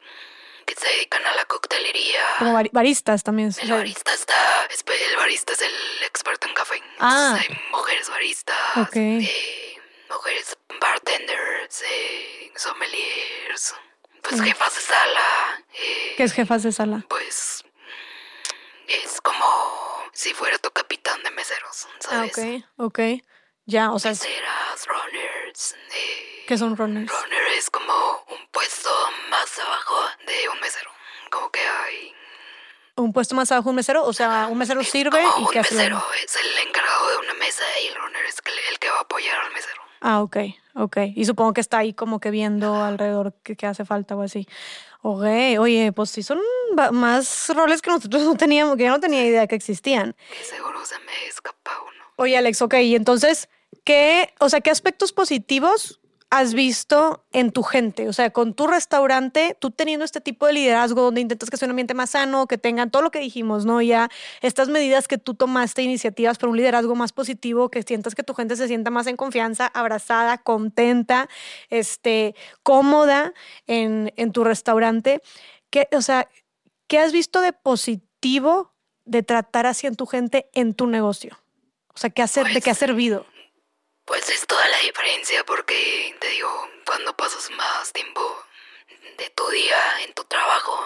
que 0.65 0.73
se 0.73 0.87
dedican 0.87 1.23
a 1.23 1.35
la 1.35 1.45
coctelería. 1.45 2.25
como 2.39 2.53
bari- 2.53 2.71
baristas 2.73 3.21
también. 3.21 3.51
El 3.61 3.71
barista 3.71 4.11
está, 4.11 4.65
el 4.71 5.15
barista 5.17 5.53
es 5.53 5.61
el 5.61 5.75
experto 6.03 6.47
en 6.47 6.53
café. 6.55 6.81
Ah. 6.99 7.37
Hay 7.39 7.59
mujeres 7.69 8.09
baristas, 8.09 8.57
Ok. 8.77 8.95
eh, 8.95 9.77
mujeres 10.09 10.57
bartenders, 10.79 11.83
eh, 11.83 12.51
sommeliers, 12.55 13.75
pues 14.23 14.41
Mm. 14.41 14.45
jefas 14.45 14.73
de 14.75 14.81
sala, 14.81 15.63
eh, 15.75 16.13
que 16.17 16.23
es 16.23 16.33
jefas 16.33 16.63
de 16.63 16.71
sala. 16.71 17.05
pues 17.07 17.63
es 18.87 19.21
como 19.21 20.03
si 20.14 20.34
fuera 20.34 20.57
tu 20.59 20.70
capitán 20.72 21.22
de 21.24 21.32
meseros, 21.32 21.88
Ah, 22.09 22.28
¿sabes? 22.28 22.38
ok, 22.38 22.66
ok. 22.78 22.99
Ya, 23.66 23.91
o 23.91 23.99
sea, 23.99 24.11
es- 24.11 24.22
Meseras, 24.22 24.88
runners, 24.88 25.76
eh, 25.93 26.43
que 26.47 26.57
son 26.57 26.76
runners. 26.78 27.11
runner 27.11 27.43
es 27.57 27.70
como 27.70 27.93
un 28.30 28.47
puesto 28.51 28.89
más 29.30 29.59
abajo 29.59 29.95
de 30.26 30.49
un 30.49 30.59
mesero, 30.59 30.89
como 31.32 31.49
que 31.51 31.59
hay 31.61 32.14
Un 32.95 33.11
puesto 33.11 33.34
más 33.34 33.51
abajo, 33.51 33.72
un 33.72 33.76
mesero. 33.78 34.03
O 34.05 34.14
sea, 34.14 34.47
un 34.51 34.57
mesero 34.57 34.82
Es 34.82 34.89
sirve 34.89 35.24
como 35.24 35.39
y 35.39 35.41
un 35.47 35.51
que 35.51 35.59
hace. 35.59 35.74
la- 35.74 35.82
mesero 35.84 36.03
es 36.24 36.36
el 36.36 36.68
encargado 36.68 37.09
de 37.09 37.18
una 37.18 37.34
mesa 37.36 37.64
y 37.84 37.88
el 37.88 37.95
runner 37.95 38.24
es 38.26 38.36
el, 38.45 38.53
el 38.72 38.78
que 38.80 38.88
va 38.89 38.97
a 38.97 39.01
apoyar 39.01 39.39
al 39.39 39.51
mesero. 39.51 39.82
Ah, 40.01 40.22
ok, 40.22 40.38
ok. 40.76 40.97
Y 41.16 41.26
supongo 41.26 41.53
que 41.53 41.61
está 41.61 41.80
ahí 41.80 41.93
como 41.95 42.20
que 42.20 42.30
viendo 42.30 42.84
alrededor 42.84 43.34
que, 43.43 43.55
que 43.55 43.66
hace 43.66 43.84
falta 43.84 44.16
o 44.16 44.22
así. 44.22 44.47
Ok, 45.06 45.26
oye, 45.60 45.91
pues 45.91 46.12
sí 46.12 46.24
son 46.24 46.39
más 46.93 47.49
roles 47.54 47.82
que 47.82 47.89
nosotros 47.89 48.24
no 48.24 48.36
teníamos, 48.36 48.78
que 48.78 48.86
yo 48.86 48.89
no 48.89 49.01
tenía 49.01 49.26
idea 49.26 49.47
que 49.47 49.56
existían. 49.56 50.16
Que 50.30 50.45
seguro 50.45 50.80
se 50.86 50.97
me 50.99 51.28
escapa 51.28 51.72
uno. 51.82 52.06
Oye, 52.16 52.38
Alex, 52.38 52.62
ok, 52.62 52.76
y 52.76 52.95
entonces, 52.95 53.49
¿qué, 53.84 54.34
o 54.39 54.47
sea, 54.47 54.62
qué 54.62 54.72
aspectos 54.72 55.12
positivos 55.12 55.99
has 56.36 56.55
visto 56.55 57.23
en 57.31 57.51
tu 57.51 57.61
gente? 57.61 58.09
O 58.09 58.13
sea, 58.13 58.31
con 58.31 58.55
tu 58.55 58.65
restaurante, 58.65 59.55
tú 59.59 59.69
teniendo 59.69 60.03
este 60.03 60.19
tipo 60.19 60.47
de 60.47 60.53
liderazgo 60.53 61.03
donde 61.03 61.21
intentas 61.21 61.51
que 61.51 61.57
sea 61.57 61.67
un 61.67 61.71
ambiente 61.73 61.93
más 61.93 62.09
sano, 62.09 62.47
que 62.47 62.57
tengan 62.57 62.89
todo 62.89 63.03
lo 63.03 63.11
que 63.11 63.19
dijimos, 63.19 63.65
¿no? 63.65 63.84
Ya 63.84 64.09
estas 64.41 64.67
medidas 64.67 65.07
que 65.07 65.19
tú 65.19 65.36
tomaste, 65.36 65.84
iniciativas 65.84 66.39
para 66.39 66.49
un 66.49 66.57
liderazgo 66.57 66.95
más 66.95 67.13
positivo, 67.13 67.69
que 67.69 67.84
sientas 67.84 68.15
que 68.15 68.23
tu 68.23 68.34
gente 68.34 68.55
se 68.55 68.67
sienta 68.67 68.89
más 68.89 69.05
en 69.05 69.15
confianza, 69.15 69.67
abrazada, 69.67 70.39
contenta, 70.39 71.29
este, 71.69 72.34
cómoda 72.63 73.34
en, 73.67 74.11
en 74.15 74.31
tu 74.31 74.43
restaurante. 74.43 75.21
¿Qué, 75.69 75.88
o 75.95 76.01
sea, 76.01 76.27
¿qué 76.88 76.97
has 76.97 77.11
visto 77.11 77.41
de 77.41 77.53
positivo 77.53 78.73
de 79.05 79.21
tratar 79.21 79.67
así 79.67 79.86
en 79.86 79.95
tu 79.95 80.07
gente 80.07 80.49
en 80.55 80.73
tu 80.73 80.88
negocio? 80.88 81.38
O 81.93 81.99
sea, 81.99 82.09
¿qué 82.09 82.23
ha 82.23 82.27
ser- 82.27 82.47
¿de 82.47 82.59
qué 82.59 82.71
ha 82.71 82.75
servido? 82.75 83.27
Pues 84.06 84.28
es 84.30 84.45
toda 84.45 84.68
la 84.68 84.80
diferencia 84.80 85.45
porque, 85.45 86.16
te 86.20 86.28
digo, 86.28 86.70
cuando 86.86 87.16
pasas 87.16 87.49
más 87.51 87.91
tiempo 87.93 88.45
de 89.18 89.30
tu 89.30 89.47
día 89.49 90.01
en 90.01 90.14
tu 90.14 90.24
trabajo 90.26 90.86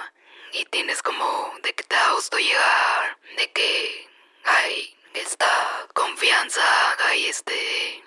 y 0.54 0.64
tienes 0.66 1.02
como 1.02 1.54
de 1.64 1.74
que 1.74 1.84
te 1.84 1.96
da 1.96 2.12
gusto 2.14 2.38
llegar, 2.38 3.18
de 3.38 3.52
que 3.52 4.10
hay 4.44 4.96
esta 5.14 5.88
confianza, 5.94 6.62
hay 7.08 7.26
este... 7.28 8.04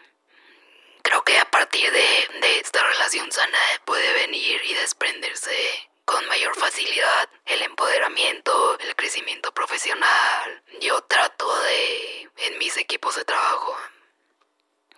Creo 1.02 1.24
que 1.24 1.38
a 1.38 1.50
partir 1.50 1.90
de, 1.90 2.28
de 2.40 2.60
esta 2.60 2.82
relación 2.84 3.32
sana 3.32 3.58
puede 3.84 4.12
venir 4.12 4.60
y 4.64 4.74
desprenderse 4.74 5.90
con 6.04 6.24
mayor 6.28 6.54
facilidad 6.56 7.28
el 7.46 7.62
empoderamiento, 7.62 8.78
el 8.78 8.94
crecimiento 8.94 9.52
profesional. 9.52 10.62
Yo 10.80 11.00
trato 11.02 11.52
de, 11.62 12.30
en 12.36 12.58
mis 12.58 12.76
equipos 12.76 13.16
de 13.16 13.24
trabajo, 13.24 13.76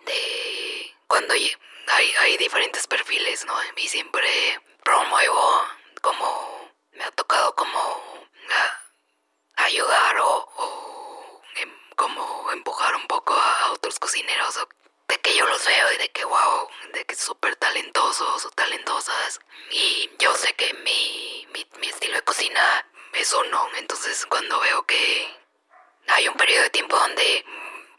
de 0.05 0.95
cuando 1.07 1.33
hay, 1.33 2.13
hay 2.19 2.37
diferentes 2.37 2.87
perfiles, 2.87 3.45
¿no? 3.45 3.53
Y 3.77 3.87
siempre 3.87 4.59
promuevo 4.83 5.61
como 6.01 6.71
me 6.93 7.03
ha 7.03 7.11
tocado 7.11 7.55
como 7.55 8.27
ayudar 9.55 10.17
o, 10.19 10.49
o 10.57 11.41
em- 11.55 11.79
como 11.95 12.51
empujar 12.51 12.95
un 12.95 13.07
poco 13.07 13.33
a 13.33 13.71
otros 13.71 13.99
cocineros 13.99 14.59
de 15.07 15.17
que 15.19 15.35
yo 15.35 15.45
los 15.47 15.65
veo 15.65 15.91
y 15.93 15.97
de 15.97 16.09
que 16.11 16.25
wow, 16.25 16.67
de 16.93 17.05
que 17.05 17.15
súper 17.15 17.55
talentosos 17.55 18.45
o 18.45 18.49
talentosas 18.51 19.39
y 19.71 20.09
yo 20.19 20.33
sé 20.35 20.53
que 20.55 20.73
mi, 20.75 21.47
mi, 21.53 21.65
mi 21.79 21.87
estilo 21.87 22.15
de 22.15 22.21
cocina 22.23 22.85
es 23.13 23.33
uno, 23.33 23.69
entonces 23.77 24.25
cuando 24.25 24.59
veo 24.59 24.85
que 24.85 25.37
hay 26.07 26.27
un 26.27 26.35
periodo 26.35 26.63
de 26.63 26.69
tiempo 26.71 26.97
donde 26.97 27.45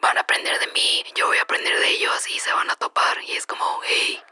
van 0.04 0.18
a 0.18 0.20
aprender 0.20 0.58
de 0.60 0.66
mí, 0.68 1.02
yo 1.14 1.26
voy 1.28 1.38
a 1.38 1.42
aprender 1.42 1.78
de 1.80 1.88
ellos 1.88 2.28
y 2.28 2.38
se 2.38 2.52
van 2.52 2.70
a 2.70 2.76
topar. 2.76 3.22
Y 3.24 3.32
es 3.32 3.46
como, 3.46 3.80
hey, 3.84 4.22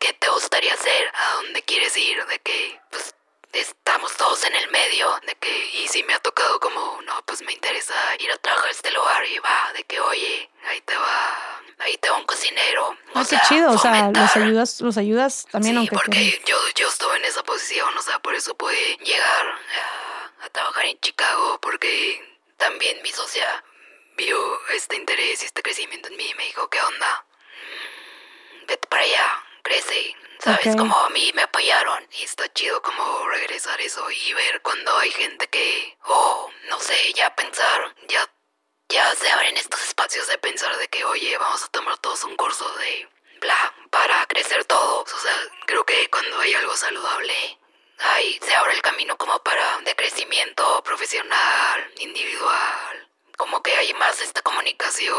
¿qué 0.00 0.12
te 0.14 0.28
gustaría 0.28 0.74
hacer? 0.74 1.12
¿A 1.14 1.34
dónde 1.36 1.62
quieres 1.62 1.96
ir? 1.96 2.24
De 2.26 2.40
que, 2.40 2.80
pues, 2.90 3.14
estamos 3.52 4.16
todos 4.16 4.42
en 4.44 4.54
el 4.56 4.68
medio. 4.70 5.06
De 5.26 5.34
que, 5.36 5.68
y 5.80 5.86
si 5.86 6.02
me 6.02 6.14
ha 6.14 6.18
tocado 6.18 6.58
como, 6.58 7.00
no, 7.02 7.22
pues 7.24 7.40
me 7.42 7.52
interesa 7.52 7.94
ir 8.18 8.32
a 8.32 8.36
trabajar 8.38 8.68
a 8.68 8.72
este 8.72 8.90
lugar 8.90 9.24
y 9.26 9.38
va, 9.38 9.72
de 9.74 9.84
que, 9.84 10.00
oye, 10.00 10.50
ahí 10.68 10.80
te 10.80 10.96
va, 10.96 11.60
ahí 11.78 11.96
te 11.98 12.10
va 12.10 12.16
un 12.16 12.24
cocinero. 12.26 12.88
O 12.88 12.96
Ah, 13.14 13.20
qué 13.22 13.36
sea, 13.36 13.42
chido, 13.48 13.70
o 13.70 13.78
sea, 13.78 14.10
los 14.12 14.36
ayudas, 14.36 14.80
los 14.80 14.96
ayudas 14.96 15.46
también, 15.52 15.74
sí, 15.74 15.78
aunque 15.78 15.94
porque 15.96 16.42
yo, 16.44 16.56
yo 16.74 16.88
estuve 16.88 17.16
en 17.18 17.24
esa 17.26 17.44
posición, 17.44 17.96
o 17.96 18.02
sea, 18.02 18.18
por 18.18 18.34
eso 18.34 18.56
pude 18.56 18.96
llegar 19.04 19.46
a, 19.46 20.44
a 20.46 20.48
trabajar 20.48 20.86
en 20.86 20.98
Chicago, 21.00 21.60
porque 21.60 22.20
también 22.56 23.00
mi 23.02 23.12
socia 23.12 23.62
vio 24.16 24.68
este 24.70 24.96
interés 24.96 25.42
y 25.42 25.46
este 25.46 25.62
crecimiento 25.62 26.08
en 26.08 26.16
mí 26.16 26.28
y 26.28 26.34
me 26.34 26.44
dijo, 26.44 26.68
¿qué 26.68 26.80
onda? 26.80 27.26
Vete 28.66 28.86
para 28.88 29.02
allá, 29.02 29.44
crece. 29.62 30.16
¿Sabes? 30.38 30.66
Ok. 30.66 30.78
Como 30.78 30.96
a 30.98 31.10
mí 31.10 31.30
me 31.34 31.42
apoyaron 31.42 32.06
y 32.18 32.24
está 32.24 32.52
chido 32.52 32.82
como 32.82 33.28
regresar 33.28 33.80
eso 33.80 34.10
y 34.10 34.32
ver 34.32 34.60
cuando 34.62 34.96
hay 34.98 35.10
gente 35.12 35.48
que, 35.48 35.96
oh, 36.04 36.50
no 36.68 36.80
sé, 36.80 37.12
ya 37.14 37.34
pensar, 37.36 37.94
ya 38.08 38.28
ya 38.92 39.14
se 39.14 39.30
abren 39.30 39.56
estos 39.56 39.82
espacios 39.84 40.28
de 40.28 40.36
pensar 40.38 40.76
de 40.76 40.86
que, 40.88 41.02
oye, 41.04 41.36
vamos 41.38 41.64
a 41.64 41.68
tomar 41.68 41.96
todos 41.98 42.24
un 42.24 42.36
curso 42.36 42.68
de 42.76 43.08
bla 43.40 43.74
para 43.90 44.26
crecer 44.26 44.64
todos. 44.66 45.10
O 45.12 45.18
sea, 45.18 45.34
creo 45.66 45.84
que 45.84 46.10
cuando 46.10 46.38
hay 46.40 46.52
algo 46.54 46.76
saludable, 46.76 47.58
ahí 47.98 48.38
se 48.42 48.54
abre 48.54 48.74
el 48.74 48.82
camino 48.82 49.16
como 49.16 49.38
para 49.42 49.78
de 49.80 49.94
crecimiento 49.94 50.82
profesional, 50.84 51.90
individual. 52.00 53.08
Como 53.42 53.60
que 53.60 53.72
hay 53.72 53.92
más 53.94 54.20
esta 54.20 54.40
comunicación. 54.40 55.16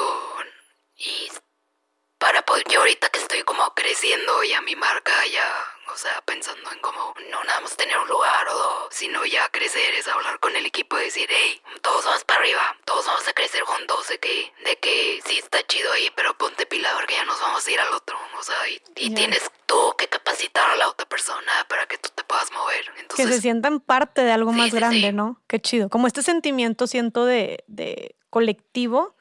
Para 2.24 2.42
poder, 2.42 2.64
yo 2.72 2.80
ahorita 2.80 3.10
que 3.10 3.20
estoy 3.20 3.44
como 3.44 3.64
creciendo 3.74 4.32
ya 4.44 4.62
mi 4.62 4.78
marca, 4.78 5.12
ya, 5.30 5.44
o 5.94 5.98
sea, 5.98 6.24
pensando 6.26 6.72
en 6.72 6.80
como 6.80 7.14
no 7.30 7.44
nada 7.44 7.60
más 7.60 7.76
tener 7.76 7.98
un 7.98 8.08
lugar 8.08 8.48
o 8.48 8.54
dos, 8.54 8.88
sino 8.92 9.26
ya 9.26 9.50
crecer, 9.50 9.94
es 9.94 10.08
hablar 10.08 10.40
con 10.40 10.56
el 10.56 10.66
equipo 10.66 10.98
y 10.98 11.04
decir, 11.04 11.28
hey, 11.30 11.62
todos 11.82 12.06
vamos 12.06 12.24
para 12.24 12.40
arriba, 12.40 12.78
todos 12.86 13.06
vamos 13.08 13.28
a 13.28 13.34
crecer 13.34 13.64
juntos, 13.64 14.08
de 14.08 14.20
que, 14.20 14.54
de 14.64 14.78
que 14.78 15.22
sí 15.26 15.38
está 15.38 15.68
chido 15.68 15.92
ahí, 15.92 16.10
pero 16.16 16.34
ponte 16.38 16.66
pila 16.66 16.92
porque 16.96 17.16
ya 17.16 17.26
nos 17.26 17.42
vamos 17.42 17.68
a 17.68 17.72
ir 17.72 17.80
al 17.82 17.94
otro, 17.94 18.18
o 18.40 18.44
sea, 18.44 18.56
y, 18.70 19.10
tienes 19.14 19.52
tú 19.66 19.94
que 19.98 20.08
capacitar 20.08 20.70
a 20.70 20.78
la 20.78 20.88
otra 20.88 21.06
persona 21.06 21.52
para 21.68 21.86
que 21.88 21.98
tú 21.98 22.10
te 22.16 22.24
puedas 22.24 22.50
mover. 22.54 22.86
que 22.94 23.02
Entonces, 23.02 23.36
se 23.36 23.42
sientan 23.42 23.82
parte 23.82 24.24
de 24.24 24.32
algo 24.32 24.52
Sí, 24.52 24.58
más 24.58 24.70
sí, 24.70 24.78
grande, 24.78 25.08
sí. 25.08 25.12
¿no? 25.12 25.42
Qué 25.48 25.60
chido. 25.60 25.90
Como 25.90 26.08
este 26.08 26.24
sentimiento 26.24 26.88
siento 26.88 27.26
de, 27.26 27.66
de 27.68 28.16
colectivo, 28.30 29.14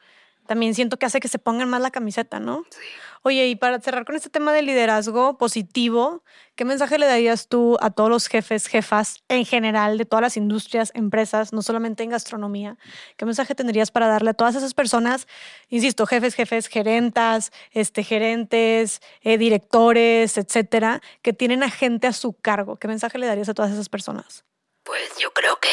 también 0.45 0.75
siento 0.75 0.97
que 0.97 1.05
hace 1.05 1.19
que 1.19 1.27
se 1.27 1.39
pongan 1.39 1.69
más 1.69 1.81
la 1.81 1.91
camiseta, 1.91 2.39
¿no? 2.39 2.63
sí. 2.69 2.79
Oye, 3.25 3.47
y 3.47 3.55
para 3.55 3.79
cerrar 3.79 4.03
con 4.03 4.17
este 4.17 4.29
tema 4.29 4.51
de 4.51 4.61
liderazgo 4.61 5.37
positivo, 5.37 6.25
¿qué 6.55 6.65
mensaje 6.65 6.97
le 6.97 7.05
darías 7.05 7.47
tú 7.47 7.77
a 7.79 7.89
todos 7.89 8.09
los 8.09 8.27
jefes, 8.27 8.67
jefas 8.67 9.23
en 9.29 9.45
general 9.45 9.97
de 9.97 10.03
todas 10.03 10.21
las 10.21 10.35
industrias, 10.35 10.91
empresas, 10.93 11.53
no 11.53 11.61
solamente 11.61 12.03
en 12.03 12.09
gastronomía? 12.09 12.77
¿Qué 13.15 13.23
mensaje 13.23 13.55
tendrías 13.55 13.91
para 13.91 14.07
darle 14.07 14.31
a 14.31 14.33
todas 14.33 14.55
esas 14.55 14.73
personas, 14.73 15.25
insisto, 15.69 16.05
jefes, 16.05 16.35
jefes, 16.35 16.67
gerentas, 16.67 17.53
este, 17.71 18.03
gerentes, 18.03 19.01
eh, 19.21 19.37
directores, 19.37 20.37
etcétera, 20.37 21.01
que 21.21 21.31
tienen 21.31 21.63
a 21.63 21.69
gente 21.69 22.07
a 22.07 22.13
su 22.13 22.33
cargo? 22.33 22.75
¿Qué 22.75 22.89
mensaje 22.89 23.19
le 23.19 23.27
darías 23.27 23.47
a 23.47 23.53
todas 23.53 23.71
esas 23.71 23.87
personas? 23.87 24.43
Pues 24.83 25.17
yo 25.17 25.31
creo 25.31 25.57
que 25.61 25.69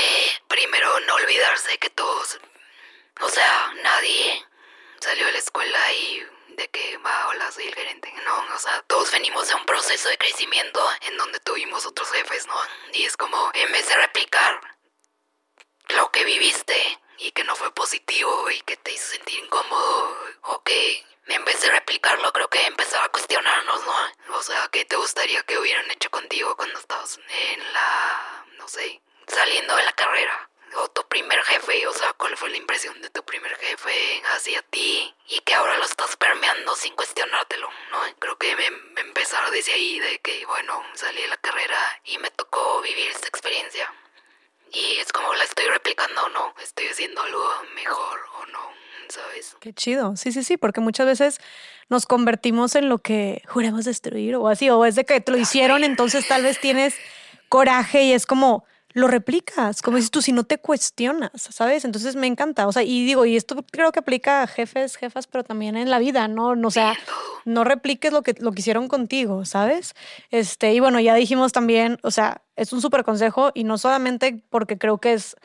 primero 0.46 0.88
no 1.08 1.14
olvidarse 1.16 1.78
que 1.78 1.90
todos, 1.90 2.38
o 3.20 3.28
sea, 3.28 3.72
nadie 3.82 4.49
salió 5.00 5.26
de 5.26 5.32
la 5.32 5.38
escuela 5.38 5.92
y 5.92 6.26
de 6.56 6.68
que 6.68 6.96
va, 6.98 7.28
hola, 7.28 7.50
soy 7.50 7.66
el 7.66 7.74
gerente. 7.74 8.12
No, 8.24 8.54
o 8.54 8.58
sea, 8.58 8.82
todos 8.86 9.10
venimos 9.10 9.48
de 9.48 9.54
un 9.54 9.64
proceso 9.64 10.08
de 10.08 10.18
crecimiento 10.18 10.80
en 11.02 11.16
donde 11.16 11.40
tuvimos 11.40 11.86
otros 11.86 12.10
jefes, 12.12 12.46
¿no? 12.46 12.54
Y 12.92 13.04
es 13.04 13.16
como, 13.16 13.50
en 13.54 13.72
vez 13.72 13.88
de 13.88 13.96
replicar 13.96 14.60
lo 15.88 16.10
que 16.12 16.24
viviste 16.24 16.98
y 17.18 17.32
que 17.32 17.44
no 17.44 17.56
fue 17.56 17.72
positivo 17.74 18.50
y 18.50 18.60
que 18.60 18.76
te 18.76 18.92
hizo 18.92 19.12
sentir 19.12 19.38
incómodo, 19.44 20.16
o 20.42 20.62
que 20.62 21.04
en 21.26 21.44
vez 21.44 21.60
de 21.60 21.70
replicarlo, 21.70 22.32
creo 22.32 22.48
que 22.48 22.64
empezar 22.66 23.04
a 23.04 23.08
cuestionarnos, 23.08 23.84
¿no? 23.84 24.36
O 24.36 24.42
sea, 24.42 24.68
¿qué 24.72 24.84
te 24.84 24.96
gustaría 24.96 25.42
que 25.44 25.58
hubieran 25.58 25.90
hecho 25.90 26.10
contigo 26.10 26.56
cuando 26.56 26.78
estabas 26.78 27.18
en 27.28 27.72
la, 27.72 28.44
no 28.58 28.68
sé, 28.68 29.00
saliendo 29.26 29.76
de 29.76 29.82
la 29.84 29.92
carrera? 29.92 30.49
O 30.76 30.88
tu 30.88 31.02
primer 31.08 31.40
jefe, 31.42 31.86
o 31.86 31.92
sea, 31.92 32.12
cuál 32.14 32.36
fue 32.36 32.50
la 32.50 32.56
impresión 32.56 33.00
de 33.02 33.10
tu 33.10 33.22
primer 33.24 33.54
jefe 33.56 34.22
hacia 34.34 34.62
ti 34.62 35.14
y 35.28 35.40
que 35.40 35.54
ahora 35.54 35.76
lo 35.78 35.84
estás 35.84 36.16
permeando 36.16 36.74
sin 36.76 36.94
cuestionártelo, 36.94 37.68
¿no? 37.90 37.98
Creo 38.18 38.36
que 38.38 38.54
me, 38.56 38.70
me 38.94 39.00
empezaron 39.00 39.50
desde 39.52 39.72
ahí, 39.72 39.98
de 39.98 40.18
que, 40.20 40.44
bueno, 40.46 40.82
salí 40.94 41.22
de 41.22 41.28
la 41.28 41.36
carrera 41.38 41.78
y 42.04 42.18
me 42.18 42.30
tocó 42.30 42.80
vivir 42.82 43.08
esta 43.10 43.28
experiencia. 43.28 43.92
Y 44.72 44.98
es 45.00 45.12
como 45.12 45.34
la 45.34 45.44
estoy 45.44 45.66
replicando 45.66 46.22
o 46.24 46.28
no, 46.28 46.54
estoy 46.62 46.86
haciendo 46.86 47.20
algo 47.22 47.44
mejor 47.74 48.20
o 48.40 48.46
no, 48.46 48.60
¿sabes? 49.08 49.56
Qué 49.60 49.72
chido, 49.72 50.16
sí, 50.16 50.30
sí, 50.30 50.44
sí, 50.44 50.56
porque 50.56 50.80
muchas 50.80 51.06
veces 51.06 51.40
nos 51.88 52.06
convertimos 52.06 52.76
en 52.76 52.88
lo 52.88 52.98
que 52.98 53.42
juramos 53.48 53.84
destruir 53.84 54.36
o 54.36 54.46
así, 54.46 54.70
o 54.70 54.84
es 54.84 54.94
de 54.94 55.04
que 55.04 55.20
te 55.20 55.32
lo 55.32 55.38
hicieron, 55.38 55.82
entonces 55.82 56.28
tal 56.28 56.44
vez 56.44 56.60
tienes 56.60 56.94
coraje 57.48 58.02
y 58.04 58.12
es 58.12 58.26
como 58.26 58.64
lo 58.92 59.06
replicas, 59.06 59.82
como 59.82 59.96
dices 59.96 60.10
tú, 60.10 60.20
si 60.20 60.32
no 60.32 60.44
te 60.44 60.58
cuestionas, 60.58 61.30
¿sabes? 61.34 61.84
Entonces 61.84 62.16
me 62.16 62.26
encanta, 62.26 62.66
o 62.66 62.72
sea, 62.72 62.82
y 62.82 63.04
digo, 63.04 63.24
y 63.24 63.36
esto 63.36 63.64
creo 63.70 63.92
que 63.92 64.00
aplica 64.00 64.42
a 64.42 64.46
jefes, 64.46 64.96
jefas, 64.96 65.26
pero 65.26 65.44
también 65.44 65.76
en 65.76 65.90
la 65.90 65.98
vida, 65.98 66.26
¿no? 66.26 66.48
O 66.50 66.70
sea, 66.70 66.94
no 67.44 67.64
repliques 67.64 68.12
lo 68.12 68.22
que, 68.22 68.34
lo 68.38 68.52
que 68.52 68.60
hicieron 68.60 68.88
contigo, 68.88 69.44
¿sabes? 69.44 69.94
Este, 70.30 70.72
y 70.74 70.80
bueno, 70.80 70.98
ya 70.98 71.14
dijimos 71.14 71.52
también, 71.52 71.98
o 72.02 72.10
sea, 72.10 72.42
es 72.56 72.72
un 72.72 72.80
súper 72.80 73.04
consejo 73.04 73.52
y 73.54 73.64
no 73.64 73.78
solamente 73.78 74.42
porque 74.50 74.76
creo 74.76 74.98
que 74.98 75.12
es, 75.12 75.36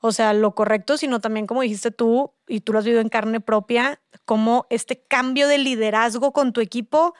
o 0.00 0.12
sea, 0.12 0.32
lo 0.32 0.54
correcto, 0.54 0.96
sino 0.96 1.20
también 1.20 1.46
como 1.46 1.62
dijiste 1.62 1.90
tú, 1.90 2.32
y 2.46 2.60
tú 2.60 2.72
lo 2.72 2.78
has 2.78 2.84
vivido 2.84 3.00
en 3.00 3.08
carne 3.08 3.40
propia, 3.40 4.00
como 4.24 4.66
este 4.70 5.02
cambio 5.02 5.48
de 5.48 5.58
liderazgo 5.58 6.32
con 6.32 6.52
tu 6.52 6.60
equipo 6.60 7.14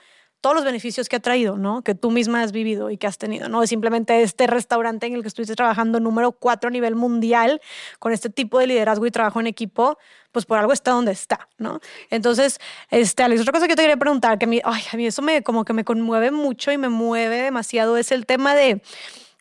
todos 0.45 0.57
los 0.57 0.63
beneficios 0.63 1.09
que 1.09 1.15
ha 1.15 1.19
traído, 1.19 1.57
¿no? 1.57 1.81
Que 1.81 1.95
tú 1.95 2.11
misma 2.11 2.43
has 2.43 2.51
vivido 2.51 2.91
y 2.91 2.97
que 2.97 3.07
has 3.07 3.17
tenido, 3.17 3.49
¿no? 3.49 3.63
Es 3.63 3.69
simplemente 3.71 4.21
este 4.21 4.45
restaurante 4.45 5.07
en 5.07 5.15
el 5.15 5.23
que 5.23 5.27
estuviste 5.27 5.55
trabajando 5.55 5.99
número 5.99 6.33
cuatro 6.33 6.67
a 6.67 6.71
nivel 6.71 6.93
mundial 6.93 7.59
con 7.97 8.13
este 8.13 8.29
tipo 8.29 8.59
de 8.59 8.67
liderazgo 8.67 9.07
y 9.07 9.09
trabajo 9.09 9.39
en 9.39 9.47
equipo, 9.47 9.97
pues 10.31 10.45
por 10.45 10.59
algo 10.59 10.71
está 10.71 10.91
donde 10.91 11.13
está, 11.13 11.49
¿no? 11.57 11.79
Entonces, 12.11 12.59
este, 12.91 13.23
Alex, 13.23 13.41
otra 13.41 13.53
cosa 13.53 13.65
que 13.65 13.71
yo 13.71 13.75
te 13.75 13.81
quería 13.81 13.97
preguntar, 13.97 14.37
que 14.37 14.45
a 14.45 14.47
mí, 14.47 14.61
a 14.63 14.95
mí 14.95 15.07
eso 15.07 15.23
me 15.23 15.41
como 15.41 15.65
que 15.65 15.73
me 15.73 15.83
conmueve 15.83 16.29
mucho 16.29 16.71
y 16.71 16.77
me 16.77 16.89
mueve 16.89 17.37
demasiado, 17.41 17.97
es 17.97 18.11
el 18.11 18.27
tema 18.27 18.53
de 18.53 18.83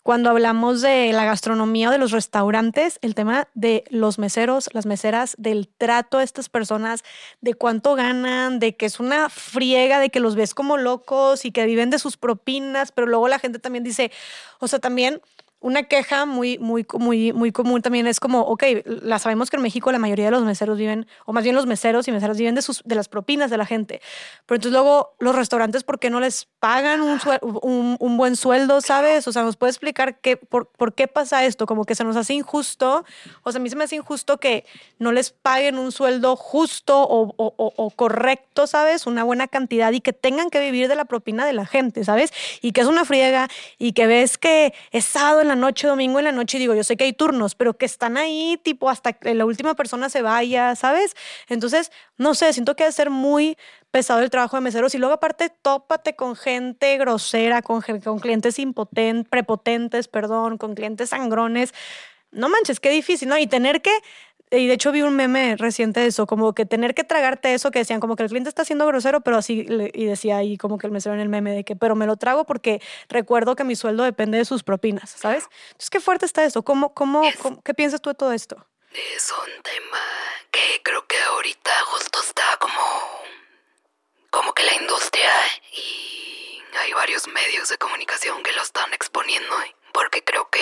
cuando 0.04 0.28
hablamos 0.28 0.82
de 0.82 1.10
la 1.14 1.24
gastronomía 1.24 1.88
o 1.88 1.90
de 1.90 1.96
los 1.96 2.10
restaurantes, 2.10 2.98
el 3.00 3.14
tema 3.14 3.48
de 3.54 3.84
los 3.88 4.18
meseros, 4.18 4.68
las 4.74 4.84
meseras, 4.84 5.34
del 5.38 5.66
trato 5.66 6.18
a 6.18 6.22
estas 6.22 6.50
personas, 6.50 7.02
de 7.40 7.54
cuánto 7.54 7.94
ganan, 7.94 8.58
de 8.58 8.76
que 8.76 8.84
es 8.84 9.00
una 9.00 9.30
friega, 9.30 9.98
de 10.00 10.10
que 10.10 10.20
los 10.20 10.36
ves 10.36 10.52
como 10.52 10.76
locos 10.76 11.46
y 11.46 11.52
que 11.52 11.64
viven 11.64 11.88
de 11.88 11.98
sus 11.98 12.18
propinas, 12.18 12.92
pero 12.92 13.06
luego 13.06 13.28
la 13.28 13.38
gente 13.38 13.58
también 13.58 13.82
dice, 13.82 14.12
o 14.58 14.68
sea, 14.68 14.78
también 14.78 15.22
una 15.64 15.84
queja 15.84 16.26
muy, 16.26 16.58
muy, 16.58 16.86
muy, 16.98 17.32
muy 17.32 17.50
común 17.50 17.80
también 17.80 18.06
es 18.06 18.20
como, 18.20 18.42
ok, 18.42 18.64
la 18.84 19.18
sabemos 19.18 19.48
que 19.48 19.56
en 19.56 19.62
México 19.62 19.90
la 19.90 19.98
mayoría 19.98 20.26
de 20.26 20.30
los 20.30 20.44
meseros 20.44 20.76
viven, 20.76 21.06
o 21.24 21.32
más 21.32 21.42
bien 21.42 21.56
los 21.56 21.64
meseros 21.64 22.06
y 22.06 22.12
meseras 22.12 22.36
viven 22.36 22.54
de, 22.54 22.60
sus, 22.60 22.82
de 22.84 22.94
las 22.94 23.08
propinas 23.08 23.50
de 23.50 23.56
la 23.56 23.64
gente. 23.64 24.02
Pero 24.44 24.56
entonces 24.56 24.72
luego 24.72 25.14
los 25.20 25.34
restaurantes, 25.34 25.82
¿por 25.82 25.98
qué 25.98 26.10
no 26.10 26.20
les 26.20 26.48
pagan 26.60 27.00
un, 27.00 27.18
un, 27.62 27.96
un 27.98 28.16
buen 28.18 28.36
sueldo, 28.36 28.82
sabes? 28.82 29.26
O 29.26 29.32
sea, 29.32 29.42
¿nos 29.42 29.56
puede 29.56 29.70
explicar 29.70 30.20
qué, 30.20 30.36
por, 30.36 30.66
por, 30.66 30.92
qué 30.92 31.08
pasa 31.08 31.46
esto? 31.46 31.64
Como 31.64 31.86
que 31.86 31.94
se 31.94 32.04
nos 32.04 32.16
hace 32.16 32.34
injusto, 32.34 33.06
o 33.42 33.50
sea, 33.50 33.58
a 33.58 33.62
mí 33.62 33.70
se 33.70 33.76
me 33.76 33.84
hace 33.84 33.96
injusto 33.96 34.36
que 34.36 34.66
no 34.98 35.12
les 35.12 35.30
paguen 35.30 35.78
un 35.78 35.92
sueldo 35.92 36.36
justo 36.36 37.00
o, 37.00 37.34
o, 37.38 37.54
o 37.56 37.90
correcto, 37.90 38.66
¿sabes? 38.66 39.06
Una 39.06 39.24
buena 39.24 39.48
cantidad 39.48 39.92
y 39.92 40.02
que 40.02 40.12
tengan 40.12 40.50
que 40.50 40.60
vivir 40.60 40.88
de 40.88 40.94
la 40.94 41.06
propina 41.06 41.46
de 41.46 41.54
la 41.54 41.64
gente, 41.64 42.04
¿sabes? 42.04 42.34
Y 42.60 42.72
que 42.72 42.82
es 42.82 42.86
una 42.86 43.06
friega 43.06 43.48
y 43.78 43.94
que 43.94 44.06
ves 44.06 44.36
que 44.36 44.74
es 44.90 45.06
sábado 45.06 45.40
en 45.40 45.48
la 45.48 45.53
noche, 45.56 45.86
domingo 45.86 46.18
en 46.18 46.24
la 46.24 46.32
noche, 46.32 46.58
digo, 46.58 46.74
yo 46.74 46.84
sé 46.84 46.96
que 46.96 47.04
hay 47.04 47.12
turnos, 47.12 47.54
pero 47.54 47.76
que 47.76 47.86
están 47.86 48.16
ahí, 48.16 48.58
tipo, 48.62 48.90
hasta 48.90 49.12
que 49.12 49.34
la 49.34 49.44
última 49.44 49.74
persona 49.74 50.08
se 50.08 50.22
vaya, 50.22 50.74
¿sabes? 50.76 51.14
Entonces, 51.48 51.90
no 52.16 52.34
sé, 52.34 52.52
siento 52.52 52.76
que 52.76 52.84
debe 52.84 52.92
ser 52.92 53.10
muy 53.10 53.56
pesado 53.90 54.20
el 54.20 54.30
trabajo 54.30 54.56
de 54.56 54.60
meseros 54.62 54.94
y 54.94 54.98
luego 54.98 55.14
aparte 55.14 55.50
tópate 55.50 56.16
con 56.16 56.36
gente 56.36 56.96
grosera, 56.98 57.62
con, 57.62 57.82
con 57.82 58.18
clientes 58.18 58.58
impotentes, 58.58 59.28
prepotentes, 59.28 60.08
perdón, 60.08 60.58
con 60.58 60.74
clientes 60.74 61.10
sangrones. 61.10 61.72
No 62.32 62.48
manches, 62.48 62.80
qué 62.80 62.90
difícil, 62.90 63.28
¿no? 63.28 63.38
Y 63.38 63.46
tener 63.46 63.82
que 63.82 63.92
y 64.58 64.66
de 64.66 64.74
hecho 64.74 64.92
vi 64.92 65.02
un 65.02 65.16
meme 65.16 65.56
reciente 65.56 66.00
de 66.00 66.06
eso, 66.06 66.26
como 66.26 66.54
que 66.54 66.66
tener 66.66 66.94
que 66.94 67.04
tragarte 67.04 67.54
eso 67.54 67.70
que 67.70 67.80
decían, 67.80 68.00
como 68.00 68.16
que 68.16 68.22
el 68.22 68.28
cliente 68.28 68.48
está 68.48 68.64
siendo 68.64 68.86
grosero, 68.86 69.20
pero 69.20 69.36
así, 69.36 69.66
y 69.92 70.04
decía 70.04 70.38
ahí 70.38 70.56
como 70.56 70.78
que 70.78 70.86
el 70.86 70.92
mesero 70.92 71.14
en 71.14 71.20
el 71.20 71.28
meme 71.28 71.52
de 71.52 71.64
que, 71.64 71.76
pero 71.76 71.96
me 71.96 72.06
lo 72.06 72.16
trago 72.16 72.44
porque 72.44 72.80
recuerdo 73.08 73.56
que 73.56 73.64
mi 73.64 73.76
sueldo 73.76 74.04
depende 74.04 74.38
de 74.38 74.44
sus 74.44 74.62
propinas, 74.62 75.10
¿sabes? 75.10 75.48
Entonces, 75.66 75.90
qué 75.90 76.00
fuerte 76.00 76.26
está 76.26 76.44
eso. 76.44 76.62
¿Cómo, 76.62 76.94
cómo, 76.94 77.22
qué 77.64 77.74
piensas 77.74 78.00
tú 78.00 78.10
de 78.10 78.14
todo 78.14 78.32
esto? 78.32 78.66
Es 79.16 79.32
un 79.32 79.62
tema 79.62 79.98
que 80.50 80.80
creo 80.82 81.06
que 81.06 81.16
ahorita 81.18 81.72
justo 81.86 82.20
está 82.20 82.56
como, 82.60 82.80
como 84.30 84.52
que 84.52 84.62
la 84.62 84.74
industria 84.74 85.30
y 85.72 86.60
hay 86.78 86.92
varios 86.92 87.26
medios 87.28 87.68
de 87.68 87.78
comunicación 87.78 88.42
que 88.42 88.52
lo 88.52 88.62
están 88.62 88.92
exponiendo, 88.94 89.54
porque 89.92 90.22
creo 90.22 90.48
que 90.50 90.60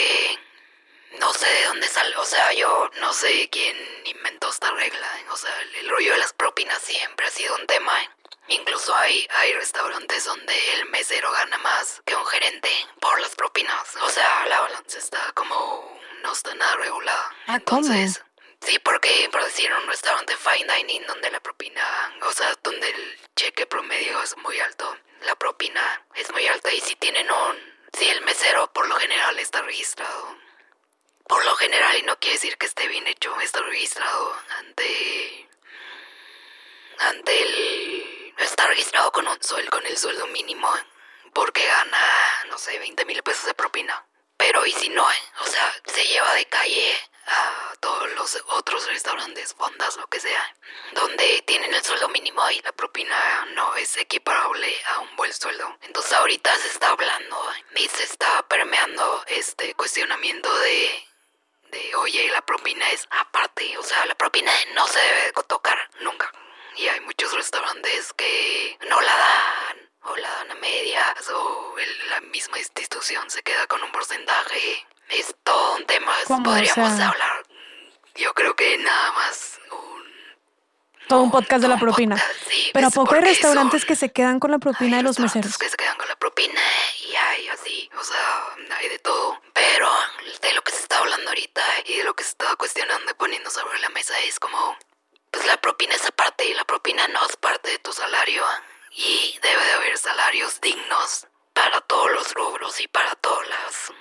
no 1.18 1.32
sé 1.32 1.46
de 1.46 1.66
dónde 1.66 1.88
sale, 1.88 2.16
o 2.16 2.24
sea, 2.24 2.52
yo 2.52 2.90
no 3.00 3.12
sé 3.12 3.48
quién 3.50 3.76
inventó 4.04 4.48
esta 4.50 4.70
regla, 4.72 5.08
o 5.30 5.36
sea, 5.36 5.50
el, 5.80 5.88
rollo 5.88 6.12
de 6.12 6.18
las 6.18 6.32
propinas 6.32 6.80
siempre 6.82 7.26
ha 7.26 7.30
sido 7.30 7.54
un 7.56 7.66
tema. 7.66 7.92
Incluso 8.48 8.94
hay, 8.94 9.26
hay 9.30 9.52
restaurantes 9.54 10.24
donde 10.24 10.54
el 10.74 10.88
mesero 10.90 11.30
gana 11.32 11.58
más 11.58 12.02
que 12.04 12.16
un 12.16 12.26
gerente 12.26 12.70
por 13.00 13.20
las 13.20 13.34
propinas. 13.36 13.96
O 14.02 14.08
sea, 14.08 14.46
la 14.46 14.60
balanza 14.60 14.98
está 14.98 15.32
como 15.34 16.00
no 16.22 16.32
está 16.32 16.54
nada 16.54 16.76
regulada. 16.76 17.30
Ah, 17.46 17.56
Entonces, 17.56 18.22
sí, 18.60 18.78
porque 18.80 19.28
por 19.30 19.44
decir 19.44 19.72
un 19.72 19.86
restaurante 19.86 20.34
fine 20.36 20.72
dining 20.76 21.06
donde 21.06 21.30
la 21.30 21.40
propina, 21.40 22.14
o 22.22 22.32
sea, 22.32 22.54
donde 22.62 22.88
el 22.88 23.18
cheque 23.36 23.66
promedio 23.66 24.22
es 24.22 24.36
muy 24.38 24.58
alto, 24.60 24.96
la 25.22 25.36
propina 25.36 26.04
es 26.14 26.30
muy 26.32 26.46
alta 26.46 26.72
y 26.72 26.80
si 26.80 26.96
tienen 26.96 27.30
un, 27.30 27.56
si 27.92 28.08
el 28.08 28.22
mesero 28.22 28.72
por 28.72 28.88
lo 28.88 28.96
general 28.96 29.38
está 29.38 29.62
registrado 29.62 30.36
por 31.26 31.44
lo 31.44 31.54
general, 31.56 31.96
y 31.98 32.02
no 32.02 32.18
quiere 32.18 32.34
decir 32.34 32.56
que 32.58 32.66
esté 32.66 32.88
bien 32.88 33.06
hecho, 33.06 33.38
está 33.40 33.60
registrado 33.60 34.36
ante. 34.58 35.48
ante 36.98 37.42
el. 37.42 38.34
está 38.38 38.66
registrado 38.66 39.12
con 39.12 39.26
un 39.26 39.42
sueldo, 39.42 39.70
con 39.70 39.86
el 39.86 39.96
sueldo 39.96 40.26
mínimo, 40.28 40.72
porque 41.32 41.64
gana, 41.66 42.44
no 42.48 42.58
sé, 42.58 42.78
20 42.78 43.04
mil 43.04 43.22
pesos 43.22 43.46
de 43.46 43.54
propina. 43.54 44.06
Pero, 44.36 44.66
¿y 44.66 44.72
si 44.72 44.88
no? 44.88 45.06
O 45.40 45.46
sea, 45.46 45.72
se 45.86 46.04
lleva 46.04 46.34
de 46.34 46.46
calle 46.46 46.96
a 47.26 47.74
todos 47.80 48.10
los 48.12 48.42
otros 48.48 48.86
restaurantes, 48.88 49.54
fondas, 49.54 49.96
lo 49.96 50.06
que 50.08 50.20
sea, 50.20 50.56
donde 50.92 51.42
tienen 51.46 51.72
el 51.72 51.84
sueldo 51.84 52.08
mínimo 52.08 52.42
y 52.50 52.60
la 52.62 52.72
propina 52.72 53.46
no 53.54 53.74
es 53.76 53.96
equiparable 53.96 54.74
a 54.88 55.00
un 55.00 55.16
buen 55.16 55.32
sueldo. 55.32 55.78
Entonces 55.82 56.12
ahorita 56.12 56.54
se 56.56 56.68
está 56.68 56.90
hablando 56.90 57.52
y 57.76 57.88
se 57.88 58.04
está 58.04 58.46
permeando 58.48 59.24
este 59.28 59.74
cuestionamiento 59.74 60.52
de 60.58 61.06
de, 61.72 61.94
oye, 61.96 62.30
la 62.30 62.42
propina 62.42 62.88
es 62.90 63.08
aparte, 63.10 63.76
o 63.78 63.82
sea, 63.82 64.06
la 64.06 64.14
propina 64.14 64.52
no 64.74 64.86
se 64.86 65.00
debe 65.00 65.32
tocar 65.48 65.76
nunca. 66.00 66.30
Y 66.76 66.86
hay 66.86 67.00
muchos 67.00 67.32
restaurantes 67.32 68.12
que 68.12 68.78
no 68.88 69.00
la 69.00 69.16
dan, 69.16 69.90
o 70.02 70.16
la 70.16 70.30
dan 70.30 70.50
a 70.52 70.54
medias, 70.54 71.28
o 71.30 71.74
la 72.10 72.20
misma 72.20 72.58
institución 72.58 73.28
se 73.30 73.42
queda 73.42 73.66
con 73.66 73.82
un 73.82 73.90
porcentaje. 73.90 74.86
Es 75.08 75.34
todo 75.42 75.76
un 75.76 75.86
tema, 75.86 76.12
podríamos 76.44 77.00
hablar. 77.00 77.42
Yo 78.14 78.32
creo 78.34 78.54
que 78.54 78.78
nada 78.78 79.12
más 79.12 79.58
todo 81.12 81.24
un 81.24 81.30
podcast 81.30 81.60
de 81.60 81.68
la 81.68 81.76
propina. 81.76 82.16
Pero 82.72 82.86
¿a 82.86 82.90
poco 82.90 83.14
hay 83.14 83.20
restaurantes 83.20 83.84
que 83.84 83.96
se 83.96 84.10
quedan 84.10 84.40
con 84.40 84.50
la 84.50 84.58
propina 84.58 84.96
de 84.96 85.02
los 85.02 85.18
meseros? 85.18 85.58
que 85.58 85.68
se 85.68 85.76
quedan 85.76 85.96
con 85.98 86.08
la 86.08 86.16
propina 86.16 86.60
y 87.06 87.14
hay 87.14 87.48
así, 87.48 87.90
o 88.00 88.02
sea, 88.02 88.76
hay 88.78 88.88
de 88.88 88.98
todo. 88.98 89.38
Pero 89.52 89.90
de 90.40 90.54
lo 90.54 90.62
que 90.62 90.72
se 90.72 90.80
está 90.80 90.98
hablando 91.00 91.28
ahorita 91.28 91.62
y 91.84 91.98
de 91.98 92.04
lo 92.04 92.14
que 92.14 92.24
se 92.24 92.30
está 92.30 92.56
cuestionando 92.56 93.10
y 93.10 93.14
poniendo 93.14 93.50
sobre 93.50 93.78
la 93.80 93.90
mesa 93.90 94.18
es 94.20 94.40
como, 94.40 94.74
pues 95.30 95.44
la 95.44 95.58
propina 95.58 95.94
es 95.94 96.06
aparte 96.06 96.48
y 96.48 96.54
la 96.54 96.64
propina 96.64 97.06
no 97.08 97.26
es 97.28 97.36
parte 97.36 97.68
de 97.70 97.78
tu 97.78 97.92
salario. 97.92 98.42
Y 98.92 99.38
debe 99.42 99.64
de 99.66 99.72
haber 99.72 99.98
salarios 99.98 100.62
dignos 100.62 101.26
para 101.52 101.82
todos 101.82 102.10
los 102.10 102.32
rubros 102.32 102.80
y 102.80 102.88
para 102.88 103.14
todas 103.16 103.46
las 103.48 103.92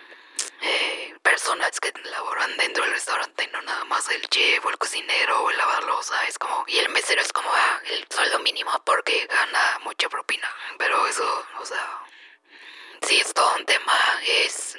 personas 1.21 1.79
que 1.79 1.93
laboran 2.03 2.55
dentro 2.57 2.83
del 2.83 2.93
restaurante, 2.93 3.47
no 3.47 3.61
nada 3.61 3.83
más 3.85 4.09
el 4.09 4.21
chef 4.29 4.65
o 4.65 4.69
el 4.69 4.77
cocinero 4.77 5.43
o 5.43 5.49
el 5.49 5.57
lavarlosa, 5.57 6.25
es 6.27 6.37
como, 6.37 6.63
y 6.67 6.77
el 6.79 6.89
mesero 6.89 7.21
es 7.21 7.31
como, 7.33 7.49
ah, 7.53 7.81
el 7.85 8.05
sueldo 8.09 8.39
mínimo, 8.39 8.71
porque 8.85 9.01
que 9.03 9.27
gana 9.27 9.79
mucha 9.83 10.09
propina. 10.09 10.47
Pero 10.77 11.07
eso, 11.07 11.45
o 11.59 11.65
sea, 11.65 12.01
sí 13.07 13.17
es 13.19 13.33
todo 13.33 13.55
un 13.57 13.65
tema. 13.65 13.97
Es, 14.25 14.77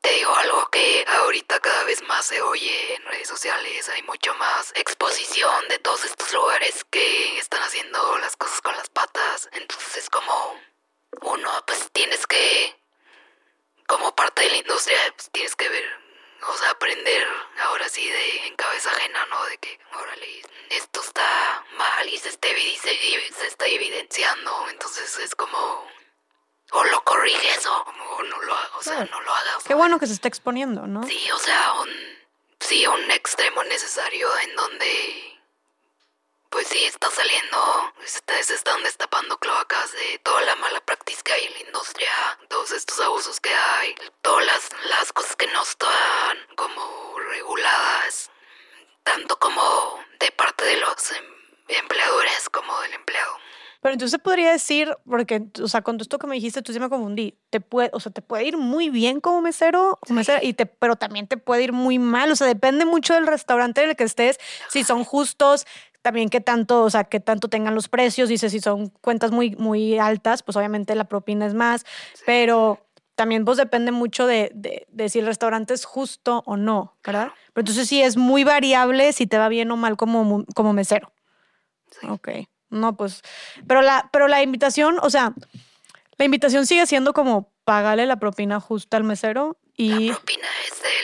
te 0.00 0.10
digo 0.12 0.34
algo 0.36 0.68
que 0.70 1.04
ahorita 1.06 1.60
cada 1.60 1.84
vez 1.84 2.02
más 2.02 2.26
se 2.26 2.40
oye 2.42 2.94
en 2.94 3.04
redes 3.06 3.28
sociales. 3.28 3.88
Hay 3.88 4.02
mucho 4.02 4.34
más 4.34 4.72
exposición 4.74 5.68
de 5.68 5.78
todos 5.78 6.04
estos 6.04 6.32
lugares 6.32 6.84
que 6.90 7.38
están 7.38 7.62
haciendo 7.62 8.18
las 8.18 8.36
cosas 8.36 8.60
con 8.60 8.76
las 8.76 8.88
patas. 8.90 9.48
Entonces 9.52 9.96
es 9.96 10.10
como 10.10 10.60
uno, 11.22 11.50
pues 11.66 11.90
tienes 11.92 12.26
que, 12.26 12.76
como 13.86 14.14
parte 14.14 14.42
de 14.42 14.50
la 14.50 14.56
industria, 14.56 14.98
pues 15.16 15.30
tienes 15.30 15.56
que 15.56 15.68
ver 15.68 16.02
o 16.48 16.56
sea, 16.56 16.70
aprender 16.70 17.26
ahora 17.60 17.88
sí 17.88 18.06
de 18.08 18.46
en 18.46 18.56
cabeza 18.56 18.90
ajena, 18.90 19.26
¿no? 19.26 19.44
De 19.46 19.58
que, 19.58 19.78
órale, 19.94 20.42
esto 20.70 21.00
está 21.00 21.64
mal 21.76 22.08
y 22.08 22.18
se, 22.18 22.30
está, 22.30 22.48
se 22.48 23.46
está 23.46 23.66
evidenciando. 23.66 24.68
Entonces 24.70 25.18
es 25.18 25.34
como, 25.34 25.86
o 26.72 26.84
lo 26.84 27.04
corriges 27.04 27.66
o, 27.66 27.92
no 28.24 28.42
lo, 28.42 28.56
o 28.78 28.82
sea, 28.82 29.04
no 29.04 29.20
lo 29.20 29.32
hagas. 29.32 29.64
Qué 29.64 29.74
bueno 29.74 29.98
que 29.98 30.06
se 30.06 30.14
está 30.14 30.28
exponiendo, 30.28 30.86
¿no? 30.86 31.04
Sí, 31.04 31.30
o 31.30 31.38
sea, 31.38 31.74
un, 31.74 31.90
sí, 32.58 32.86
un 32.86 33.10
extremo 33.10 33.62
necesario 33.64 34.28
en 34.38 34.56
donde 34.56 35.31
pues 36.52 36.68
sí, 36.68 36.84
está 36.84 37.08
saliendo, 37.10 37.56
se 38.04 38.54
están 38.54 38.82
destapando 38.82 39.38
cloacas 39.38 39.90
de 39.92 40.18
toda 40.22 40.42
la 40.42 40.54
mala 40.56 40.80
práctica 40.84 41.22
que 41.24 41.32
hay 41.32 41.44
en 41.46 41.52
la 41.54 41.60
industria, 41.60 42.10
todos 42.48 42.72
estos 42.72 43.00
abusos 43.00 43.40
que 43.40 43.48
hay, 43.48 43.94
todas 44.20 44.44
las, 44.44 44.70
las 44.90 45.12
cosas 45.14 45.34
que 45.34 45.46
no 45.46 45.62
están 45.62 46.36
como 46.54 46.82
reguladas, 47.30 48.30
tanto 49.02 49.38
como 49.38 49.62
de 50.20 50.30
parte 50.32 50.64
de 50.64 50.76
los 50.76 51.12
em, 51.12 51.24
empleadores 51.68 52.50
como 52.50 52.78
del 52.82 52.92
empleado. 52.94 53.32
Pero 53.80 53.94
entonces 53.94 54.20
podría 54.20 54.52
decir, 54.52 54.96
porque, 55.04 55.42
o 55.60 55.66
sea, 55.66 55.82
con 55.82 56.00
esto 56.00 56.16
que 56.18 56.28
me 56.28 56.36
dijiste, 56.36 56.62
tú 56.62 56.72
sí 56.72 56.78
me 56.78 56.88
confundí. 56.88 57.36
Te 57.50 57.60
puede, 57.60 57.90
o 57.92 57.98
sea, 57.98 58.12
te 58.12 58.22
puede 58.22 58.44
ir 58.44 58.56
muy 58.56 58.90
bien 58.90 59.20
como 59.20 59.42
mesero, 59.42 59.98
mesera, 60.08 60.38
y 60.40 60.52
te, 60.52 60.66
pero 60.66 60.94
también 60.94 61.26
te 61.26 61.36
puede 61.36 61.64
ir 61.64 61.72
muy 61.72 61.98
mal. 61.98 62.30
O 62.30 62.36
sea, 62.36 62.46
depende 62.46 62.84
mucho 62.84 63.14
del 63.14 63.26
restaurante 63.26 63.82
en 63.82 63.90
el 63.90 63.96
que 63.96 64.04
estés, 64.04 64.38
si 64.68 64.84
son 64.84 65.02
justos, 65.02 65.66
también 66.02 66.28
qué 66.28 66.40
tanto, 66.40 66.82
o 66.82 66.90
sea, 66.90 67.04
qué 67.04 67.20
tanto 67.20 67.48
tengan 67.48 67.74
los 67.74 67.88
precios. 67.88 68.28
Dice, 68.28 68.50
si 68.50 68.60
son 68.60 68.88
cuentas 68.88 69.30
muy, 69.30 69.56
muy 69.56 69.98
altas, 69.98 70.42
pues 70.42 70.56
obviamente 70.56 70.94
la 70.94 71.04
propina 71.04 71.46
es 71.46 71.54
más, 71.54 71.86
pero 72.26 72.84
también 73.14 73.44
pues 73.44 73.56
depende 73.56 73.92
mucho 73.92 74.26
de, 74.26 74.50
de, 74.54 75.08
si 75.08 75.20
el 75.20 75.26
restaurante 75.26 75.74
es 75.74 75.84
justo 75.84 76.42
o 76.46 76.56
no, 76.56 76.96
¿verdad? 77.04 77.28
Pero 77.52 77.62
entonces 77.62 77.88
sí 77.88 78.02
es 78.02 78.16
muy 78.16 78.42
variable 78.42 79.12
si 79.12 79.26
te 79.26 79.38
va 79.38 79.48
bien 79.48 79.70
o 79.70 79.76
mal 79.76 79.96
como, 79.96 80.44
como 80.54 80.72
mesero. 80.72 81.12
Sí. 81.90 82.06
Ok. 82.08 82.28
No, 82.70 82.96
pues, 82.96 83.22
pero 83.66 83.82
la, 83.82 84.08
pero 84.12 84.28
la 84.28 84.42
invitación, 84.42 84.98
o 85.02 85.10
sea, 85.10 85.34
la 86.16 86.24
invitación 86.24 86.66
sigue 86.66 86.86
siendo 86.86 87.12
como 87.12 87.52
pagarle 87.64 88.06
la 88.06 88.16
propina 88.16 88.60
justa 88.60 88.96
al 88.96 89.04
mesero 89.04 89.58
y... 89.76 90.08
La 90.08 90.14
propina 90.14 90.48
es 90.66 90.82
de. 90.82 91.01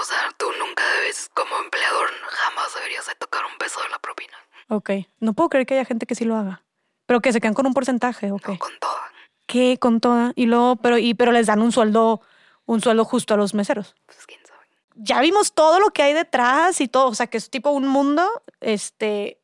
O 0.00 0.04
sea, 0.04 0.30
tú 0.36 0.46
nunca 0.58 0.82
debes, 0.96 1.30
como 1.34 1.56
empleador, 1.62 2.08
jamás 2.28 2.74
deberías 2.74 3.06
de 3.06 3.14
tocar 3.14 3.44
un 3.44 3.56
peso 3.58 3.80
de 3.82 3.88
la 3.90 3.98
propina. 3.98 4.36
Ok. 4.68 4.90
No 5.20 5.34
puedo 5.34 5.48
creer 5.48 5.66
que 5.66 5.74
haya 5.74 5.84
gente 5.84 6.06
que 6.06 6.14
sí 6.14 6.24
lo 6.24 6.36
haga. 6.36 6.62
Pero 7.06 7.20
que 7.20 7.32
se 7.32 7.40
quedan 7.40 7.54
con 7.54 7.66
un 7.66 7.74
porcentaje, 7.74 8.32
ok. 8.32 8.48
No, 8.48 8.58
con 8.58 8.78
toda. 8.78 9.12
¿Qué? 9.46 9.78
Con 9.78 10.00
toda. 10.00 10.32
Y 10.34 10.46
luego, 10.46 10.76
pero, 10.76 10.98
y, 10.98 11.14
pero 11.14 11.32
les 11.32 11.46
dan 11.46 11.60
un 11.60 11.70
sueldo, 11.70 12.22
un 12.64 12.80
sueldo 12.80 13.04
justo 13.04 13.34
a 13.34 13.36
los 13.36 13.54
meseros. 13.54 13.94
Pues 14.06 14.26
quién 14.26 14.40
sabe. 14.46 14.66
Ya 14.96 15.20
vimos 15.20 15.52
todo 15.52 15.80
lo 15.80 15.90
que 15.90 16.02
hay 16.02 16.12
detrás 16.12 16.80
y 16.80 16.88
todo. 16.88 17.08
O 17.08 17.14
sea, 17.14 17.26
que 17.26 17.36
es 17.36 17.50
tipo 17.50 17.70
un 17.70 17.86
mundo, 17.86 18.28
este. 18.60 19.40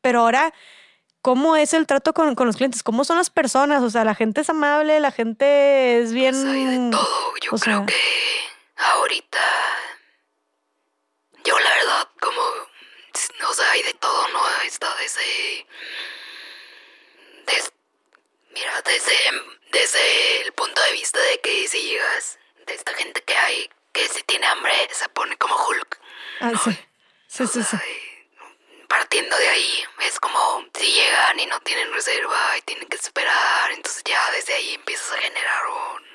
Pero 0.00 0.20
ahora, 0.20 0.54
¿cómo 1.20 1.56
es 1.56 1.74
el 1.74 1.86
trato 1.86 2.14
con, 2.14 2.34
con 2.34 2.46
los 2.46 2.56
clientes? 2.56 2.82
¿Cómo 2.82 3.04
son 3.04 3.18
las 3.18 3.30
personas? 3.30 3.82
O 3.82 3.90
sea, 3.90 4.04
la 4.04 4.14
gente 4.14 4.40
es 4.40 4.50
amable, 4.50 5.00
la 5.00 5.10
gente 5.10 6.00
es 6.00 6.12
bien. 6.12 6.34
Pues 6.34 6.44
hay 6.44 6.64
de 6.64 6.90
todo. 6.90 7.08
Yo 7.42 7.50
creo 7.58 7.86
que 7.86 7.94
ahorita 8.82 9.42
yo 11.44 11.58
la 11.58 11.70
verdad, 11.70 12.08
como, 12.20 12.40
o 12.40 13.54
sea, 13.54 13.70
hay 13.72 13.82
de 13.82 13.94
todo, 13.94 14.28
¿no? 14.28 14.40
Está 14.62 14.94
desde, 14.96 15.66
des, 17.46 17.72
mira, 18.50 18.80
desde, 18.82 19.14
desde 19.72 20.42
el 20.42 20.52
punto 20.52 20.80
de 20.82 20.92
vista 20.92 21.20
de 21.20 21.40
que 21.40 21.68
si 21.68 21.82
llegas, 21.82 22.38
de 22.66 22.74
esta 22.74 22.94
gente 22.94 23.22
que 23.22 23.36
hay, 23.36 23.70
que 23.92 24.08
si 24.08 24.22
tiene 24.22 24.46
hambre, 24.46 24.88
se 24.92 25.08
pone 25.08 25.36
como 25.36 25.56
Hulk. 25.56 26.00
Ah, 26.40 26.52
sí. 26.62 26.70
Sí, 27.26 27.46
sí, 27.46 27.62
sí. 27.62 27.76
Partiendo 28.88 29.36
de 29.36 29.48
ahí, 29.48 29.84
es 30.00 30.20
como 30.20 30.64
si 30.74 30.86
llegan 30.86 31.40
y 31.40 31.46
no 31.46 31.58
tienen 31.60 31.92
reserva 31.92 32.58
y 32.58 32.62
tienen 32.62 32.88
que 32.88 32.96
esperar, 32.96 33.72
entonces 33.72 34.02
ya 34.04 34.30
desde 34.32 34.54
ahí 34.54 34.74
empiezas 34.74 35.12
a 35.12 35.18
generar 35.18 35.66
un 35.66 36.11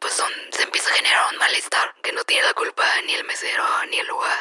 pues 0.00 0.14
son, 0.14 0.30
se 0.50 0.62
empieza 0.62 0.90
a 0.90 0.96
generar 0.96 1.32
un 1.32 1.38
malestar 1.38 1.94
que 2.02 2.12
no 2.12 2.22
tiene 2.24 2.46
la 2.46 2.54
culpa 2.54 2.84
ni 3.06 3.14
el 3.14 3.24
mesero 3.24 3.64
ni 3.90 3.98
el 3.98 4.06
lugar. 4.06 4.38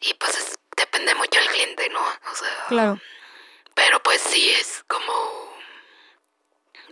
Y 0.00 0.14
pues 0.14 0.56
depende 0.76 1.14
mucho 1.14 1.40
del 1.40 1.48
cliente, 1.48 1.88
¿no? 1.90 2.00
O 2.00 2.34
sea. 2.34 2.66
Claro. 2.68 3.00
Pero 3.74 4.02
pues 4.02 4.20
sí 4.20 4.50
es 4.50 4.84
como. 4.86 5.12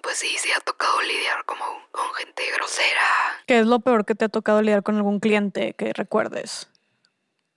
Pues 0.03 0.19
sí, 0.19 0.37
sí 0.39 0.53
ha 0.53 0.61
tocado 0.61 1.01
lidiar 1.03 1.45
como 1.47 1.65
con 1.91 2.13
gente 2.15 2.43
grosera. 2.53 3.43
¿Qué 3.47 3.61
es 3.61 3.67
lo 3.67 3.81
peor 3.81 4.05
que 4.05 4.15
te 4.15 4.27
ha 4.27 4.29
tocado 4.29 4.61
lidiar 4.61 4.83
con 4.83 4.97
algún 4.97 5.19
cliente 5.19 5.75
que 5.75 5.93
recuerdes? 5.95 6.69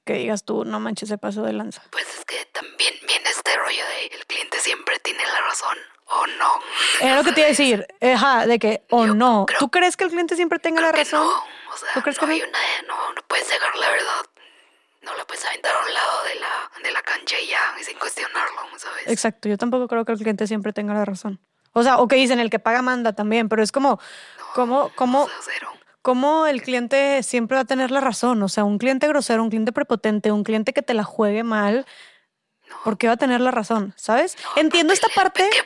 Que 0.08 0.14
digas 0.14 0.46
tú, 0.46 0.64
no 0.64 0.80
manches, 0.80 1.10
se 1.10 1.18
pasó 1.18 1.44
de 1.44 1.52
lanza. 1.52 1.84
Pues 1.92 2.06
es 2.18 2.24
que 2.24 2.46
también 2.54 2.94
viene 3.06 3.30
este 3.30 3.54
rollo 3.58 3.84
de 3.86 4.16
el 4.16 4.26
cliente 4.26 4.58
siempre 4.62 4.98
tiene 5.00 5.22
la 5.22 5.42
razón 5.42 5.78
o 6.06 6.28
no. 6.28 6.62
Es 7.02 7.14
lo 7.14 7.24
que 7.26 7.34
te 7.34 7.42
iba 7.42 7.48
a 7.48 7.50
decir, 7.50 7.86
ajá, 8.00 8.48
de 8.48 8.58
que 8.58 8.84
o 8.90 9.06
no. 9.06 9.46
¿Tú 9.60 9.70
crees 9.70 9.98
que 9.98 10.06
el 10.06 10.10
cliente 10.10 10.38
siempre 10.38 10.60
tenga 10.60 10.80
la 10.80 10.94
razón? 10.94 11.28
No, 11.28 11.74
o 11.74 11.78
sea, 11.78 11.90
¿Tú 11.94 12.02
crees 12.02 12.22
no 12.22 12.26
que 12.26 12.34
hay 12.36 12.40
no? 12.40 12.48
Una, 12.48 12.60
no, 12.88 13.14
no 13.16 13.22
puedes 13.28 13.48
cegar 13.48 13.76
la 13.76 13.90
verdad. 13.90 14.26
No 15.02 15.14
la 15.18 15.26
puedes 15.26 15.44
aventar 15.44 15.76
a 15.76 15.80
un 15.86 15.94
lado 15.94 16.24
de 16.24 16.36
la, 16.36 16.72
de 16.84 16.92
la 16.94 17.02
cancha 17.02 17.36
y 17.42 17.48
ya, 17.48 17.76
y 17.78 17.84
sin 17.84 18.00
cuestionarlo, 18.00 18.62
¿sabes? 18.78 19.08
Exacto, 19.08 19.50
yo 19.50 19.58
tampoco 19.58 19.90
creo 19.90 20.06
que 20.06 20.14
el 20.14 20.20
cliente 20.20 20.48
siempre 20.48 20.72
tenga 20.72 20.94
la 20.94 21.04
razón. 21.04 21.42
O 21.74 21.84
sea, 21.84 21.98
o 21.98 22.08
que 22.08 22.16
dicen, 22.16 22.40
el 22.40 22.50
que 22.50 22.60
paga 22.60 22.82
manda 22.82 23.12
también, 23.12 23.50
pero 23.50 23.62
es 23.62 23.74
como, 23.74 24.00
como, 24.56 24.90
como, 24.96 25.28
como 26.08 26.48
el 26.48 26.62
cliente 26.62 27.22
siempre 27.22 27.56
va 27.56 27.64
a 27.64 27.66
tener 27.66 27.92
la 27.92 28.00
razón. 28.00 28.42
O 28.42 28.48
sea, 28.48 28.64
un 28.64 28.78
cliente 28.78 29.10
grosero, 29.10 29.44
un 29.44 29.50
cliente 29.50 29.74
prepotente, 29.74 30.32
un 30.32 30.46
cliente 30.46 30.72
que 30.72 30.82
te 30.82 30.94
la 30.94 31.04
juegue 31.04 31.44
mal, 31.44 31.86
¿Por 32.86 32.98
qué 32.98 33.08
va 33.08 33.14
a 33.14 33.18
tener 33.18 33.42
la 33.42 33.52
razón? 33.52 33.94
¿Sabes? 33.98 34.38
Entiendo 34.56 34.94
esta 34.94 35.08
parte. 35.10 35.50
Que 35.50 35.60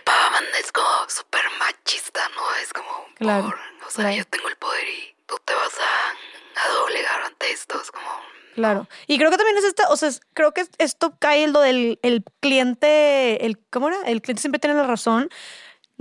es 0.59 0.71
como 0.71 0.87
súper 1.07 1.41
machista, 1.59 2.21
¿no? 2.35 2.41
Es 2.61 2.73
como. 2.73 3.05
Claro. 3.15 3.53
o 3.87 3.89
sea, 3.91 4.11
yo 4.11 4.25
tengo 4.25 4.47
el 4.49 4.55
poder 4.55 4.83
y 4.87 5.15
tú 5.27 5.35
te 5.45 5.53
vas 5.53 5.73
a, 5.79 6.65
a 6.65 6.73
doblegar 6.73 7.21
ante 7.21 7.51
esto. 7.51 7.79
Es 7.79 7.91
como. 7.91 8.07
Claro. 8.55 8.87
Y 9.05 9.19
creo 9.19 9.29
que 9.29 9.37
también 9.37 9.57
es 9.57 9.63
esta, 9.63 9.89
o 9.89 9.95
sea, 9.95 10.09
creo 10.33 10.53
que 10.53 10.65
esto 10.79 11.15
cae 11.19 11.43
en 11.43 11.53
lo 11.53 11.61
del 11.61 11.99
el 12.01 12.23
cliente, 12.39 13.45
el, 13.45 13.59
¿cómo 13.69 13.89
era? 13.89 13.97
El 14.05 14.21
cliente 14.21 14.41
siempre 14.41 14.59
tiene 14.59 14.75
la 14.75 14.87
razón. 14.87 15.29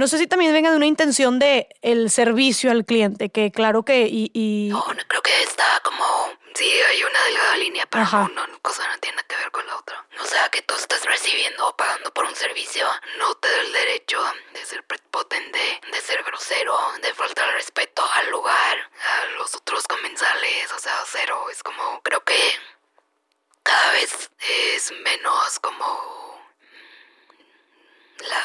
No 0.01 0.09
sé 0.09 0.16
si 0.16 0.27
también 0.27 0.55
venga 0.55 0.70
de 0.70 0.78
una 0.78 0.86
intención 0.86 1.39
de 1.39 1.68
el 1.82 2.09
servicio 2.10 2.70
al 2.70 2.86
cliente, 2.86 3.28
que 3.28 3.52
claro 3.52 3.82
que 3.82 4.09
y, 4.09 4.31
y... 4.32 4.70
No, 4.70 4.78
no, 4.78 5.02
creo 5.06 5.20
que 5.20 5.43
está 5.43 5.78
como 5.85 6.02
Sí, 6.55 6.64
hay 6.64 7.02
una 7.02 7.22
delgada 7.24 7.56
línea, 7.59 7.85
pero 7.85 8.02
una 8.05 8.48
cosa 8.62 8.89
no 8.89 8.98
tiene 8.98 9.22
que 9.28 9.36
ver 9.36 9.51
con 9.51 9.66
la 9.66 9.77
otra. 9.77 10.06
O 10.22 10.24
sea, 10.24 10.48
que 10.48 10.62
tú 10.62 10.74
estás 10.74 11.05
recibiendo 11.05 11.68
o 11.68 11.77
pagando 11.77 12.10
por 12.14 12.24
un 12.24 12.35
servicio, 12.35 12.86
no 13.18 13.35
te 13.35 13.51
da 13.51 13.60
el 13.60 13.72
derecho 13.74 14.24
de 14.55 14.64
ser 14.64 14.85
prepotente, 14.85 15.82
de 15.93 16.01
ser 16.01 16.22
grosero, 16.22 16.78
de 17.02 17.12
faltar 17.12 17.51
el 17.51 17.56
respeto 17.56 18.02
al 18.14 18.31
lugar, 18.31 18.78
a 19.05 19.39
los 19.39 19.55
otros 19.55 19.86
comensales, 19.86 20.72
o 20.74 20.78
sea, 20.78 20.94
cero. 21.12 21.44
Es 21.52 21.62
como, 21.62 22.01
creo 22.02 22.24
que 22.24 22.40
cada 23.62 23.93
vez 23.93 24.31
es 24.39 24.93
menos 25.05 25.60
como 25.60 26.30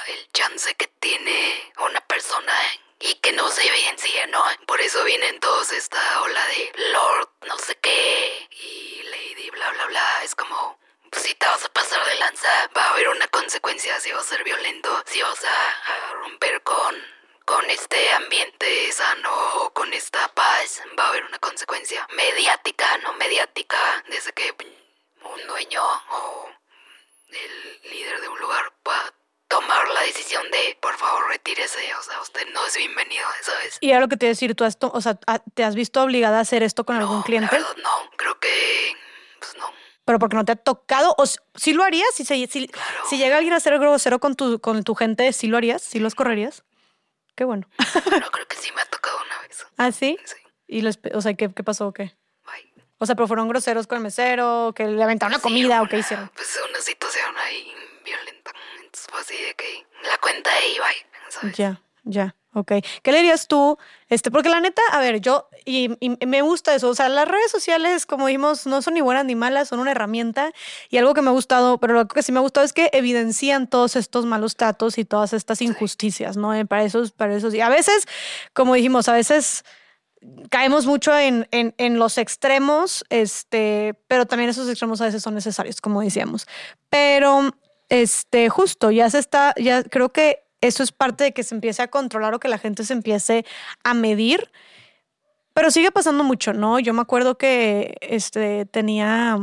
el 0.07 0.31
chance 0.31 0.73
que 0.75 0.87
tiene 0.87 1.73
una 1.79 1.99
persona 2.01 2.53
y 2.99 3.15
que 3.15 3.33
no 3.33 3.47
se 3.49 3.67
evidencia, 3.67 4.25
¿no? 4.27 4.43
Por 4.65 4.79
eso 4.79 5.03
vienen 5.03 5.39
todos 5.39 5.71
esta 5.71 6.21
ola 6.21 6.45
de 6.47 6.71
Lord, 6.91 7.29
no 7.47 7.57
sé 7.59 7.75
qué, 7.75 8.47
y 8.51 9.03
Lady, 9.03 9.49
bla, 9.51 9.69
bla, 9.71 9.85
bla. 9.87 10.23
Es 10.23 10.33
como, 10.35 10.79
si 11.11 11.35
te 11.35 11.45
vas 11.45 11.63
a 11.65 11.69
pasar 11.73 12.05
de 12.05 12.15
lanza, 12.15 12.69
va 12.75 12.83
a 12.85 12.89
haber 12.91 13.09
una 13.09 13.27
consecuencia 13.27 13.99
si 13.99 14.11
vas 14.11 14.25
a 14.25 14.35
ser 14.35 14.43
violento, 14.43 15.03
si 15.05 15.21
vas 15.21 15.43
a, 15.43 16.13
romper 16.13 16.61
con, 16.63 16.95
con 17.45 17.69
este 17.69 18.11
ambiente 18.11 18.91
sano 18.91 19.31
o 19.55 19.73
con 19.73 19.93
esta 19.93 20.27
paz, 20.29 20.81
va 20.97 21.05
a 21.05 21.09
haber 21.09 21.25
una 21.25 21.39
consecuencia 21.39 22.07
mediática, 22.13 22.97
no 22.99 23.13
mediática, 23.13 24.03
desde 24.07 24.31
que 24.33 24.55
un 25.21 25.47
dueño 25.47 25.83
o 26.11 26.49
el 27.29 27.81
líder 27.91 28.21
de 28.21 28.27
un 28.29 28.39
lugar 28.39 28.71
va 28.87 29.14
tomar 29.55 29.87
la 29.87 30.01
decisión 30.01 30.43
de, 30.51 30.77
por 30.81 30.97
favor, 30.97 31.29
retírese, 31.29 31.79
o 31.97 32.03
sea, 32.03 32.19
usted 32.21 32.41
no 32.53 32.65
es 32.65 32.75
bienvenido, 32.75 33.25
¿sabes? 33.41 33.77
Y 33.79 33.91
ahora 33.91 34.01
lo 34.01 34.07
que 34.09 34.17
te 34.17 34.25
decir, 34.25 34.53
¿tú 34.53 34.65
has, 34.65 34.77
o 34.81 34.99
sea, 34.99 35.15
¿te 35.15 35.63
has 35.63 35.75
visto 35.75 36.01
obligada 36.01 36.39
a 36.39 36.41
hacer 36.41 36.61
esto 36.61 36.85
con 36.85 36.97
algún 36.97 37.21
cliente? 37.21 37.57
no, 37.57 38.09
creo 38.17 38.37
que, 38.39 38.49
pues 39.39 39.55
no. 39.57 39.65
pero 40.03 40.19
porque 40.19 40.35
no 40.35 40.43
te 40.43 40.51
ha 40.51 40.55
tocado, 40.57 41.15
o 41.17 41.25
si, 41.25 41.71
lo 41.71 41.83
harías, 41.83 42.09
si, 42.13 42.25
si, 42.25 42.47
si, 42.47 43.17
llega 43.17 43.37
alguien 43.37 43.53
a 43.53 43.61
ser 43.61 43.79
grosero 43.79 44.19
con 44.19 44.35
tu, 44.35 44.59
con 44.59 44.83
tu 44.83 44.93
gente, 44.93 45.31
¿sí 45.31 45.47
lo 45.47 45.55
harías? 45.55 45.81
¿Sí 45.81 45.99
los 45.99 46.15
correrías? 46.15 46.63
Qué 47.35 47.45
bueno. 47.45 47.67
No, 48.19 48.31
creo 48.31 48.47
que 48.47 48.57
sí 48.57 48.71
me 48.75 48.81
ha 48.81 48.85
tocado 48.85 49.17
una 49.25 49.41
vez. 49.47 49.65
¿Ah, 49.77 49.91
sí? 49.93 50.17
Sí. 50.25 50.35
¿Y 50.67 50.81
les, 50.81 50.99
o 51.13 51.21
sea, 51.21 51.33
¿qué, 51.33 51.53
qué 51.53 51.63
pasó 51.63 51.87
o 51.87 51.93
qué? 51.93 52.13
O 52.97 53.05
sea, 53.05 53.15
pero 53.15 53.27
fueron 53.27 53.49
groseros 53.49 53.87
con 53.87 53.97
el 53.97 54.03
mesero, 54.03 54.73
que 54.73 54.85
le 54.85 55.03
aventaron 55.03 55.33
la 55.33 55.39
comida 55.39 55.81
o 55.81 55.87
qué 55.87 55.97
hicieron. 55.97 56.31
Pues 56.33 56.59
una 56.69 56.79
situación 56.79 57.35
ahí. 57.37 57.73
Entonces 58.95 59.07
fue 59.11 59.19
así 59.19 59.33
de 59.43 59.53
que 59.55 59.85
la 60.07 60.17
cuenta 60.19 60.49
ahí, 60.53 60.77
bye. 60.79 61.53
Ya, 61.53 61.81
ya. 62.05 62.35
Ok. 62.53 62.71
¿Qué 63.03 63.11
le 63.11 63.17
dirías 63.17 63.49
tú? 63.49 63.77
Este, 64.07 64.31
porque 64.31 64.47
la 64.47 64.61
neta, 64.61 64.81
a 64.93 65.01
ver, 65.01 65.19
yo, 65.19 65.49
y, 65.65 65.89
me 66.25 66.41
gusta 66.41 66.73
eso. 66.73 66.87
O 66.87 66.95
sea, 66.95 67.09
las 67.09 67.27
redes 67.27 67.51
sociales, 67.51 68.05
como 68.05 68.27
dijimos, 68.27 68.65
no 68.65 68.81
son 68.81 68.93
ni 68.93 69.01
buenas 69.01 69.25
ni 69.25 69.35
malas, 69.35 69.67
son 69.67 69.79
una 69.79 69.91
herramienta. 69.91 70.53
Y 70.89 70.97
algo 70.97 71.13
que 71.13 71.21
me 71.21 71.27
ha 71.27 71.33
gustado, 71.33 71.77
pero 71.79 71.93
lo 71.93 72.07
que 72.07 72.23
sí 72.23 72.31
me 72.31 72.39
ha 72.39 72.41
gustado 72.41 72.65
es 72.65 72.71
que 72.71 72.89
evidencian 72.93 73.67
todos 73.67 73.97
estos 73.97 74.25
malos 74.25 74.55
tratos 74.55 74.97
y 74.97 75.03
todas 75.03 75.33
estas 75.33 75.61
injusticias, 75.61 76.37
¿no? 76.37 76.53
Eh, 76.53 76.65
para 76.65 76.85
eso, 76.85 77.03
para 77.17 77.35
eso. 77.35 77.53
Y 77.53 77.59
a 77.59 77.67
veces, 77.67 78.07
como 78.53 78.75
dijimos, 78.75 79.09
a 79.09 79.13
veces 79.13 79.65
caemos 80.49 80.85
mucho 80.85 81.13
en, 81.17 81.47
en, 81.51 81.99
los 81.99 82.17
extremos, 82.17 83.03
este, 83.09 83.95
pero 84.07 84.25
también 84.25 84.49
esos 84.49 84.69
extremos 84.69 85.01
a 85.01 85.05
veces 85.05 85.21
son 85.21 85.35
necesarios, 85.35 85.81
como 85.81 86.01
decíamos. 86.01 86.47
Pero, 86.89 87.51
este, 88.01 88.49
justo, 88.49 88.91
ya 88.91 89.09
se 89.09 89.19
está, 89.19 89.53
ya 89.57 89.83
creo 89.83 90.11
que 90.11 90.43
eso 90.59 90.83
es 90.83 90.91
parte 90.91 91.23
de 91.23 91.31
que 91.31 91.43
se 91.43 91.55
empiece 91.55 91.81
a 91.81 91.87
controlar 91.87 92.33
o 92.33 92.39
que 92.39 92.49
la 92.49 92.57
gente 92.57 92.83
se 92.83 92.93
empiece 92.93 93.45
a 93.83 93.93
medir. 93.93 94.51
Pero 95.53 95.71
sigue 95.71 95.91
pasando 95.91 96.25
mucho, 96.25 96.51
¿no? 96.51 96.79
Yo 96.79 96.93
me 96.93 97.01
acuerdo 97.01 97.37
que 97.37 97.95
este, 98.01 98.65
tenía 98.65 99.37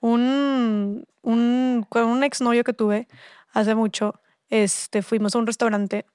un, 0.00 1.04
un, 1.22 1.86
un 1.92 2.24
exnovio 2.24 2.62
que 2.62 2.72
tuve 2.72 3.08
hace 3.52 3.74
mucho. 3.74 4.14
Este, 4.48 5.02
fuimos 5.02 5.34
a 5.34 5.38
un 5.38 5.46
restaurante, 5.46 6.06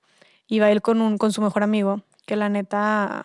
iba 0.48 0.72
él 0.72 0.82
con, 0.82 1.02
un, 1.02 1.18
con 1.18 1.34
su 1.34 1.42
mejor 1.42 1.64
amigo, 1.64 2.04
que 2.26 2.38
la 2.38 2.48
neta 2.48 3.24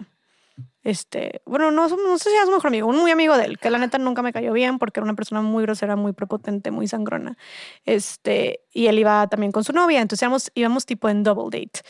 este, 0.83 1.43
bueno, 1.47 1.71
no, 1.71 1.89
no 1.89 2.19
sé 2.19 2.31
si 2.31 2.37
es 2.37 2.49
mejor 2.49 2.67
amigo, 2.67 2.89
un 2.89 2.97
muy 2.97 3.11
amigo 3.11 3.37
de 3.37 3.45
él, 3.45 3.59
que 3.59 3.71
la 3.71 3.79
neta 3.79 3.99
nunca 3.99 4.23
me 4.23 4.33
cayó 4.33 4.53
bien 4.53 4.79
porque 4.79 5.01
era 5.01 5.05
una 5.05 5.15
persona 5.15 5.41
muy 5.43 5.63
grosera, 5.63 5.97
muy 5.97 6.13
prepotente, 6.13 6.71
muy 6.71 6.89
sangrona. 6.89 7.37
Este, 7.85 8.61
y 8.73 8.87
él 8.87 8.99
iba 8.99 9.27
también 9.29 9.53
con 9.53 9.65
su 9.65 9.73
novia, 9.73 10.01
entonces 10.01 10.23
íbamos, 10.23 10.51
íbamos 10.55 10.87
tipo 10.87 11.09
en 11.09 11.23
double 11.23 11.57
date. 11.57 11.81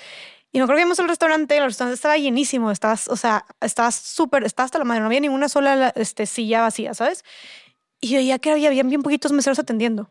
Y 0.53 0.59
me 0.59 0.65
acuerdo 0.65 0.79
que 0.79 0.83
íbamos 0.83 1.01
al 1.01 1.09
restaurante, 1.09 1.57
el 1.57 1.65
restaurante 1.65 1.95
estaba 1.95 2.19
llenísimo, 2.19 2.71
estaba, 2.71 2.99
o 3.09 3.17
sea, 3.17 3.47
estaba 3.63 3.91
súper, 3.91 4.45
estaba 4.45 4.67
hasta 4.67 4.79
la 4.79 4.85
madre, 4.85 5.01
no 5.01 5.07
había 5.07 5.21
ninguna 5.21 5.49
sola 5.49 5.93
este, 5.97 6.27
silla 6.27 6.61
vacía, 6.61 6.93
¿sabes? 6.93 7.25
Y 8.01 8.15
veía 8.17 8.39
que 8.39 8.51
había 8.51 8.69
bien, 8.69 8.89
bien 8.89 9.03
poquitos 9.03 9.33
meseros 9.33 9.59
atendiendo. 9.59 10.11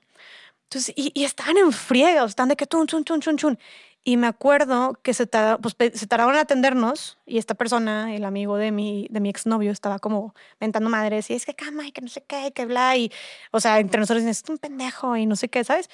Entonces, 0.63 0.93
y, 0.97 1.11
y 1.13 1.25
estaban 1.25 1.57
en 1.57 1.71
friega, 1.71 2.23
estaban 2.23 2.49
de 2.49 2.55
que 2.55 2.65
chun, 2.65 2.87
chun, 2.87 3.03
chun, 3.03 3.19
chun, 3.21 3.37
chun. 3.37 3.59
Y 4.03 4.17
me 4.17 4.25
acuerdo 4.25 4.97
que 5.03 5.13
se, 5.13 5.27
pues, 5.27 5.75
se 5.93 6.07
tardaron 6.07 6.33
en 6.33 6.39
atendernos 6.39 7.19
y 7.25 7.37
esta 7.37 7.53
persona, 7.53 8.15
el 8.15 8.25
amigo 8.25 8.57
de 8.57 8.71
mi, 8.71 9.07
de 9.11 9.19
mi 9.19 9.29
exnovio, 9.29 9.71
estaba 9.71 9.99
como 9.99 10.33
mentando 10.59 10.89
madres 10.89 11.29
y 11.29 11.35
es 11.35 11.45
que 11.45 11.53
cama 11.53 11.85
y 11.85 11.91
que 11.91 12.01
no 12.01 12.07
sé 12.07 12.23
qué, 12.27 12.51
que 12.51 12.65
bla. 12.65 12.97
Y, 12.97 13.11
o 13.51 13.59
sea, 13.59 13.79
entre 13.79 13.99
nosotros 13.99 14.25
es 14.25 14.43
un 14.49 14.57
pendejo 14.57 15.15
y 15.17 15.27
no 15.27 15.35
sé 15.35 15.49
qué, 15.49 15.63
¿sabes? 15.63 15.87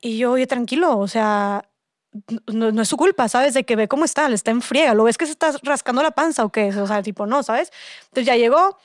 Y 0.00 0.18
yo, 0.18 0.32
oye, 0.32 0.46
tranquilo, 0.46 0.98
o 0.98 1.08
sea, 1.08 1.68
no, 2.46 2.70
no, 2.72 2.82
es 2.82 2.88
su 2.88 2.96
culpa, 2.96 3.28
¿sabes? 3.28 3.54
De 3.54 3.64
que 3.64 3.76
ve 3.76 3.88
cómo 3.88 4.04
está, 4.04 4.28
le 4.28 4.34
está 4.36 4.50
en 4.52 4.62
friega. 4.62 4.94
¿Lo 4.94 5.04
ves 5.04 5.18
que 5.18 5.26
se 5.26 5.32
está 5.32 5.52
rascando 5.62 6.02
la 6.02 6.12
panza 6.12 6.44
o 6.44 6.50
qué? 6.50 6.68
O 6.68 6.86
sea, 6.86 7.02
tipo, 7.02 7.26
no, 7.26 7.42
¿sabes? 7.42 7.72
Entonces 8.04 8.26
ya 8.26 8.36
llegó, 8.36 8.78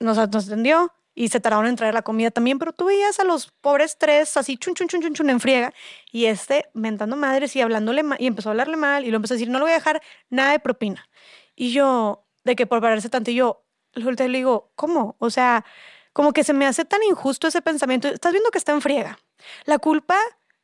nos 0.00 0.18
atendió, 0.18 0.92
y 1.18 1.30
se 1.30 1.40
tardaron 1.40 1.66
en 1.66 1.74
traer 1.74 1.94
la 1.94 2.02
comida 2.02 2.30
también, 2.30 2.60
pero 2.60 2.72
tú 2.72 2.84
veías 2.84 3.18
a 3.18 3.24
los 3.24 3.50
pobres 3.50 3.98
tres 3.98 4.36
así 4.36 4.56
chun, 4.56 4.74
chun, 4.74 4.86
chun, 4.86 5.00
chun, 5.00 5.14
chun 5.14 5.30
en 5.30 5.40
friega 5.40 5.74
y 6.12 6.26
este 6.26 6.66
mentando 6.74 7.16
madres 7.16 7.56
y 7.56 7.60
hablándole 7.60 8.04
y 8.20 8.28
empezó 8.28 8.50
a 8.50 8.52
hablarle 8.52 8.76
mal 8.76 9.04
y 9.04 9.10
lo 9.10 9.16
empezó 9.16 9.34
a 9.34 9.36
decir, 9.36 9.50
no 9.50 9.58
le 9.58 9.64
voy 9.64 9.72
a 9.72 9.74
dejar 9.74 10.00
nada 10.30 10.52
de 10.52 10.60
propina. 10.60 11.08
Y 11.56 11.72
yo, 11.72 12.24
de 12.44 12.54
que 12.54 12.68
por 12.68 12.80
pararse 12.80 13.08
tanto, 13.08 13.32
y 13.32 13.34
yo 13.34 13.64
le 13.94 14.28
digo, 14.28 14.70
¿cómo? 14.76 15.16
O 15.18 15.28
sea, 15.28 15.64
como 16.12 16.32
que 16.32 16.44
se 16.44 16.52
me 16.52 16.66
hace 16.66 16.84
tan 16.84 17.02
injusto 17.02 17.48
ese 17.48 17.62
pensamiento. 17.62 18.06
Estás 18.06 18.30
viendo 18.30 18.52
que 18.52 18.58
está 18.58 18.70
en 18.70 18.80
friega. 18.80 19.18
La 19.64 19.80
culpa, 19.80 20.16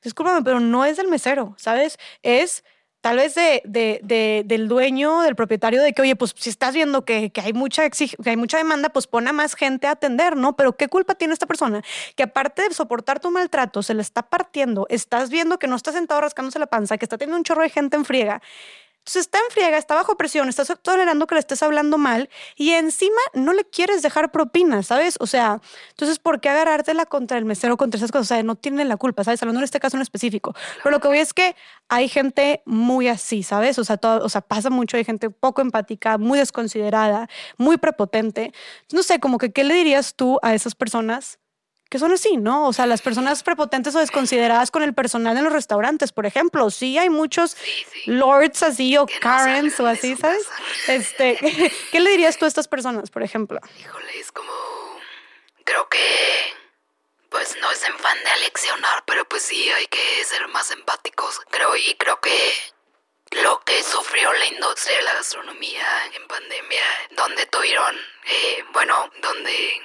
discúlpame, 0.05 0.43
pero 0.43 0.61
no 0.61 0.85
es 0.85 0.99
del 0.99 1.09
mesero, 1.09 1.57
¿sabes? 1.59 1.99
Es 2.23 2.63
tal 3.05 3.19
vez 3.19 3.35
de, 3.35 3.61
de, 3.67 4.45
del 4.47 4.67
dueño, 4.67 5.21
del 5.21 5.37
propietario, 5.37 5.83
de 5.83 5.93
que, 5.93 6.01
oye, 6.01 6.17
pues 6.17 6.33
si 6.39 6.49
estás 6.49 6.73
viendo 6.73 7.05
que, 7.05 7.31
hay 7.37 7.53
mucha 7.53 7.83
demanda, 8.57 8.89
pues 8.89 9.07
pone 9.07 9.29
a 9.29 9.33
más 9.35 9.57
gente 9.57 9.87
a 9.87 9.91
atender, 9.91 10.39
¿no? 10.39 10.57
Pero 10.57 10.75
¿qué 10.79 10.89
culpa 10.89 11.15
tiene 11.15 11.35
esta 11.35 11.45
persona? 11.45 11.83
Que 12.17 12.23
aparte 12.23 12.67
de 12.67 12.73
soportar 12.73 13.21
tu 13.21 13.31
maltrato, 13.31 13.83
se 13.83 13.93
le 13.93 14.01
está 14.01 14.23
partiendo, 14.23 14.87
estás 14.89 15.29
viendo 15.29 15.59
que 15.59 15.67
no 15.67 15.77
está 15.77 15.93
sentado 15.93 16.23
rascándose 16.23 16.59
la 16.59 16.67
panza, 16.67 16.97
que 16.97 17.05
está 17.05 17.19
teniendo 17.19 17.37
un 17.37 17.45
chorro 17.45 17.61
de 17.61 17.69
gente 17.69 17.95
en 17.95 18.07
friega 18.07 18.41
entonces 19.05 19.21
está 19.27 19.37
en 19.37 19.51
friega, 19.51 19.77
está 19.77 19.95
bajo 19.95 20.17
presión, 20.17 20.49
estás 20.49 20.73
tolerando 20.81 21.27
que 21.27 21.35
le 21.35 21.39
estés 21.41 21.63
hablando 21.63 21.99
mal 21.99 22.31
y 22.57 22.71
encima 22.71 23.21
no 23.35 23.53
le 23.53 23.65
quieres 23.65 24.01
dejar 24.01 24.33
propina, 24.33 24.83
¿sabes? 24.83 25.17
O 25.21 25.27
sea, 25.27 25.61
entonces, 25.91 26.19
¿por 26.19 26.41
qué 26.41 26.49
agarrártela 26.49 27.05
contra 27.05 27.37
el 27.37 27.45
mesero, 27.45 27.77
contra 27.77 27.99
esas 27.99 28.11
cosas? 28.11 28.25
O 28.25 28.35
sea, 28.35 28.43
no 28.43 28.55
tienen 28.55 28.89
la 28.89 28.97
culpa, 28.97 29.23
¿sabes? 29.23 29.43
Hablando 29.43 29.61
en 29.61 29.65
este 29.65 29.79
caso 29.79 29.99
en 29.99 30.03
específico. 30.03 30.55
Pero 30.83 30.91
lo 30.91 31.01
que 31.01 31.09
voy 31.09 31.19
es 31.19 31.35
que 31.35 31.55
hay 31.91 32.09
gente 32.09 32.63
muy 32.65 33.09
así, 33.09 33.43
¿sabes? 33.43 33.79
O 33.79 33.85
sea, 33.85 33.99
todo, 33.99 34.25
o 34.25 34.31
sea, 34.31 34.41
pasa 34.41 34.71
mucho, 34.71 34.97
hay 34.97 35.05
gente 35.05 35.29
poco 35.29 35.61
empática, 35.61 36.17
muy 36.17 36.39
desconsiderada, 36.39 37.29
muy 37.59 37.77
prepotente. 37.77 38.55
No 38.91 39.03
sé, 39.03 39.21
como 39.21 39.37
que, 39.37 39.53
¿qué 39.53 39.65
le 39.65 39.75
dirías 39.75 40.15
tú 40.15 40.39
a 40.41 40.55
esas 40.55 40.75
personas 40.75 41.39
que 41.95 42.01
son 42.01 42.11
así, 42.11 42.39
¿no? 42.39 42.67
O 42.67 42.73
sea, 42.73 42.87
las 42.87 43.03
personas 43.03 43.45
prepotentes 43.45 43.95
o 43.95 44.01
desconsideradas 44.01 44.73
con 44.73 44.83
el 44.83 44.95
personal 44.95 45.37
en 45.37 45.45
los 45.45 45.53
restaurantes, 45.53 46.11
por 46.11 46.27
ejemplo. 46.27 46.69
Sí, 46.69 46.99
hay 46.99 47.09
muchos 47.09 47.57
lords 48.07 48.65
así 48.65 48.97
o 48.97 49.07
Karens 49.21 49.79
o 49.79 49.87
así, 49.87 50.17
¿sabes? 50.17 50.45
Este, 50.89 51.39
¿qué 51.93 52.01
le 52.01 52.11
dirías 52.11 52.37
tú 52.37 52.47
a 52.47 52.49
estas 52.49 52.67
personas, 52.67 53.13
por 53.13 53.23
ejemplo? 53.23 53.61
Híjole, 53.79 54.19
es 54.19 54.33
como. 54.33 54.51
Creo 55.63 55.89
que. 55.89 56.01
Pues 57.29 57.57
no 57.61 57.71
es 57.71 57.85
en 57.85 57.97
fan 57.97 58.19
de 58.25 58.31
aleccionar, 58.31 59.05
pero 59.07 59.25
pues 59.29 59.45
sí 59.45 59.71
hay 59.71 59.87
que 59.87 60.25
ser 60.25 60.49
más 60.49 60.73
empáticos. 60.73 61.43
Creo 61.49 61.77
y 61.77 61.95
creo 61.95 62.19
que 62.21 62.53
lo 63.45 63.61
que 63.61 63.81
sufrió 63.85 64.33
la 64.33 64.47
industria 64.47 64.97
de 64.97 65.03
la 65.05 65.15
gastronomía 65.15 65.87
en 66.13 66.27
pandemia, 66.27 66.85
donde 67.13 67.47
tuvieron, 67.47 67.95
eh, 68.27 68.65
bueno, 68.73 69.13
donde 69.23 69.81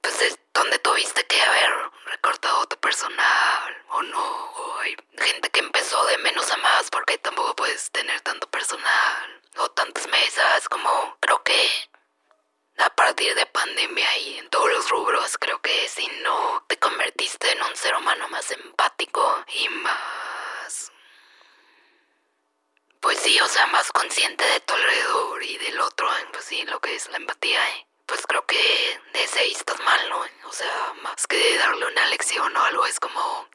pues 0.00 0.20
es 0.22 0.38
donde 0.54 0.78
tuviste 0.78 1.24
que 1.26 1.40
haber 1.40 1.70
recortado 2.06 2.66
tu 2.66 2.76
personal 2.78 3.84
o 3.90 4.02
no, 4.02 4.24
o 4.24 4.78
hay 4.80 4.96
gente 5.18 5.50
que 5.50 5.60
empezó 5.60 6.04
de 6.06 6.18
menos 6.18 6.50
a 6.50 6.56
más 6.58 6.90
porque 6.90 7.18
tampoco 7.18 7.54
puedes 7.56 7.90
tener 7.90 8.20
tanto 8.22 8.48
personal 8.50 9.42
o 9.58 9.68
tantas 9.70 10.06
mesas 10.08 10.68
como 10.68 11.16
creo 11.20 11.42
que 11.42 11.68
a 12.78 12.90
partir 12.90 13.34
de 13.34 13.46
pandemia 13.46 14.18
y 14.18 14.38
en 14.38 14.48
todos 14.50 14.70
los 14.70 14.88
rubros 14.90 15.36
creo 15.38 15.60
que 15.60 15.88
si 15.88 16.06
no 16.22 16.64
te 16.68 16.78
convertiste 16.78 17.52
en 17.52 17.62
un 17.62 17.76
ser 17.76 17.94
humano 17.96 18.28
más 18.28 18.50
empático 18.50 19.44
y 19.48 19.68
más 19.68 20.90
pues 23.00 23.18
sí, 23.18 23.40
o 23.40 23.46
sea, 23.48 23.66
más 23.68 23.90
consciente 23.92 24.44
de 24.44 24.60
tu 24.60 24.74
alrededor 24.74 25.42
y 25.42 25.56
del 25.58 25.80
otro, 25.80 26.06
pues 26.32 26.44
sí, 26.44 26.62
lo 26.66 26.80
que 26.80 26.94
es 26.94 27.08
la 27.10 27.16
empatía. 27.16 27.58
¿eh? 27.70 27.86
Pues 28.10 28.26
creo 28.26 28.44
que 28.44 28.56
de 29.12 29.22
ese 29.22 29.46
estás 29.52 29.78
mal, 29.84 30.00
¿no? 30.10 30.18
O 30.48 30.52
sea, 30.52 30.92
más 31.02 31.26
que 31.28 31.56
darle 31.58 31.86
una 31.86 32.06
lección 32.08 32.54
o 32.56 32.62
algo, 32.64 32.84
es 32.84 32.98
como, 32.98 33.48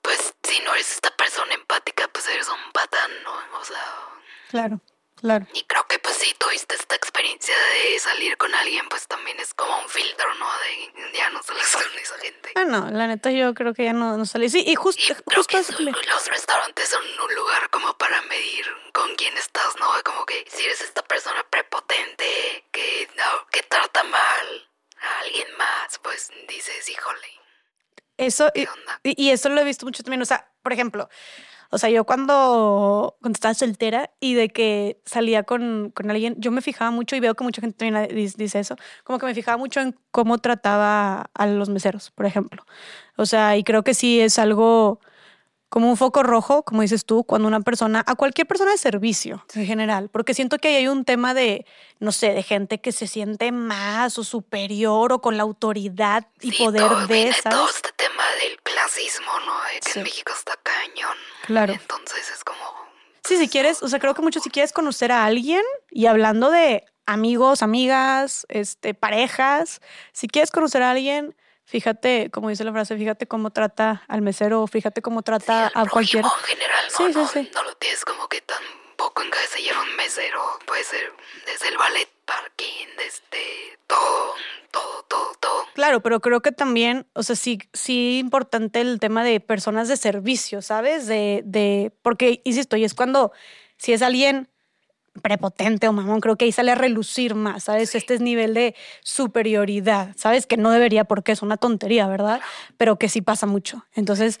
pues 0.00 0.34
si 0.42 0.58
no 0.60 0.72
eres 0.72 0.90
esta 0.90 1.10
persona 1.10 1.52
empática, 1.52 2.08
pues 2.08 2.26
eres 2.28 2.48
un 2.48 2.72
patán, 2.72 3.10
¿no? 3.22 3.58
O 3.60 3.64
sea... 3.64 3.84
Claro. 4.48 4.80
Claro. 5.20 5.46
Y 5.54 5.62
creo 5.62 5.86
que 5.86 5.98
pues 5.98 6.16
si 6.16 6.34
tuviste 6.34 6.74
esta 6.74 6.96
experiencia 6.96 7.54
de 7.56 7.98
salir 7.98 8.36
con 8.36 8.54
alguien, 8.54 8.86
pues 8.88 9.06
también 9.06 9.38
es 9.40 9.54
como 9.54 9.78
un 9.78 9.88
filtro, 9.88 10.34
¿no? 10.34 10.46
De 10.46 11.16
ya 11.16 11.30
no 11.30 11.42
sales 11.42 11.70
con 11.72 11.98
esa 11.98 12.18
gente. 12.18 12.52
Ah, 12.56 12.64
no, 12.64 12.90
la 12.90 13.06
neta 13.06 13.30
yo 13.30 13.54
creo 13.54 13.74
que 13.74 13.84
ya 13.84 13.92
no, 13.92 14.16
no 14.16 14.26
salí. 14.26 14.48
Sí, 14.48 14.64
y, 14.66 14.74
justo 14.74 15.14
justo 15.34 15.56
los 15.58 16.26
restaurantes 16.28 16.88
son 16.88 17.02
un 17.02 17.34
lugar 17.34 17.70
como 17.70 17.96
para 17.96 18.20
medir 18.22 18.66
con 18.92 19.14
quién 19.16 19.36
estás, 19.36 19.74
¿no? 19.78 19.86
Como 20.04 20.26
que 20.26 20.44
si 20.48 20.64
eres 20.64 20.80
esta 20.80 21.02
persona 21.02 21.44
prepotente 21.48 22.66
que, 22.70 23.08
no, 23.16 23.46
que 23.50 23.62
trata 23.62 24.02
mal 24.04 24.70
a 25.00 25.20
alguien 25.20 25.48
más, 25.56 25.98
pues 26.02 26.30
dices, 26.48 26.88
híjole. 26.88 27.28
Eso, 28.16 28.50
y, 28.54 28.66
y 29.02 29.30
eso 29.30 29.48
lo 29.48 29.60
he 29.60 29.64
visto 29.64 29.86
mucho 29.86 30.02
también. 30.02 30.22
O 30.22 30.26
sea, 30.26 30.52
por 30.62 30.72
ejemplo, 30.72 31.08
o 31.70 31.78
sea, 31.78 31.90
yo 31.90 32.04
cuando, 32.04 33.16
cuando 33.20 33.36
estaba 33.36 33.54
soltera 33.54 34.10
y 34.20 34.34
de 34.34 34.48
que 34.48 35.00
salía 35.04 35.42
con, 35.42 35.90
con, 35.94 36.10
alguien, 36.10 36.36
yo 36.38 36.50
me 36.50 36.62
fijaba 36.62 36.90
mucho 36.90 37.16
y 37.16 37.20
veo 37.20 37.34
que 37.34 37.44
mucha 37.44 37.60
gente 37.60 37.76
también 37.76 38.08
dice 38.36 38.60
eso, 38.60 38.76
como 39.04 39.18
que 39.18 39.26
me 39.26 39.34
fijaba 39.34 39.56
mucho 39.56 39.80
en 39.80 39.96
cómo 40.10 40.38
trataba 40.38 41.30
a 41.34 41.46
los 41.46 41.68
meseros, 41.68 42.10
por 42.10 42.26
ejemplo. 42.26 42.64
O 43.16 43.26
sea, 43.26 43.56
y 43.56 43.64
creo 43.64 43.84
que 43.84 43.94
sí 43.94 44.20
es 44.20 44.38
algo 44.38 45.00
como 45.74 45.90
un 45.90 45.96
foco 45.96 46.22
rojo, 46.22 46.62
como 46.62 46.82
dices 46.82 47.04
tú, 47.04 47.24
cuando 47.24 47.48
una 47.48 47.58
persona, 47.58 48.04
a 48.06 48.14
cualquier 48.14 48.46
persona 48.46 48.70
de 48.70 48.78
servicio 48.78 49.44
en 49.56 49.66
general, 49.66 50.08
porque 50.08 50.32
siento 50.32 50.58
que 50.58 50.76
hay 50.76 50.86
un 50.86 51.04
tema 51.04 51.34
de, 51.34 51.66
no 51.98 52.12
sé, 52.12 52.32
de 52.32 52.44
gente 52.44 52.80
que 52.80 52.92
se 52.92 53.08
siente 53.08 53.50
más 53.50 54.16
o 54.16 54.22
superior 54.22 55.12
o 55.12 55.20
con 55.20 55.36
la 55.36 55.42
autoridad 55.42 56.28
y 56.40 56.52
poder 56.52 56.88
de, 57.08 57.32
¿sabes? 57.32 57.42
Todo 57.42 57.68
este 57.68 57.90
tema 57.96 58.22
del 58.40 58.56
clasismo, 58.62 59.32
¿no? 59.44 59.52
que 59.84 59.98
en 59.98 60.04
México 60.04 60.32
está 60.32 60.56
cañón. 60.62 61.16
Claro. 61.44 61.72
Entonces 61.72 62.30
es 62.32 62.44
como... 62.44 62.62
Sí, 63.24 63.36
si 63.36 63.48
quieres, 63.48 63.82
o 63.82 63.88
sea, 63.88 63.98
creo 63.98 64.14
que 64.14 64.22
mucho 64.22 64.38
si 64.38 64.50
quieres 64.50 64.72
conocer 64.72 65.10
a 65.10 65.24
alguien 65.24 65.62
y 65.90 66.06
hablando 66.06 66.52
de 66.52 66.84
amigos, 67.04 67.64
amigas, 67.64 68.46
este, 68.48 68.94
parejas, 68.94 69.80
si 70.12 70.28
quieres 70.28 70.52
conocer 70.52 70.84
a 70.84 70.92
alguien, 70.92 71.34
fíjate, 71.64 72.30
como 72.30 72.48
dice 72.48 72.64
la 72.64 72.72
frase, 72.72 72.96
fíjate 72.96 73.26
cómo 73.26 73.50
trata 73.50 74.04
al 74.08 74.22
mesero, 74.22 74.66
fíjate 74.66 75.02
cómo 75.02 75.22
trata 75.22 75.70
a 75.74 75.86
cualquier... 75.86 76.24
En 76.24 76.30
general, 76.30 76.84
no, 76.90 77.06
sí, 77.06 77.12
sí, 77.12 77.20
sí. 77.32 77.50
no 77.54 77.62
lo 77.64 77.74
tienes 77.76 78.04
como 78.04 78.28
que 78.28 78.40
tan 78.40 78.62
poco 78.96 79.22
en 79.22 79.30
cabeza 79.30 79.58
lleva 79.58 79.82
un 79.82 79.96
mesero, 79.96 80.40
puede 80.66 80.84
ser 80.84 81.12
desde 81.46 81.68
el 81.68 81.76
ballet 81.76 82.08
parking, 82.24 82.86
desde 82.96 83.78
todo, 83.86 84.34
todo, 84.70 85.02
todo, 85.08 85.32
todo. 85.40 85.66
Claro, 85.74 86.00
pero 86.02 86.20
creo 86.20 86.40
que 86.40 86.52
también, 86.52 87.06
o 87.14 87.22
sea, 87.22 87.36
sí, 87.36 87.58
sí 87.72 88.18
importante 88.18 88.80
el 88.80 89.00
tema 89.00 89.24
de 89.24 89.40
personas 89.40 89.88
de 89.88 89.96
servicio, 89.96 90.62
¿sabes? 90.62 91.06
De, 91.06 91.42
de, 91.44 91.92
porque, 92.02 92.40
insisto, 92.44 92.76
y 92.76 92.84
es 92.84 92.94
cuando, 92.94 93.32
si 93.76 93.92
es 93.92 94.02
alguien 94.02 94.48
prepotente 95.22 95.88
o 95.88 95.92
mamón, 95.92 96.20
creo 96.20 96.36
que 96.36 96.44
ahí 96.44 96.52
sale 96.52 96.72
a 96.72 96.74
relucir 96.74 97.34
más, 97.34 97.64
¿sabes? 97.64 97.94
Este 97.94 98.14
es 98.14 98.20
nivel 98.20 98.54
de 98.54 98.74
superioridad, 99.02 100.10
¿sabes? 100.16 100.46
Que 100.46 100.56
no 100.56 100.70
debería 100.70 101.04
porque 101.04 101.32
es 101.32 101.42
una 101.42 101.56
tontería, 101.56 102.06
¿verdad? 102.08 102.40
Pero 102.76 102.98
que 102.98 103.08
sí 103.08 103.22
pasa 103.22 103.46
mucho. 103.46 103.84
Entonces, 103.94 104.40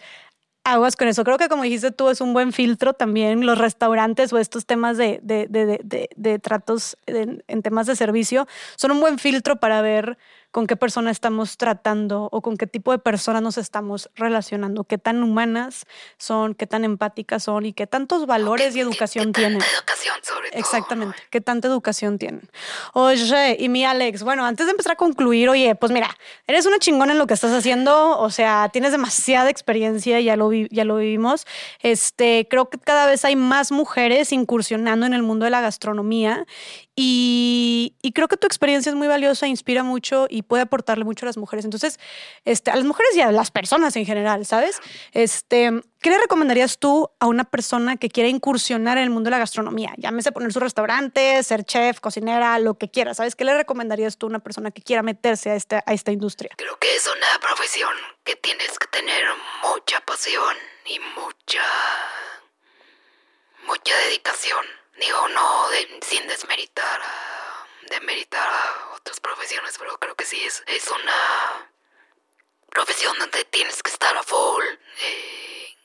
aguas 0.64 0.96
con 0.96 1.08
eso. 1.08 1.24
Creo 1.24 1.38
que 1.38 1.48
como 1.48 1.62
dijiste 1.62 1.90
tú, 1.90 2.08
es 2.08 2.20
un 2.20 2.32
buen 2.32 2.52
filtro 2.52 2.94
también 2.94 3.46
los 3.46 3.58
restaurantes 3.58 4.32
o 4.32 4.38
estos 4.38 4.66
temas 4.66 4.96
de, 4.96 5.20
de, 5.22 5.46
de, 5.48 6.08
de 6.16 6.38
tratos 6.38 6.96
en 7.06 7.62
temas 7.62 7.86
de 7.86 7.96
servicio 7.96 8.46
son 8.76 8.92
un 8.92 9.00
buen 9.00 9.18
filtro 9.18 9.60
para 9.60 9.82
ver 9.82 10.18
con 10.54 10.68
qué 10.68 10.76
persona 10.76 11.10
estamos 11.10 11.56
tratando 11.56 12.28
o 12.30 12.40
con 12.40 12.56
qué 12.56 12.68
tipo 12.68 12.92
de 12.92 13.00
personas 13.00 13.42
nos 13.42 13.58
estamos 13.58 14.08
relacionando, 14.14 14.84
qué 14.84 14.98
tan 14.98 15.20
humanas 15.24 15.84
son, 16.16 16.54
qué 16.54 16.68
tan 16.68 16.84
empáticas 16.84 17.42
son 17.42 17.66
y 17.66 17.72
qué 17.72 17.88
tantos 17.88 18.26
valores 18.26 18.76
y 18.76 18.80
educación 18.80 19.32
tienen. 19.32 19.60
Educación 19.74 20.14
sobre 20.22 20.50
todo. 20.50 20.60
Exactamente, 20.60 21.16
qué 21.30 21.40
tanta 21.40 21.66
educación 21.66 22.18
tienen. 22.18 22.48
Oye, 22.92 23.56
y 23.58 23.68
mi 23.68 23.84
Alex, 23.84 24.22
bueno, 24.22 24.46
antes 24.46 24.66
de 24.66 24.70
empezar 24.70 24.92
a 24.92 24.96
concluir, 24.96 25.48
oye, 25.48 25.74
pues 25.74 25.90
mira, 25.90 26.16
eres 26.46 26.66
una 26.66 26.78
chingona 26.78 27.14
en 27.14 27.18
lo 27.18 27.26
que 27.26 27.34
estás 27.34 27.50
haciendo, 27.50 28.20
o 28.20 28.30
sea, 28.30 28.70
tienes 28.72 28.92
demasiada 28.92 29.50
experiencia, 29.50 30.20
ya 30.20 30.36
lo, 30.36 30.52
ya 30.52 30.84
lo 30.84 30.98
vivimos. 30.98 31.48
Este, 31.80 32.46
creo 32.48 32.70
que 32.70 32.78
cada 32.78 33.06
vez 33.06 33.24
hay 33.24 33.34
más 33.34 33.72
mujeres 33.72 34.30
incursionando 34.30 35.04
en 35.04 35.14
el 35.14 35.24
mundo 35.24 35.46
de 35.46 35.50
la 35.50 35.62
gastronomía 35.62 36.46
y, 36.96 37.96
creo 38.14 38.28
que 38.28 38.36
tu 38.36 38.46
experiencia 38.46 38.90
es 38.90 38.96
muy 38.96 39.08
valiosa, 39.08 39.48
inspira 39.48 39.82
mucho 39.82 40.26
y 40.30 40.42
puede 40.42 40.62
aportarle 40.62 41.04
mucho 41.04 41.26
a 41.26 41.28
las 41.28 41.36
mujeres. 41.36 41.64
Entonces, 41.64 41.98
este, 42.44 42.70
a 42.70 42.76
las 42.76 42.84
mujeres 42.84 43.16
y 43.16 43.20
a 43.20 43.32
las 43.32 43.50
personas 43.50 43.96
en 43.96 44.06
general, 44.06 44.46
¿sabes? 44.46 44.80
Este, 45.12 45.72
¿Qué 46.00 46.10
le 46.10 46.18
recomendarías 46.18 46.78
tú 46.78 47.10
a 47.18 47.26
una 47.26 47.44
persona 47.44 47.96
que 47.96 48.08
quiera 48.08 48.28
incursionar 48.28 48.98
en 48.98 49.04
el 49.04 49.10
mundo 49.10 49.28
de 49.28 49.32
la 49.32 49.38
gastronomía? 49.38 49.92
Llámese 49.96 50.30
poner 50.30 50.52
su 50.52 50.60
restaurante, 50.60 51.42
ser 51.42 51.64
chef, 51.64 51.98
cocinera, 51.98 52.58
lo 52.60 52.74
que 52.74 52.88
quiera, 52.88 53.12
¿sabes? 53.14 53.34
¿Qué 53.34 53.44
le 53.44 53.54
recomendarías 53.54 54.16
tú 54.16 54.26
a 54.26 54.28
una 54.28 54.38
persona 54.38 54.70
que 54.70 54.82
quiera 54.82 55.02
meterse 55.02 55.50
a, 55.50 55.56
este, 55.56 55.80
a 55.84 55.92
esta 55.92 56.12
industria? 56.12 56.50
Creo 56.56 56.78
que 56.78 56.94
es 56.94 57.06
una 57.06 57.40
profesión 57.40 57.92
que 58.22 58.36
tienes 58.36 58.78
que 58.78 58.86
tener 58.86 59.24
mucha 59.62 60.00
pasión 60.02 60.54
y 60.86 61.00
mucha, 61.16 61.62
mucha 63.66 63.96
dedicación 64.06 64.83
Digo, 64.96 65.28
no 65.28 65.68
sin 66.02 66.26
desmeritar 66.28 67.00
a, 67.02 67.66
demeritar 67.90 68.48
a 68.48 68.94
otras 68.94 69.20
profesiones, 69.20 69.76
pero 69.78 69.98
creo 69.98 70.14
que 70.14 70.24
sí 70.24 70.42
es, 70.44 70.62
es 70.66 70.86
una 70.88 71.70
profesión 72.70 73.16
donde 73.18 73.44
tienes 73.46 73.82
que 73.82 73.90
estar 73.90 74.16
a 74.16 74.22
full. 74.22 74.64
Eh, 75.00 75.76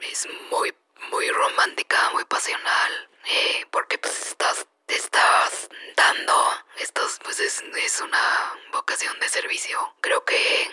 es 0.00 0.28
muy, 0.50 0.74
muy 1.10 1.28
romántica, 1.30 2.10
muy 2.12 2.24
pasional, 2.24 3.10
eh, 3.24 3.66
porque 3.70 3.98
pues 3.98 4.28
estás, 4.28 4.66
estás 4.86 5.68
dando, 5.96 6.64
estás, 6.78 7.18
pues 7.22 7.40
es, 7.40 7.62
es 7.76 8.00
una 8.00 8.54
vocación 8.72 9.18
de 9.20 9.28
servicio. 9.28 9.94
Creo 10.00 10.24
que 10.24 10.70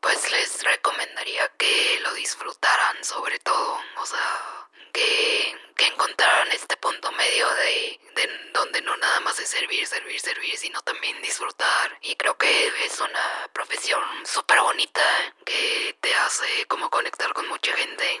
pues 0.00 0.30
les 0.30 0.62
recomendaría 0.62 1.48
que 1.56 2.00
lo 2.02 2.12
disfrutaran 2.14 3.02
sobre 3.02 3.38
todo, 3.40 3.80
o 3.96 4.06
sea, 4.06 4.67
que, 4.92 5.56
que 5.76 5.86
encontraran 5.86 6.50
este 6.52 6.76
punto 6.76 7.10
medio 7.12 7.48
de, 7.54 8.00
de, 8.14 8.50
donde 8.52 8.80
no 8.82 8.96
nada 8.96 9.20
más 9.20 9.38
es 9.38 9.48
servir, 9.48 9.86
servir, 9.86 10.20
servir, 10.20 10.56
sino 10.56 10.80
también 10.82 11.20
disfrutar. 11.22 11.98
Y 12.02 12.16
creo 12.16 12.36
que 12.36 12.68
es 12.84 13.00
una 13.00 13.48
profesión 13.52 14.02
súper 14.24 14.60
bonita 14.60 15.02
que 15.44 15.96
te 16.00 16.14
hace 16.14 16.66
como 16.66 16.90
conectar 16.90 17.32
con 17.32 17.48
mucha 17.48 17.72
gente 17.74 18.20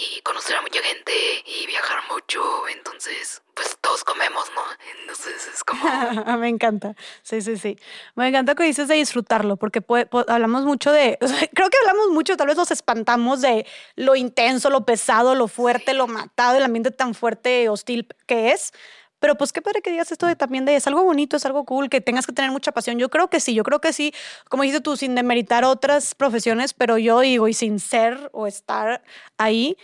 y 0.00 0.20
conocer 0.22 0.56
a 0.56 0.62
mucha 0.62 0.82
gente 0.82 1.12
y 1.44 1.66
viajar 1.66 1.98
mucho. 2.10 2.42
Entonces, 2.68 3.42
pues 3.54 3.76
todos 3.80 4.02
comemos, 4.04 4.50
¿no? 4.54 4.62
Entonces 5.00 5.48
es 5.52 5.62
como... 5.62 5.84
Me 6.38 6.48
encanta. 6.48 6.94
Sí, 7.22 7.42
sí, 7.42 7.56
sí. 7.58 7.78
Me 8.14 8.28
encanta 8.28 8.54
que 8.54 8.64
dices 8.64 8.88
de 8.88 8.94
disfrutarlo, 8.94 9.56
porque 9.56 9.82
hablamos 10.28 10.64
mucho 10.64 10.90
de... 10.92 11.18
creo 11.54 11.68
que 11.68 11.76
hablamos 11.82 12.10
mucho, 12.10 12.36
tal 12.36 12.46
vez 12.46 12.56
nos 12.56 12.70
espantamos 12.70 13.42
de 13.42 13.66
lo 13.96 14.16
intenso, 14.16 14.70
lo 14.70 14.86
pesado, 14.86 15.34
lo 15.34 15.48
fuerte, 15.48 15.92
lo 15.92 16.06
matado, 16.06 16.56
el 16.56 16.64
ambiente 16.64 16.90
tan 16.90 17.14
fuerte, 17.14 17.68
hostil 17.68 18.08
que 18.26 18.52
es. 18.52 18.72
Pero 19.20 19.36
pues 19.36 19.52
qué 19.52 19.62
padre 19.62 19.82
que 19.82 19.90
digas 19.90 20.10
esto 20.10 20.26
de 20.26 20.36
también 20.36 20.64
de 20.64 20.74
es 20.76 20.86
algo 20.86 21.04
bonito, 21.04 21.36
es 21.36 21.46
algo 21.46 21.64
cool, 21.64 21.88
que 21.88 22.00
tengas 22.00 22.26
que 22.26 22.32
tener 22.32 22.50
mucha 22.50 22.72
pasión. 22.72 22.98
Yo 22.98 23.10
creo 23.10 23.30
que 23.30 23.38
sí, 23.38 23.54
yo 23.54 23.62
creo 23.62 23.80
que 23.80 23.92
sí, 23.92 24.12
como 24.48 24.64
dices 24.64 24.82
tú, 24.82 24.96
sin 24.96 25.14
demeritar 25.14 25.64
otras 25.64 26.14
profesiones, 26.14 26.74
pero 26.74 26.98
yo 26.98 27.20
digo, 27.20 27.46
y 27.46 27.54
sin 27.54 27.78
ser 27.78 28.30
o 28.32 28.46
estar 28.46 29.02
ahí, 29.38 29.76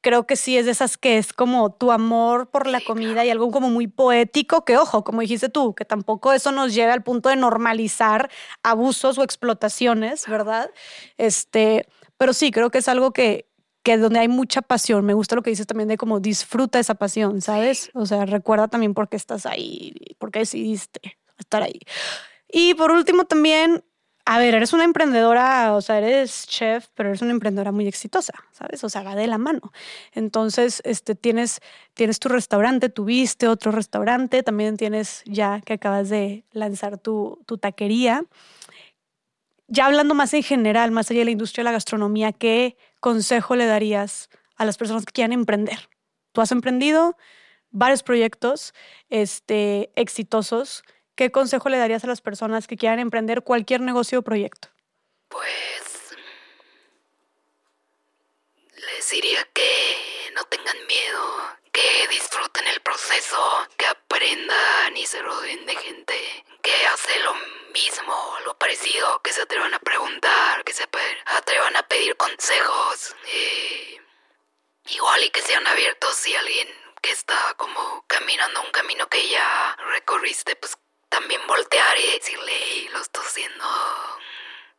creo 0.00 0.26
que 0.26 0.36
sí 0.36 0.56
es 0.56 0.64
de 0.66 0.72
esas 0.72 0.96
que 0.96 1.18
es 1.18 1.32
como 1.32 1.72
tu 1.72 1.90
amor 1.92 2.48
por 2.50 2.66
la 2.66 2.80
comida 2.80 3.24
y 3.24 3.30
algo 3.30 3.50
como 3.50 3.68
muy 3.68 3.88
poético, 3.88 4.64
que 4.64 4.76
ojo, 4.76 5.04
como 5.04 5.20
dijiste 5.20 5.48
tú, 5.48 5.74
que 5.74 5.84
tampoco 5.84 6.32
eso 6.32 6.52
nos 6.52 6.74
lleva 6.74 6.92
al 6.92 7.02
punto 7.02 7.28
de 7.28 7.36
normalizar 7.36 8.30
abusos 8.62 9.18
o 9.18 9.22
explotaciones, 9.22 10.26
¿verdad? 10.26 10.70
Este, 11.16 11.88
pero 12.16 12.32
sí, 12.32 12.50
creo 12.50 12.70
que 12.70 12.78
es 12.78 12.88
algo 12.88 13.12
que, 13.12 13.46
que 13.82 13.96
donde 13.96 14.20
hay 14.20 14.28
mucha 14.28 14.62
pasión. 14.62 15.04
Me 15.04 15.14
gusta 15.14 15.36
lo 15.36 15.42
que 15.42 15.50
dices 15.50 15.66
también 15.66 15.88
de 15.88 15.96
cómo 15.96 16.20
disfruta 16.20 16.78
esa 16.78 16.94
pasión, 16.94 17.40
¿sabes? 17.40 17.90
O 17.94 18.06
sea, 18.06 18.26
recuerda 18.26 18.68
también 18.68 18.94
por 18.94 19.08
qué 19.08 19.16
estás 19.16 19.46
ahí, 19.46 19.94
por 20.18 20.30
qué 20.30 20.40
decidiste 20.40 21.18
estar 21.38 21.62
ahí. 21.62 21.80
Y 22.50 22.74
por 22.74 22.90
último 22.90 23.24
también, 23.24 23.84
a 24.24 24.38
ver, 24.38 24.54
eres 24.54 24.72
una 24.72 24.84
emprendedora, 24.84 25.74
o 25.74 25.80
sea, 25.80 25.98
eres 25.98 26.46
chef, 26.46 26.88
pero 26.94 27.10
eres 27.10 27.22
una 27.22 27.30
emprendedora 27.30 27.72
muy 27.72 27.86
exitosa, 27.86 28.34
¿sabes? 28.52 28.84
O 28.84 28.88
sea, 28.88 29.02
va 29.02 29.14
de 29.14 29.26
la 29.26 29.38
mano. 29.38 29.72
Entonces, 30.12 30.82
este, 30.84 31.14
tienes, 31.14 31.60
tienes 31.94 32.18
tu 32.18 32.28
restaurante, 32.28 32.88
tuviste 32.88 33.48
otro 33.48 33.72
restaurante, 33.72 34.42
también 34.42 34.76
tienes 34.76 35.22
ya 35.24 35.60
que 35.62 35.74
acabas 35.74 36.08
de 36.08 36.44
lanzar 36.52 36.98
tu, 36.98 37.42
tu 37.46 37.58
taquería. 37.58 38.24
Ya 39.66 39.86
hablando 39.86 40.14
más 40.14 40.32
en 40.34 40.42
general, 40.42 40.90
más 40.90 41.10
allá 41.10 41.20
de 41.20 41.24
la 41.26 41.30
industria 41.30 41.62
de 41.62 41.66
la 41.66 41.72
gastronomía, 41.72 42.32
¿qué 42.32 42.76
consejo 43.00 43.56
le 43.56 43.66
darías 43.66 44.28
a 44.56 44.64
las 44.64 44.76
personas 44.76 45.04
que 45.04 45.12
quieran 45.12 45.32
emprender? 45.32 45.88
Tú 46.32 46.40
has 46.40 46.52
emprendido 46.52 47.16
varios 47.70 48.02
proyectos 48.02 48.74
este, 49.08 49.90
exitosos. 49.96 50.82
¿Qué 51.14 51.30
consejo 51.30 51.68
le 51.68 51.78
darías 51.78 52.04
a 52.04 52.06
las 52.06 52.20
personas 52.20 52.66
que 52.66 52.76
quieran 52.76 52.98
emprender 52.98 53.42
cualquier 53.42 53.80
negocio 53.80 54.20
o 54.20 54.22
proyecto? 54.22 54.68
Pues 55.28 56.16
les 58.74 59.10
diría 59.10 59.44
que 59.52 60.32
no 60.34 60.44
tengan 60.44 60.76
miedo, 60.86 61.58
que 61.72 62.08
disfruten 62.10 62.66
el 62.68 62.80
proceso, 62.80 63.38
que 63.76 63.86
aprendan 63.86 64.96
y 64.96 65.04
se 65.06 65.20
rodeen 65.20 65.66
de 65.66 65.76
gente 65.76 66.14
que 66.62 66.86
hace 66.86 67.18
lo 67.20 67.34
mismo, 67.72 68.38
lo 68.44 68.56
parecido, 68.58 69.20
que 69.22 69.32
se 69.32 69.42
atrevan 69.42 69.74
a 69.74 69.78
preguntar, 69.78 70.64
que 70.64 70.72
se 70.72 70.84
atrevan 71.26 71.76
a 71.76 71.82
pedir 71.84 72.16
consejos. 72.16 73.14
igual 74.86 75.22
y 75.22 75.30
que 75.30 75.42
sean 75.42 75.66
abiertos 75.66 76.16
si 76.16 76.34
alguien 76.34 76.68
que 77.02 77.10
está 77.10 77.54
como 77.56 78.04
caminando 78.06 78.62
un 78.62 78.70
camino 78.70 79.06
que 79.08 79.28
ya 79.28 79.76
recorriste, 79.92 80.56
pues 80.56 80.76
también 81.08 81.46
voltear 81.46 81.98
y 81.98 82.12
decirle, 82.18 82.88
lo 82.92 83.00
estoy 83.00 83.24
haciendo 83.24 83.64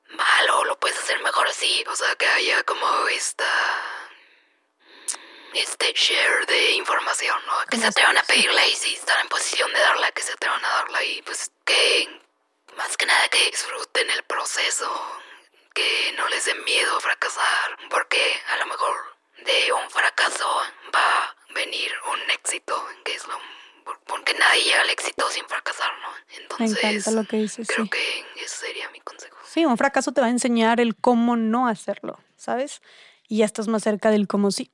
mal 0.10 0.50
o 0.52 0.64
lo 0.66 0.80
puedes 0.80 0.98
hacer 0.98 1.22
mejor 1.22 1.48
así. 1.48 1.84
O 1.88 1.96
sea, 1.96 2.16
que 2.16 2.28
haya 2.28 2.64
como 2.64 3.08
esta 3.08 3.46
este 5.54 5.94
share 5.94 6.46
de 6.46 6.72
información, 6.74 7.38
¿no? 7.48 7.54
Que 7.70 7.78
se 7.78 7.88
atrevan 7.88 8.18
a 8.18 8.24
pedirla 8.24 8.66
y 8.68 8.76
si 8.76 8.94
están 8.94 9.22
en 9.22 9.28
posición 9.30 9.72
de 9.74 9.80
darla, 9.80 10.12
que 10.12 10.22
se 10.22 10.34
atrevan 10.34 10.64
a 10.64 10.70
darla 10.70 11.04
y 11.04 11.22
pues 11.24 11.52
que 11.70 12.10
más 12.78 12.98
que 12.98 13.06
nada 13.06 13.28
que 13.30 13.52
disfruten 13.52 14.10
el 14.10 14.24
proceso, 14.24 14.90
que 15.74 16.14
no 16.18 16.28
les 16.30 16.46
den 16.46 16.64
miedo 16.64 16.98
a 16.98 17.00
fracasar, 17.00 17.78
porque 17.90 18.22
a 18.54 18.58
lo 18.58 18.66
mejor 18.66 18.96
de 19.46 19.74
un 19.74 19.90
fracaso 19.90 20.48
va 20.96 21.10
a 21.24 21.36
venir 21.54 21.92
un 22.12 22.32
éxito, 22.32 22.76
que 23.06 23.14
es 23.14 23.28
lo 23.28 23.38
porque 24.06 24.34
nadie 24.34 24.64
llega 24.64 24.82
al 24.82 24.90
éxito 24.90 25.24
sin 25.30 25.46
fracasar, 25.46 25.92
¿no? 26.02 26.42
Entonces, 26.42 26.84
Me 26.84 26.90
encanta 26.90 27.12
lo 27.12 27.24
que 27.28 27.38
dices, 27.38 27.68
creo 27.68 27.90
que 27.90 28.26
ese 28.36 28.68
sería 28.68 28.90
mi 28.92 29.00
consejo. 29.00 29.38
Sí, 29.46 29.66
un 29.66 29.78
fracaso 29.78 30.12
te 30.12 30.22
va 30.22 30.28
a 30.28 30.32
enseñar 30.32 30.80
el 30.80 30.96
cómo 30.96 31.36
no 31.36 31.68
hacerlo, 31.68 32.20
¿sabes? 32.36 32.82
Y 33.28 33.38
ya 33.38 33.46
estás 33.46 33.68
más 33.68 33.84
cerca 33.84 34.12
del 34.12 34.28
cómo 34.28 34.52
sí. 34.52 34.72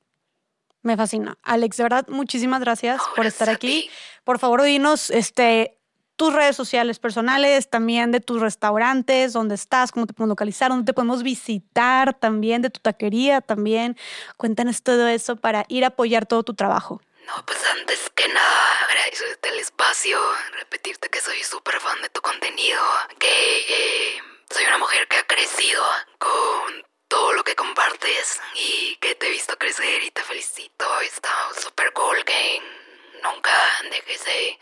Me 0.82 0.96
fascina. 0.96 1.38
Alex, 1.42 1.76
de 1.78 1.82
verdad, 1.82 2.06
muchísimas 2.08 2.60
gracias 2.60 3.02
por 3.14 3.26
estar 3.26 3.50
aquí. 3.50 3.90
Por 4.24 4.38
favor, 4.38 4.62
dinos 4.62 5.10
este, 5.10 5.76
tus 6.16 6.32
redes 6.32 6.56
sociales 6.56 6.98
personales, 6.98 7.68
también 7.68 8.10
de 8.10 8.20
tus 8.20 8.40
restaurantes, 8.40 9.34
dónde 9.34 9.54
estás, 9.54 9.92
cómo 9.92 10.06
te 10.06 10.14
podemos 10.14 10.30
localizar, 10.30 10.70
dónde 10.70 10.86
te 10.86 10.94
podemos 10.94 11.22
visitar, 11.22 12.14
también 12.14 12.62
de 12.62 12.70
tu 12.70 12.80
taquería, 12.80 13.42
también. 13.42 13.96
Cuéntanos 14.36 14.82
todo 14.82 15.06
eso 15.08 15.36
para 15.36 15.64
ir 15.68 15.84
a 15.84 15.88
apoyar 15.88 16.26
todo 16.26 16.42
tu 16.42 16.54
trabajo. 16.54 17.00
No, 17.26 17.44
pues 17.44 17.58
antes 17.78 18.10
que 18.14 18.28
nada, 18.28 18.84
agradecerte 18.88 19.48
el 19.50 19.58
espacio, 19.58 20.18
repetirte 20.58 21.08
que 21.10 21.20
soy 21.20 21.42
súper 21.42 21.78
fan 21.80 22.00
de 22.00 22.08
tu 22.08 22.20
contenido, 22.20 22.80
que 23.18 23.28
eh, 23.28 24.22
soy 24.48 24.64
una 24.64 24.78
mujer 24.78 25.06
que 25.08 25.16
ha 25.16 25.26
crecido 25.26 25.82
con 26.18 26.86
todo 27.08 27.32
lo 27.34 27.44
que 27.44 27.54
compartes 27.54 28.40
y 28.54 28.96
que 28.96 29.14
te 29.16 29.26
he 29.26 29.30
visto 29.30 29.56
crecer 29.58 30.02
y 30.04 30.10
te 30.12 30.22
felicito. 30.22 31.00
Está 31.00 31.30
súper 31.60 31.92
cool 31.92 32.24
que 32.24 32.62
nunca 33.22 33.52
dejes 33.90 34.24
de, 34.24 34.58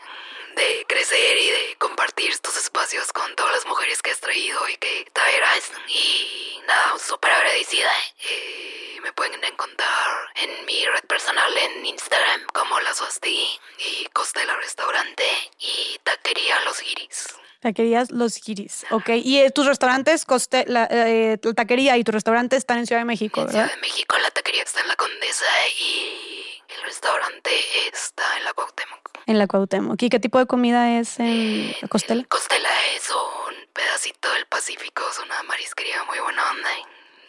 de 0.55 0.85
crecer 0.87 1.37
y 1.37 1.49
de 1.49 1.75
compartir 1.77 2.31
estos 2.31 2.57
espacios 2.57 3.11
con 3.13 3.35
todas 3.35 3.53
las 3.53 3.65
mujeres 3.65 4.01
que 4.01 4.11
has 4.11 4.19
traído 4.19 4.59
y 4.69 4.77
que 4.77 5.07
traerás. 5.13 5.71
Y 5.87 6.59
nada, 6.67 6.97
súper 6.99 7.31
agradecida. 7.31 7.91
Eh, 8.29 8.99
me 9.03 9.11
pueden 9.13 9.43
encontrar 9.43 9.89
en 10.35 10.65
mi 10.65 10.85
red 10.85 11.03
personal 11.07 11.51
en 11.57 11.85
Instagram 11.85 12.41
como 12.53 12.79
La 12.79 12.93
Suasti 12.93 13.47
y 13.77 14.05
Costela 14.13 14.55
Restaurante 14.57 15.23
y 15.59 15.99
Taquería 16.03 16.59
Los 16.65 16.81
Iris. 16.81 17.35
Taquerías 17.59 18.11
Los 18.11 18.37
Giris, 18.37 18.85
¿ok? 18.91 19.09
Y 19.23 19.39
eh, 19.39 19.51
tus 19.51 19.65
restaurantes, 19.65 20.25
coste, 20.25 20.65
la, 20.67 20.87
eh, 20.91 21.39
la 21.41 21.53
taquería 21.53 21.97
y 21.97 22.03
tu 22.03 22.11
restaurante 22.11 22.55
están 22.55 22.77
en 22.77 22.85
Ciudad 22.85 23.01
de 23.01 23.05
México, 23.05 23.41
En 23.41 23.49
Ciudad 23.49 23.71
de 23.71 23.77
México 23.77 24.15
la 24.19 24.29
taquería 24.31 24.63
está 24.63 24.81
en 24.81 24.87
la 24.87 24.95
Condesa 24.95 25.45
y 25.79 26.61
el 26.69 26.83
restaurante 26.83 27.51
está 27.91 28.37
en 28.37 28.43
la 28.43 28.53
Cuauhtémoc. 28.53 29.04
En 29.27 29.37
la 29.39 29.47
Cuauhtémoc. 29.47 30.01
¿Y 30.03 30.09
qué 30.09 30.19
tipo 30.19 30.37
de 30.39 30.45
comida 30.45 30.99
es 30.99 31.19
en 31.19 31.25
Eh, 31.27 31.77
Costela? 31.89 32.21
el 32.21 32.27
Costela 32.27 32.69
es 32.95 33.09
un 33.09 33.55
pedacito 33.73 34.31
del 34.33 34.45
Pacífico, 34.47 35.01
es 35.09 35.19
una 35.19 35.41
marisquería 35.43 36.03
muy 36.03 36.19
buena 36.19 36.49
onda. 36.51 36.69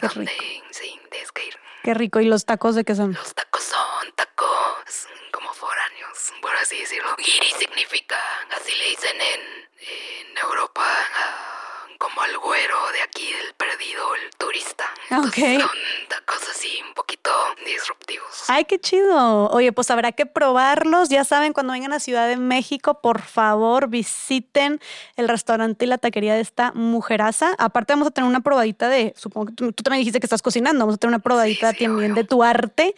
Qué 0.00 0.08
donde, 0.08 0.30
rico. 0.32 0.66
sí, 0.72 1.00
tienes 1.10 1.32
que 1.32 1.46
ir. 1.46 1.56
Qué 1.82 1.94
rico. 1.94 2.20
¿Y 2.20 2.26
los 2.26 2.44
tacos 2.44 2.74
de 2.74 2.84
qué 2.84 2.94
son? 2.94 3.12
Los 3.14 3.34
tacos 3.34 3.62
son 3.62 4.12
tacos 4.14 5.08
como 5.32 5.52
foráneos, 5.54 6.32
por 6.42 6.54
así 6.56 6.76
decirlo. 6.78 7.16
Giri 7.18 7.50
significa, 7.58 8.18
así 8.54 8.72
le 8.76 8.88
dicen 8.90 9.16
en, 9.18 9.40
en 10.30 10.38
Europa, 10.38 10.84
ah, 10.84 11.86
como 11.98 12.20
al 12.20 12.36
güero 12.38 12.92
de 12.92 13.02
aquí, 13.02 13.32
del 13.32 13.54
el 14.14 14.30
turista. 14.36 14.84
Entonces 15.10 15.42
Ok. 15.56 15.60
Son 15.60 15.70
tacos 16.08 16.48
así 16.50 16.68
un 16.86 16.94
poquito 16.94 17.30
disruptivos. 17.64 18.44
Ay, 18.48 18.64
qué 18.64 18.78
chido. 18.78 19.48
Oye, 19.50 19.72
pues 19.72 19.90
habrá 19.90 20.12
que 20.12 20.26
probarlos. 20.26 21.08
Ya 21.08 21.24
saben, 21.24 21.52
cuando 21.52 21.72
vengan 21.72 21.92
a 21.92 22.00
Ciudad 22.00 22.28
de 22.28 22.36
México, 22.36 23.00
por 23.00 23.20
favor, 23.22 23.88
visiten 23.88 24.80
el 25.16 25.28
restaurante 25.28 25.84
y 25.84 25.88
la 25.88 25.98
taquería 25.98 26.34
de 26.34 26.40
esta 26.40 26.72
mujeraza. 26.72 27.54
Aparte, 27.58 27.92
vamos 27.92 28.08
a 28.08 28.10
tener 28.10 28.28
una 28.28 28.40
probadita 28.40 28.88
de, 28.88 29.14
supongo 29.16 29.46
que 29.46 29.52
tú, 29.52 29.72
tú 29.72 29.82
también 29.82 30.00
dijiste 30.00 30.20
que 30.20 30.26
estás 30.26 30.42
cocinando, 30.42 30.80
vamos 30.80 30.94
a 30.96 30.98
tener 30.98 31.10
una 31.10 31.22
probadita 31.22 31.72
sí, 31.72 31.84
también 31.84 32.12
obvio. 32.12 32.22
de 32.22 32.24
tu 32.24 32.42
arte. 32.42 32.94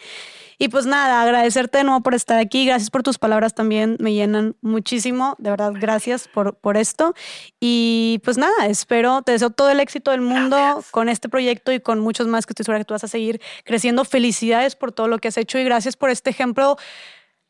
Y 0.58 0.68
pues 0.68 0.86
nada, 0.86 1.22
agradecerte 1.22 1.78
de 1.78 1.84
nuevo 1.84 2.02
por 2.02 2.14
estar 2.14 2.38
aquí. 2.38 2.66
Gracias 2.66 2.90
por 2.90 3.04
tus 3.04 3.18
palabras 3.18 3.54
también, 3.54 3.96
me 4.00 4.12
llenan 4.12 4.56
muchísimo. 4.60 5.36
De 5.38 5.50
verdad, 5.50 5.72
gracias 5.74 6.26
por, 6.26 6.56
por 6.56 6.76
esto. 6.76 7.14
Y 7.60 8.20
pues 8.24 8.38
nada, 8.38 8.66
espero, 8.66 9.22
te 9.22 9.32
deseo 9.32 9.50
todo 9.50 9.70
el 9.70 9.78
éxito 9.78 10.10
del 10.10 10.20
mundo 10.20 10.56
Gracias. 10.56 10.90
con 10.90 11.08
este 11.08 11.28
proyecto 11.28 11.70
y 11.70 11.78
con 11.78 12.00
muchos 12.00 12.26
más 12.26 12.44
que 12.44 12.52
estoy 12.52 12.64
segura 12.64 12.80
que 12.80 12.84
tú 12.86 12.94
vas 12.94 13.04
a 13.04 13.08
seguir 13.08 13.40
creciendo. 13.64 14.04
Felicidades 14.04 14.74
por 14.74 14.90
todo 14.90 15.06
lo 15.06 15.18
que 15.18 15.28
has 15.28 15.36
hecho 15.36 15.58
y 15.58 15.64
gracias 15.64 15.96
por 15.96 16.10
este 16.10 16.30
ejemplo 16.30 16.76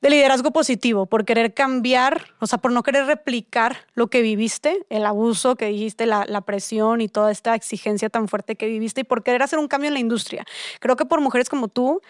de 0.01 0.11
liderazgo 0.11 0.53
positivo, 0.53 1.07
por 1.07 1.25
querer 1.25 1.55
cambiar, 1.55 2.27
o 2.39 2.47
sea, 2.47 2.59
por 2.59 2.71
no 2.71 2.85
querer 2.85 3.07
replicar 3.07 3.79
lo 3.95 4.07
que 4.07 4.23
viviste, 4.23 4.87
el 4.91 5.05
abuso 5.05 5.57
que 5.57 5.67
dijiste, 5.67 6.07
la, 6.07 6.41
presión 6.43 7.01
y 7.01 7.09
toda 7.09 7.33
esta 7.33 7.55
exigencia 7.55 8.09
tan 8.09 8.29
fuerte 8.29 8.55
que 8.55 8.67
viviste 8.67 9.01
y 9.01 9.05
por 9.05 9.25
querer 9.25 9.43
hacer 9.43 9.59
un 9.59 9.67
cambio 9.67 9.89
en 9.89 9.95
la 9.95 10.01
industria. 10.01 10.47
Creo 10.79 10.97
que 10.97 11.05
por 11.05 11.21
mujeres 11.21 11.49
como 11.49 11.69
tú 11.69 12.01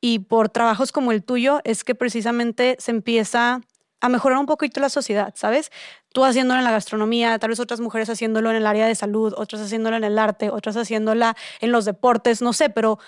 y 0.00 0.18
por 0.20 0.50
trabajos 0.50 0.92
como 0.92 1.10
el 1.10 1.24
tuyo 1.24 1.60
es 1.64 1.84
que 1.84 1.94
precisamente 1.94 2.76
se 2.78 2.90
empieza 2.90 3.62
a 4.00 4.08
mejorar 4.08 4.38
un 4.38 4.46
poquito 4.46 4.80
la 4.80 4.90
sociedad, 4.90 5.32
¿sabes? 5.34 5.72
Tú 6.12 6.24
haciéndolo 6.24 6.60
en 6.60 6.64
la 6.64 6.70
gastronomía, 6.70 7.38
tal 7.38 7.50
vez 7.50 7.60
otras 7.60 7.80
mujeres 7.80 8.10
haciéndolo 8.10 8.50
en 8.50 8.56
el 8.56 8.66
área 8.66 8.86
de 8.86 8.94
salud, 8.94 9.34
otras 9.36 9.62
haciéndolo 9.62 9.96
en 9.96 10.04
el 10.04 10.18
arte, 10.18 10.50
otras 10.50 10.76
haciéndola 10.76 11.34
en 11.60 11.72
los 11.72 11.86
deportes, 11.86 12.42
no 12.42 12.52
sé, 12.52 12.70
pero 12.70 12.98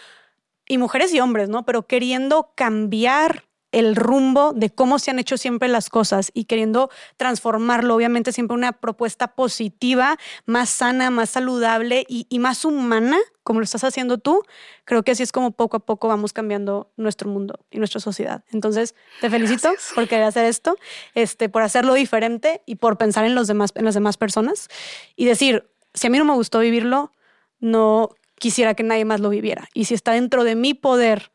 y 0.67 0.79
mujeres 0.79 1.13
y 1.13 1.21
hombres, 1.21 1.49
¿no? 1.49 1.65
Pero 1.65 1.87
queriendo 1.87 2.53
cambiar 2.55 3.45
el 3.73 3.97
rumbo 3.97 4.53
de 4.53 4.71
cómo 4.71 4.99
se 4.99 5.11
han 5.11 5.19
hecho 5.19 5.37
siempre 5.37 5.69
las 5.69 5.89
cosas 5.89 6.31
y 6.35 6.45
queriendo 6.45 6.91
transformarlo, 7.17 7.95
obviamente 7.95 8.33
siempre 8.33 8.57
una 8.57 8.73
propuesta 8.73 9.29
positiva, 9.29 10.19
más 10.47 10.71
sana, 10.71 11.11
más 11.11 11.31
saludable 11.31 12.05
y, 12.09 12.27
y 12.29 12.39
más 12.39 12.65
humana, 12.65 13.19
como 13.43 13.61
lo 13.61 13.65
estás 13.65 13.85
haciendo 13.85 14.19
tú, 14.19 14.43
creo 14.85 15.03
que 15.03 15.13
así 15.13 15.23
es 15.23 15.33
como 15.33 15.53
poco 15.53 15.79
a 15.79 15.81
poco 15.81 16.09
vamos 16.09 16.33
cambiando 16.33 16.91
nuestro 16.97 17.29
mundo 17.29 17.61
y 17.71 17.79
nuestra 17.79 18.01
sociedad. 18.01 18.45
Entonces, 18.53 18.95
te 19.21 19.31
felicito 19.31 19.69
Gracias. 19.69 19.93
por 19.95 20.09
querer 20.09 20.25
hacer 20.25 20.45
esto, 20.47 20.77
este, 21.15 21.49
por 21.49 21.63
hacerlo 21.63 21.95
diferente 21.95 22.63
y 22.67 22.77
por 22.77 22.99
pensar 22.99 23.25
en, 23.25 23.35
los 23.35 23.47
demás, 23.47 23.73
en 23.75 23.85
las 23.85 23.95
demás 23.95 24.17
personas 24.17 24.69
y 25.17 25.25
decir, 25.25 25.69
si 25.95 26.07
a 26.07 26.11
mí 26.11 26.19
no 26.19 26.25
me 26.25 26.35
gustó 26.35 26.61
vivirlo, 26.61 27.13
no 27.61 28.11
quisiera 28.37 28.75
que 28.75 28.83
nadie 28.83 29.05
más 29.05 29.21
lo 29.21 29.29
viviera. 29.29 29.69
Y 29.75 29.85
si 29.85 29.95
está 29.95 30.13
dentro 30.13 30.45
de 30.45 30.55
mi 30.55 30.75
poder 30.75 31.31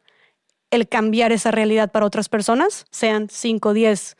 el 0.71 0.87
cambiar 0.87 1.31
esa 1.31 1.51
realidad 1.51 1.91
para 1.91 2.05
otras 2.05 2.29
personas, 2.29 2.85
sean 2.91 3.29
5, 3.29 3.73
10, 3.73 4.17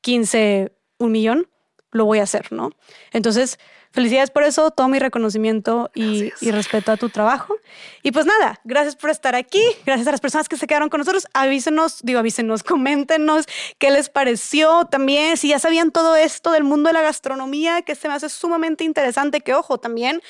15, 0.00 0.72
un 0.98 1.12
millón, 1.12 1.48
lo 1.92 2.04
voy 2.04 2.18
a 2.18 2.24
hacer, 2.24 2.52
¿no? 2.52 2.70
Entonces, 3.12 3.58
felicidades 3.90 4.30
por 4.30 4.44
eso, 4.44 4.70
todo 4.70 4.88
mi 4.88 4.98
reconocimiento 4.98 5.90
y, 5.94 6.32
y 6.40 6.50
respeto 6.52 6.92
a 6.92 6.96
tu 6.96 7.08
trabajo. 7.08 7.56
Y 8.02 8.12
pues 8.12 8.26
nada, 8.26 8.60
gracias 8.64 8.96
por 8.96 9.10
estar 9.10 9.34
aquí, 9.34 9.62
gracias 9.84 10.06
a 10.06 10.12
las 10.12 10.20
personas 10.20 10.48
que 10.48 10.56
se 10.56 10.66
quedaron 10.66 10.88
con 10.88 10.98
nosotros. 10.98 11.26
Avísenos, 11.34 12.00
digo, 12.02 12.20
avísenos, 12.20 12.62
coméntenos 12.64 13.46
qué 13.78 13.90
les 13.90 14.08
pareció 14.08 14.86
también, 14.86 15.36
si 15.36 15.48
ya 15.48 15.58
sabían 15.58 15.90
todo 15.90 16.16
esto 16.16 16.52
del 16.52 16.64
mundo 16.64 16.88
de 16.88 16.94
la 16.94 17.02
gastronomía, 17.02 17.82
que 17.82 17.94
se 17.94 18.08
me 18.08 18.14
hace 18.14 18.28
sumamente 18.28 18.84
interesante, 18.84 19.40
que 19.40 19.54
ojo, 19.54 19.78
también 19.78 20.22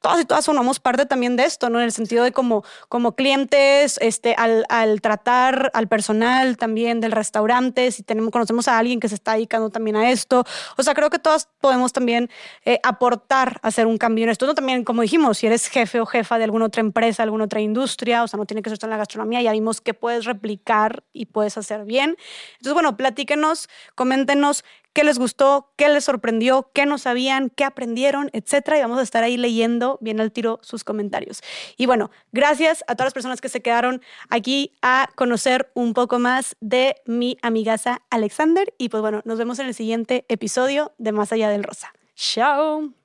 todas 0.00 0.20
y 0.20 0.24
todas 0.24 0.44
formamos 0.46 0.80
parte 0.80 1.06
también 1.06 1.36
de 1.36 1.44
esto, 1.44 1.70
¿no? 1.70 1.78
En 1.78 1.84
el 1.84 1.92
sentido 1.92 2.24
de 2.24 2.32
como, 2.32 2.64
como 2.88 3.14
clientes, 3.14 3.98
este, 4.00 4.34
al, 4.36 4.64
al 4.68 5.00
tratar 5.00 5.70
al 5.74 5.88
personal 5.88 6.56
también 6.56 7.00
del 7.00 7.12
restaurante, 7.12 7.90
si 7.90 8.02
tenemos, 8.02 8.30
conocemos 8.30 8.68
a 8.68 8.78
alguien 8.78 9.00
que 9.00 9.08
se 9.08 9.14
está 9.14 9.34
dedicando 9.34 9.70
también 9.70 9.96
a 9.96 10.10
esto. 10.10 10.44
O 10.76 10.82
sea, 10.82 10.94
creo 10.94 11.10
que 11.10 11.18
todas 11.18 11.48
podemos 11.60 11.92
también 11.92 12.30
eh, 12.64 12.78
aportar 12.82 13.60
a 13.62 13.68
hacer 13.68 13.86
un 13.86 13.98
cambio 13.98 14.24
en 14.24 14.30
esto. 14.30 14.46
No 14.46 14.54
también, 14.54 14.84
como 14.84 15.02
dijimos, 15.02 15.38
si 15.38 15.46
eres 15.46 15.68
jefe 15.68 16.00
o 16.00 16.06
jefa 16.06 16.38
de 16.38 16.44
alguna 16.44 16.66
otra 16.66 16.80
empresa, 16.80 17.22
alguna 17.22 17.44
otra 17.44 17.60
industria, 17.60 18.22
o 18.22 18.28
sea, 18.28 18.38
no 18.38 18.46
tiene 18.46 18.62
que 18.62 18.70
ser 18.70 18.78
en 18.82 18.90
la 18.90 18.96
gastronomía, 18.96 19.42
ya 19.42 19.52
vimos 19.52 19.80
qué 19.80 19.94
puedes 19.94 20.24
replicar 20.24 21.04
y 21.12 21.26
puedes 21.26 21.58
hacer 21.58 21.84
bien. 21.84 22.16
Entonces, 22.52 22.74
bueno, 22.74 22.96
platíquenos, 22.96 23.68
coméntenos 23.94 24.64
qué 24.98 25.04
les 25.04 25.20
gustó, 25.20 25.70
qué 25.76 25.88
les 25.88 26.02
sorprendió, 26.02 26.72
qué 26.74 26.84
no 26.84 26.98
sabían, 26.98 27.50
qué 27.50 27.62
aprendieron, 27.62 28.30
etcétera. 28.32 28.78
Y 28.78 28.80
vamos 28.80 28.98
a 28.98 29.02
estar 29.02 29.22
ahí 29.22 29.36
leyendo 29.36 29.96
bien 30.00 30.20
al 30.20 30.32
tiro 30.32 30.58
sus 30.60 30.82
comentarios. 30.82 31.40
Y 31.76 31.86
bueno, 31.86 32.10
gracias 32.32 32.82
a 32.88 32.96
todas 32.96 33.06
las 33.06 33.14
personas 33.14 33.40
que 33.40 33.48
se 33.48 33.62
quedaron 33.62 34.02
aquí 34.28 34.74
a 34.82 35.08
conocer 35.14 35.70
un 35.74 35.94
poco 35.94 36.18
más 36.18 36.56
de 36.58 36.96
mi 37.06 37.38
amigaza 37.42 38.02
Alexander. 38.10 38.74
Y 38.76 38.88
pues 38.88 39.00
bueno, 39.00 39.22
nos 39.24 39.38
vemos 39.38 39.60
en 39.60 39.68
el 39.68 39.74
siguiente 39.74 40.24
episodio 40.28 40.92
de 40.98 41.12
Más 41.12 41.30
Allá 41.30 41.48
del 41.48 41.62
Rosa. 41.62 41.92
Chao. 42.16 42.97